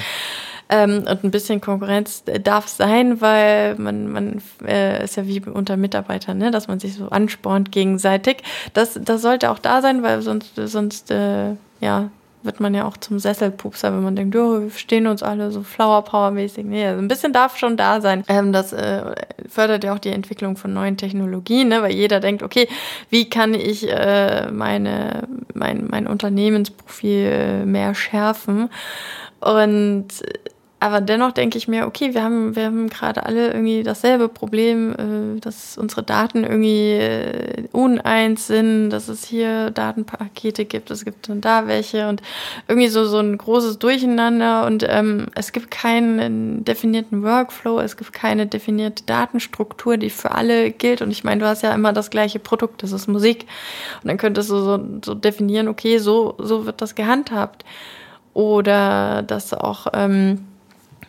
ähm, 0.69 1.05
und 1.09 1.25
ein 1.25 1.31
bisschen 1.31 1.61
Konkurrenz 1.61 2.25
darf 2.43 2.69
sein, 2.69 3.21
weil 3.21 3.77
man, 3.77 4.09
man 4.11 4.43
äh, 4.67 5.05
ist 5.05 5.17
ja 5.17 5.27
wie 5.27 5.41
unter 5.41 5.77
Mitarbeitern, 5.77 6.39
ne? 6.39 6.51
dass 6.51 6.69
man 6.69 6.81
sich 6.81 6.95
so 6.95 7.09
anspornt 7.09 7.71
gegenseitig. 7.73 8.39
Das, 8.75 8.99
das 9.01 9.23
sollte 9.23 9.51
auch 9.51 9.59
da 9.59 9.81
sein, 9.81 10.03
weil 10.03 10.23
sonst, 10.23 10.55
sonst 10.57 11.11
äh, 11.11 11.55
ja, 11.81 12.11
wird 12.47 12.61
man 12.61 12.75
ja 12.75 12.87
auch 12.87 12.97
zum 12.97 13.19
Sesselpupser, 13.19 13.93
wenn 13.93 14.03
man 14.03 14.17
denkt, 14.17 14.35
oh, 14.37 14.63
wir 14.63 14.71
stehen 14.71 15.07
uns 15.07 15.23
alle 15.23 15.51
so 15.51 15.63
Flower 15.63 16.03
Power 16.03 16.31
mäßig. 16.31 16.65
Nee, 16.65 16.87
also 16.87 17.01
ein 17.01 17.09
bisschen 17.09 17.33
darf 17.33 17.59
schon 17.59 17.77
da 17.77 18.01
sein. 18.01 18.25
Ähm, 18.29 18.53
das 18.53 18.73
äh, 18.73 19.03
fördert 19.49 19.85
ja 19.85 19.93
auch 19.93 19.99
die 19.99 20.11
Entwicklung 20.11 20.57
von 20.57 20.73
neuen 20.73 20.97
Technologien, 20.97 21.69
ne? 21.69 21.83
weil 21.83 21.93
jeder 21.93 22.21
denkt, 22.21 22.43
okay, 22.43 22.69
wie 23.11 23.29
kann 23.29 23.53
ich 23.55 23.91
äh, 23.91 24.51
meine, 24.51 25.29
mein, 25.55 25.87
mein 25.89 26.07
Unternehmensprofil 26.07 27.67
mehr 27.67 27.95
schärfen? 27.95 28.71
Und 29.41 30.09
aber 30.79 31.01
dennoch 31.01 31.33
denke 31.33 31.57
ich 31.57 31.69
mir, 31.69 31.87
okay, 31.87 32.13
wir 32.13 32.23
haben, 32.23 32.55
wir 32.55 32.67
haben 32.67 32.91
gerade 32.91 33.25
alle 33.25 33.49
irgendwie 33.49 33.83
dasselbe 33.83 34.29
Problem, 34.29 34.93
äh, 34.93 35.41
dass 35.41 35.79
unsere 35.79 36.03
Daten 36.03 36.45
irgendwie 36.45 36.93
äh, 36.93 37.65
uneins 37.73 38.47
sind, 38.47 38.91
dass 38.91 39.09
es 39.09 39.25
hier 39.25 39.71
Datenpakete 39.71 40.67
gibt, 40.67 40.91
es 40.91 41.07
gibt 41.07 41.31
dann 41.31 41.41
da 41.41 41.67
welche 41.67 42.09
und 42.09 42.21
irgendwie 42.69 42.89
so, 42.89 43.07
so 43.07 43.19
ein 43.19 43.39
großes 43.39 43.79
Durcheinander 43.79 44.67
und 44.67 44.85
ähm, 44.87 45.29
es 45.35 45.53
gibt 45.53 45.71
keinen 45.71 46.63
definierten 46.65 47.23
Workflow, 47.23 47.81
es 47.81 47.97
gibt 47.97 48.13
keine 48.13 48.47
definierte 48.47 49.05
Datenstruktur, 49.05 49.97
die 49.97 50.11
für 50.11 50.33
alle 50.33 50.71
gilt. 50.71 51.01
Und 51.01 51.11
ich 51.11 51.25
meine, 51.25 51.41
du 51.41 51.47
hast 51.47 51.63
ja 51.63 51.75
immer 51.75 51.95
das 51.95 52.11
gleiche 52.11 52.39
Produkt, 52.39 52.83
das 52.83 52.93
ist 52.93 53.09
Musik. 53.09 53.47
Und 54.03 54.09
dann 54.09 54.19
könntest 54.19 54.51
du 54.51 54.59
so, 54.59 54.79
so 55.05 55.15
definieren, 55.15 55.69
okay, 55.69 55.99
so, 55.99 56.35
so 56.39 56.67
wird 56.67 56.83
das 56.83 56.95
gehandhabt. 56.95 57.65
Oder 58.35 59.23
dass 59.23 59.55
auch 59.55 59.87
ähm, 59.95 60.47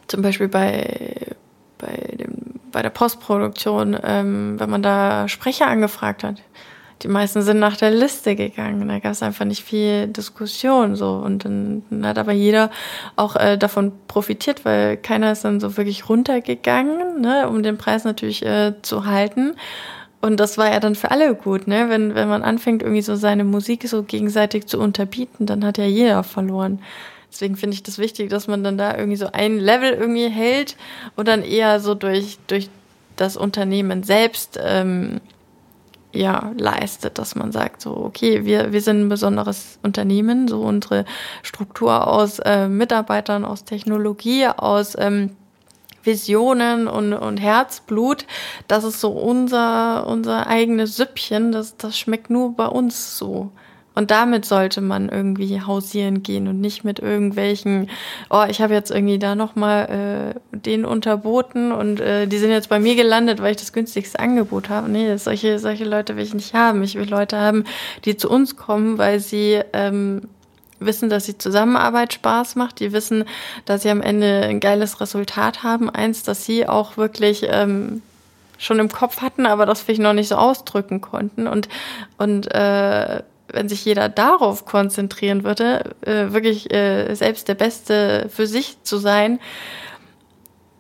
zum 0.08 0.22
Beispiel 0.22 0.48
bei, 0.48 1.36
bei, 1.78 2.16
dem, 2.18 2.60
bei 2.72 2.82
der 2.82 2.90
Postproduktion, 2.90 3.98
ähm, 4.04 4.60
wenn 4.60 4.70
man 4.70 4.82
da 4.82 5.28
Sprecher 5.28 5.68
angefragt 5.68 6.24
hat. 6.24 6.42
Die 7.04 7.08
meisten 7.08 7.44
sind 7.44 7.60
nach 7.60 7.78
der 7.78 7.92
Liste 7.92 8.36
gegangen. 8.36 8.88
Da 8.88 9.00
gab 9.00 9.12
es 9.12 9.22
einfach 9.22 9.46
nicht 9.46 9.64
viel 9.64 10.08
Diskussion 10.08 10.96
so. 10.96 11.12
Und 11.12 11.46
dann, 11.46 11.84
dann 11.92 12.08
hat 12.08 12.18
aber 12.18 12.32
jeder 12.32 12.72
auch 13.16 13.36
äh, 13.36 13.58
davon 13.58 13.92
profitiert, 14.08 14.66
weil 14.66 14.98
keiner 14.98 15.32
ist 15.32 15.46
dann 15.46 15.60
so 15.60 15.78
wirklich 15.78 16.10
runtergegangen, 16.10 17.22
ne, 17.22 17.48
um 17.50 17.62
den 17.62 17.78
Preis 17.78 18.04
natürlich 18.04 18.44
äh, 18.44 18.74
zu 18.82 19.06
halten. 19.06 19.56
Und 20.22 20.40
das 20.40 20.58
war 20.58 20.72
ja 20.72 20.80
dann 20.80 20.96
für 20.96 21.12
alle 21.12 21.36
gut, 21.36 21.68
ne? 21.68 21.90
Wenn, 21.90 22.16
wenn 22.16 22.28
man 22.28 22.42
anfängt, 22.42 22.82
irgendwie 22.82 23.04
so 23.04 23.16
seine 23.16 23.44
Musik 23.44 23.88
so 23.88 24.02
gegenseitig 24.02 24.66
zu 24.66 24.80
unterbieten, 24.80 25.46
dann 25.46 25.64
hat 25.64 25.78
ja 25.78 25.86
jeder 25.86 26.24
verloren. 26.24 26.80
Deswegen 27.32 27.56
finde 27.56 27.76
ich 27.76 27.84
das 27.84 27.98
wichtig, 27.98 28.30
dass 28.30 28.48
man 28.48 28.64
dann 28.64 28.78
da 28.78 28.96
irgendwie 28.96 29.18
so 29.18 29.28
ein 29.32 29.60
Level 29.60 29.92
irgendwie 29.92 30.30
hält 30.30 30.76
und 31.16 31.28
dann 31.28 31.44
eher 31.44 31.80
so 31.80 31.94
durch, 31.94 32.40
durch 32.48 32.70
das 33.16 33.38
Unternehmen 33.38 34.04
selbst 34.04 34.60
ähm, 34.62 35.20
ja, 36.14 36.52
leistet, 36.58 37.20
dass 37.20 37.36
man 37.36 37.52
sagt, 37.52 37.82
so, 37.82 37.96
okay, 37.96 38.46
wir, 38.46 38.72
wir 38.72 38.82
sind 38.82 39.02
ein 39.02 39.10
besonderes 39.10 39.78
Unternehmen, 39.84 40.48
so 40.48 40.62
unsere 40.62 41.06
Struktur 41.44 42.08
aus 42.08 42.40
äh, 42.40 42.68
Mitarbeitern, 42.68 43.46
aus 43.46 43.66
Technologie, 43.66 44.48
aus 44.48 44.96
ähm, 44.98 45.36
Visionen 46.04 46.88
und, 46.88 47.14
und 47.14 47.38
Herzblut. 47.38 48.26
Das 48.68 48.84
ist 48.84 49.02
so 49.02 49.12
unser, 49.12 50.08
unser 50.08 50.48
eigenes 50.48 50.96
Süppchen. 50.96 51.52
Das, 51.52 51.78
das 51.78 52.00
schmeckt 52.00 52.30
nur 52.30 52.56
bei 52.56 52.68
uns 52.68 53.18
so. 53.18 53.52
Und 53.98 54.12
damit 54.12 54.46
sollte 54.46 54.80
man 54.80 55.10
irgendwie 55.10 55.60
hausieren 55.60 56.22
gehen 56.22 56.48
und 56.48 56.62
nicht 56.62 56.84
mit 56.84 57.00
irgendwelchen, 57.00 57.90
oh, 58.30 58.44
ich 58.48 58.62
habe 58.62 58.76
jetzt 58.76 58.92
irgendwie 58.92 59.18
da 59.18 59.34
nochmal 59.34 60.36
äh, 60.54 60.58
den 60.60 60.86
unterboten 60.86 61.72
und 61.72 62.00
äh, 62.00 62.28
die 62.28 62.38
sind 62.38 62.52
jetzt 62.52 62.70
bei 62.70 62.80
mir 62.80 62.96
gelandet, 62.96 63.42
weil 63.42 63.52
ich 63.52 63.58
das 63.58 63.74
günstigste 63.74 64.20
Angebot 64.20 64.70
habe. 64.70 64.88
Nee, 64.88 65.18
solche, 65.18 65.58
solche 65.58 65.84
Leute 65.84 66.16
will 66.16 66.24
ich 66.24 66.36
nicht 66.36 66.54
haben. 66.54 66.84
Ich 66.84 66.94
will 66.94 67.10
Leute 67.10 67.38
haben, 67.38 67.64
die 68.06 68.16
zu 68.16 68.30
uns 68.30 68.56
kommen, 68.56 69.00
weil 69.00 69.20
sie 69.20 69.62
ähm, 69.74 70.30
wissen, 70.80 71.10
dass 71.10 71.26
die 71.26 71.40
Zusammenarbeit 71.40 72.14
Spaß 72.14 72.56
macht, 72.56 72.80
die 72.80 72.94
wissen, 72.94 73.26
dass 73.66 73.82
sie 73.82 73.90
am 73.90 74.02
Ende 74.02 74.44
ein 74.44 74.60
geiles 74.60 75.02
Resultat 75.02 75.64
haben, 75.64 75.90
eins, 75.90 76.22
dass 76.22 76.46
sie 76.46 76.70
auch 76.70 76.98
wirklich 76.98 77.48
ähm, 77.50 78.04
schon 78.60 78.78
im 78.78 78.90
Kopf 78.90 79.24
hatten, 79.24 79.48
aber 79.48 79.66
das 79.66 79.82
vielleicht 79.82 80.02
noch 80.02 80.14
nicht 80.14 80.28
so 80.28 80.36
ausdrücken 80.36 81.02
konnten 81.02 81.48
und 81.48 81.68
und 82.20 82.54
äh, 82.54 83.24
wenn 83.50 83.70
sich 83.70 83.86
jeder 83.86 84.10
darauf 84.10 84.66
konzentrieren 84.66 85.44
würde, 85.44 85.96
äh, 86.02 86.32
wirklich 86.32 86.74
äh, 86.74 87.14
selbst 87.16 87.48
der 87.48 87.56
Beste 87.56 88.28
für 88.30 88.48
sich 88.48 88.78
zu 88.84 88.98
sein, 88.98 89.40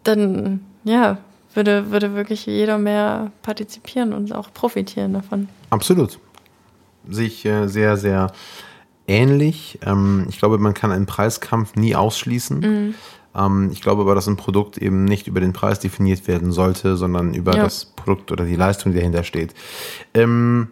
dann 0.03 0.61
ja, 0.83 1.17
würde, 1.53 1.91
würde 1.91 2.15
wirklich 2.15 2.45
jeder 2.45 2.77
mehr 2.77 3.31
partizipieren 3.41 4.13
und 4.13 4.33
auch 4.33 4.53
profitieren 4.53 5.13
davon. 5.13 5.49
Absolut. 5.69 6.19
Sich 7.09 7.45
äh, 7.45 7.67
sehr, 7.67 7.97
sehr 7.97 8.31
ähnlich. 9.07 9.79
Ähm, 9.85 10.25
ich 10.29 10.37
glaube, 10.37 10.57
man 10.57 10.73
kann 10.73 10.91
einen 10.91 11.05
Preiskampf 11.05 11.75
nie 11.75 11.95
ausschließen. 11.95 12.59
Mhm. 12.59 12.95
Ähm, 13.35 13.69
ich 13.71 13.81
glaube 13.81 14.01
aber, 14.01 14.15
dass 14.15 14.27
ein 14.27 14.37
Produkt 14.37 14.77
eben 14.77 15.05
nicht 15.05 15.27
über 15.27 15.39
den 15.39 15.53
Preis 15.53 15.79
definiert 15.79 16.27
werden 16.27 16.51
sollte, 16.51 16.97
sondern 16.97 17.33
über 17.33 17.55
ja. 17.55 17.63
das 17.63 17.85
Produkt 17.85 18.31
oder 18.31 18.45
die 18.45 18.55
Leistung, 18.55 18.91
die 18.91 18.99
dahinter 18.99 19.23
steht. 19.23 19.53
Ähm, 20.13 20.69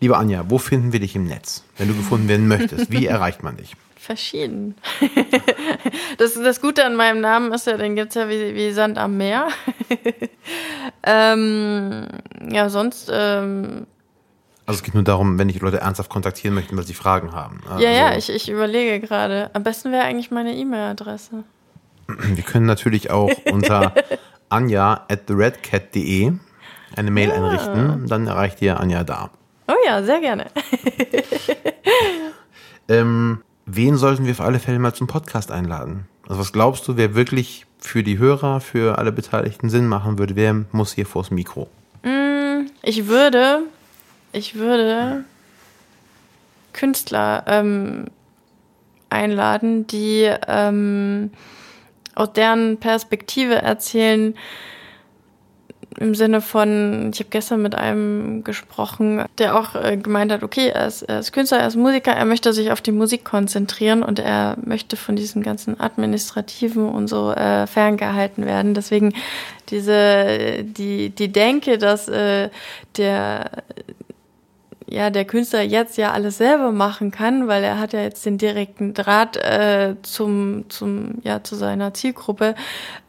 Liebe 0.00 0.16
Anja, 0.16 0.44
wo 0.48 0.58
finden 0.58 0.92
wir 0.92 1.00
dich 1.00 1.16
im 1.16 1.24
Netz, 1.24 1.64
wenn 1.78 1.88
du 1.88 1.94
gefunden 1.94 2.28
werden 2.28 2.48
möchtest? 2.48 2.90
Wie 2.90 3.06
erreicht 3.06 3.42
man 3.42 3.56
dich? 3.56 3.76
Verschieden. 3.96 4.76
das, 6.18 6.34
das 6.34 6.60
Gute 6.60 6.84
an 6.84 6.94
meinem 6.96 7.20
Namen 7.20 7.52
ist 7.52 7.66
ja, 7.66 7.76
den 7.76 7.96
gibt 7.96 8.10
es 8.10 8.14
ja 8.14 8.28
wie, 8.28 8.54
wie 8.54 8.70
Sand 8.72 8.98
am 8.98 9.16
Meer. 9.16 9.48
ähm, 11.02 12.06
ja, 12.48 12.68
sonst. 12.68 13.10
Ähm, 13.12 13.86
also 14.66 14.78
es 14.78 14.82
geht 14.84 14.94
nur 14.94 15.02
darum, 15.02 15.38
wenn 15.38 15.48
ich 15.48 15.60
Leute 15.60 15.78
ernsthaft 15.78 16.10
kontaktieren 16.10 16.54
möchten, 16.54 16.76
weil 16.76 16.84
sie 16.84 16.94
Fragen 16.94 17.32
haben. 17.32 17.60
Also 17.68 17.82
ja, 17.82 17.90
ja, 17.90 18.16
ich, 18.16 18.30
ich 18.30 18.48
überlege 18.48 19.00
gerade. 19.04 19.50
Am 19.54 19.62
besten 19.62 19.90
wäre 19.92 20.04
eigentlich 20.04 20.30
meine 20.30 20.54
E-Mail-Adresse. 20.54 21.44
Wir 22.06 22.44
können 22.44 22.66
natürlich 22.66 23.10
auch 23.10 23.30
unter 23.50 23.92
anja 24.48 25.04
at 25.08 25.26
theredcat.de 25.26 26.32
eine 26.94 27.10
Mail 27.10 27.30
ja. 27.30 27.34
einrichten. 27.34 28.06
Dann 28.06 28.26
erreicht 28.26 28.62
ihr 28.62 28.78
Anja 28.78 29.02
da. 29.02 29.30
Oh 29.68 29.74
ja, 29.84 30.02
sehr 30.02 30.20
gerne. 30.20 30.46
ähm, 32.88 33.42
wen 33.66 33.96
sollten 33.96 34.24
wir 34.24 34.32
auf 34.32 34.40
alle 34.40 34.58
Fälle 34.58 34.78
mal 34.78 34.94
zum 34.94 35.06
Podcast 35.06 35.50
einladen? 35.50 36.06
Also 36.28 36.40
was 36.40 36.52
glaubst 36.52 36.86
du, 36.88 36.96
wer 36.96 37.14
wirklich 37.14 37.66
für 37.78 38.02
die 38.02 38.18
Hörer, 38.18 38.60
für 38.60 38.98
alle 38.98 39.12
Beteiligten 39.12 39.70
Sinn 39.70 39.86
machen 39.86 40.18
würde? 40.18 40.36
Wer 40.36 40.64
muss 40.72 40.92
hier 40.92 41.06
vors 41.06 41.30
Mikro? 41.30 41.68
Mm, 42.02 42.66
ich 42.82 43.06
würde, 43.06 43.62
ich 44.32 44.54
würde 44.54 45.24
Künstler 46.72 47.44
ähm, 47.46 48.06
einladen, 49.10 49.86
die 49.86 50.30
ähm, 50.46 51.30
aus 52.14 52.32
deren 52.32 52.78
Perspektive 52.78 53.56
erzählen, 53.56 54.34
im 55.98 56.14
Sinne 56.14 56.40
von, 56.40 57.10
ich 57.12 57.20
habe 57.20 57.30
gestern 57.30 57.62
mit 57.62 57.74
einem 57.74 58.44
gesprochen, 58.44 59.24
der 59.38 59.58
auch 59.58 59.74
äh, 59.74 59.96
gemeint 59.96 60.30
hat, 60.30 60.42
okay, 60.42 60.68
er 60.68 60.86
ist, 60.86 61.02
er 61.02 61.20
ist 61.20 61.32
Künstler, 61.32 61.58
er 61.58 61.68
ist 61.68 61.76
Musiker, 61.76 62.12
er 62.12 62.24
möchte 62.24 62.52
sich 62.52 62.70
auf 62.70 62.80
die 62.80 62.92
Musik 62.92 63.24
konzentrieren 63.24 64.02
und 64.02 64.18
er 64.18 64.56
möchte 64.62 64.96
von 64.96 65.16
diesem 65.16 65.42
ganzen 65.42 65.80
Administrativen 65.80 66.88
und 66.88 67.08
so 67.08 67.32
äh, 67.32 67.66
ferngehalten 67.66 68.44
werden. 68.44 68.74
Deswegen 68.74 69.14
diese, 69.70 70.62
die, 70.62 71.10
die 71.10 71.32
Denke, 71.32 71.78
dass 71.78 72.08
äh, 72.08 72.50
der 72.96 73.50
ja 74.88 75.10
der 75.10 75.24
Künstler 75.24 75.62
jetzt 75.62 75.96
ja 75.98 76.12
alles 76.12 76.38
selber 76.38 76.70
machen 76.70 77.10
kann, 77.10 77.48
weil 77.48 77.64
er 77.64 77.78
hat 77.78 77.92
ja 77.92 78.00
jetzt 78.00 78.24
den 78.24 78.38
direkten 78.38 78.94
Draht 78.94 79.36
äh, 79.36 79.96
zum 80.02 80.68
zum 80.68 81.16
ja 81.22 81.42
zu 81.42 81.56
seiner 81.56 81.92
Zielgruppe. 81.92 82.54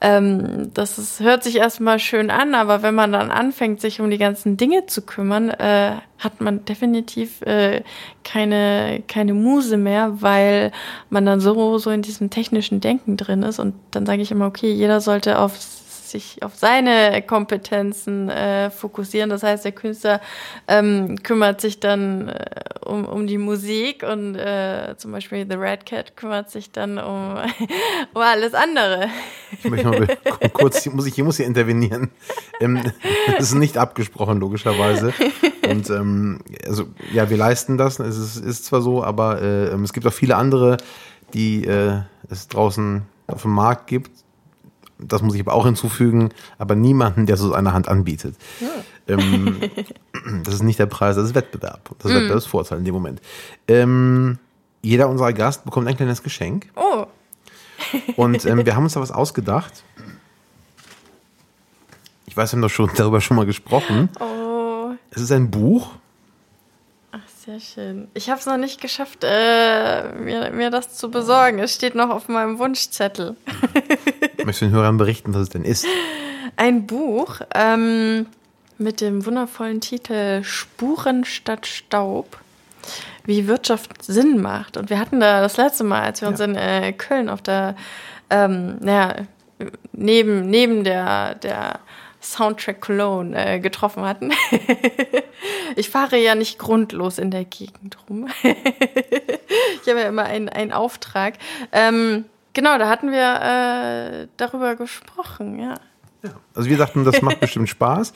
Ähm, 0.02 0.72
das 0.74 0.98
ist, 0.98 1.20
hört 1.20 1.44
sich 1.44 1.58
erstmal 1.58 2.00
schön 2.00 2.30
an, 2.32 2.56
aber 2.56 2.82
wenn 2.82 2.96
man 2.96 3.12
dann 3.12 3.32
anfängt, 3.32 3.80
sich 3.82 4.02
um 4.02 4.10
die 4.10 4.18
ganzen 4.18 4.58
Dinge 4.58 4.88
zu 4.88 5.04
kümmern, 5.04 5.50
äh, 5.50 5.94
hat 6.20 6.42
man 6.42 6.66
definitiv 6.66 7.42
äh, 7.44 7.84
keine 8.24 9.04
keine 9.08 9.34
Muse 9.34 9.78
mehr, 9.78 10.22
weil 10.22 10.72
man 11.10 11.26
dann 11.26 11.40
so 11.40 11.78
so 11.78 11.92
in 11.92 12.02
diesem 12.02 12.30
technischen 12.30 12.82
Denken 12.82 13.18
drin 13.18 13.44
ist. 13.44 13.60
Und 13.60 13.76
dann 13.92 14.06
sage 14.06 14.22
ich 14.24 14.32
immer, 14.32 14.48
okay, 14.48 14.72
jeder 14.72 15.00
sollte 15.00 15.40
auf 15.40 15.58
sich 16.12 16.44
auf 16.44 16.56
seine 16.56 17.22
Kompetenzen 17.22 18.30
äh, 18.30 18.70
fokussieren. 18.70 19.30
Das 19.30 19.44
heißt, 19.44 19.66
der 19.66 19.72
Künstler 19.72 20.22
ähm, 20.68 21.22
kümmert 21.24 21.62
sich 21.62 21.80
dann 21.80 22.30
äh, 22.30 22.46
um, 22.86 23.06
um 23.06 23.28
die 23.28 23.38
Musik 23.38 24.04
und 24.04 24.36
äh, 24.36 24.96
zum 24.98 25.12
Beispiel 25.12 25.46
The 25.50 25.56
Red 25.56 25.86
Cat 25.86 26.16
kümmert 26.16 26.50
sich 26.50 26.72
dann 26.72 26.98
um, 26.98 27.38
um 28.14 28.22
alles 28.22 28.54
andere. 28.54 29.10
Ich 29.52 29.70
möchte 29.70 29.88
mal 29.88 30.08
kurz, 30.54 30.86
muss 30.88 31.06
ich 31.06 31.16
hier 31.16 31.24
muss 31.24 31.38
hier 31.38 31.46
intervenieren. 31.46 32.12
Ähm, 32.60 32.82
das 33.38 33.50
ist 33.50 33.56
nicht 33.56 33.78
abgesprochen, 33.78 34.40
logischerweise. 34.40 35.14
Und 35.70 35.90
ähm, 35.90 36.40
also 36.66 36.86
ja, 37.12 37.30
wir 37.30 37.38
leisten 37.38 37.78
das. 37.78 38.00
Es 38.00 38.18
ist, 38.18 38.38
ist 38.38 38.66
zwar 38.66 38.82
so, 38.82 39.04
aber 39.04 39.42
äh, 39.42 39.74
es 39.84 39.94
gibt 39.94 40.08
auch 40.08 40.14
viele 40.14 40.36
andere, 40.36 40.78
die 41.34 41.66
äh, 41.66 42.02
es 42.30 42.48
draußen 42.48 43.04
auf 43.28 43.42
dem 43.42 43.52
Markt 43.52 43.88
gibt, 43.88 44.12
das 45.00 45.22
muss 45.22 45.36
ich 45.36 45.42
aber 45.42 45.54
auch 45.54 45.66
hinzufügen, 45.66 46.30
aber 46.58 46.76
niemanden, 46.76 47.26
der 47.26 47.38
so 47.38 47.54
eine 47.54 47.74
Hand 47.74 47.88
anbietet. 47.88 48.36
Ja. 48.60 49.16
Ähm, 49.16 49.60
das 50.44 50.56
ist 50.56 50.64
nicht 50.64 50.80
der 50.80 50.88
Preis, 50.88 51.16
das 51.16 51.26
ist 51.26 51.36
Wettbewerb. 51.36 51.90
Das 52.00 52.12
ist 52.12 52.18
mm. 52.18 52.22
Wettbewerbsvorteil 52.22 52.80
in 52.80 52.86
dem 52.86 52.94
Moment. 52.94 53.22
Ähm, 53.68 54.40
jeder 54.82 55.10
unserer 55.10 55.34
Gast 55.34 55.66
bekommt 55.66 55.88
ein 55.88 55.96
kleines 55.96 56.24
Geschenk. 56.24 56.68
Oh. 56.76 57.06
Und 58.16 58.46
ähm, 58.46 58.66
wir 58.66 58.76
haben 58.76 58.84
uns 58.84 58.94
da 58.94 59.02
was 59.02 59.12
ausgedacht. 59.12 59.84
Ich 62.26 62.36
weiß, 62.36 62.52
wir 62.52 62.58
haben 62.58 62.62
doch 62.62 62.70
schon 62.70 62.90
darüber 62.96 63.22
schon 63.22 63.38
mal 63.38 63.46
gesprochen. 63.46 64.10
Oh. 64.20 64.92
Es 65.12 65.22
ist 65.22 65.32
ein 65.32 65.50
Buch. 65.50 65.92
Ach, 67.12 67.28
sehr 67.46 67.60
schön. 67.60 68.08
Ich 68.14 68.30
habe 68.30 68.40
es 68.40 68.46
noch 68.46 68.58
nicht 68.58 68.82
geschafft, 68.82 69.24
äh, 69.24 70.12
mir, 70.14 70.52
mir 70.52 70.70
das 70.70 70.96
zu 70.96 71.10
besorgen. 71.10 71.60
Es 71.60 71.74
steht 71.74 71.96
noch 71.96 72.10
auf 72.10 72.28
meinem 72.28 72.60
Wunschzettel. 72.60 73.36
Möchtest 74.48 74.62
du 74.62 74.66
den 74.68 74.76
Hörern 74.76 74.96
berichten, 74.96 75.34
was 75.34 75.42
es 75.42 75.50
denn 75.50 75.66
ist? 75.66 75.86
Ein 76.56 76.88
Buch 76.88 77.42
ähm, 77.54 78.28
mit 78.78 79.02
dem 79.02 79.26
wundervollen 79.26 79.82
Titel 79.82 80.42
Spuren 80.46 81.26
statt 81.26 81.68
Staub, 81.68 82.38
wie 83.26 83.50
Wirtschaft 83.50 84.02
Sinn 84.02 84.42
macht. 84.42 84.78
Und 84.78 84.90
wir 84.90 85.00
hatten 85.00 85.20
da 85.20 85.42
das 85.42 85.58
letzte 85.58 85.84
Mal, 85.84 86.02
als 86.02 86.22
wir 86.22 86.30
uns 86.30 86.40
in 86.40 86.56
äh, 86.56 86.94
Köln 86.94 87.28
auf 87.28 87.42
der, 87.42 87.76
ähm, 88.30 88.78
naja, 88.80 89.16
neben, 89.92 90.50
neben 90.50 90.86
der, 90.86 91.36
der 91.36 91.82
Soundtrack 92.22 92.80
Cologne 92.80 93.36
äh, 93.36 93.60
getroffen 93.60 94.06
hatten. 94.06 94.32
ich 95.76 95.90
fahre 95.90 96.16
ja 96.16 96.36
nicht 96.36 96.58
grundlos 96.58 97.18
in 97.20 97.32
der 97.32 97.44
Gegend 97.44 97.98
rum. 98.10 98.30
ich 98.44 99.90
habe 99.90 100.00
ja 100.00 100.08
immer 100.08 100.24
einen, 100.24 100.48
einen 100.48 100.72
Auftrag. 100.72 101.34
Ähm, 101.74 102.24
Genau, 102.58 102.80
da 102.80 102.90
hatten 102.90 103.12
wir 103.12 104.24
äh, 104.24 104.28
darüber 104.36 104.76
gesprochen, 104.76 105.60
ja. 105.60 105.76
ja. 106.24 106.32
Also 106.56 106.68
wir 106.68 106.76
dachten, 106.76 107.04
das 107.04 107.22
macht 107.22 107.40
bestimmt 107.40 107.70
Spaß. 107.70 108.14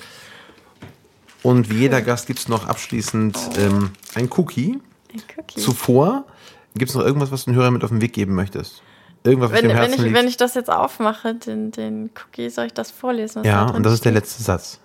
Und 1.43 1.69
wie 1.69 1.75
jeder 1.75 2.01
Gast 2.01 2.25
gibt 2.25 2.39
es 2.39 2.47
noch 2.47 2.67
abschließend 2.67 3.37
oh. 3.37 3.59
ähm, 3.59 3.91
ein, 4.15 4.31
Cookie. 4.35 4.81
ein 5.13 5.21
Cookie. 5.37 5.59
Zuvor 5.59 6.25
gibt 6.73 6.89
es 6.89 6.95
noch 6.95 7.05
irgendwas, 7.05 7.29
was 7.29 7.45
du 7.45 7.51
den 7.51 7.57
Hörern 7.57 7.73
mit 7.73 7.83
auf 7.83 7.91
den 7.91 8.01
Weg 8.01 8.13
geben 8.13 8.33
möchtest? 8.33 8.81
Irgendwas, 9.23 9.51
was 9.51 9.61
wenn, 9.61 9.69
Herzen 9.69 9.91
wenn 9.91 9.93
ich, 9.93 10.05
liegt? 10.05 10.15
Wenn 10.15 10.27
ich 10.27 10.37
das 10.37 10.55
jetzt 10.55 10.71
aufmache, 10.71 11.35
den, 11.35 11.69
den 11.69 12.09
Cookie, 12.09 12.49
soll 12.49 12.65
ich 12.65 12.73
das 12.73 12.89
vorlesen? 12.89 13.43
ja, 13.43 13.65
da 13.65 13.75
und 13.75 13.83
das 13.83 13.93
ist 13.93 14.05
der 14.05 14.11
letzte 14.11 14.41
Satz. 14.41 14.79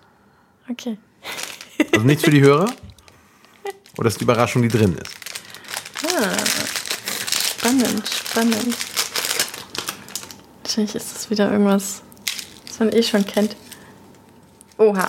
Okay. 0.69 0.99
Also 1.93 2.05
nichts 2.05 2.23
für 2.23 2.29
die 2.29 2.41
Hörer? 2.41 2.71
Oder 3.97 4.09
ist 4.09 4.19
die 4.19 4.23
Überraschung, 4.23 4.61
die 4.61 4.67
drin 4.67 4.95
ist? 4.95 5.15
Ah, 6.05 6.45
spannend, 7.57 8.07
spannend. 8.07 8.77
Wahrscheinlich 10.67 10.95
ist 10.95 11.15
das 11.15 11.29
wieder 11.29 11.49
irgendwas, 11.49 12.01
was 12.67 12.79
man 12.79 12.91
eh 12.91 13.01
schon 13.01 13.25
kennt. 13.25 13.55
Oha. 14.77 15.07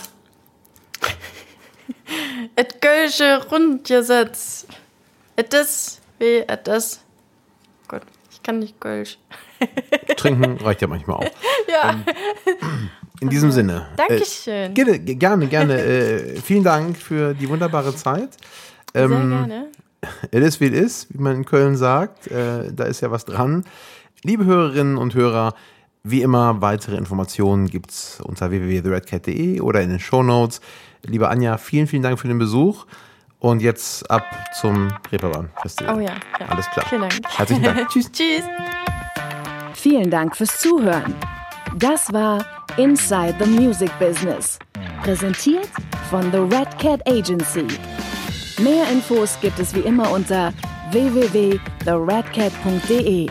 Et 2.54 2.80
Gölsche 2.80 3.44
Rundgesetz. 3.50 4.68
Et 5.34 5.52
das 5.52 6.00
wie 6.20 6.44
et 6.46 6.60
das. 6.68 7.00
Gott, 7.88 8.02
ich 8.30 8.40
kann 8.40 8.60
nicht 8.60 8.78
Gölsch. 8.78 9.18
Trinken 10.16 10.58
reicht 10.58 10.80
ja 10.80 10.86
manchmal 10.86 11.16
auch. 11.16 11.24
Ja. 11.68 11.90
Ähm, 11.90 12.04
in 13.20 13.28
diesem 13.28 13.50
Sinne. 13.50 13.88
Dankeschön. 13.96 14.70
Äh, 14.70 14.74
gerne, 14.74 15.00
gerne, 15.00 15.46
gerne. 15.48 15.82
äh, 15.82 16.40
vielen 16.40 16.62
Dank 16.62 16.96
für 16.96 17.34
die 17.34 17.48
wunderbare 17.48 17.96
Zeit. 17.96 18.36
Sehr 18.94 19.02
Ähm, 19.02 19.30
gerne. 19.30 19.66
It 20.30 20.44
is 20.44 20.60
wie 20.60 20.66
it 20.66 20.74
is, 20.74 21.08
wie 21.10 21.18
man 21.18 21.34
in 21.34 21.44
Köln 21.44 21.76
sagt. 21.76 22.28
Äh, 22.28 22.72
da 22.72 22.84
ist 22.84 23.00
ja 23.00 23.10
was 23.10 23.24
dran. 23.24 23.64
Liebe 24.24 24.44
Hörerinnen 24.44 24.96
und 24.96 25.14
Hörer, 25.14 25.54
wie 26.02 26.22
immer, 26.22 26.60
weitere 26.60 26.96
Informationen 26.96 27.68
gibt's 27.68 28.20
unter 28.20 28.50
www.theredcat.de 28.50 29.60
oder 29.60 29.80
in 29.82 29.90
den 29.90 30.00
Shownotes. 30.00 30.60
Liebe 31.04 31.28
Anja, 31.28 31.58
vielen, 31.58 31.86
vielen 31.86 32.02
Dank 32.02 32.18
für 32.18 32.26
den 32.28 32.38
Besuch. 32.38 32.86
Und 33.40 33.62
jetzt 33.62 34.10
ab 34.10 34.24
zum 34.60 34.88
Reeperbahn 35.12 35.50
Festival. 35.62 35.96
Oh 35.96 36.00
ja, 36.00 36.14
ja. 36.40 36.46
Alles 36.48 36.68
klar. 36.70 36.84
Vielen 36.88 37.02
Dank. 37.02 37.20
Herzlichen 37.28 37.62
Dank. 37.62 37.88
Tschüss. 37.90 38.10
Tschüss. 38.10 38.42
Vielen 39.74 40.10
Dank 40.10 40.36
fürs 40.36 40.58
Zuhören. 40.58 41.14
Das 41.76 42.12
war 42.12 42.44
Inside 42.76 43.36
the 43.38 43.46
Music 43.48 43.96
Business. 44.00 44.58
Präsentiert 45.02 45.68
von 46.10 46.32
The 46.32 46.38
Red 46.38 46.76
Cat 46.78 47.00
Agency. 47.06 47.68
Mehr 48.60 48.90
Infos 48.90 49.38
gibt 49.40 49.60
es 49.60 49.72
wie 49.74 49.80
immer 49.80 50.10
unter 50.10 50.54
www.theredcat.de. 50.90 53.30